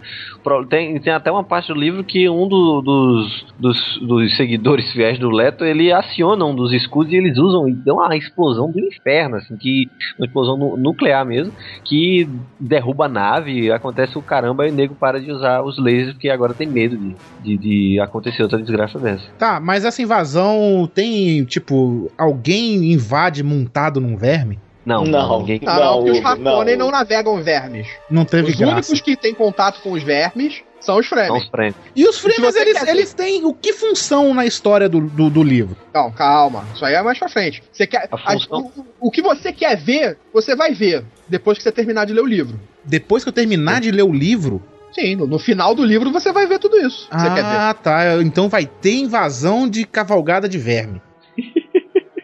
Tem, 0.69 0.99
tem 0.99 1.13
até 1.13 1.31
uma 1.31 1.43
parte 1.43 1.69
do 1.73 1.79
livro 1.79 2.03
que 2.03 2.27
um 2.29 2.45
do- 2.47 2.81
dos, 2.81 3.45
dos, 3.57 3.77
dos 4.05 4.35
seguidores 4.35 4.91
fiéis 4.91 5.17
do 5.17 5.29
Leto 5.29 5.63
ele 5.63 5.91
aciona 5.93 6.43
um 6.43 6.53
dos 6.53 6.73
escudos 6.73 7.13
e 7.13 7.15
eles 7.15 7.37
usam 7.37 7.67
e 7.69 7.73
dão 7.73 7.95
uma 7.95 8.17
explosão 8.17 8.69
do 8.69 8.79
inferno, 8.79 9.37
assim, 9.37 9.55
que 9.57 9.85
uma 10.19 10.25
explosão 10.27 10.57
nu- 10.57 10.75
nuclear 10.77 11.25
mesmo, 11.25 11.53
que 11.85 12.27
derruba 12.59 13.05
a 13.05 13.09
nave, 13.09 13.71
acontece 13.71 14.17
o 14.17 14.21
caramba 14.23 14.67
e 14.67 14.71
o 14.71 14.75
nego 14.75 14.95
para 14.95 15.21
de 15.21 15.31
usar 15.31 15.63
os 15.63 15.77
lasers 15.77 16.11
porque 16.13 16.29
agora 16.29 16.53
tem 16.53 16.69
medo 16.69 16.97
de, 16.97 17.15
de, 17.39 17.57
de 17.57 17.99
acontecer 18.01 18.43
outra 18.43 18.59
desgraça 18.59 18.99
dessa. 18.99 19.23
Tá, 19.37 19.61
mas 19.61 19.85
essa 19.85 20.01
invasão 20.01 20.89
tem, 20.93 21.45
tipo, 21.45 22.11
alguém 22.17 22.91
invade 22.91 23.41
montado 23.43 23.92
num 23.99 24.15
verme? 24.17 24.59
Não, 24.85 25.05
Não. 25.05 25.39
ninguém. 25.39 25.61
Não, 25.63 25.75
não, 25.79 25.95
porque 26.03 26.19
os 26.19 26.25
Harkonnen 26.25 26.75
não. 26.75 26.85
não. 26.87 26.91
navegam 26.91 27.41
vermes. 27.41 27.87
Não 28.09 28.25
teve 28.25 28.51
Os 28.51 28.55
graça. 28.57 28.73
únicos 28.73 28.99
que 29.01 29.15
têm 29.15 29.33
contato 29.33 29.81
com 29.81 29.93
os 29.93 30.03
vermes 30.03 30.61
são 30.81 30.97
os 30.99 31.07
São 31.07 31.17
Fremen. 31.17 31.41
os. 31.71 31.75
E 31.95 32.05
os 32.05 32.19
você 32.19 32.59
eles, 32.59 32.79
quer- 32.79 32.89
eles 32.89 33.13
têm 33.13 33.45
o 33.45 33.53
que 33.53 33.71
função 33.71 34.33
na 34.33 34.45
história 34.45 34.89
do, 34.89 34.99
do, 34.99 35.29
do 35.29 35.41
livro? 35.41 35.77
Não, 35.93 36.11
calma. 36.11 36.65
Isso 36.75 36.83
aí 36.83 36.95
é 36.95 37.01
mais 37.01 37.17
pra 37.17 37.29
frente. 37.29 37.63
Você 37.71 37.87
quer, 37.87 38.09
A 38.11 38.15
a- 38.15 38.33
função- 38.33 38.69
o, 38.99 39.07
o 39.07 39.09
que 39.09 39.21
você 39.21 39.53
quer 39.53 39.77
ver, 39.77 40.17
você 40.33 40.53
vai 40.53 40.73
ver 40.73 41.05
depois 41.29 41.57
que 41.57 41.63
você 41.63 41.71
terminar 41.71 42.05
de 42.05 42.11
ler 42.11 42.21
o 42.21 42.25
livro. 42.27 42.59
Depois 42.83 43.23
que 43.23 43.29
eu 43.29 43.33
terminar 43.33 43.79
de 43.79 43.89
ler 43.89 44.03
o 44.03 44.11
livro. 44.11 44.61
Sim, 44.91 45.15
no, 45.15 45.25
no 45.25 45.39
final 45.39 45.73
do 45.73 45.85
livro 45.85 46.11
você 46.11 46.33
vai 46.33 46.45
ver 46.45 46.59
tudo 46.59 46.77
isso. 46.77 47.07
que 47.09 47.17
Você 47.17 47.27
quer 47.29 47.35
ver. 47.35 47.41
Ah, 47.57 47.73
tá. 47.73 48.21
Então 48.21 48.49
vai 48.49 48.65
ter 48.65 48.95
invasão 48.95 49.65
de 49.69 49.85
cavalgada 49.85 50.49
de 50.49 50.57
verme. 50.57 51.01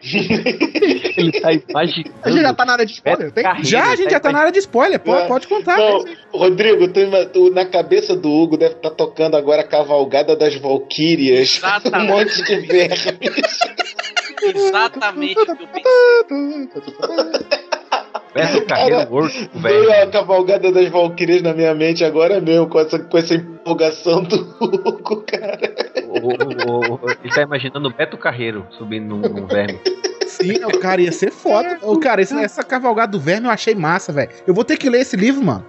Ele 1.16 1.32
tá 1.40 1.52
imaginando. 1.52 2.14
A 2.22 2.30
gente 2.30 2.42
já 2.42 2.54
tá 2.54 2.64
na 2.64 2.72
área 2.72 2.86
de 2.86 2.92
spoiler, 2.92 3.30
tem? 3.32 3.44
Carreira, 3.44 3.68
Já, 3.68 3.84
a 3.90 3.96
gente 3.96 4.10
já 4.10 4.20
tá 4.20 4.32
na 4.32 4.38
área 4.40 4.52
de 4.52 4.58
spoiler. 4.58 4.98
Pode, 5.00 5.28
pode 5.28 5.46
contar. 5.48 5.76
Não, 5.78 6.04
Rodrigo, 6.32 6.88
tu 6.88 7.00
tu- 7.32 7.50
na 7.50 7.64
cabeça 7.66 8.16
do 8.16 8.30
Hugo 8.30 8.56
deve 8.56 8.76
estar 8.76 8.90
tocando 8.90 9.36
agora 9.36 9.60
a 9.62 9.66
cavalgada 9.66 10.34
das 10.34 10.54
Valquírias. 10.56 11.56
Exatamente. 11.58 12.10
Um 12.12 12.16
monte 12.16 12.42
de 12.42 12.56
vermes. 12.66 13.58
Exatamente 14.42 15.38
o 15.38 15.44
que 15.44 15.50
eu 15.52 15.56
pensei. 15.56 16.68
Beto 18.34 18.64
Carreiro 18.66 19.10
World, 19.12 19.50
Veio 19.54 19.86
velho. 19.86 20.02
a 20.02 20.06
cavalgada 20.10 20.70
das 20.72 20.88
Valquírias 20.88 21.42
na 21.42 21.52
minha 21.52 21.74
mente 21.74 22.04
agora 22.04 22.40
mesmo, 22.40 22.66
com 22.68 22.78
essa, 22.80 22.98
com 22.98 23.18
essa 23.18 23.34
empolgação 23.34 24.22
do 24.22 24.36
Hugo, 24.60 25.22
cara. 25.26 25.58
O- 26.08 26.70
o- 26.70 26.94
o- 26.94 27.10
Ele 27.24 27.34
tá 27.34 27.42
imaginando 27.42 27.88
o 27.88 27.92
Beto 27.92 28.16
Carreiro 28.16 28.66
subindo 28.70 29.06
num, 29.06 29.18
num 29.20 29.46
verme. 29.46 29.78
Sim, 30.26 30.64
o 30.64 30.78
cara 30.78 31.00
ia 31.02 31.12
ser 31.12 31.30
foda. 31.32 31.78
O 31.82 31.98
cara, 31.98 32.22
esse- 32.22 32.34
essa 32.40 32.62
cavalgada 32.62 33.12
do 33.12 33.20
verme 33.20 33.46
eu 33.46 33.50
achei 33.50 33.74
massa, 33.74 34.12
velho. 34.12 34.30
Eu 34.46 34.54
vou 34.54 34.64
ter 34.64 34.76
que 34.76 34.88
ler 34.88 35.00
esse 35.00 35.16
livro, 35.16 35.42
mano. 35.44 35.64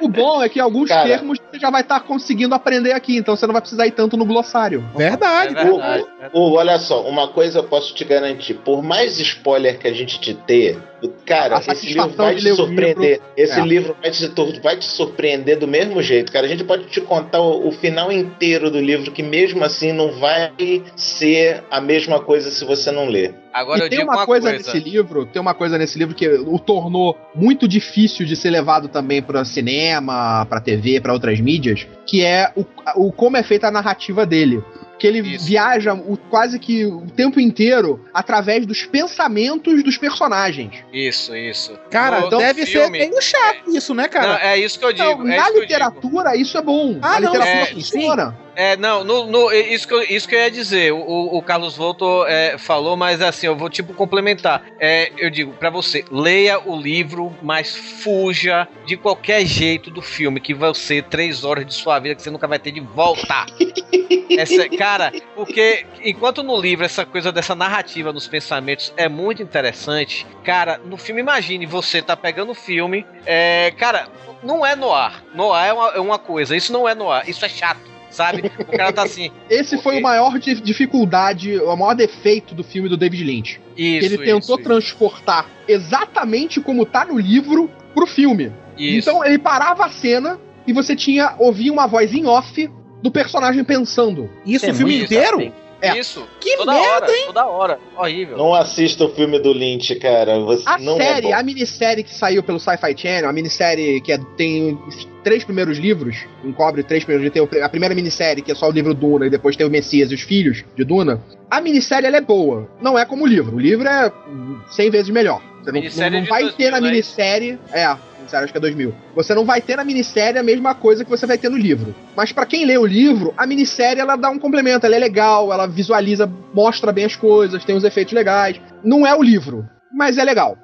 O 0.00 0.08
bom 0.08 0.42
é 0.42 0.48
que 0.48 0.60
alguns 0.60 0.88
Cara. 0.88 1.08
termos 1.08 1.38
você 1.50 1.58
já 1.58 1.70
vai 1.70 1.82
estar 1.82 2.00
conseguindo 2.00 2.54
aprender 2.54 2.92
aqui, 2.92 3.16
então 3.16 3.36
você 3.36 3.46
não 3.46 3.52
vai 3.52 3.60
precisar 3.62 3.86
ir 3.86 3.92
tanto 3.92 4.16
no 4.16 4.24
glossário. 4.24 4.84
Verdade. 4.96 5.56
É 5.56 5.64
verdade. 5.64 6.04
O, 6.32 6.40
o- 6.40 6.52
olha 6.54 6.78
só, 6.78 7.02
uma 7.02 7.28
coisa 7.28 7.60
eu 7.60 7.64
posso 7.64 7.94
te 7.94 8.04
garantir: 8.04 8.54
por 8.54 8.82
mais 8.82 9.18
spoiler 9.20 9.78
que 9.78 9.86
a 9.88 9.92
gente 9.92 10.20
te 10.20 10.32
dê, 10.46 10.76
cara, 11.24 11.56
A 11.56 11.58
esse 11.58 11.66
satisfação 11.66 12.08
livro 12.08 12.16
vai 12.24 12.34
te 12.36 12.54
surpreender. 12.54 13.10
livro- 13.10 13.24
Esse 13.36 13.60
É. 13.60 13.64
livro 13.64 13.96
vai 14.00 14.10
te, 14.10 14.60
vai 14.62 14.76
te 14.76 14.84
surpreender 14.84 15.58
do 15.58 15.68
mesmo 15.68 16.02
jeito, 16.02 16.32
cara. 16.32 16.46
A 16.46 16.48
gente 16.48 16.64
pode 16.64 16.84
te 16.86 17.00
contar 17.00 17.40
o, 17.40 17.68
o 17.68 17.72
final 17.72 18.10
inteiro 18.10 18.70
do 18.70 18.80
livro, 18.80 19.12
que 19.12 19.22
mesmo 19.22 19.64
assim 19.64 19.92
não 19.92 20.12
vai 20.18 20.52
ser 20.96 21.62
a 21.70 21.80
mesma 21.80 22.20
coisa 22.20 22.50
se 22.50 22.64
você 22.64 22.90
não 22.90 23.06
ler. 23.08 23.34
Agora 23.54 23.78
e 23.78 23.82
eu 23.84 23.88
tem 23.88 23.98
digo 24.00 24.10
uma, 24.10 24.18
uma 24.20 24.26
coisa, 24.26 24.50
coisa. 24.50 24.72
nesse 24.72 24.78
livro, 24.90 25.24
tem 25.26 25.40
uma 25.40 25.54
coisa 25.54 25.78
nesse 25.78 25.96
livro 25.96 26.12
que 26.14 26.28
o 26.28 26.58
tornou 26.58 27.16
muito 27.34 27.68
difícil 27.68 28.26
de 28.26 28.34
ser 28.34 28.50
levado 28.50 28.88
também 28.88 29.22
para 29.22 29.44
cinema, 29.44 30.44
para 30.46 30.60
TV, 30.60 31.00
para 31.00 31.12
outras 31.12 31.38
mídias, 31.40 31.86
que 32.04 32.24
é 32.24 32.52
o, 32.56 32.64
o 32.96 33.12
como 33.12 33.36
é 33.36 33.42
feita 33.44 33.68
a 33.68 33.70
narrativa 33.70 34.26
dele. 34.26 34.62
Que 34.98 35.08
ele 35.08 35.18
Isso. 35.20 35.46
viaja 35.46 35.92
o, 35.92 36.16
quase 36.16 36.58
que 36.58 36.86
o 36.86 37.02
tempo 37.16 37.38
inteiro 37.40 38.04
através 38.14 38.64
dos 38.64 38.84
pensamentos 38.84 39.82
dos 39.82 39.96
personagens. 39.98 40.72
Isso, 40.92 41.34
isso. 41.36 41.76
Cara, 41.90 42.20
No- 42.20 42.26
então 42.28 42.38
deve 42.38 42.64
filme- 42.64 42.98
ser 42.98 43.08
meio 43.08 43.20
chato 43.22 43.70
isso, 43.76 43.92
né, 43.94 44.06
cara? 44.08 44.28
Não, 44.28 44.36
é 44.38 44.58
isso 44.58 44.78
que 44.78 44.84
eu 44.84 44.92
digo. 44.92 45.10
Então, 45.10 45.26
é 45.32 45.36
na 45.36 45.48
isso 45.50 45.60
literatura, 45.60 46.36
isso 46.36 46.56
é 46.58 46.62
bom. 46.62 46.98
Ah, 47.02 47.14
na 47.14 47.20
não, 47.20 47.32
literatura 47.32 47.62
é, 47.62 47.66
funciona. 47.74 48.38
É, 48.56 48.76
não, 48.76 49.02
no, 49.02 49.26
no- 49.26 49.52
isso, 49.52 49.86
que 49.88 49.94
eu, 49.94 50.02
isso 50.02 50.28
que 50.28 50.34
eu 50.34 50.38
ia 50.40 50.50
dizer. 50.50 50.92
O, 50.92 51.36
o 51.36 51.42
Carlos 51.42 51.76
Volto 51.76 52.24
é, 52.26 52.56
falou, 52.56 52.96
mas 52.96 53.20
assim, 53.20 53.46
eu 53.46 53.56
vou 53.56 53.68
tipo 53.68 53.92
complementar. 53.94 54.62
É, 54.78 55.10
eu 55.18 55.28
digo 55.30 55.52
pra 55.54 55.70
você, 55.70 56.04
leia 56.10 56.60
o 56.64 56.76
livro, 56.76 57.36
mas 57.42 57.74
fuja 57.74 58.68
de 58.86 58.96
qualquer 58.96 59.44
jeito 59.44 59.90
do 59.90 60.00
filme, 60.00 60.40
que 60.40 60.54
vai 60.54 60.72
ser 60.74 61.04
três 61.04 61.44
horas 61.44 61.66
de 61.66 61.74
sua 61.74 61.98
vida 61.98 62.14
que 62.14 62.22
você 62.22 62.30
nunca 62.30 62.46
vai 62.46 62.58
ter 62.58 62.70
de 62.70 62.80
volta. 62.80 63.46
Essa, 64.30 64.68
cara, 64.68 65.12
porque 65.34 65.86
enquanto 66.02 66.42
no 66.42 66.60
livro 66.60 66.84
essa 66.84 67.04
coisa 67.04 67.30
dessa 67.30 67.54
narrativa 67.54 68.12
nos 68.12 68.26
pensamentos 68.26 68.92
é 68.96 69.08
muito 69.08 69.42
interessante, 69.42 70.26
cara, 70.42 70.80
no 70.84 70.96
filme, 70.96 71.20
imagine 71.20 71.66
você 71.66 72.02
tá 72.02 72.16
pegando 72.16 72.50
o 72.50 72.54
filme, 72.54 73.06
é, 73.24 73.72
cara, 73.76 74.08
não 74.42 74.64
é 74.66 74.74
no 74.74 74.92
ar. 74.92 75.22
No 75.34 75.52
ar 75.52 75.68
é 75.68 75.72
uma, 75.72 75.88
é 75.90 76.00
uma 76.00 76.18
coisa, 76.18 76.56
isso 76.56 76.72
não 76.72 76.88
é 76.88 76.94
no 76.94 77.10
ar, 77.10 77.28
isso 77.28 77.44
é 77.44 77.48
chato. 77.48 77.93
Sabe? 78.14 78.50
O 78.60 78.64
cara 78.76 78.92
tá 78.92 79.02
assim. 79.02 79.30
Esse 79.50 79.76
foi 79.76 79.98
o 79.98 80.02
maior 80.02 80.38
di- 80.38 80.60
dificuldade, 80.60 81.58
o 81.58 81.74
maior 81.76 81.94
defeito 81.94 82.54
do 82.54 82.62
filme 82.62 82.88
do 82.88 82.96
David 82.96 83.24
Lynch. 83.24 83.60
Isso, 83.76 84.06
ele 84.06 84.18
tentou 84.18 84.56
isso, 84.56 84.64
transportar 84.64 85.46
exatamente 85.66 86.60
como 86.60 86.86
tá 86.86 87.04
no 87.04 87.18
livro 87.18 87.68
pro 87.94 88.06
filme. 88.06 88.52
isso. 88.78 89.08
Então 89.10 89.24
ele 89.24 89.38
parava 89.38 89.84
a 89.84 89.88
cena 89.88 90.38
e 90.66 90.72
você 90.72 90.94
tinha 90.96 91.34
ouvia 91.38 91.72
uma 91.72 91.86
voz 91.86 92.12
em 92.14 92.24
off 92.26 92.70
do 93.02 93.10
personagem 93.10 93.62
pensando. 93.64 94.30
Isso 94.46 94.66
É 94.66 94.70
o 94.70 94.74
filme 94.74 95.02
inteiro? 95.02 95.38
assim. 95.38 95.52
É. 95.80 95.98
Isso. 95.98 96.26
Que 96.40 96.56
toda 96.56 96.72
merda, 96.72 97.06
hora, 97.06 97.26
toda 97.26 97.46
hora. 97.46 97.78
Horrível. 97.96 98.36
Não 98.36 98.54
assista 98.54 99.04
o 99.04 99.08
filme 99.10 99.38
do 99.38 99.52
Lynch, 99.52 99.94
cara. 99.96 100.38
Você 100.40 100.62
A 100.66 100.78
não 100.78 100.96
série, 100.96 101.28
é 101.28 101.34
a 101.34 101.42
minissérie 101.42 102.02
que 102.02 102.14
saiu 102.14 102.42
pelo 102.42 102.58
Sci-Fi 102.58 102.96
Channel, 102.96 103.28
a 103.28 103.32
minissérie 103.32 104.00
que 104.00 104.12
é- 104.12 104.18
tem 104.36 104.78
os 104.86 105.06
três 105.22 105.44
primeiros 105.44 105.78
livros, 105.78 106.16
encobre 106.44 106.82
três 106.82 107.04
primeiros 107.04 107.24
livros, 107.34 107.50
tem 107.50 107.62
a 107.62 107.68
primeira 107.68 107.94
minissérie, 107.94 108.42
que 108.42 108.52
é 108.52 108.54
só 108.54 108.68
o 108.68 108.72
livro 108.72 108.94
Duna, 108.94 109.26
e 109.26 109.30
depois 109.30 109.56
tem 109.56 109.66
o 109.66 109.70
Messias 109.70 110.10
e 110.10 110.14
os 110.14 110.20
Filhos 110.22 110.64
de 110.76 110.84
Duna. 110.84 111.22
A 111.50 111.60
minissérie, 111.60 112.06
ela 112.06 112.16
é 112.16 112.20
boa. 112.20 112.68
Não 112.80 112.98
é 112.98 113.04
como 113.04 113.24
o 113.24 113.26
livro. 113.26 113.56
O 113.56 113.60
livro 113.60 113.86
é 113.88 114.12
hum, 114.28 114.58
100 114.70 114.90
vezes 114.90 115.10
melhor. 115.10 115.40
Você 115.64 115.72
não, 115.72 116.20
não- 116.20 116.26
vai 116.26 116.42
2000, 116.42 116.52
ter 116.52 116.70
na 116.70 116.76
é 116.76 116.80
minissérie... 116.80 117.58
É, 117.72 117.96
minissérie 118.24 118.44
acho 118.44 118.52
que 118.52 118.58
é 118.58 118.60
2000. 118.60 118.94
Você 119.14 119.34
não 119.34 119.44
vai 119.44 119.60
ter 119.60 119.76
na 119.76 119.84
minissérie 119.84 120.38
a 120.38 120.42
mesma 120.42 120.74
coisa 120.74 121.04
que 121.04 121.10
você 121.10 121.26
vai 121.26 121.38
ter 121.38 121.48
no 121.48 121.56
livro. 121.56 121.94
Mas 122.16 122.32
pra 122.32 122.44
quem 122.46 122.64
lê 122.64 122.76
o 122.76 122.84
livro, 122.86 123.32
a 123.36 123.46
minissérie, 123.46 124.00
ela 124.00 124.16
dá 124.16 124.28
um 124.30 124.38
complemento. 124.38 124.84
Ela 124.86 124.96
é 124.96 124.98
legal, 124.98 125.52
ela 125.52 125.66
visualiza, 125.66 126.30
mostra 126.52 126.92
bem 126.92 127.04
as 127.04 127.14
coisas, 127.16 127.64
tem 127.64 127.76
uns 127.76 127.84
efeitos 127.84 128.12
legais. 128.12 128.60
Não 128.82 129.06
é 129.06 129.14
o 129.14 129.22
livro, 129.22 129.68
mas 129.92 130.18
é 130.18 130.24
legal. 130.24 130.58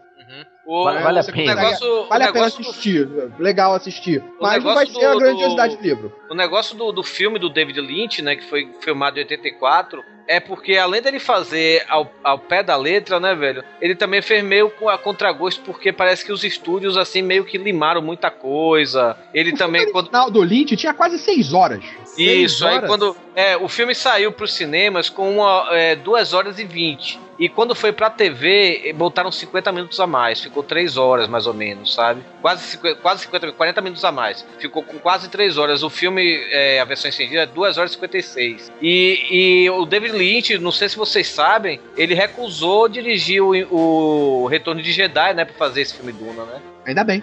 O, 0.66 0.84
Vale- 0.84 1.00
vale 1.02 1.18
a 1.18 1.24
pena. 1.24 1.54
negócio, 1.56 2.06
Vale 2.08 2.24
a 2.24 2.32
pena 2.32 2.44
negócio 2.46 2.62
do 2.62 2.70
assistir. 2.70 3.08
Legal 3.40 3.74
assistir. 3.74 4.22
Mas 4.40 4.62
não 4.62 4.72
vai 4.74 4.84
negócio 4.84 5.00
ser 5.00 5.06
a 5.06 5.12
do- 5.14 5.18
grandiosidade 5.18 5.74
do- 5.74 5.82
do 5.82 5.88
livro. 5.88 6.12
O 6.30 6.34
negócio 6.34 6.76
do, 6.76 6.92
do 6.92 7.02
filme 7.02 7.40
do 7.40 7.48
David 7.50 7.80
Lynch, 7.80 8.22
né, 8.22 8.36
que 8.36 8.48
foi 8.48 8.70
filmado 8.80 9.18
em 9.18 9.22
84, 9.22 10.00
é 10.30 10.38
porque 10.38 10.76
além 10.76 11.02
dele 11.02 11.18
fazer 11.18 11.84
ao, 11.88 12.08
ao 12.22 12.38
pé 12.38 12.62
da 12.62 12.76
letra, 12.76 13.18
né, 13.18 13.34
velho, 13.34 13.64
ele 13.80 13.96
também 13.96 14.22
fez 14.22 14.44
meio 14.44 14.70
com 14.70 14.88
a 14.88 14.96
contragosto, 14.96 15.60
porque 15.62 15.92
parece 15.92 16.24
que 16.24 16.30
os 16.30 16.44
estúdios, 16.44 16.96
assim, 16.96 17.20
meio 17.20 17.44
que 17.44 17.58
limaram 17.58 18.00
muita 18.00 18.30
coisa. 18.30 19.16
Ele 19.34 19.52
também, 19.52 19.88
O 19.88 19.90
quando, 19.92 20.06
final 20.06 20.30
do 20.30 20.40
Lynch 20.40 20.76
tinha 20.76 20.94
quase 20.94 21.18
seis 21.18 21.52
horas. 21.52 21.82
Isso, 22.16 22.58
Seis 22.58 22.62
aí 22.62 22.76
horas? 22.76 22.88
quando. 22.88 23.16
É, 23.34 23.56
o 23.56 23.68
filme 23.68 23.94
saiu 23.94 24.32
pros 24.32 24.52
cinemas 24.52 25.08
com 25.08 25.38
uma, 25.38 25.68
é, 25.70 25.96
2 25.96 26.32
horas 26.32 26.58
e 26.58 26.64
20. 26.64 27.18
E 27.38 27.48
quando 27.48 27.74
foi 27.74 27.90
pra 27.90 28.10
TV, 28.10 28.92
botaram 28.94 29.32
50 29.32 29.72
minutos 29.72 29.98
a 29.98 30.06
mais. 30.06 30.40
Ficou 30.42 30.62
3 30.62 30.98
horas, 30.98 31.26
mais 31.26 31.46
ou 31.46 31.54
menos, 31.54 31.94
sabe? 31.94 32.22
Quase, 32.42 32.64
50, 32.64 33.00
quase 33.00 33.22
50, 33.22 33.52
40 33.52 33.80
minutos 33.80 34.04
a 34.04 34.12
mais. 34.12 34.44
Ficou 34.58 34.82
com 34.82 34.98
quase 34.98 35.30
3 35.30 35.56
horas. 35.56 35.82
O 35.82 35.88
filme, 35.88 36.36
é, 36.50 36.80
a 36.80 36.84
versão 36.84 37.08
estendida, 37.08 37.42
é 37.42 37.46
2 37.46 37.78
horas 37.78 37.92
e 37.92 37.94
56. 37.94 38.70
E, 38.82 39.26
e 39.30 39.70
o 39.70 39.86
David 39.86 40.14
Lynch, 40.20 40.58
não 40.58 40.72
sei 40.72 40.88
se 40.88 40.96
vocês 40.96 41.28
sabem, 41.28 41.80
ele 41.96 42.14
recusou 42.14 42.88
dirigir 42.88 43.42
o, 43.42 44.42
o 44.42 44.46
Retorno 44.46 44.82
de 44.82 44.92
Jedi, 44.92 45.34
né? 45.34 45.44
Pra 45.44 45.54
fazer 45.54 45.80
esse 45.80 45.94
filme 45.94 46.12
Duna, 46.12 46.44
né? 46.44 46.60
Ainda 46.86 47.04
bem. 47.04 47.22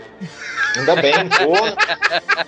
Ainda 0.78 0.96
bem, 0.96 1.14
porra. 1.30 1.76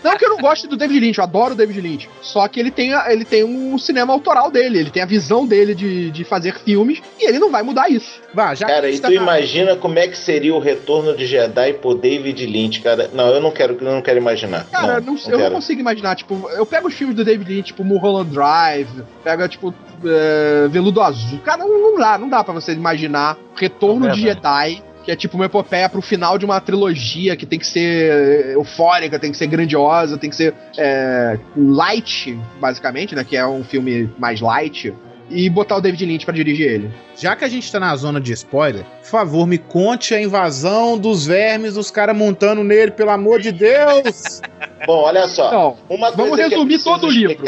Não 0.03 0.15
que 0.17 0.23
eu 0.25 0.29
não 0.29 0.37
goste 0.37 0.67
do 0.67 0.77
David 0.77 0.99
Lynch, 0.99 1.17
eu 1.17 1.23
adoro 1.23 1.53
o 1.53 1.57
David 1.57 1.81
Lynch. 1.81 2.09
Só 2.21 2.47
que 2.47 2.59
ele 2.59 2.69
tem, 2.69 2.91
ele 3.07 3.25
tem 3.25 3.43
um 3.43 3.77
cinema 3.79 4.13
autoral 4.13 4.51
dele, 4.51 4.77
ele 4.77 4.91
tem 4.91 5.01
a 5.01 5.05
visão 5.05 5.45
dele 5.47 5.73
de, 5.73 6.11
de 6.11 6.23
fazer 6.23 6.53
filmes 6.59 7.01
e 7.19 7.27
ele 7.27 7.39
não 7.39 7.49
vai 7.49 7.63
mudar 7.63 7.89
isso. 7.89 8.21
Vá, 8.33 8.53
já 8.53 8.67
Cara, 8.67 8.89
e 8.89 8.99
tá 8.99 9.07
tu 9.07 9.15
na- 9.15 9.21
imagina 9.23 9.75
como 9.75 9.97
é 9.97 10.07
que 10.07 10.17
seria 10.17 10.53
o 10.53 10.59
retorno 10.59 11.17
de 11.17 11.25
Jedi 11.25 11.73
por 11.73 11.95
David 11.95 12.45
Lynch, 12.45 12.81
cara. 12.81 13.09
Não, 13.11 13.27
eu 13.29 13.41
não 13.41 13.51
quero, 13.51 13.75
eu 13.81 13.91
não 13.93 14.01
quero 14.01 14.19
imaginar. 14.19 14.65
Cara, 14.71 15.01
não, 15.01 15.15
não- 15.15 15.21
eu 15.25 15.31
não 15.31 15.37
quero. 15.39 15.55
consigo 15.55 15.81
imaginar, 15.81 16.15
tipo, 16.15 16.47
eu 16.51 16.65
pego 16.65 16.87
os 16.87 16.93
filmes 16.93 17.15
do 17.15 17.25
David 17.25 17.51
Lynch, 17.51 17.67
tipo 17.67 17.83
Mulholland 17.83 18.29
Drive, 18.31 18.89
pega, 19.23 19.47
tipo, 19.49 19.73
é, 20.05 20.67
Veludo 20.69 21.01
Azul. 21.01 21.39
Cara, 21.39 21.57
não, 21.57 21.67
não 21.91 21.97
dá, 21.97 22.17
não 22.17 22.29
dá 22.29 22.43
pra 22.43 22.53
você 22.53 22.73
imaginar 22.73 23.37
Retorno 23.55 24.07
É 24.07 24.11
de 24.11 24.21
verdade. 24.21 24.75
Jedi, 24.75 24.88
que 25.03 25.11
é 25.11 25.15
tipo 25.15 25.35
uma 25.35 25.45
epopeia 25.45 25.87
pro 25.89 26.01
final 26.01 26.37
de 26.37 26.45
uma 26.45 26.59
trilogia 26.59 27.35
que 27.35 27.45
tem 27.45 27.57
que 27.59 27.65
ser 27.67 28.51
eufórica, 28.53 29.17
tem 29.19 29.31
que 29.31 29.37
ser 29.37 29.47
grandiosa, 29.47 30.17
tem 30.17 30.29
que 30.29 30.35
ser 30.35 30.53
é, 30.77 31.39
light, 31.55 32.37
basicamente, 32.59 33.15
né? 33.15 33.23
Que 33.23 33.37
é 33.37 33.45
um 33.47 33.63
filme 33.63 34.09
mais 34.17 34.41
light. 34.41 34.93
E 35.31 35.47
botar 35.47 35.77
o 35.77 35.81
David 35.81 36.03
Lynch 36.07 36.25
pra 36.25 36.33
dirigir 36.33 36.67
ele. 36.67 36.91
Já 37.15 37.35
que 37.35 37.45
a 37.45 37.47
gente 37.47 37.71
tá 37.71 37.79
na 37.79 37.95
zona 37.95 38.19
de 38.19 38.33
spoiler, 38.33 38.83
por 38.83 39.05
favor, 39.07 39.45
me 39.45 39.59
conte 39.59 40.15
a 40.15 40.19
invasão 40.19 40.97
dos 40.97 41.27
vermes, 41.27 41.77
os 41.77 41.91
caras 41.91 42.17
montando 42.17 42.63
nele, 42.63 42.89
pelo 42.89 43.11
amor 43.11 43.39
de 43.39 43.51
Deus! 43.51 44.41
Bom, 44.87 45.03
olha 45.03 45.27
só. 45.27 45.47
Então, 45.47 45.77
Uma 45.87 46.09
vamos 46.09 46.29
coisa 46.29 46.47
que 46.49 46.53
é 46.53 46.57
resumir 46.57 46.83
todo 46.83 47.05
o 47.05 47.11
livro. 47.11 47.43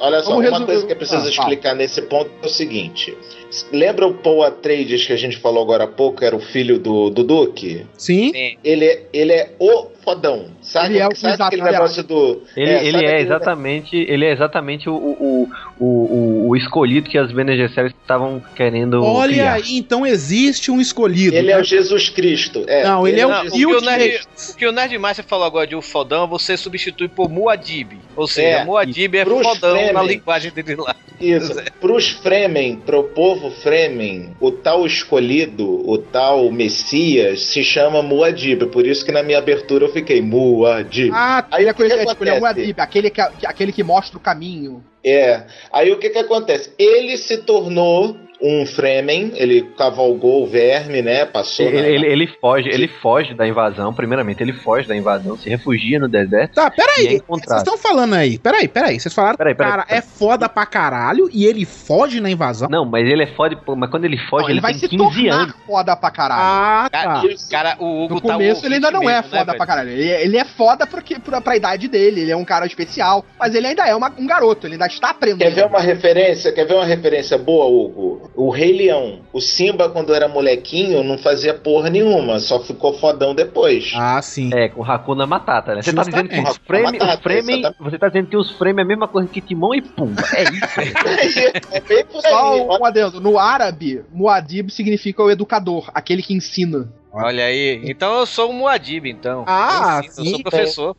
Olha 0.00 0.20
só, 0.22 0.30
Vamos 0.30 0.30
uma 0.30 0.42
resumir- 0.44 0.64
coisa 0.66 0.86
que 0.86 0.92
é 0.92 0.94
preciso 0.94 1.26
Ah, 1.26 1.28
explicar 1.28 1.74
nesse 1.74 2.00
ponto 2.02 2.30
é 2.42 2.46
o 2.46 2.48
seguinte. 2.48 3.14
Lembra 3.72 4.06
o 4.06 4.14
Paul 4.14 4.42
Atreides 4.42 5.06
que 5.06 5.12
a 5.12 5.16
gente 5.16 5.36
falou 5.38 5.62
agora 5.62 5.84
há 5.84 5.88
pouco, 5.88 6.24
era 6.24 6.34
o 6.36 6.40
filho 6.40 6.78
do, 6.78 7.10
do 7.10 7.22
Duque? 7.24 7.86
Sim. 7.96 8.32
Sim. 8.32 8.56
Ele, 8.64 8.84
é- 8.84 9.02
ele 9.12 9.32
é 9.32 9.50
o 9.58 9.86
fodão. 10.04 10.46
Sabe, 10.62 10.94
Ele 10.94 10.98
é 11.00 11.06
o- 11.08 11.16
sabe 11.16 11.34
exato, 11.34 11.42
aquele 11.56 11.62
negócio 11.62 12.02
do... 12.04 12.42
Ele 12.56 12.70
é, 12.70 12.84
ele 12.86 13.04
é 13.04 13.20
exatamente, 13.20 13.96
ele 13.96 14.24
é 14.24 14.32
exatamente 14.32 14.88
o, 14.88 14.94
o, 14.94 15.48
o, 15.78 15.84
o, 15.86 16.48
o 16.50 16.56
escolhido 16.56 17.08
que 17.10 17.18
as 17.18 17.32
Bene 17.32 17.56
Gesserit 17.56 17.94
estavam 18.02 18.40
querendo 18.54 19.02
Olha 19.02 19.32
criar. 19.32 19.52
aí, 19.54 19.76
então 19.78 20.06
existe 20.06 20.70
um 20.70 20.80
escolhido. 20.80 21.34
Ele 21.36 21.50
é 21.50 21.56
né? 21.56 21.60
o 21.60 21.64
Jesus 21.64 22.08
Cristo. 22.08 22.64
É, 22.68 22.84
Não, 22.84 23.06
ele 23.06 23.20
é 23.20 23.26
o 23.26 23.30
Não, 23.30 23.46
o, 23.46 23.50
que 23.50 23.58
Hilt 23.58 23.82
o 23.82 23.84
Nerd, 23.84 24.20
o 24.52 24.56
que 24.56 24.66
o 24.66 24.72
Nerdmaster 24.72 25.24
falou 25.24 25.44
agora 25.46 25.66
de 25.66 25.74
o 25.74 25.82
fodão, 25.82 26.26
você 26.28 26.56
substitui 26.56 27.08
por 27.08 27.28
Muad'Dib. 27.28 27.98
Ou 28.14 28.26
seja, 28.28 28.58
É, 28.58 28.64
Muad'Dib 28.64 29.14
é 29.16 29.24
fodão 29.24 29.74
na 29.74 29.80
Fremen. 30.00 30.06
linguagem 30.06 30.52
dele 30.52 30.76
lá. 30.76 30.94
Isso. 31.20 31.54
Pros 31.80 32.10
Fremen, 32.10 32.76
pro 32.76 33.04
povo 33.40 33.50
Fremen, 33.50 34.36
o 34.40 34.50
tal 34.50 34.86
escolhido, 34.86 35.88
o 35.88 35.98
tal 35.98 36.50
Messias, 36.50 37.42
se 37.46 37.62
chama 37.62 38.02
Muad'Dib. 38.02 38.66
Por 38.66 38.86
isso 38.86 39.04
que 39.04 39.12
na 39.12 39.22
minha 39.22 39.38
abertura 39.38 39.84
eu 39.84 39.92
fiquei 39.92 40.20
Muad'Dib. 40.22 41.10
Ah, 41.14 41.46
Aí 41.50 41.62
Ele 41.62 41.68
é 41.68 41.72
o 41.72 41.74
que, 41.74 41.82
acontece? 41.84 42.40
Muad'Dib, 42.40 42.80
aquele 42.80 43.10
que, 43.10 43.22
que- 43.38 43.46
aquele 43.46 43.72
que 43.72 43.82
mostra 43.82 44.16
o 44.16 44.20
caminho. 44.20 44.82
É. 45.04 45.42
Aí 45.72 45.92
o 45.92 45.98
que 45.98 46.10
que 46.10 46.18
acontece? 46.18 46.72
Ele 46.78 47.16
se 47.16 47.38
tornou 47.38 48.16
um 48.40 48.66
Fremen, 48.66 49.32
ele 49.34 49.62
cavalgou 49.76 50.42
o 50.44 50.46
verme, 50.46 51.02
né? 51.02 51.24
Passou. 51.24 51.66
Ele, 51.66 51.80
na- 51.80 51.88
ele, 51.88 52.06
ele 52.06 52.26
foge, 52.26 52.68
ele 52.68 52.88
foge 52.88 53.34
da 53.34 53.46
invasão, 53.46 53.92
primeiramente, 53.94 54.42
ele 54.42 54.52
foge 54.52 54.86
da 54.86 54.94
invasão, 54.96 55.36
se 55.38 55.48
refugia 55.48 55.98
no 55.98 56.08
deserto. 56.08 56.54
Tá, 56.54 56.64
E 56.64 56.66
é 56.66 56.70
peraí. 56.86 57.22
Vocês 57.26 57.58
estão 57.58 57.78
falando 57.78 58.14
aí. 58.14 58.38
Peraí, 58.38 58.68
peraí. 58.68 59.00
Vocês 59.00 59.14
falaram 59.14 59.36
Peraí, 59.36 59.54
que 59.54 59.56
o 59.56 59.58
peraí, 59.58 59.70
cara 59.72 59.84
peraí. 59.86 59.98
é 59.98 60.02
foda 60.02 60.48
pra 60.48 60.66
caralho 60.66 61.28
e 61.32 61.44
ele 61.46 61.64
foge 61.64 62.20
na 62.20 62.30
invasão. 62.30 62.68
Não, 62.70 62.84
mas 62.84 63.06
ele 63.06 63.22
é 63.22 63.26
foda, 63.26 63.56
mas 63.76 63.90
quando 63.90 64.04
ele 64.04 64.16
foge, 64.18 64.42
Não, 64.44 64.50
ele, 64.50 64.52
ele 64.54 64.60
vai 64.60 64.72
tem 64.72 64.80
se 64.80 64.88
15 64.88 65.04
tornar 65.26 65.34
anos. 65.42 65.54
foda 65.66 65.96
pra 65.96 66.10
caralho. 66.10 66.42
Ah, 66.42 66.88
Cara, 66.90 67.20
tá. 67.22 67.28
cara, 67.50 67.76
o 67.80 68.04
Hugo 68.04 68.14
No 68.14 68.20
tá 68.20 68.32
começo 68.34 68.66
ele 68.66 68.74
ainda 68.76 68.90
não 68.90 69.08
é 69.08 69.22
foda 69.22 69.52
né, 69.52 69.56
pra 69.56 69.66
caralho. 69.66 69.90
Ele, 69.90 70.08
ele 70.10 70.36
é 70.36 70.44
foda 70.44 70.86
porque, 70.86 71.18
pra, 71.18 71.40
pra 71.40 71.56
idade 71.56 71.88
dele, 71.88 72.20
ele 72.22 72.30
é 72.30 72.36
um 72.36 72.44
cara 72.44 72.66
especial. 72.66 73.24
Mas 73.38 73.54
ele 73.54 73.66
ainda 73.66 73.86
é 73.86 73.94
uma- 73.94 74.12
um 74.18 74.26
garoto, 74.26 74.66
ele 74.66 74.74
ainda 74.74 74.86
está 74.86 75.10
aprendendo. 75.10 75.38
Quer 75.48 75.54
ver 75.54 75.66
uma 75.66 75.80
referência? 75.80 76.52
Quer 76.52 76.66
ver 76.66 76.74
uma 76.74 76.84
referência 76.84 77.36
boa, 77.38 77.66
Hugo? 77.66 78.25
O 78.34 78.50
Rei 78.50 78.72
Leão. 78.72 79.20
O 79.32 79.40
Simba, 79.40 79.88
quando 79.88 80.14
era 80.14 80.28
molequinho, 80.28 81.02
não 81.02 81.18
fazia 81.18 81.54
porra 81.54 81.90
nenhuma, 81.90 82.38
só 82.38 82.60
ficou 82.60 82.94
fodão 82.94 83.34
depois. 83.34 83.92
Ah, 83.94 84.20
sim. 84.22 84.50
É, 84.54 84.68
com 84.68 84.82
Hakuna 84.82 85.26
Matata, 85.26 85.74
né? 85.74 85.82
Você 85.82 85.92
tá 85.92 86.02
dizendo 86.02 86.28
que 86.28 86.40
os 86.40 86.56
Fremen, 86.58 86.98
Matata, 86.98 87.76
você 87.80 87.98
tá 87.98 88.08
dizendo 88.08 88.28
que 88.28 88.36
os 88.36 88.50
Fremen 88.52 88.82
é 88.82 88.84
a 88.84 88.88
mesma 88.88 89.08
coisa 89.08 89.28
que 89.28 89.40
Timão 89.40 89.74
e 89.74 89.82
Pumba. 89.82 90.22
É 90.36 90.42
isso. 90.42 91.40
é 91.72 91.80
bem 91.80 92.04
por 92.04 92.24
aí. 92.24 92.32
Só 92.32 92.78
um 92.78 92.84
adendo. 92.84 93.20
No 93.20 93.38
árabe, 93.38 94.02
Muad'Dib 94.12 94.70
significa 94.70 95.22
o 95.22 95.30
educador, 95.30 95.90
aquele 95.94 96.22
que 96.22 96.34
ensina. 96.34 96.88
Olha 97.12 97.44
aí. 97.44 97.80
Então 97.84 98.18
eu 98.18 98.26
sou 98.26 98.50
um 98.50 98.54
Muad'Dib, 98.54 99.06
então. 99.06 99.44
Ah, 99.46 100.00
eu, 100.02 100.08
ensino, 100.08 100.24
sim, 100.26 100.30
eu 100.30 100.36
sou 100.36 100.42
professor. 100.42 100.96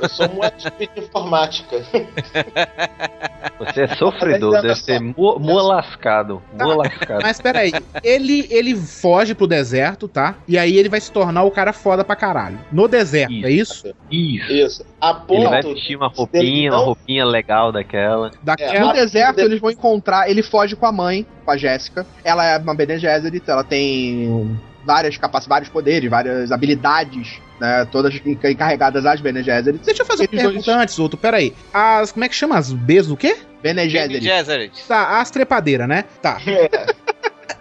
Eu 0.00 0.08
sou 0.08 0.26
um 0.34 0.42
ativista 0.42 0.72
de 0.94 1.00
informática. 1.00 1.76
Você 3.58 3.82
é 3.82 3.88
sofredor, 3.96 4.62
deve 4.62 4.74
ser 4.74 5.00
mo, 5.00 5.38
molascado. 5.38 6.42
Tá. 6.56 6.64
Molascado. 6.64 7.20
Mas 7.22 7.40
peraí, 7.40 7.72
ele, 8.02 8.46
ele 8.50 8.74
foge 8.74 9.34
pro 9.34 9.46
deserto, 9.46 10.08
tá? 10.08 10.34
E 10.48 10.58
aí 10.58 10.76
ele 10.76 10.88
vai 10.88 11.00
se 11.00 11.12
tornar 11.12 11.44
o 11.44 11.50
cara 11.50 11.72
foda 11.72 12.02
pra 12.02 12.16
caralho. 12.16 12.58
No 12.72 12.88
deserto, 12.88 13.32
Isso. 13.32 13.46
é 13.46 13.50
isso? 13.50 13.94
Isso. 14.10 14.52
Isso. 14.52 14.86
A 15.00 15.22
Ele 15.28 15.46
vai 15.46 15.62
ponto. 15.62 15.74
vestir 15.74 15.96
uma 15.96 16.08
roupinha, 16.08 16.72
uma 16.72 16.78
roupinha 16.84 17.24
legal 17.24 17.70
daquela. 17.70 18.30
Daquela. 18.42 18.86
No 18.86 18.92
deserto, 18.92 19.38
eles 19.38 19.60
vão 19.60 19.70
encontrar. 19.70 20.28
Ele 20.28 20.42
foge 20.42 20.74
com 20.74 20.86
a 20.86 20.92
mãe, 20.92 21.26
com 21.44 21.50
a 21.50 21.56
Jéssica. 21.56 22.06
Ela 22.24 22.44
é 22.44 22.58
uma 22.58 22.74
Bene 22.74 22.98
Gesserit, 22.98 23.48
ela 23.48 23.64
tem 23.64 24.58
várias 24.84 25.16
capacidades, 25.16 25.48
vários 25.48 25.68
poderes, 25.68 26.10
várias 26.10 26.50
habilidades, 26.52 27.40
né? 27.60 27.84
Todas 27.90 28.14
enca- 28.24 28.50
encarregadas 28.50 29.04
às 29.06 29.20
Bene 29.20 29.42
Gesserit. 29.42 29.84
Deixa 29.84 30.02
eu 30.02 30.06
fazer 30.06 30.22
uma 30.24 30.28
Eles 30.32 30.42
pergunta 30.42 30.64
dois- 30.72 30.82
antes, 30.82 30.98
outro. 30.98 31.18
Peraí. 31.18 31.54
As. 31.72 32.12
Como 32.12 32.24
é 32.24 32.28
que 32.28 32.34
chama? 32.34 32.56
As 32.58 32.72
Bs 32.72 33.06
do 33.06 33.16
quê? 33.16 33.36
Bene 33.62 33.82
Bene 33.82 33.90
Gesserit. 33.90 34.24
Gesserit. 34.24 34.84
Tá, 34.88 35.20
as 35.20 35.30
trepadeiras, 35.30 35.86
né? 35.88 36.04
Tá. 36.22 36.38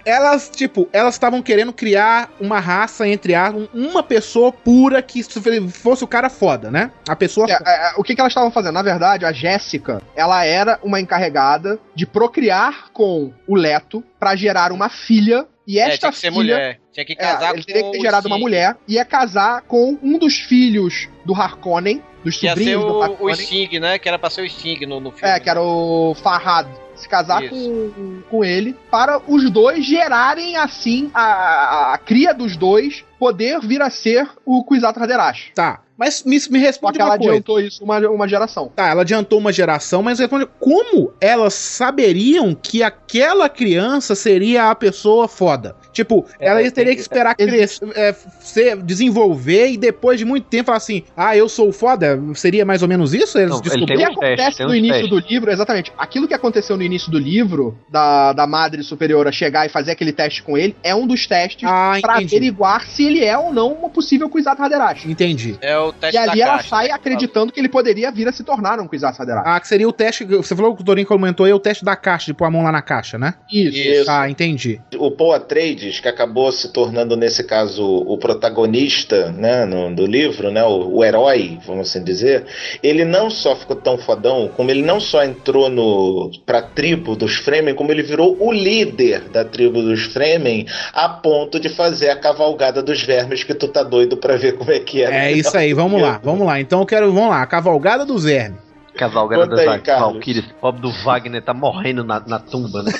Elas, 0.05 0.49
tipo, 0.49 0.87
elas 0.93 1.15
estavam 1.15 1.41
querendo 1.41 1.73
criar 1.73 2.31
uma 2.39 2.59
raça, 2.59 3.07
entre 3.07 3.35
aspas, 3.35 3.67
uma 3.73 4.01
pessoa 4.01 4.51
pura 4.51 5.01
que 5.01 5.21
fosse 5.69 6.03
o 6.03 6.07
cara 6.07 6.29
foda, 6.29 6.71
né? 6.71 6.89
A 7.07 7.15
pessoa. 7.15 7.45
É, 7.49 7.53
é, 7.53 7.93
o 7.97 8.01
que, 8.03 8.15
que 8.15 8.21
elas 8.21 8.31
estavam 8.31 8.49
fazendo? 8.49 8.73
Na 8.73 8.81
verdade, 8.81 9.25
a 9.25 9.31
Jéssica, 9.31 10.01
ela 10.15 10.43
era 10.45 10.79
uma 10.81 10.99
encarregada 10.99 11.77
de 11.93 12.05
procriar 12.07 12.89
com 12.93 13.31
o 13.45 13.55
Leto 13.55 14.03
pra 14.19 14.35
gerar 14.35 14.71
uma 14.71 14.89
filha. 14.89 15.45
E 15.69 15.77
É, 15.77 15.83
esta 15.83 15.99
tinha 15.99 16.11
que 16.11 16.17
ser 16.17 16.31
filha, 16.31 16.33
mulher. 16.55 16.79
Tinha 16.91 17.05
que 17.05 17.13
É, 17.13 17.15
casar 17.15 17.53
ele 17.53 17.63
teria 17.63 17.83
que 17.83 17.91
ter 17.91 17.99
o 17.99 18.01
gerado 18.01 18.27
uma 18.27 18.39
mulher, 18.39 18.75
ia 18.87 19.05
casar 19.05 19.61
com 19.61 19.99
um 20.01 20.17
dos 20.17 20.39
filhos 20.39 21.07
do 21.23 21.35
Harkonnen, 21.35 22.01
dos 22.23 22.37
Que 22.37 22.47
ia 22.47 22.55
ser 22.55 22.73
sobrinhos 22.73 22.85
do 22.85 22.93
o, 22.93 22.97
o 22.97 23.03
Harkonnen. 23.03 23.35
Sting, 23.35 23.79
né? 23.79 23.99
Que 23.99 24.09
era 24.09 24.17
pra 24.17 24.31
ser 24.31 24.41
o 24.41 24.49
Sting 24.49 24.83
no, 24.87 24.99
no 24.99 25.11
filme. 25.11 25.31
É, 25.31 25.39
que 25.39 25.47
era 25.47 25.61
o 25.61 26.15
Farhad. 26.15 26.67
Se 26.95 27.07
casar 27.07 27.43
Isso. 27.43 27.53
com, 27.53 28.21
com 28.31 28.43
ele, 28.43 28.75
para 28.89 29.21
os 29.27 29.47
dois 29.51 29.85
gerarem, 29.85 30.57
assim, 30.57 31.11
a, 31.13 31.21
a, 31.21 31.93
a 31.93 31.97
cria 31.99 32.33
dos 32.33 32.57
dois 32.57 33.05
poder 33.19 33.59
vir 33.59 33.81
a 33.81 33.89
ser 33.89 34.27
o 34.45 34.63
Kwisatz 34.63 34.99
Haderach. 35.01 35.51
Tá. 35.53 35.81
Mas 35.97 36.23
me, 36.23 36.31
me 36.35 36.39
Só 36.39 36.55
responde 36.65 36.93
que 36.93 37.01
ela 37.01 37.11
uma 37.11 37.17
coisa. 37.17 37.31
adiantou 37.33 37.59
isso 37.59 37.83
uma, 37.83 37.99
uma 38.09 38.25
geração. 38.25 38.71
Tá, 38.73 38.87
ela 38.87 39.01
adiantou 39.01 39.37
uma 39.37 39.51
geração, 39.51 40.01
mas 40.01 40.17
responde 40.17 40.47
como 40.57 41.11
elas 41.19 41.53
saberiam 41.53 42.55
que 42.55 42.81
aquela 42.81 43.49
criança 43.49 44.15
seria 44.15 44.69
a 44.71 44.75
pessoa 44.75 45.27
foda? 45.27 45.75
Tipo, 45.91 46.25
É, 46.39 46.47
ela 46.47 46.61
tem 46.61 46.71
teria 46.71 46.91
que- 46.91 46.95
que 46.97 47.01
esperar 47.01 47.35
crescer, 47.35 47.81
é, 47.95 48.13
ser, 48.39 48.77
desenvolver 48.77 49.71
e 49.71 49.77
depois 49.77 50.17
de 50.19 50.23
muito 50.23 50.45
tempo 50.47 50.67
falar 50.67 50.77
assim: 50.77 51.03
ah, 51.17 51.35
eu 51.35 51.49
sou 51.49 51.67
o 51.67 51.73
foda? 51.73 52.17
Seria 52.35 52.63
mais 52.63 52.81
ou 52.81 52.87
menos 52.87 53.13
isso? 53.13 53.37
Eles 53.37 53.49
Não, 53.49 53.57
ele 53.57 53.59
O 53.59 53.61
que 53.63 53.69
descobriram? 53.95 54.15
teste, 54.15 54.25
acontece 54.41 54.57
tem 54.59 54.67
no 54.67 54.75
início 54.75 55.01
testes. 55.01 55.09
do 55.09 55.27
livro, 55.27 55.51
exatamente, 55.51 55.91
aquilo 55.97 56.27
que 56.29 56.33
aconteceu 56.33 56.77
no 56.77 56.83
início 56.83 57.11
do 57.11 57.19
livro, 57.19 57.77
da, 57.89 58.31
da 58.31 58.47
Madre 58.47 58.83
Superiora 58.83 59.31
chegar 59.33 59.65
e 59.65 59.69
fazer 59.69 59.91
aquele 59.91 60.13
teste 60.13 60.43
com 60.43 60.57
ele, 60.57 60.75
é 60.81 60.95
um 60.95 61.05
dos 61.05 61.25
testes 61.27 61.67
Ah, 61.69 61.97
pra 62.01 62.17
entendi. 62.17 62.35
averiguar 62.37 62.85
se 62.87 63.08
ele 63.09 63.23
é 63.23 63.37
ou 63.37 63.51
não 63.51 63.73
uma 63.73 63.89
possível 63.89 64.29
Kwisatz 64.29 64.59
Haderach. 64.59 65.09
Entendi. 65.09 65.57
É 65.61 65.77
o 65.77 65.91
teste 65.91 66.15
E 66.15 66.17
ali 66.17 66.39
da 66.39 66.45
ela 66.45 66.57
caixa, 66.57 66.69
sai 66.69 66.87
né, 66.87 66.93
acreditando 66.93 67.51
que 67.51 67.59
ele 67.59 67.69
poderia 67.69 68.11
vir 68.11 68.27
a 68.27 68.31
se 68.31 68.43
tornar 68.43 68.79
um 68.79 68.87
Kwisatz 68.87 69.19
Haderach. 69.19 69.43
Ah, 69.47 69.59
que 69.59 69.67
seria 69.67 69.87
o 69.87 69.93
teste. 69.93 70.25
Você 70.25 70.55
falou 70.55 70.75
que 70.75 70.81
o 70.81 70.85
Dorinho 70.85 71.07
comentou 71.07 71.45
aí, 71.45 71.53
o 71.53 71.59
teste 71.59 71.83
da 71.83 71.95
caixa, 71.95 72.27
de 72.27 72.33
pôr 72.33 72.45
a 72.45 72.51
mão 72.51 72.63
lá 72.63 72.71
na 72.71 72.81
caixa, 72.81 73.17
né? 73.17 73.33
Isso. 73.51 73.77
Isso. 73.77 74.11
Ah, 74.11 74.29
entendi. 74.29 74.79
O 74.97 75.11
Paul 75.11 75.33
Atreides, 75.33 75.99
que 75.99 76.07
acabou 76.07 76.51
se 76.51 76.71
tornando, 76.71 77.15
nesse 77.15 77.43
caso, 77.43 77.83
o 77.83 78.17
protagonista 78.17 79.31
né, 79.31 79.65
no, 79.65 79.93
do 79.93 80.05
livro, 80.05 80.51
né, 80.51 80.63
o, 80.63 80.97
o 80.97 81.03
herói, 81.03 81.59
vamos 81.65 81.89
assim 81.89 82.03
dizer, 82.03 82.45
ele 82.83 83.05
não 83.05 83.29
só 83.29 83.55
ficou 83.55 83.75
tão 83.75 83.97
fodão, 83.97 84.49
como 84.55 84.69
ele 84.71 84.81
não 84.81 84.99
só 84.99 85.23
entrou 85.23 85.69
no, 85.69 86.31
pra 86.45 86.61
tribo 86.61 87.15
dos 87.15 87.35
Fremen, 87.35 87.75
como 87.75 87.91
ele 87.91 88.03
virou 88.03 88.37
o 88.39 88.51
líder 88.51 89.21
da 89.29 89.43
tribo 89.43 89.81
dos 89.81 90.03
Fremen, 90.03 90.65
a 90.93 91.09
ponto 91.09 91.59
de 91.59 91.69
fazer 91.69 92.09
a 92.09 92.15
cavalgada 92.15 92.81
dos 92.81 92.98
vermes, 93.01 93.43
que 93.43 93.53
tu 93.53 93.67
tá 93.67 93.83
doido 93.83 94.17
pra 94.17 94.37
ver 94.37 94.53
como 94.53 94.71
é 94.71 94.79
que 94.79 95.03
é. 95.03 95.29
É 95.29 95.31
isso 95.31 95.57
aí, 95.57 95.73
vamos 95.73 96.01
lá, 96.01 96.19
vamos 96.23 96.45
lá. 96.45 96.59
Então 96.59 96.79
eu 96.79 96.85
quero, 96.85 97.11
vamos 97.11 97.29
lá, 97.29 97.41
a 97.41 97.47
cavalgada 97.47 98.05
dos 98.05 98.23
vermes. 98.23 98.59
Cavalgada 98.95 99.79
Carlos. 99.79 100.13
Valkyries. 100.13 100.45
O 100.45 100.53
pobre 100.55 100.81
do 100.81 100.91
Wagner 100.91 101.41
tá 101.41 101.53
morrendo 101.53 102.03
na, 102.03 102.19
na 102.19 102.39
tumba, 102.39 102.83
né? 102.83 102.91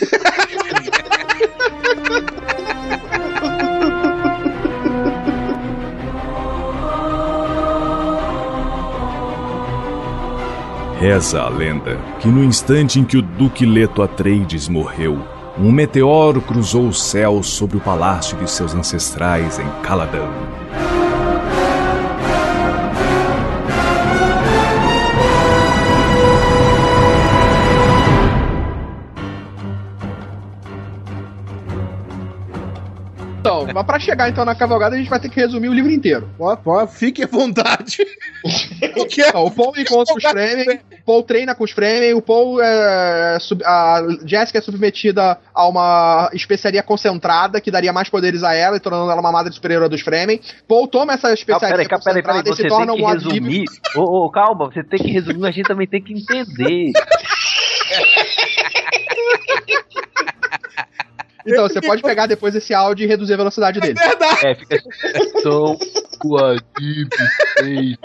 Reza 10.99 11.41
a 11.41 11.49
lenda 11.49 11.97
que 12.19 12.27
no 12.27 12.43
instante 12.43 12.99
em 12.99 13.05
que 13.05 13.15
o 13.17 13.21
Duque 13.21 13.65
Leto 13.65 14.01
Atreides 14.01 14.67
morreu, 14.67 15.17
um 15.59 15.71
meteoro 15.71 16.41
cruzou 16.41 16.87
o 16.87 16.93
céu 16.93 17.43
sobre 17.43 17.75
o 17.75 17.81
palácio 17.81 18.37
de 18.37 18.49
seus 18.49 18.73
ancestrais 18.73 19.59
em 19.59 19.67
Caladan. 19.83 20.29
Então, 33.63 33.73
mas 33.73 33.85
pra 33.85 33.99
chegar 33.99 34.29
então 34.29 34.45
na 34.45 34.55
cavalgada, 34.55 34.95
a 34.95 34.97
gente 34.97 35.09
vai 35.09 35.19
ter 35.19 35.29
que 35.29 35.39
resumir 35.39 35.69
o 35.69 35.73
livro 35.73 35.91
inteiro. 35.91 36.29
Fique 36.87 37.23
à 37.23 37.27
vontade. 37.27 37.97
Porque 38.93 39.21
Então, 39.21 39.45
o 39.45 39.51
Paul 39.51 39.73
encontra 39.77 40.15
os 40.15 40.23
Fremen, 40.23 40.79
o 40.91 41.05
Paul 41.05 41.23
treina 41.23 41.55
com 41.55 41.63
os 41.63 41.71
Fremen, 41.71 42.13
o 42.13 42.21
Paul 42.21 42.61
é. 42.61 43.37
sub- 43.39 43.63
a 43.65 44.01
Jessica 44.25 44.59
é 44.59 44.61
submetida 44.61 45.37
a 45.53 45.67
uma 45.67 46.29
especiaria 46.33 46.81
concentrada 46.83 47.59
que 47.61 47.71
daria 47.71 47.91
mais 47.93 48.09
poderes 48.09 48.43
a 48.43 48.53
ela 48.53 48.77
e 48.77 48.79
tornando 48.79 49.09
ela 49.11 49.19
uma 49.19 49.31
madre 49.31 49.53
superior 49.53 49.87
dos 49.89 50.01
Fremen. 50.01 50.39
Paul 50.67 50.87
toma 50.87 51.13
essa 51.13 51.29
Ah, 51.29 51.33
especiaria 51.33 51.75
peraí, 51.77 51.87
peraí, 51.87 52.01
peraí, 52.01 52.23
concentrada 52.23 52.49
e 52.49 52.55
você 52.55 52.63
se 52.63 52.67
torna 52.69 52.95
que 52.95 53.01
um 53.01 53.05
resumir. 53.07 53.65
Ô, 53.95 54.25
ô, 54.25 54.31
calma, 54.31 54.65
você 54.71 54.83
tem 54.83 54.99
que 54.99 55.11
resumir, 55.11 55.39
mas 55.39 55.49
a 55.49 55.53
gente 55.53 55.67
também 55.67 55.87
tem 55.87 56.01
que 56.01 56.13
entender. 56.13 56.91
Então, 61.45 61.67
você 61.67 61.81
pode 61.81 62.01
pegar 62.01 62.25
depois 62.25 62.55
esse 62.55 62.73
áudio 62.73 63.05
e 63.05 63.07
reduzir 63.07 63.33
a 63.33 63.37
velocidade 63.37 63.79
dele. 63.79 63.93
verdade. 63.93 64.47
É, 64.47 64.55
fica. 64.55 64.81
Sou 65.41 65.77
o 66.25 66.37
Adib 66.37 67.09
3. 67.57 67.97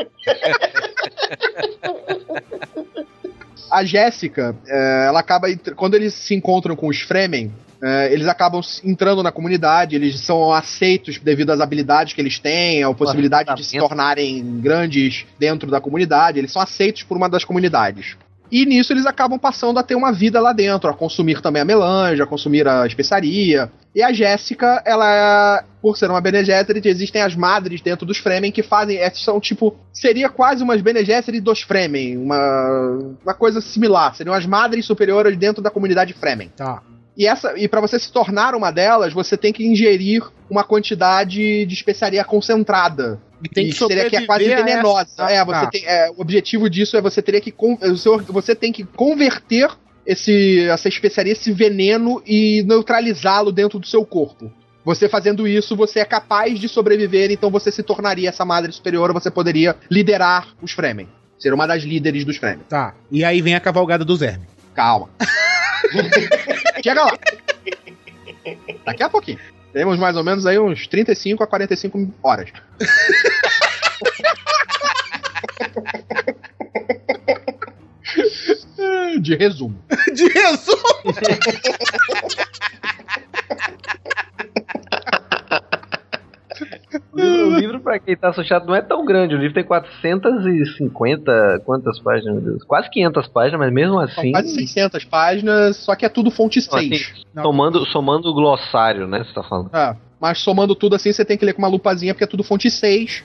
A 3.71 3.85
Jéssica, 3.85 4.57
é, 4.67 5.07
ela 5.09 5.21
acaba. 5.21 5.49
Quando 5.75 5.95
eles 5.95 6.15
se 6.15 6.35
encontram 6.35 6.77
com 6.77 6.87
os 6.87 7.01
Fremen, 7.01 7.53
é, 7.83 8.13
eles 8.13 8.27
acabam 8.29 8.63
entrando 8.83 9.23
na 9.23 9.31
comunidade, 9.31 9.95
eles 9.95 10.19
são 10.21 10.53
aceitos 10.53 11.19
devido 11.19 11.51
às 11.51 11.61
habilidades 11.61 12.15
que 12.15 12.21
eles 12.21 12.39
têm, 12.39 12.83
a 12.83 12.95
possibilidade 12.95 13.55
de 13.55 13.63
se 13.63 13.79
tornarem 13.79 14.61
grandes 14.61 15.27
dentro 15.39 15.71
da 15.71 15.81
comunidade, 15.81 16.39
eles 16.39 16.51
são 16.51 16.63
aceitos 16.63 17.03
por 17.03 17.17
uma 17.17 17.29
das 17.29 17.45
comunidades. 17.45 18.17
E 18.51 18.65
nisso 18.67 18.93
eles 18.93 19.07
acabam 19.07 19.39
passando 19.39 19.79
a 19.79 19.83
ter 19.83 19.95
uma 19.95 20.13
vida 20.13 20.41
lá 20.41 20.53
dentro, 20.53 20.89
a 20.91 20.95
consumir 20.95 21.41
também 21.41 21.63
a 21.63 21.65
melange, 21.65 22.23
a 22.23 22.27
consumir 22.27 22.69
a 22.69 22.87
especiaria. 22.87 23.71
E 23.95 24.03
a 24.03 24.13
Jéssica, 24.13 24.83
ela, 24.85 25.65
por 25.81 25.97
ser 25.97 26.11
uma 26.11 26.21
Bene 26.21 26.45
Gesserit, 26.45 26.87
existem 26.87 27.23
as 27.23 27.35
madres 27.35 27.81
dentro 27.81 28.05
dos 28.05 28.19
Fremen 28.19 28.51
que 28.51 28.63
fazem, 28.63 28.99
essas 28.99 29.23
são 29.23 29.41
tipo, 29.41 29.77
seria 29.93 30.29
quase 30.29 30.63
umas 30.63 30.83
Bene 30.83 31.05
Gesserit 31.05 31.41
dos 31.41 31.63
Fremen, 31.63 32.17
uma, 32.17 33.17
uma 33.23 33.35
coisa 33.35 33.61
similar, 33.61 34.15
seriam 34.15 34.35
as 34.35 34.47
madres 34.47 34.85
superiores 34.85 35.37
dentro 35.37 35.63
da 35.63 35.71
comunidade 35.71 36.13
Fremen. 36.13 36.51
Tá. 36.57 36.83
E, 37.17 37.27
essa, 37.27 37.57
e 37.57 37.69
para 37.69 37.81
você 37.81 37.99
se 37.99 38.13
tornar 38.13 38.55
uma 38.55 38.73
delas, 38.73 39.13
você 39.13 39.37
tem 39.37 39.53
que 39.53 39.65
ingerir 39.65 40.25
uma 40.51 40.65
quantidade 40.65 41.65
de 41.65 41.75
especiaria 41.75 42.25
concentrada. 42.25 43.21
Tem 43.53 43.67
que 43.69 43.73
seria 43.75 44.09
que 44.09 44.17
é 44.17 44.27
quase 44.27 44.45
venenosa. 44.45 45.09
essa- 45.19 45.31
É, 45.31 45.45
você 45.45 45.53
Tá. 45.61 45.67
tem, 45.67 45.85
é, 45.87 46.11
o 46.11 46.21
objetivo 46.21 46.69
disso 46.71 46.97
é 46.97 47.01
você 47.01 47.21
teria 47.21 47.41
que 47.41 47.51
con- 47.51 47.79
o 47.81 47.97
seu- 47.97 48.19
você 48.25 48.55
tem 48.55 48.73
que 48.73 48.85
converter 48.85 49.69
esse, 50.07 50.67
essa 50.69 50.89
especiaria, 50.89 51.33
esse 51.33 51.51
veneno 51.53 52.23
e 52.27 52.63
neutralizá-lo 52.67 53.51
dentro 53.51 53.79
do 53.79 53.87
seu 53.87 54.05
corpo. 54.05 54.53
Você 54.85 55.09
fazendo 55.09 55.49
isso, 55.49 55.75
você 55.75 56.01
é 56.01 56.05
capaz 56.05 56.61
de 56.61 56.69
sobreviver, 56.69 57.31
então 57.31 57.51
você 57.51 57.73
se 57.73 57.83
tornaria 57.83 58.29
essa 58.29 58.45
madre 58.45 58.71
superior, 58.71 59.13
você 59.15 59.31
poderia 59.31 59.75
liderar 59.91 60.49
os 60.61 60.73
Fremen. 60.73 61.09
Ser 61.39 61.55
uma 61.55 61.67
das 61.67 61.83
líderes 61.83 62.25
dos 62.25 62.37
Fremen. 62.37 62.65
Tá. 62.69 62.95
E 63.11 63.25
aí 63.25 63.41
vem 63.41 63.55
a 63.55 63.61
cavalgada 63.61 64.05
dos 64.05 64.21
vermes. 64.21 64.47
Calma. 64.75 65.09
Chega 66.83 67.03
lá. 67.05 67.13
Daqui 68.85 69.03
a 69.03 69.09
pouquinho. 69.09 69.39
Temos 69.75 69.99
mais 69.99 70.17
ou 70.17 70.23
menos 70.23 70.47
aí 70.47 70.57
uns 70.57 70.87
35 70.87 71.43
a 71.43 71.49
45 71.49 72.15
horas. 72.23 72.49
De 79.21 79.35
resumo. 79.35 79.77
De 80.15 80.29
resumo! 80.29 81.03
O 87.15 87.21
livro, 87.21 87.47
o 87.47 87.59
livro, 87.59 87.81
pra 87.81 87.99
quem 87.99 88.17
tá 88.17 88.29
assustado, 88.31 88.67
não 88.67 88.75
é 88.75 88.83
tão 88.83 89.05
grande. 89.05 89.35
O 89.35 89.39
livro 89.39 89.55
tem 89.55 89.65
450. 89.65 91.63
Quantas 91.65 91.99
páginas, 92.01 92.35
meu 92.35 92.43
Deus? 92.43 92.65
Quase 92.65 92.91
500 92.91 93.29
páginas, 93.29 93.61
mas 93.61 93.73
mesmo 93.73 93.95
São 93.95 94.01
assim. 94.03 94.33
quase 94.33 94.49
600 94.55 95.05
páginas, 95.05 95.77
só 95.77 95.95
que 95.95 96.05
é 96.05 96.09
tudo 96.09 96.31
fonte 96.31 96.61
Não, 96.71 96.79
6. 96.79 96.93
assim, 96.93 97.43
somando, 97.43 97.87
somando 97.87 98.29
o 98.29 98.35
glossário, 98.35 99.07
né? 99.07 99.25
Você 99.25 99.33
tá 99.33 99.43
falando. 99.43 99.75
É, 99.75 99.97
mas 100.21 100.39
somando 100.39 100.75
tudo 100.75 100.97
assim, 100.97 101.13
você 101.13 101.25
tem 101.25 101.37
que 101.39 101.45
ler 101.45 101.53
com 101.53 101.63
uma 101.63 101.69
lupazinha, 101.69 102.15
porque 102.15 102.25
é 102.25 102.29
tudo 102.29 102.43
fonte 102.45 102.71
6. 102.71 103.25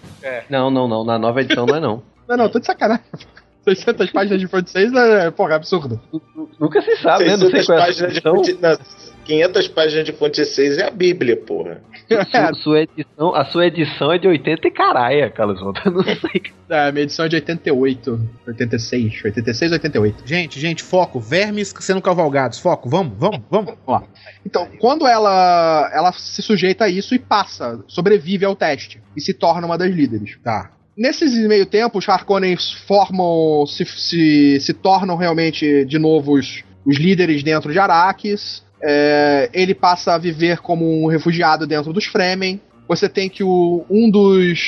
Não, 0.50 0.70
não, 0.70 0.88
não. 0.88 1.04
Na 1.04 1.18
nova 1.18 1.42
edição 1.42 1.66
não 1.66 1.76
é 1.76 1.80
não. 1.80 2.04
Não, 2.30 2.38
não, 2.38 2.48
tô 2.48 2.60
de 2.60 2.68
sacanagem. 2.68 3.04
600 3.66 4.12
páginas 4.12 4.40
de 4.40 4.48
fonte 4.48 4.70
6 4.70 4.94
é, 4.94 5.32
porra, 5.32 5.56
absurdo. 5.56 6.00
Nunca 6.60 6.80
se 6.80 6.96
sabe, 6.98 7.26
né? 7.26 7.32
Não 7.32 7.50
sei 7.50 7.64
600 7.64 7.66
qual 7.66 7.78
é 7.78 7.82
a 7.82 7.86
páginas 7.86 8.14
de 8.14 8.22
fonte, 8.22 8.54
500 9.30 9.68
páginas 9.68 10.06
de 10.06 10.12
fonte 10.12 10.44
6 10.44 10.80
é 10.80 10.88
a 10.88 10.90
Bíblia, 10.90 11.38
porra. 11.38 11.82
Sua, 12.10 12.54
sua 12.56 12.82
edição, 12.82 13.36
a 13.36 13.46
sua 13.46 13.68
edição 13.68 14.12
é 14.12 14.18
de 14.18 14.28
80 14.28 14.68
e 14.68 14.72
caralho, 14.72 15.32
Carlos 15.32 15.60
Volta. 15.60 15.82
Eu 15.86 15.92
não 15.92 16.04
sei. 16.04 16.42
É, 16.68 16.88
a 16.88 16.92
minha 16.92 17.04
edição 17.04 17.26
é 17.26 17.30
de 17.30 17.36
88, 17.36 18.20
86, 18.48 19.26
86, 19.26 19.72
88. 19.74 20.24
Gente, 20.26 20.60
gente, 20.60 20.82
foco. 20.82 21.20
Vermes 21.20 21.72
sendo 21.80 22.02
cavalgados. 22.02 22.58
Foco. 22.58 22.90
Vamos, 22.90 23.14
vamos, 23.16 23.42
vamos. 23.52 23.76
Ó. 23.86 24.02
Então, 24.44 24.68
quando 24.80 25.06
ela 25.06 25.92
ela 25.94 26.12
se 26.14 26.42
sujeita 26.42 26.86
a 26.86 26.90
isso 26.90 27.14
e 27.14 27.20
passa, 27.20 27.84
sobrevive 27.88 28.44
ao 28.44 28.56
teste 28.56 29.00
e 29.16 29.22
se 29.22 29.34
torna 29.34 29.68
uma 29.68 29.78
das 29.78 29.92
líderes. 29.92 30.40
Tá. 30.44 30.72
Nesses 30.98 31.34
meio 31.48 31.68
tempo, 31.68 32.00
os 32.00 32.10
Harkonnens 32.10 32.72
formam, 32.88 33.68
se, 33.68 33.86
se, 33.86 34.60
se 34.60 34.74
tornam 34.74 35.16
realmente 35.16 35.86
de 35.86 36.00
novo 36.00 36.34
os, 36.34 36.64
os 36.84 36.98
líderes 36.98 37.44
dentro 37.44 37.72
de 37.72 37.78
Arrakis. 37.78 38.68
É, 38.82 39.50
ele 39.54 39.74
passa 39.76 40.14
a 40.14 40.18
viver 40.18 40.60
como 40.60 41.04
um 41.04 41.08
refugiado 41.08 41.68
dentro 41.68 41.92
dos 41.94 42.06
Fremen. 42.06 42.60
Você 42.88 43.08
tem 43.10 43.30
que 43.30 43.44
o, 43.44 43.86
um 43.90 44.10
dos. 44.10 44.60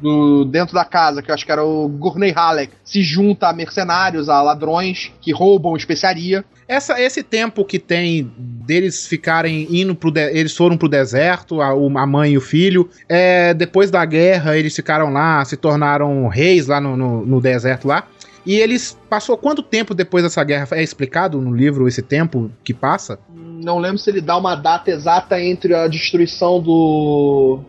Do, 0.00 0.44
dentro 0.44 0.74
da 0.76 0.84
casa, 0.84 1.20
que 1.20 1.28
eu 1.28 1.34
acho 1.34 1.44
que 1.44 1.50
era 1.50 1.64
o 1.64 1.88
Gurney 1.88 2.30
Halleck, 2.30 2.72
se 2.84 3.02
junta 3.02 3.48
a 3.48 3.52
mercenários, 3.52 4.28
a 4.28 4.40
ladrões 4.40 5.10
que 5.20 5.32
roubam 5.32 5.76
especiaria. 5.76 6.44
Essa, 6.68 7.00
esse 7.02 7.20
tempo 7.20 7.64
que 7.64 7.80
tem 7.80 8.30
deles 8.38 9.08
ficarem 9.08 9.66
indo 9.68 9.96
pro. 9.96 10.12
de- 10.12 10.30
eles 10.38 10.56
foram 10.56 10.76
pro 10.76 10.88
deserto, 10.88 11.60
a, 11.60 11.70
a 11.70 12.06
mãe 12.06 12.32
e 12.34 12.38
o 12.38 12.40
filho. 12.40 12.88
É, 13.08 13.52
depois 13.54 13.90
da 13.90 14.04
guerra, 14.04 14.56
eles 14.56 14.76
ficaram 14.76 15.12
lá, 15.12 15.44
se 15.44 15.56
tornaram 15.56 16.28
reis 16.28 16.68
lá 16.68 16.80
no, 16.80 16.96
no, 16.96 17.26
no 17.26 17.40
deserto 17.40 17.88
lá. 17.88 18.06
E 18.48 18.56
eles. 18.56 18.98
Passou 19.10 19.36
quanto 19.36 19.62
tempo 19.62 19.94
depois 19.94 20.24
dessa 20.24 20.42
guerra? 20.42 20.66
É 20.72 20.82
explicado 20.82 21.38
no 21.38 21.54
livro 21.54 21.86
esse 21.86 22.00
tempo 22.00 22.50
que 22.64 22.72
passa? 22.72 23.18
Não 23.34 23.78
lembro 23.78 23.98
se 23.98 24.08
ele 24.08 24.22
dá 24.22 24.38
uma 24.38 24.54
data 24.54 24.90
exata 24.90 25.38
entre 25.38 25.74
a 25.74 25.86
destruição 25.86 26.60
do 26.60 27.60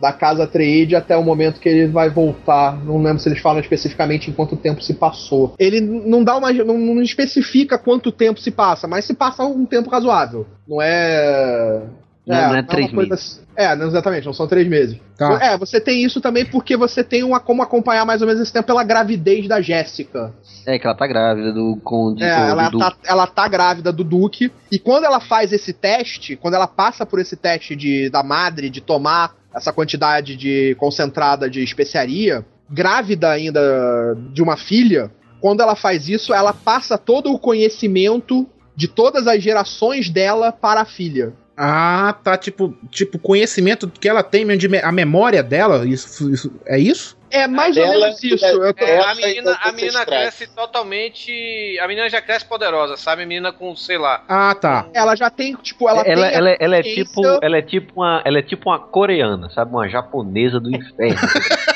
da 0.00 0.12
casa 0.12 0.44
Atreide 0.44 0.94
até 0.94 1.16
o 1.16 1.24
momento 1.24 1.58
que 1.58 1.68
ele 1.68 1.88
vai 1.88 2.08
voltar. 2.08 2.78
Não 2.84 3.02
lembro 3.02 3.18
se 3.18 3.28
eles 3.28 3.40
falam 3.40 3.60
especificamente 3.60 4.30
em 4.30 4.32
quanto 4.32 4.56
tempo 4.56 4.80
se 4.80 4.94
passou. 4.94 5.54
Ele 5.58 5.80
não 5.80 6.22
dá 6.22 6.36
uma 6.36 6.52
não, 6.52 6.78
não 6.78 7.02
especifica 7.02 7.76
quanto 7.76 8.12
tempo 8.12 8.38
se 8.38 8.52
passa, 8.52 8.86
mas 8.86 9.06
se 9.06 9.14
passa 9.14 9.42
um 9.42 9.66
tempo 9.66 9.90
razoável. 9.90 10.46
Não 10.68 10.80
é 10.80 11.82
Não, 12.28 12.36
não 12.36 12.44
é 12.56 12.60
uma 12.60 12.62
três 12.62 12.90
coisa 12.92 13.10
meses. 13.10 13.24
assim- 13.38 13.48
É, 13.56 13.74
não 13.74 13.86
exatamente, 13.88 14.24
não 14.26 14.32
são 14.32 14.46
três 14.46 14.68
meses. 14.68 14.98
Tá. 15.16 15.38
É, 15.42 15.56
você 15.58 15.80
tem 15.80 16.04
isso 16.04 16.20
também 16.20 16.44
porque 16.44 16.76
você 16.76 17.02
tem 17.02 17.24
uma, 17.24 17.40
como 17.40 17.62
acompanhar 17.62 18.04
mais 18.06 18.20
ou 18.20 18.26
menos 18.28 18.40
esse 18.42 18.52
tempo 18.52 18.66
pela 18.66 18.84
gravidez 18.84 19.48
da 19.48 19.60
Jéssica. 19.60 20.32
É 20.66 20.78
que 20.78 20.86
ela 20.86 20.94
tá 20.94 21.06
grávida 21.06 21.52
do 21.52 21.76
Conde. 21.82 22.22
É, 22.22 22.36
do- 22.36 22.42
ela, 22.50 22.68
do- 22.68 22.78
tá, 22.78 22.94
ela 23.04 23.26
tá 23.26 23.48
grávida 23.48 23.92
do 23.92 24.04
Duque. 24.04 24.52
E 24.70 24.78
quando 24.78 25.04
ela 25.04 25.18
faz 25.20 25.52
esse 25.52 25.72
teste, 25.72 26.36
quando 26.36 26.54
ela 26.54 26.66
passa 26.68 27.04
por 27.04 27.18
esse 27.18 27.34
teste 27.36 27.74
de, 27.74 28.08
da 28.10 28.22
madre 28.22 28.70
de 28.70 28.80
tomar 28.80 29.34
essa 29.54 29.72
quantidade 29.72 30.36
de 30.36 30.76
concentrada 30.78 31.48
de 31.50 31.62
especiaria, 31.64 32.44
grávida 32.70 33.30
ainda 33.30 34.14
de 34.32 34.42
uma 34.42 34.56
filha, 34.56 35.10
quando 35.40 35.62
ela 35.62 35.74
faz 35.74 36.08
isso, 36.08 36.32
ela 36.34 36.52
passa 36.52 36.96
todo 36.98 37.32
o 37.32 37.38
conhecimento 37.38 38.46
de 38.76 38.86
todas 38.86 39.26
as 39.26 39.42
gerações 39.42 40.08
dela 40.10 40.52
para 40.52 40.82
a 40.82 40.84
filha. 40.84 41.32
Ah, 41.60 42.14
tá. 42.22 42.36
Tipo, 42.36 42.72
tipo 42.90 43.18
conhecimento 43.18 43.88
que 43.88 44.08
ela 44.08 44.22
tem 44.22 44.44
mesmo 44.44 44.60
de 44.60 44.68
me- 44.68 44.78
a 44.82 44.92
memória 44.92 45.42
dela. 45.42 45.84
Isso, 45.86 46.32
isso- 46.32 46.52
é 46.64 46.78
isso? 46.78 47.18
É 47.30 47.46
mais 47.46 47.76
ou 47.76 47.82
Ela- 47.82 48.06
menos 48.06 48.22
isso. 48.22 48.44
Eu 48.46 48.72
tô- 48.72 48.84
É, 48.84 48.96
a 48.98 49.02
Ela 49.02 49.14
menina, 49.16 49.32
então 49.40 49.56
a 49.60 49.72
menina 49.72 50.06
cresce 50.06 50.46
totalmente. 50.54 51.78
A 51.80 51.88
menina 51.88 52.08
já 52.08 52.22
cresce 52.22 52.46
poderosa, 52.46 52.96
sabe? 52.96 53.22
A 53.24 53.26
menina 53.26 53.52
com, 53.52 53.74
sei 53.76 53.98
lá. 53.98 54.22
Ah, 54.28 54.54
tá. 54.54 54.86
Ela 54.94 55.14
já 55.16 55.28
tem, 55.28 55.54
tipo, 55.56 55.88
ela, 55.88 56.02
ela, 56.02 56.26
tem. 56.28 56.36
a 56.36 56.38
ela, 56.38 56.56
ela 56.58 56.76
é 56.76 56.82
consciência- 56.82 57.04
tipo, 57.04 57.38
ela 57.42 57.56
é 57.58 57.62
tipo 57.62 57.92
uma, 58.00 58.22
ela 58.24 58.38
é 58.38 58.42
tipo 58.42 58.70
uma 58.70 58.78
coreana, 58.78 59.50
sabe, 59.50 59.72
uma 59.72 59.88
japonesa 59.88 60.58
do 60.60 60.74
inferno. 60.74 61.18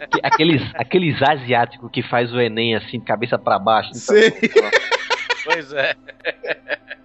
Aque- 0.00 0.20
aqueles, 0.22 0.62
aqueles 0.74 1.22
asiáticos 1.22 1.90
que 1.90 2.02
faz 2.02 2.32
o 2.32 2.40
Enem 2.40 2.74
assim, 2.76 3.00
cabeça 3.00 3.38
pra 3.38 3.58
baixo. 3.58 3.90
Sei. 3.94 4.32
Pois 5.44 5.72
é. 5.72 5.94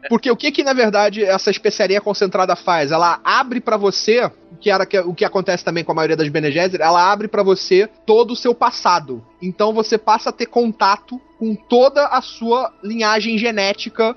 Porque 0.07 0.31
o 0.31 0.35
que 0.35 0.51
que 0.51 0.63
na 0.63 0.73
verdade 0.73 1.23
essa 1.23 1.51
especiaria 1.51 2.01
concentrada 2.01 2.55
faz? 2.55 2.91
Ela 2.91 3.19
abre 3.23 3.59
pra 3.59 3.77
você, 3.77 4.31
que 4.59 4.71
era 4.71 4.85
que- 4.85 4.99
o 4.99 5.13
que 5.13 5.25
acontece 5.25 5.63
também 5.63 5.83
com 5.83 5.91
a 5.91 5.95
maioria 5.95 6.15
das 6.17 6.27
Bene 6.29 6.51
Gesserit, 6.51 6.81
ela 6.81 7.11
abre 7.11 7.27
pra 7.27 7.43
você 7.43 7.87
todo 8.05 8.31
o 8.31 8.35
seu 8.35 8.55
passado. 8.55 9.23
Então 9.41 9.73
você 9.73 9.97
passa 9.97 10.29
a 10.29 10.33
ter 10.33 10.47
contato 10.47 11.19
com 11.37 11.53
toda 11.55 12.05
a 12.07 12.21
sua 12.21 12.73
linhagem 12.83 13.37
genética 13.37 14.15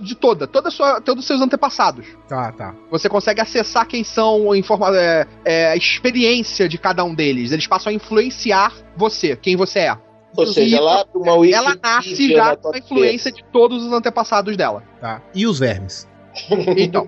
de 0.00 0.16
toda, 0.16 0.46
toda 0.48 0.68
a 0.68 0.70
sua, 0.72 1.00
todos 1.00 1.22
os 1.22 1.26
seus 1.28 1.40
antepassados. 1.40 2.04
Tá, 2.28 2.50
tá. 2.50 2.74
Você 2.90 3.08
consegue 3.08 3.40
acessar 3.40 3.86
quem 3.86 4.02
são, 4.02 4.52
informa 4.56 4.88
é, 4.96 5.24
é, 5.44 5.68
a 5.70 5.76
experiência 5.76 6.68
de 6.68 6.76
cada 6.78 7.04
um 7.04 7.14
deles. 7.14 7.52
Eles 7.52 7.66
passam 7.66 7.90
a 7.90 7.94
influenciar 7.94 8.72
você, 8.96 9.36
quem 9.36 9.54
você 9.54 9.80
é. 9.80 9.96
Ou 10.36 10.46
seja, 10.46 10.76
ela 10.76 11.00
abre 11.00 11.18
uma 11.18 11.48
Ela 11.48 11.76
nasce 11.82 12.28
já 12.28 12.56
com 12.56 12.74
a 12.74 12.78
influência 12.78 13.32
de 13.32 13.44
todos 13.44 13.84
os 13.84 13.92
antepassados 13.92 14.56
dela. 14.56 14.82
Tá. 15.00 15.22
E 15.34 15.46
os 15.46 15.58
vermes? 15.58 16.06
Então. 16.76 17.04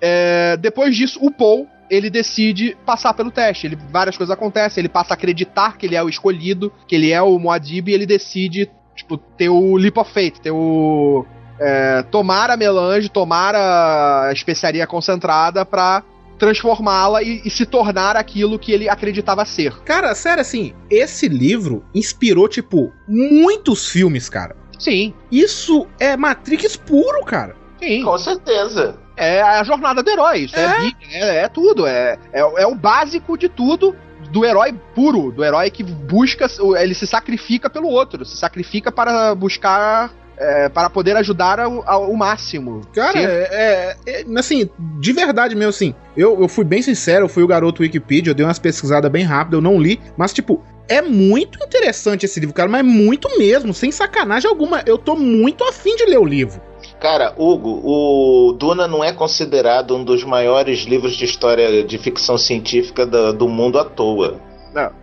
é, 0.00 0.56
depois 0.58 0.94
disso, 0.94 1.18
o 1.22 1.30
Paul 1.30 1.66
ele 1.88 2.08
decide 2.08 2.76
passar 2.86 3.12
pelo 3.14 3.30
teste. 3.30 3.66
Ele, 3.66 3.78
várias 3.90 4.16
coisas 4.16 4.32
acontecem. 4.32 4.80
Ele 4.80 4.88
passa 4.88 5.12
a 5.12 5.16
acreditar 5.16 5.76
que 5.76 5.86
ele 5.86 5.94
é 5.94 6.02
o 6.02 6.08
escolhido, 6.08 6.72
que 6.86 6.94
ele 6.94 7.10
é 7.10 7.20
o 7.20 7.38
Moadib, 7.38 7.88
e 7.88 7.94
ele 7.94 8.06
decide 8.06 8.70
tipo, 8.94 9.18
ter 9.18 9.48
o 9.48 9.76
Leap 9.76 9.98
of 9.98 10.10
Fate, 10.10 10.40
ter 10.40 10.50
o. 10.50 11.26
é, 11.60 12.02
tomar 12.04 12.50
a 12.50 12.56
melange, 12.56 13.08
tomar 13.08 13.54
a 13.54 14.30
especiaria 14.32 14.86
concentrada 14.86 15.64
pra 15.66 16.02
transformá-la 16.42 17.22
e, 17.22 17.40
e 17.44 17.48
se 17.50 17.64
tornar 17.64 18.16
aquilo 18.16 18.58
que 18.58 18.72
ele 18.72 18.88
acreditava 18.88 19.44
ser. 19.44 19.78
Cara, 19.84 20.12
sério, 20.12 20.40
assim, 20.40 20.74
esse 20.90 21.28
livro 21.28 21.84
inspirou, 21.94 22.48
tipo, 22.48 22.92
muitos 23.06 23.88
filmes, 23.88 24.28
cara. 24.28 24.56
Sim, 24.76 25.14
Isso 25.30 25.86
é 26.00 26.16
Matrix 26.16 26.74
puro, 26.74 27.24
cara. 27.24 27.54
sim. 27.80 28.02
Com 28.02 28.18
certeza. 28.18 28.96
É 29.16 29.40
a 29.40 29.62
jornada 29.62 30.02
do 30.02 30.10
herói. 30.10 30.40
Isso 30.40 30.56
é, 30.56 30.80
Bíblia, 30.80 31.08
é, 31.12 31.36
é 31.44 31.48
tudo. 31.48 31.86
É, 31.86 32.18
é, 32.32 32.40
é 32.40 32.66
o 32.66 32.74
básico 32.74 33.38
de 33.38 33.48
tudo 33.48 33.94
do 34.32 34.44
herói 34.44 34.74
puro, 34.94 35.30
do 35.30 35.44
herói 35.44 35.70
que 35.70 35.84
busca, 35.84 36.46
ele 36.80 36.94
se 36.94 37.06
sacrifica 37.06 37.70
pelo 37.70 37.88
outro, 37.88 38.24
se 38.24 38.36
sacrifica 38.36 38.90
para 38.90 39.34
buscar, 39.34 40.10
é, 40.42 40.68
para 40.68 40.90
poder 40.90 41.16
ajudar 41.16 41.60
ao, 41.60 41.88
ao 41.88 42.12
máximo. 42.14 42.80
Cara, 42.92 43.18
é, 43.18 43.96
é- 44.06 44.20
é- 44.20 44.24
Assim, 44.36 44.68
de 44.98 45.12
verdade 45.12 45.54
mesmo, 45.54 45.70
assim. 45.70 45.94
Eu, 46.16 46.40
eu 46.40 46.48
fui 46.48 46.64
bem 46.64 46.82
sincero, 46.82 47.24
eu 47.24 47.28
fui 47.28 47.42
o 47.42 47.46
garoto 47.46 47.82
Wikipedia, 47.82 48.30
eu 48.30 48.34
dei 48.34 48.44
umas 48.44 48.58
pesquisadas 48.58 49.10
bem 49.10 49.24
rápidas, 49.24 49.58
eu 49.58 49.62
não 49.62 49.80
li. 49.80 50.00
Mas, 50.16 50.32
tipo, 50.32 50.62
é 50.88 51.00
muito 51.00 51.62
interessante 51.64 52.26
esse 52.26 52.40
livro, 52.40 52.54
cara, 52.54 52.68
mas 52.68 52.84
muito 52.84 53.38
mesmo, 53.38 53.72
sem 53.72 53.90
sacanagem 53.90 54.48
alguma. 54.50 54.82
Eu 54.84 54.98
tô 54.98 55.14
muito 55.14 55.64
afim 55.64 55.94
de 55.96 56.04
ler 56.06 56.18
o 56.18 56.24
livro. 56.24 56.60
Cara, 57.00 57.32
Hugo, 57.36 57.80
o 57.84 58.52
Duna 58.52 58.86
não 58.86 59.02
é 59.02 59.12
considerado 59.12 59.96
um 59.96 60.04
dos 60.04 60.22
maiores 60.24 60.80
livros 60.80 61.14
de 61.14 61.24
história 61.24 61.82
de 61.82 61.98
ficção 61.98 62.36
científica 62.38 63.06
do, 63.06 63.32
do 63.32 63.48
mundo 63.48 63.78
à 63.78 63.84
toa. 63.84 64.40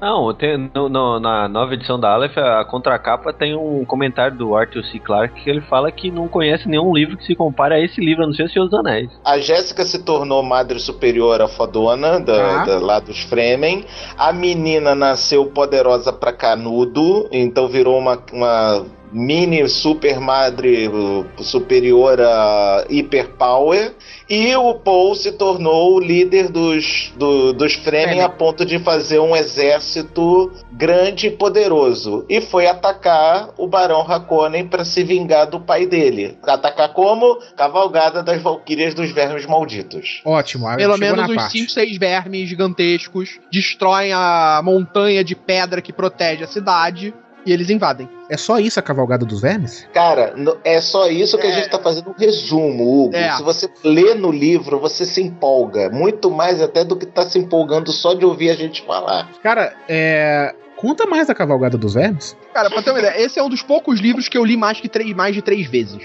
Não, 0.02 0.34
tem, 0.34 0.70
no- 0.74 0.90
no- 0.90 1.20
na 1.20 1.48
nova 1.48 1.74
edição 1.74 2.00
da 2.00 2.12
Aleph, 2.12 2.38
a 2.38 2.64
contracapa 2.66 3.32
tem 3.32 3.56
um 3.56 3.86
comentário 3.86 4.36
do 4.38 4.56
Arthur 4.56 4.84
C. 4.86 5.00
Clarke 5.00 5.44
que 5.44 5.50
ele 5.50 5.62
fala 5.62 5.92
que 5.92 6.10
não 6.12 6.28
conhece 6.28 6.68
nenhum 6.68 6.94
livro 6.94 7.18
que 7.18 7.26
se 7.26 7.36
compare 7.36 7.74
a 7.76 7.80
esse 7.80 8.00
livro, 8.02 8.24
a 8.24 8.28
não 8.28 8.34
ser 8.34 8.44
o 8.44 8.50
Senhor 8.50 8.66
dos 8.66 8.80
Anéis. 8.80 9.10
A 9.24 9.38
Jéssica 9.40 9.84
se 9.84 10.04
tornou 10.04 10.42
madre 10.44 10.80
superior 10.80 11.42
à 11.42 11.48
fodona 11.48 12.20
da, 12.20 12.62
Ah. 12.62 12.66
da- 12.66 12.80
lá 12.80 13.00
dos 13.00 13.20
Fremen. 13.24 13.86
A 14.18 14.34
menina 14.34 14.96
nasceu 14.96 15.46
poderosa 15.48 16.12
pra 16.12 16.34
canudo, 16.34 17.28
então 17.32 17.68
virou 17.68 17.98
uma, 17.98 18.18
uma 18.34 18.86
mini 19.12 19.68
super 19.68 20.20
madre 20.20 20.88
uh, 20.88 21.26
superior 21.44 22.20
a 22.22 22.86
hiperpower. 22.90 23.94
E 24.30 24.56
o 24.56 24.76
Paul 24.76 25.16
se 25.16 25.32
tornou 25.32 25.96
o 25.96 26.00
líder 26.00 26.50
dos, 26.50 27.12
do- 27.18 27.52
dos 27.52 27.74
Fremen 27.74 28.06
Fremen. 28.06 28.22
a 28.22 28.30
ponto 28.30 28.64
de 28.64 28.78
fazer 28.78 29.18
um 29.20 29.36
exército 29.36 30.52
grande 30.72 31.28
e 31.28 31.32
poderoso. 31.32 32.26
E 32.30 32.40
foi 32.42 32.68
atacar 32.68 33.50
o 33.58 33.68
Barão 33.68 34.02
Harkonnen 34.02 34.68
para 34.68 34.86
se 34.86 35.04
vingar 35.04 35.50
do 35.50 35.60
pai 35.60 35.86
dele. 35.86 36.38
Atacar 36.44 36.94
como? 36.94 37.40
Cavalgada 37.58 38.22
das 38.22 38.42
Valquírias 38.42 38.94
dos 38.94 39.10
Vermes 39.12 39.46
Malditos. 39.46 40.22
Ótimo. 40.26 40.68
Pelo 40.76 40.98
menos 40.98 41.28
uns 41.30 41.36
parte. 41.36 41.58
5, 41.60 41.72
6 41.72 41.98
vermes 41.98 42.48
gigantescos 42.50 43.40
destroem 43.52 44.14
a 44.14 44.62
montanha 44.64 45.24
de 45.24 45.36
pedra 45.36 45.82
que 45.82 45.92
protege 45.94 46.44
a 46.44 46.48
cidade 46.48 47.14
e 47.46 47.52
eles 47.52 47.70
invadem. 47.70 48.10
É 48.30 48.38
só 48.38 48.60
isso 48.60 48.80
a 48.80 48.84
cavalgada 48.84 49.26
dos 49.26 49.42
vermes? 49.42 49.88
Cara, 49.94 50.34
é 50.64 50.80
só 50.82 51.10
isso 51.10 51.38
que 51.38 51.48
a 51.48 51.52
gente 51.52 51.70
tá 51.70 51.80
fazendo 51.80 52.12
um 52.12 52.14
resumo, 52.14 53.06
Hugo. 53.06 53.16
É. 53.16 53.32
Se 53.32 53.44
você 53.44 53.70
lê 53.84 54.14
no 54.14 54.32
livro, 54.32 54.80
você 54.80 55.06
se 55.06 55.22
empolga. 55.22 55.90
Muito 55.90 56.30
mais 56.30 56.62
até 56.62 56.84
do 56.84 56.96
que 56.96 57.06
tá 57.06 57.24
se 57.24 57.40
empolgando 57.40 57.92
só 57.92 58.14
de 58.14 58.26
ouvir 58.26 58.50
a 58.50 58.56
gente 58.56 58.84
falar. 58.84 59.30
Cara, 59.42 59.74
é. 59.88 60.54
Conta 60.76 61.06
mais 61.06 61.28
da 61.28 61.36
cavalgada 61.36 61.78
dos 61.78 61.94
vermes? 61.94 62.38
Cara, 62.54 62.70
pra 62.70 62.82
ter 62.82 62.92
uma 62.92 63.00
ideia, 63.00 63.22
esse 63.22 63.38
é 63.38 63.44
um 63.44 63.50
dos 63.50 63.62
poucos 63.62 64.00
livros 64.00 64.30
que 64.30 64.38
eu 64.38 64.46
li 64.46 64.56
mais, 64.56 64.80
que 64.80 64.88
três, 64.88 65.14
mais 65.14 65.36
de 65.36 65.42
três 65.42 65.68
vezes. 65.68 66.02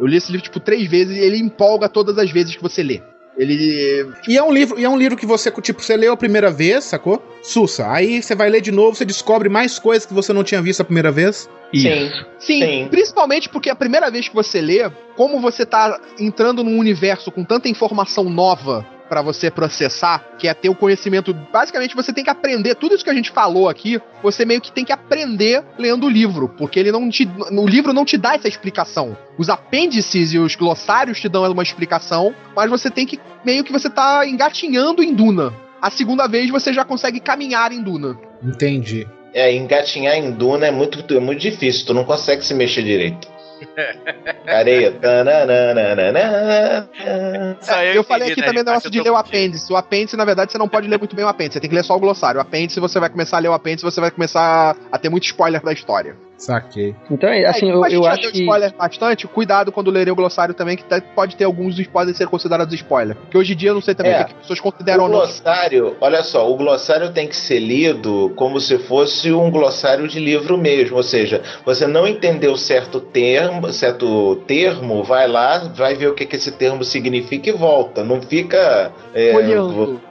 Eu 0.00 0.06
li 0.06 0.16
esse 0.16 0.30
livro, 0.30 0.44
tipo, 0.44 0.60
três 0.60 0.88
vezes 0.88 1.18
e 1.18 1.20
ele 1.20 1.38
empolga 1.38 1.88
todas 1.88 2.16
as 2.16 2.30
vezes 2.30 2.56
que 2.56 2.62
você 2.62 2.82
lê. 2.82 3.02
Ele. 3.38 4.10
E 4.26 4.36
é 4.36 4.42
um 4.42 4.52
livro, 4.52 4.78
e 4.78 4.84
é 4.84 4.88
um 4.88 4.98
livro 4.98 5.16
que 5.16 5.24
você, 5.24 5.50
tipo, 5.62 5.80
você 5.80 5.96
leu 5.96 6.12
a 6.12 6.16
primeira 6.16 6.50
vez, 6.50 6.84
sacou? 6.84 7.22
Sussa. 7.42 7.90
Aí 7.90 8.20
você 8.20 8.34
vai 8.34 8.50
ler 8.50 8.60
de 8.60 8.72
novo, 8.72 8.96
você 8.96 9.04
descobre 9.04 9.48
mais 9.48 9.78
coisas 9.78 10.04
que 10.04 10.12
você 10.12 10.32
não 10.32 10.42
tinha 10.42 10.60
visto 10.60 10.80
a 10.80 10.84
primeira 10.84 11.12
vez. 11.12 11.48
Sim. 11.72 12.10
Sim, 12.38 12.60
Sim. 12.62 12.88
principalmente 12.90 13.48
porque 13.48 13.70
a 13.70 13.76
primeira 13.76 14.10
vez 14.10 14.28
que 14.28 14.34
você 14.34 14.60
lê, 14.60 14.90
como 15.16 15.40
você 15.40 15.64
tá 15.64 16.00
entrando 16.18 16.64
num 16.64 16.78
universo 16.78 17.30
com 17.30 17.44
tanta 17.44 17.68
informação 17.68 18.24
nova 18.24 18.84
pra 19.08 19.22
você 19.22 19.50
processar, 19.50 20.22
que 20.38 20.46
é 20.46 20.54
ter 20.54 20.68
o 20.68 20.74
conhecimento, 20.74 21.32
basicamente 21.32 21.96
você 21.96 22.12
tem 22.12 22.24
que 22.24 22.30
aprender 22.30 22.74
tudo 22.74 22.94
isso 22.94 23.04
que 23.04 23.10
a 23.10 23.14
gente 23.14 23.30
falou 23.30 23.68
aqui, 23.68 24.00
você 24.22 24.44
meio 24.44 24.60
que 24.60 24.70
tem 24.70 24.84
que 24.84 24.92
aprender 24.92 25.64
lendo 25.78 26.06
o 26.06 26.10
livro, 26.10 26.48
porque 26.48 26.78
ele 26.78 26.92
não 26.92 27.08
te 27.08 27.28
o 27.50 27.66
livro 27.66 27.92
não 27.92 28.04
te 28.04 28.16
dá 28.16 28.34
essa 28.34 28.48
explicação. 28.48 29.16
Os 29.38 29.48
apêndices 29.48 30.32
e 30.32 30.38
os 30.38 30.54
glossários 30.54 31.20
te 31.20 31.28
dão 31.28 31.50
uma 31.50 31.62
explicação, 31.62 32.34
mas 32.54 32.68
você 32.68 32.90
tem 32.90 33.06
que 33.06 33.18
meio 33.44 33.64
que 33.64 33.72
você 33.72 33.88
tá 33.88 34.26
engatinhando 34.26 35.02
em 35.02 35.14
Duna. 35.14 35.52
A 35.80 35.90
segunda 35.90 36.26
vez 36.26 36.50
você 36.50 36.72
já 36.72 36.84
consegue 36.84 37.20
caminhar 37.20 37.72
em 37.72 37.82
Duna. 37.82 38.18
Entendi. 38.42 39.06
É, 39.32 39.54
engatinhar 39.54 40.16
em 40.16 40.32
Duna 40.32 40.66
é 40.66 40.70
muito, 40.70 41.14
é 41.14 41.20
muito 41.20 41.40
difícil, 41.40 41.86
tu 41.86 41.94
não 41.94 42.04
consegue 42.04 42.44
se 42.44 42.54
mexer 42.54 42.82
direito. 42.82 43.28
Areia. 44.46 44.94
Isso 47.60 47.72
aí 47.72 47.96
eu 47.96 48.04
falei 48.04 48.32
aqui 48.32 48.40
né? 48.40 48.46
também 48.46 48.62
do 48.62 48.66
negócio 48.68 48.90
de 48.90 48.98
eu 48.98 49.04
ler 49.04 49.10
o 49.10 49.16
apêndice. 49.16 49.72
O 49.72 49.76
apêndice, 49.76 50.16
na 50.16 50.24
verdade, 50.24 50.52
você 50.52 50.58
não 50.58 50.68
pode 50.68 50.88
ler 50.88 50.98
muito 50.98 51.14
bem 51.14 51.24
o 51.24 51.28
apêndice. 51.28 51.54
Você 51.54 51.60
tem 51.60 51.70
que 51.70 51.76
ler 51.76 51.84
só 51.84 51.96
o 51.96 52.00
glossário. 52.00 52.38
O 52.38 52.42
apêndice, 52.42 52.80
você 52.80 53.00
vai 53.00 53.10
começar 53.10 53.36
a 53.36 53.40
ler 53.40 53.48
o 53.48 53.52
apêndice, 53.52 53.84
você 53.84 54.00
vai 54.00 54.10
começar 54.10 54.76
a 54.90 54.98
ter 54.98 55.08
muito 55.08 55.24
spoiler 55.24 55.62
da 55.62 55.72
história. 55.72 56.27
Saquei. 56.38 56.94
Então, 57.10 57.28
é, 57.28 57.44
assim, 57.46 57.66
É, 57.66 57.70
eu, 57.70 57.72
como 57.74 57.84
a 57.84 57.88
gente 57.88 57.98
eu 57.98 58.04
já 58.04 58.12
acho 58.12 58.22
deu 58.22 58.30
que. 58.32 58.40
spoiler 58.42 58.72
bastante, 58.76 59.26
cuidado 59.26 59.72
quando 59.72 59.90
lerem 59.90 60.12
o 60.12 60.16
glossário 60.16 60.54
também, 60.54 60.76
que 60.76 60.84
tá- 60.84 61.00
pode 61.14 61.34
ter 61.34 61.42
alguns 61.44 61.74
dos 61.74 61.86
podem 61.88 62.14
ser 62.14 62.28
considerados 62.28 62.72
spoiler. 62.74 63.16
Porque 63.16 63.36
hoje 63.36 63.54
em 63.54 63.56
dia 63.56 63.70
eu 63.70 63.74
não 63.74 63.80
sei 63.82 63.94
também 63.94 64.12
É. 64.12 64.22
o 64.22 64.24
que 64.24 64.32
as 64.32 64.38
pessoas 64.42 64.60
consideram 64.60 65.00
O 65.00 65.06
ou 65.06 65.08
não. 65.08 65.18
glossário, 65.18 65.96
olha 66.00 66.22
só, 66.22 66.48
o 66.48 66.56
glossário 66.56 67.10
tem 67.12 67.26
que 67.26 67.34
ser 67.36 67.58
lido 67.58 68.32
como 68.36 68.60
se 68.60 68.78
fosse 68.78 69.32
um 69.32 69.50
glossário 69.50 70.06
de 70.06 70.20
livro 70.20 70.56
mesmo, 70.56 70.96
ou 70.96 71.02
seja, 71.02 71.42
você 71.66 71.86
não 71.88 72.06
entendeu 72.06 72.56
certo 72.56 73.00
termo, 73.00 73.72
certo 73.72 74.36
termo, 74.46 75.02
vai 75.02 75.26
lá, 75.26 75.58
vai 75.74 75.96
ver 75.96 76.06
o 76.08 76.14
que, 76.14 76.24
que 76.24 76.36
esse 76.36 76.52
termo 76.52 76.84
significa 76.84 77.48
e 77.50 77.52
volta. 77.52 78.04
Não 78.04 78.22
fica 78.22 78.92
é, 79.12 79.32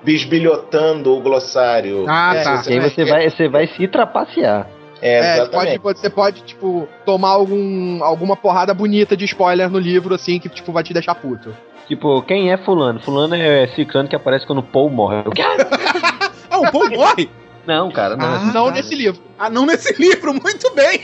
bisbilhotando 0.03 1.13
o 1.15 1.21
glossário. 1.21 2.05
Ah, 2.07 2.33
É, 2.35 2.43
tá. 2.43 2.63
E 2.67 2.73
aí 2.73 2.79
você 2.89 3.05
vai, 3.05 3.29
você 3.29 3.47
vai 3.47 3.67
se 3.67 3.87
trapacear. 3.87 4.67
É, 5.01 5.13
É, 5.19 5.33
exatamente. 5.37 5.79
pode, 5.79 5.99
você 5.99 6.09
pode, 6.09 6.41
tipo, 6.43 6.87
tomar 7.05 7.29
algum, 7.29 8.03
alguma 8.03 8.35
porrada 8.35 8.73
bonita 8.73 9.15
de 9.15 9.25
spoiler 9.25 9.69
no 9.69 9.79
livro, 9.79 10.15
assim, 10.15 10.39
que, 10.39 10.49
tipo, 10.49 10.71
vai 10.71 10.83
te 10.83 10.93
deixar 10.93 11.15
puto. 11.15 11.55
Tipo, 11.87 12.21
quem 12.23 12.51
é 12.51 12.57
fulano? 12.57 12.99
Fulano 12.99 13.35
é 13.35 13.67
ciclano 13.67 14.09
que 14.09 14.15
aparece 14.15 14.45
quando 14.45 14.59
o 14.59 14.63
Paul 14.63 14.89
morre. 14.89 15.23
Eu, 15.25 15.31
Ah, 16.49 16.59
o 16.59 16.71
Paul 16.71 16.89
morre? 16.89 17.29
Não, 17.65 17.91
cara, 17.91 18.15
não. 18.15 18.25
Ah, 18.25 18.39
não 18.53 18.71
nesse 18.71 18.95
livro. 18.95 19.21
Ah, 19.37 19.49
não 19.49 19.65
nesse 19.65 19.93
livro, 20.01 20.33
muito 20.33 20.73
bem. 20.73 21.01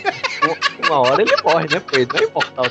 Uma 0.86 0.99
hora 0.99 1.22
ele 1.22 1.36
morre, 1.44 1.68
né? 1.70 1.82
Ele 1.91 2.07
não 2.11 2.20
é 2.20 2.24
imortal. 2.24 2.65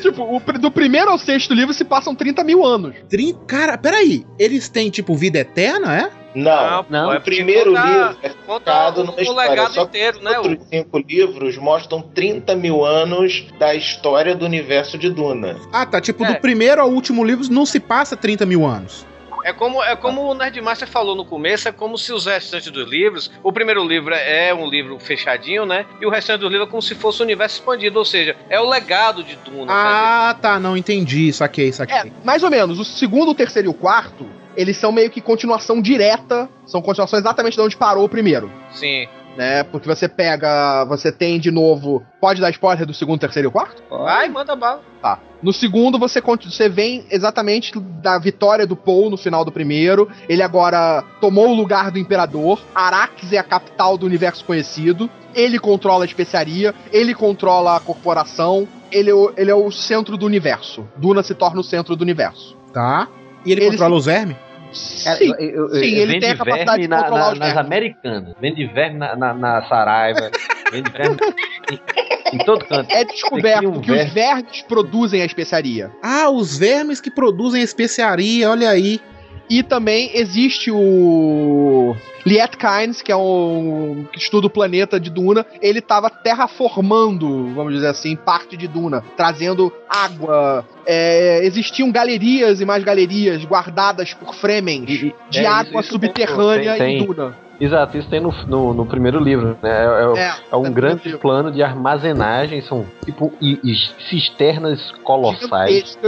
Tipo, 0.00 0.22
o 0.24 0.40
do 0.58 0.70
primeiro 0.70 1.10
ao 1.10 1.18
sexto 1.18 1.54
livro 1.54 1.72
se 1.74 1.84
passam 1.84 2.14
30 2.14 2.42
mil 2.44 2.64
anos. 2.64 2.94
Trin... 3.08 3.34
Cara, 3.46 3.76
peraí. 3.78 4.24
Eles 4.38 4.68
têm, 4.68 4.90
tipo, 4.90 5.14
vida 5.14 5.38
eterna, 5.38 5.96
é? 5.96 6.10
Não, 6.34 6.84
Não, 6.90 7.08
o 7.08 7.12
é 7.12 7.14
porque 7.18 7.30
primeiro 7.36 7.72
conta- 7.72 7.86
livro 7.86 8.16
é 8.22 8.28
Conta 8.28 8.38
focado 8.46 9.00
o, 9.00 9.04
numa 9.04 9.18
o 9.18 9.20
história. 9.22 9.50
legado 9.50 9.72
Só 9.72 9.82
inteiro, 9.84 10.22
né? 10.22 10.38
Outros 10.38 10.68
cinco 10.68 10.98
livros 10.98 11.56
mostram 11.56 12.00
30 12.02 12.54
mil 12.54 12.84
anos 12.84 13.46
da 13.58 13.74
história 13.74 14.36
do 14.36 14.44
universo 14.44 14.96
de 14.98 15.10
Duna. 15.10 15.56
Ah, 15.72 15.84
tá. 15.86 16.00
Tipo, 16.00 16.24
É. 16.24 16.34
do 16.34 16.40
primeiro 16.40 16.80
ao 16.80 16.90
último 16.90 17.24
livro 17.24 17.44
não 17.50 17.64
se 17.66 17.80
passa 17.80 18.16
30 18.16 18.44
mil 18.46 18.64
anos. 18.66 19.06
É 19.48 19.52
como, 19.54 19.82
é 19.82 19.96
como 19.96 20.20
o 20.30 20.34
Nerdmaster 20.34 20.86
falou 20.86 21.16
no 21.16 21.24
começo, 21.24 21.66
é 21.68 21.72
como 21.72 21.96
se 21.96 22.12
os 22.12 22.26
restantes 22.26 22.70
dos 22.70 22.86
livros. 22.86 23.30
O 23.42 23.50
primeiro 23.50 23.82
livro 23.82 24.12
é 24.14 24.52
um 24.52 24.68
livro 24.68 24.98
fechadinho, 24.98 25.64
né? 25.64 25.86
E 25.98 26.04
o 26.04 26.10
restante 26.10 26.40
do 26.40 26.48
livro 26.50 26.66
é 26.66 26.68
como 26.68 26.82
se 26.82 26.94
fosse 26.94 27.22
um 27.22 27.24
universo 27.24 27.56
expandido, 27.60 27.98
ou 27.98 28.04
seja, 28.04 28.36
é 28.50 28.60
o 28.60 28.68
legado 28.68 29.24
de 29.24 29.36
Duna. 29.36 29.72
sabe? 29.72 29.88
Ah, 29.94 30.36
tá. 30.38 30.60
Não 30.60 30.76
entendi. 30.76 31.32
Saquei, 31.32 31.70
É, 31.70 31.72
saquei. 31.72 32.12
mais 32.22 32.42
ou 32.42 32.50
menos. 32.50 32.78
O 32.78 32.84
segundo, 32.84 33.30
o 33.30 33.34
terceiro 33.34 33.68
e 33.68 33.70
o 33.70 33.74
quarto, 33.74 34.28
eles 34.54 34.76
são 34.76 34.92
meio 34.92 35.08
que 35.10 35.22
continuação 35.22 35.80
direta. 35.80 36.46
São 36.66 36.82
continuações 36.82 37.22
exatamente 37.22 37.54
de 37.54 37.60
onde 37.62 37.74
parou 37.74 38.04
o 38.04 38.08
primeiro. 38.08 38.52
Sim. 38.70 39.08
Né? 39.38 39.62
Porque 39.62 39.86
você 39.86 40.08
pega. 40.08 40.84
Você 40.86 41.12
tem 41.12 41.38
de 41.38 41.48
novo. 41.52 42.02
Pode 42.20 42.40
dar 42.40 42.50
spoiler 42.50 42.84
do 42.84 42.92
segundo, 42.92 43.20
terceiro 43.20 43.46
e 43.46 43.50
o 43.50 43.52
quarto? 43.52 43.80
Vai, 43.88 44.28
manda 44.28 44.56
bala. 44.56 44.82
Tá. 45.00 45.20
No 45.40 45.52
segundo, 45.52 45.96
você, 45.96 46.20
você 46.20 46.68
vem 46.68 47.06
exatamente 47.08 47.70
da 47.78 48.18
vitória 48.18 48.66
do 48.66 48.74
Paul 48.74 49.08
no 49.08 49.16
final 49.16 49.44
do 49.44 49.52
primeiro. 49.52 50.10
Ele 50.28 50.42
agora 50.42 51.04
tomou 51.20 51.50
o 51.50 51.54
lugar 51.54 51.92
do 51.92 52.00
imperador. 52.00 52.60
Arax 52.74 53.32
é 53.32 53.38
a 53.38 53.44
capital 53.44 53.96
do 53.96 54.04
universo 54.06 54.44
conhecido. 54.44 55.08
Ele 55.32 55.60
controla 55.60 56.02
a 56.02 56.06
especiaria. 56.06 56.74
Ele 56.92 57.14
controla 57.14 57.76
a 57.76 57.80
corporação. 57.80 58.66
Ele, 58.90 59.10
é 59.10 59.14
o- 59.14 59.32
ele 59.36 59.52
é 59.52 59.54
o 59.54 59.70
centro 59.70 60.16
do 60.16 60.26
universo. 60.26 60.84
Duna 60.96 61.22
se 61.22 61.32
torna 61.36 61.60
o 61.60 61.64
centro 61.64 61.94
do 61.94 62.02
universo. 62.02 62.56
Tá. 62.72 63.06
E 63.46 63.52
ele, 63.52 63.60
Ele 63.60 63.70
controla 63.70 63.94
os 63.94 64.06
vermes? 64.06 64.36
Cara, 65.04 65.16
Sim. 65.16 65.32
eu- 65.38 65.50
eu- 65.50 65.68
sim, 65.70 65.78
ele 65.80 66.06
vende 66.06 66.20
tem 66.20 66.30
a 66.30 66.36
capacidade 66.36 66.82
de 66.82 66.88
controlar 66.88 67.18
na- 67.20 67.32
os 67.32 67.38
nas 67.38 67.48
vermes. 67.48 67.66
americanas. 67.66 68.34
Vende 68.40 68.66
verme 68.66 68.98
na, 68.98 69.16
na, 69.16 69.34
na 69.34 69.62
Saraiva. 69.68 70.30
vende 70.72 70.90
verme 70.90 71.16
em, 72.32 72.38
todo 72.44 72.64
canto. 72.66 72.90
É 72.90 73.04
descoberto 73.04 73.68
um 73.68 73.80
que 73.80 73.90
os 73.90 73.96
verme. 73.96 74.10
vermes 74.12 74.62
produzem 74.62 75.22
a 75.22 75.24
especiaria. 75.24 75.90
Ah, 76.02 76.28
os 76.30 76.58
vermes 76.58 77.00
que 77.00 77.10
produzem 77.10 77.62
especiaria, 77.62 78.50
olha 78.50 78.68
aí. 78.68 79.00
E 79.50 79.62
também 79.62 80.10
existe 80.14 80.70
o 80.70 81.96
Liet 82.26 82.56
Kynes, 82.56 83.00
que 83.00 83.10
é 83.10 83.16
um 83.16 84.04
que 84.12 84.18
estuda 84.18 84.46
o 84.46 84.50
planeta 84.50 85.00
de 85.00 85.08
Duna. 85.08 85.46
Ele 85.62 85.78
estava 85.78 86.10
terraformando, 86.10 87.52
vamos 87.54 87.72
dizer 87.72 87.86
assim, 87.88 88.14
parte 88.14 88.56
de 88.56 88.68
Duna, 88.68 89.02
trazendo 89.16 89.72
água. 89.88 90.66
É, 90.86 91.40
existiam 91.44 91.90
galerias 91.90 92.60
e 92.60 92.64
mais 92.64 92.82
galerias 92.84 93.44
guardadas 93.44 94.12
por 94.14 94.34
Fremen 94.34 94.84
E- 94.86 94.92
e- 95.06 95.14
de 95.30 95.38
é 95.40 95.46
água 95.46 95.80
isso- 95.80 95.80
isso 95.80 95.90
subterrânea 95.92 96.76
tem- 96.76 96.96
em 96.96 96.98
tem- 96.98 97.06
Duna. 97.06 97.36
Exato, 97.60 97.96
isso 97.98 98.08
tem 98.08 98.20
no, 98.20 98.30
no, 98.46 98.72
no 98.72 98.86
primeiro 98.86 99.18
livro, 99.18 99.58
né? 99.62 99.70
É, 99.70 99.84
é- 100.20 100.20
É, 100.20 100.34
é 100.52 100.56
um 100.56 100.62
no 100.64 100.70
grande 100.72 101.16
plano 101.18 101.50
de 101.50 101.62
armazenagem, 101.62 102.62
são 102.62 102.86
tipo 103.04 103.32
i- 103.40 103.58
i- 103.64 103.74
cisternas 104.08 104.92
colossais. 105.02 105.98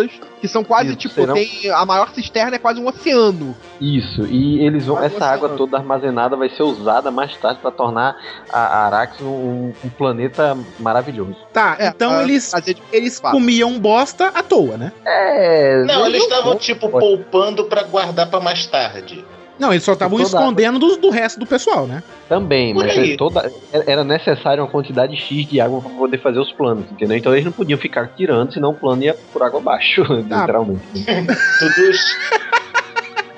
que 0.41 0.49
são 0.49 0.63
quase 0.65 0.91
Isso, 0.91 0.97
tipo, 0.99 1.15
serão- 1.15 1.35
tem 1.35 1.71
a 1.71 1.85
maior 1.85 2.09
cisterna 2.11 2.57
é 2.57 2.59
quase 2.59 2.81
um 2.81 2.87
oceano. 2.89 3.55
Isso, 3.81 4.25
e 4.27 4.65
eles 4.65 4.87
vão. 4.87 4.97
Mas 4.97 5.07
Essa 5.07 5.19
você 5.19 5.25
água 5.25 5.49
toda 5.51 5.77
armazenada 5.77 6.37
vai 6.37 6.49
ser 6.51 6.63
usada 6.63 7.11
mais 7.11 7.37
tarde 7.37 7.61
para 7.61 7.71
tornar 7.71 8.17
a 8.49 8.61
a 8.71 8.87
Arax 8.87 9.21
um, 9.21 9.73
um 9.85 9.89
planeta 9.99 10.57
maravilhoso. 10.79 11.37
Tá, 11.53 11.77
É, 11.79 11.89
então 11.89 12.11
pra 12.13 12.23
eles, 12.23 12.51
fazer 12.51 12.75
de- 12.75 12.83
eles 12.93 13.19
comiam 13.19 13.79
bosta 13.79 14.29
à 14.29 14.43
toa, 14.43 14.77
né? 14.77 14.93
É. 15.05 15.83
Não, 15.85 16.07
eles 16.07 16.23
estavam 16.23 16.55
tipo 16.57 16.89
poupando 16.89 17.65
pra 17.65 17.83
guardar 17.83 18.29
pra 18.31 18.39
mais 18.41 18.67
tarde. 18.67 19.25
Não, 19.61 19.71
eles 19.73 19.85
só 19.85 19.93
estavam 19.93 20.17
Toda- 20.19 20.29
escondendo 20.29 20.79
do, 20.79 20.97
do 20.97 21.11
resto 21.11 21.39
do 21.39 21.47
pessoal, 21.47 21.87
né? 21.87 22.03
Também, 22.29 22.73
Por 22.75 22.87
mas 22.87 22.97
aí. 22.99 23.13
é 23.13 23.17
toda, 23.17 23.53
era 23.73 24.03
necessário 24.03 24.63
uma 24.65 24.71
quantidade 24.71 25.15
X 25.17 25.47
de 25.47 25.61
água 25.61 25.81
para 25.83 25.91
poder 25.91 26.19
fazer 26.19 26.39
os 26.41 26.51
planos, 26.53 26.91
entendeu? 26.91 27.17
Então 27.17 27.33
eles 27.33 27.45
não 27.45 27.53
podiam 27.53 27.79
ficar 27.79 28.09
tirando, 28.17 28.53
senão 28.55 28.71
o 28.71 28.75
plano 28.75 29.03
ia 29.05 29.15
por 29.33 29.43
água 29.43 29.61
abaixo, 29.61 30.03
Tá. 30.29 30.41
literalmente. 30.41 30.81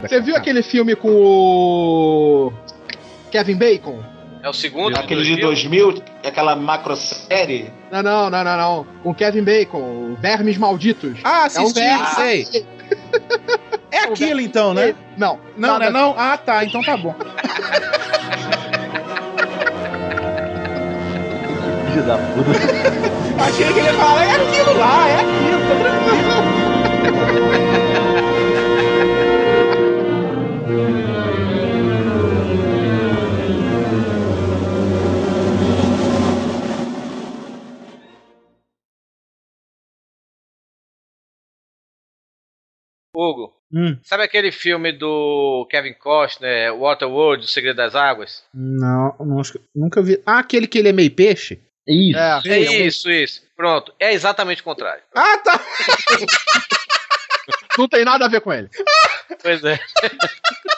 Você 0.00 0.20
viu 0.20 0.34
aquele 0.36 0.62
filme 0.62 0.96
com 0.96 1.08
o 1.10 2.52
Kevin 3.30 3.56
Bacon? 3.56 3.98
É 4.42 4.48
o 4.48 4.52
segundo? 4.52 4.96
Aquele 4.96 5.22
de 5.22 5.36
2000, 5.36 6.02
aquela 6.26 6.56
macro 6.56 6.96
série. 6.96 7.70
Não, 7.92 8.02
não, 8.02 8.28
não, 8.28 8.42
não, 8.42 8.56
não. 8.56 8.86
Com 9.04 9.14
Kevin 9.14 9.44
Bacon, 9.44 10.16
Vermes 10.20 10.58
Malditos. 10.58 11.20
Ah, 11.22 11.42
É 11.54 11.60
um 11.60 11.62
assisti, 11.66 11.78
verme. 11.80 12.06
sei. 12.16 12.66
É 13.90 13.98
aquilo 14.04 14.40
então, 14.40 14.72
né? 14.74 14.94
Não, 15.16 15.38
Não, 15.56 15.72
nada- 15.72 15.84
né? 15.86 15.90
Não? 15.90 16.14
Ah, 16.16 16.36
tá, 16.36 16.64
então 16.64 16.80
tá 16.82 16.96
bom. 16.96 17.14
Filho 21.92 22.02
da 22.04 22.16
puta. 22.18 22.50
Achei 23.44 23.66
que 23.72 23.78
ele 23.78 23.86
ia 23.88 23.94
falar, 23.94 24.24
é 24.24 24.30
aquilo 24.36 24.78
lá, 24.78 25.08
é 25.08 25.14
aquilo, 25.20 25.60
tá 25.68 26.31
Hugo, 43.30 43.52
Hum, 43.74 43.96
sabe 44.02 44.22
aquele 44.22 44.52
filme 44.52 44.92
do 44.92 45.66
Kevin 45.70 45.94
Costner, 45.94 46.76
Waterworld, 46.76 47.44
O 47.44 47.48
Segredo 47.48 47.76
das 47.76 47.94
Águas? 47.94 48.44
não, 48.52 49.14
não 49.18 49.40
nunca 49.74 50.02
vi. 50.02 50.20
Ah, 50.26 50.40
aquele 50.40 50.66
que 50.66 50.78
ele 50.78 50.90
é 50.90 50.92
meio 50.92 51.10
peixe? 51.10 51.58
Isso. 51.88 52.18
É, 52.18 52.40
É 52.48 52.58
isso, 52.86 53.10
isso. 53.10 53.42
Pronto, 53.56 53.92
é 53.98 54.12
exatamente 54.12 54.60
o 54.60 54.64
contrário. 54.64 55.02
Ah, 55.16 55.38
tá. 55.38 55.60
não 57.78 57.88
tem 57.88 58.04
nada 58.04 58.26
a 58.26 58.28
ver 58.28 58.40
com 58.42 58.52
ele. 58.52 58.68
Pois 59.42 59.64
é. 59.64 59.78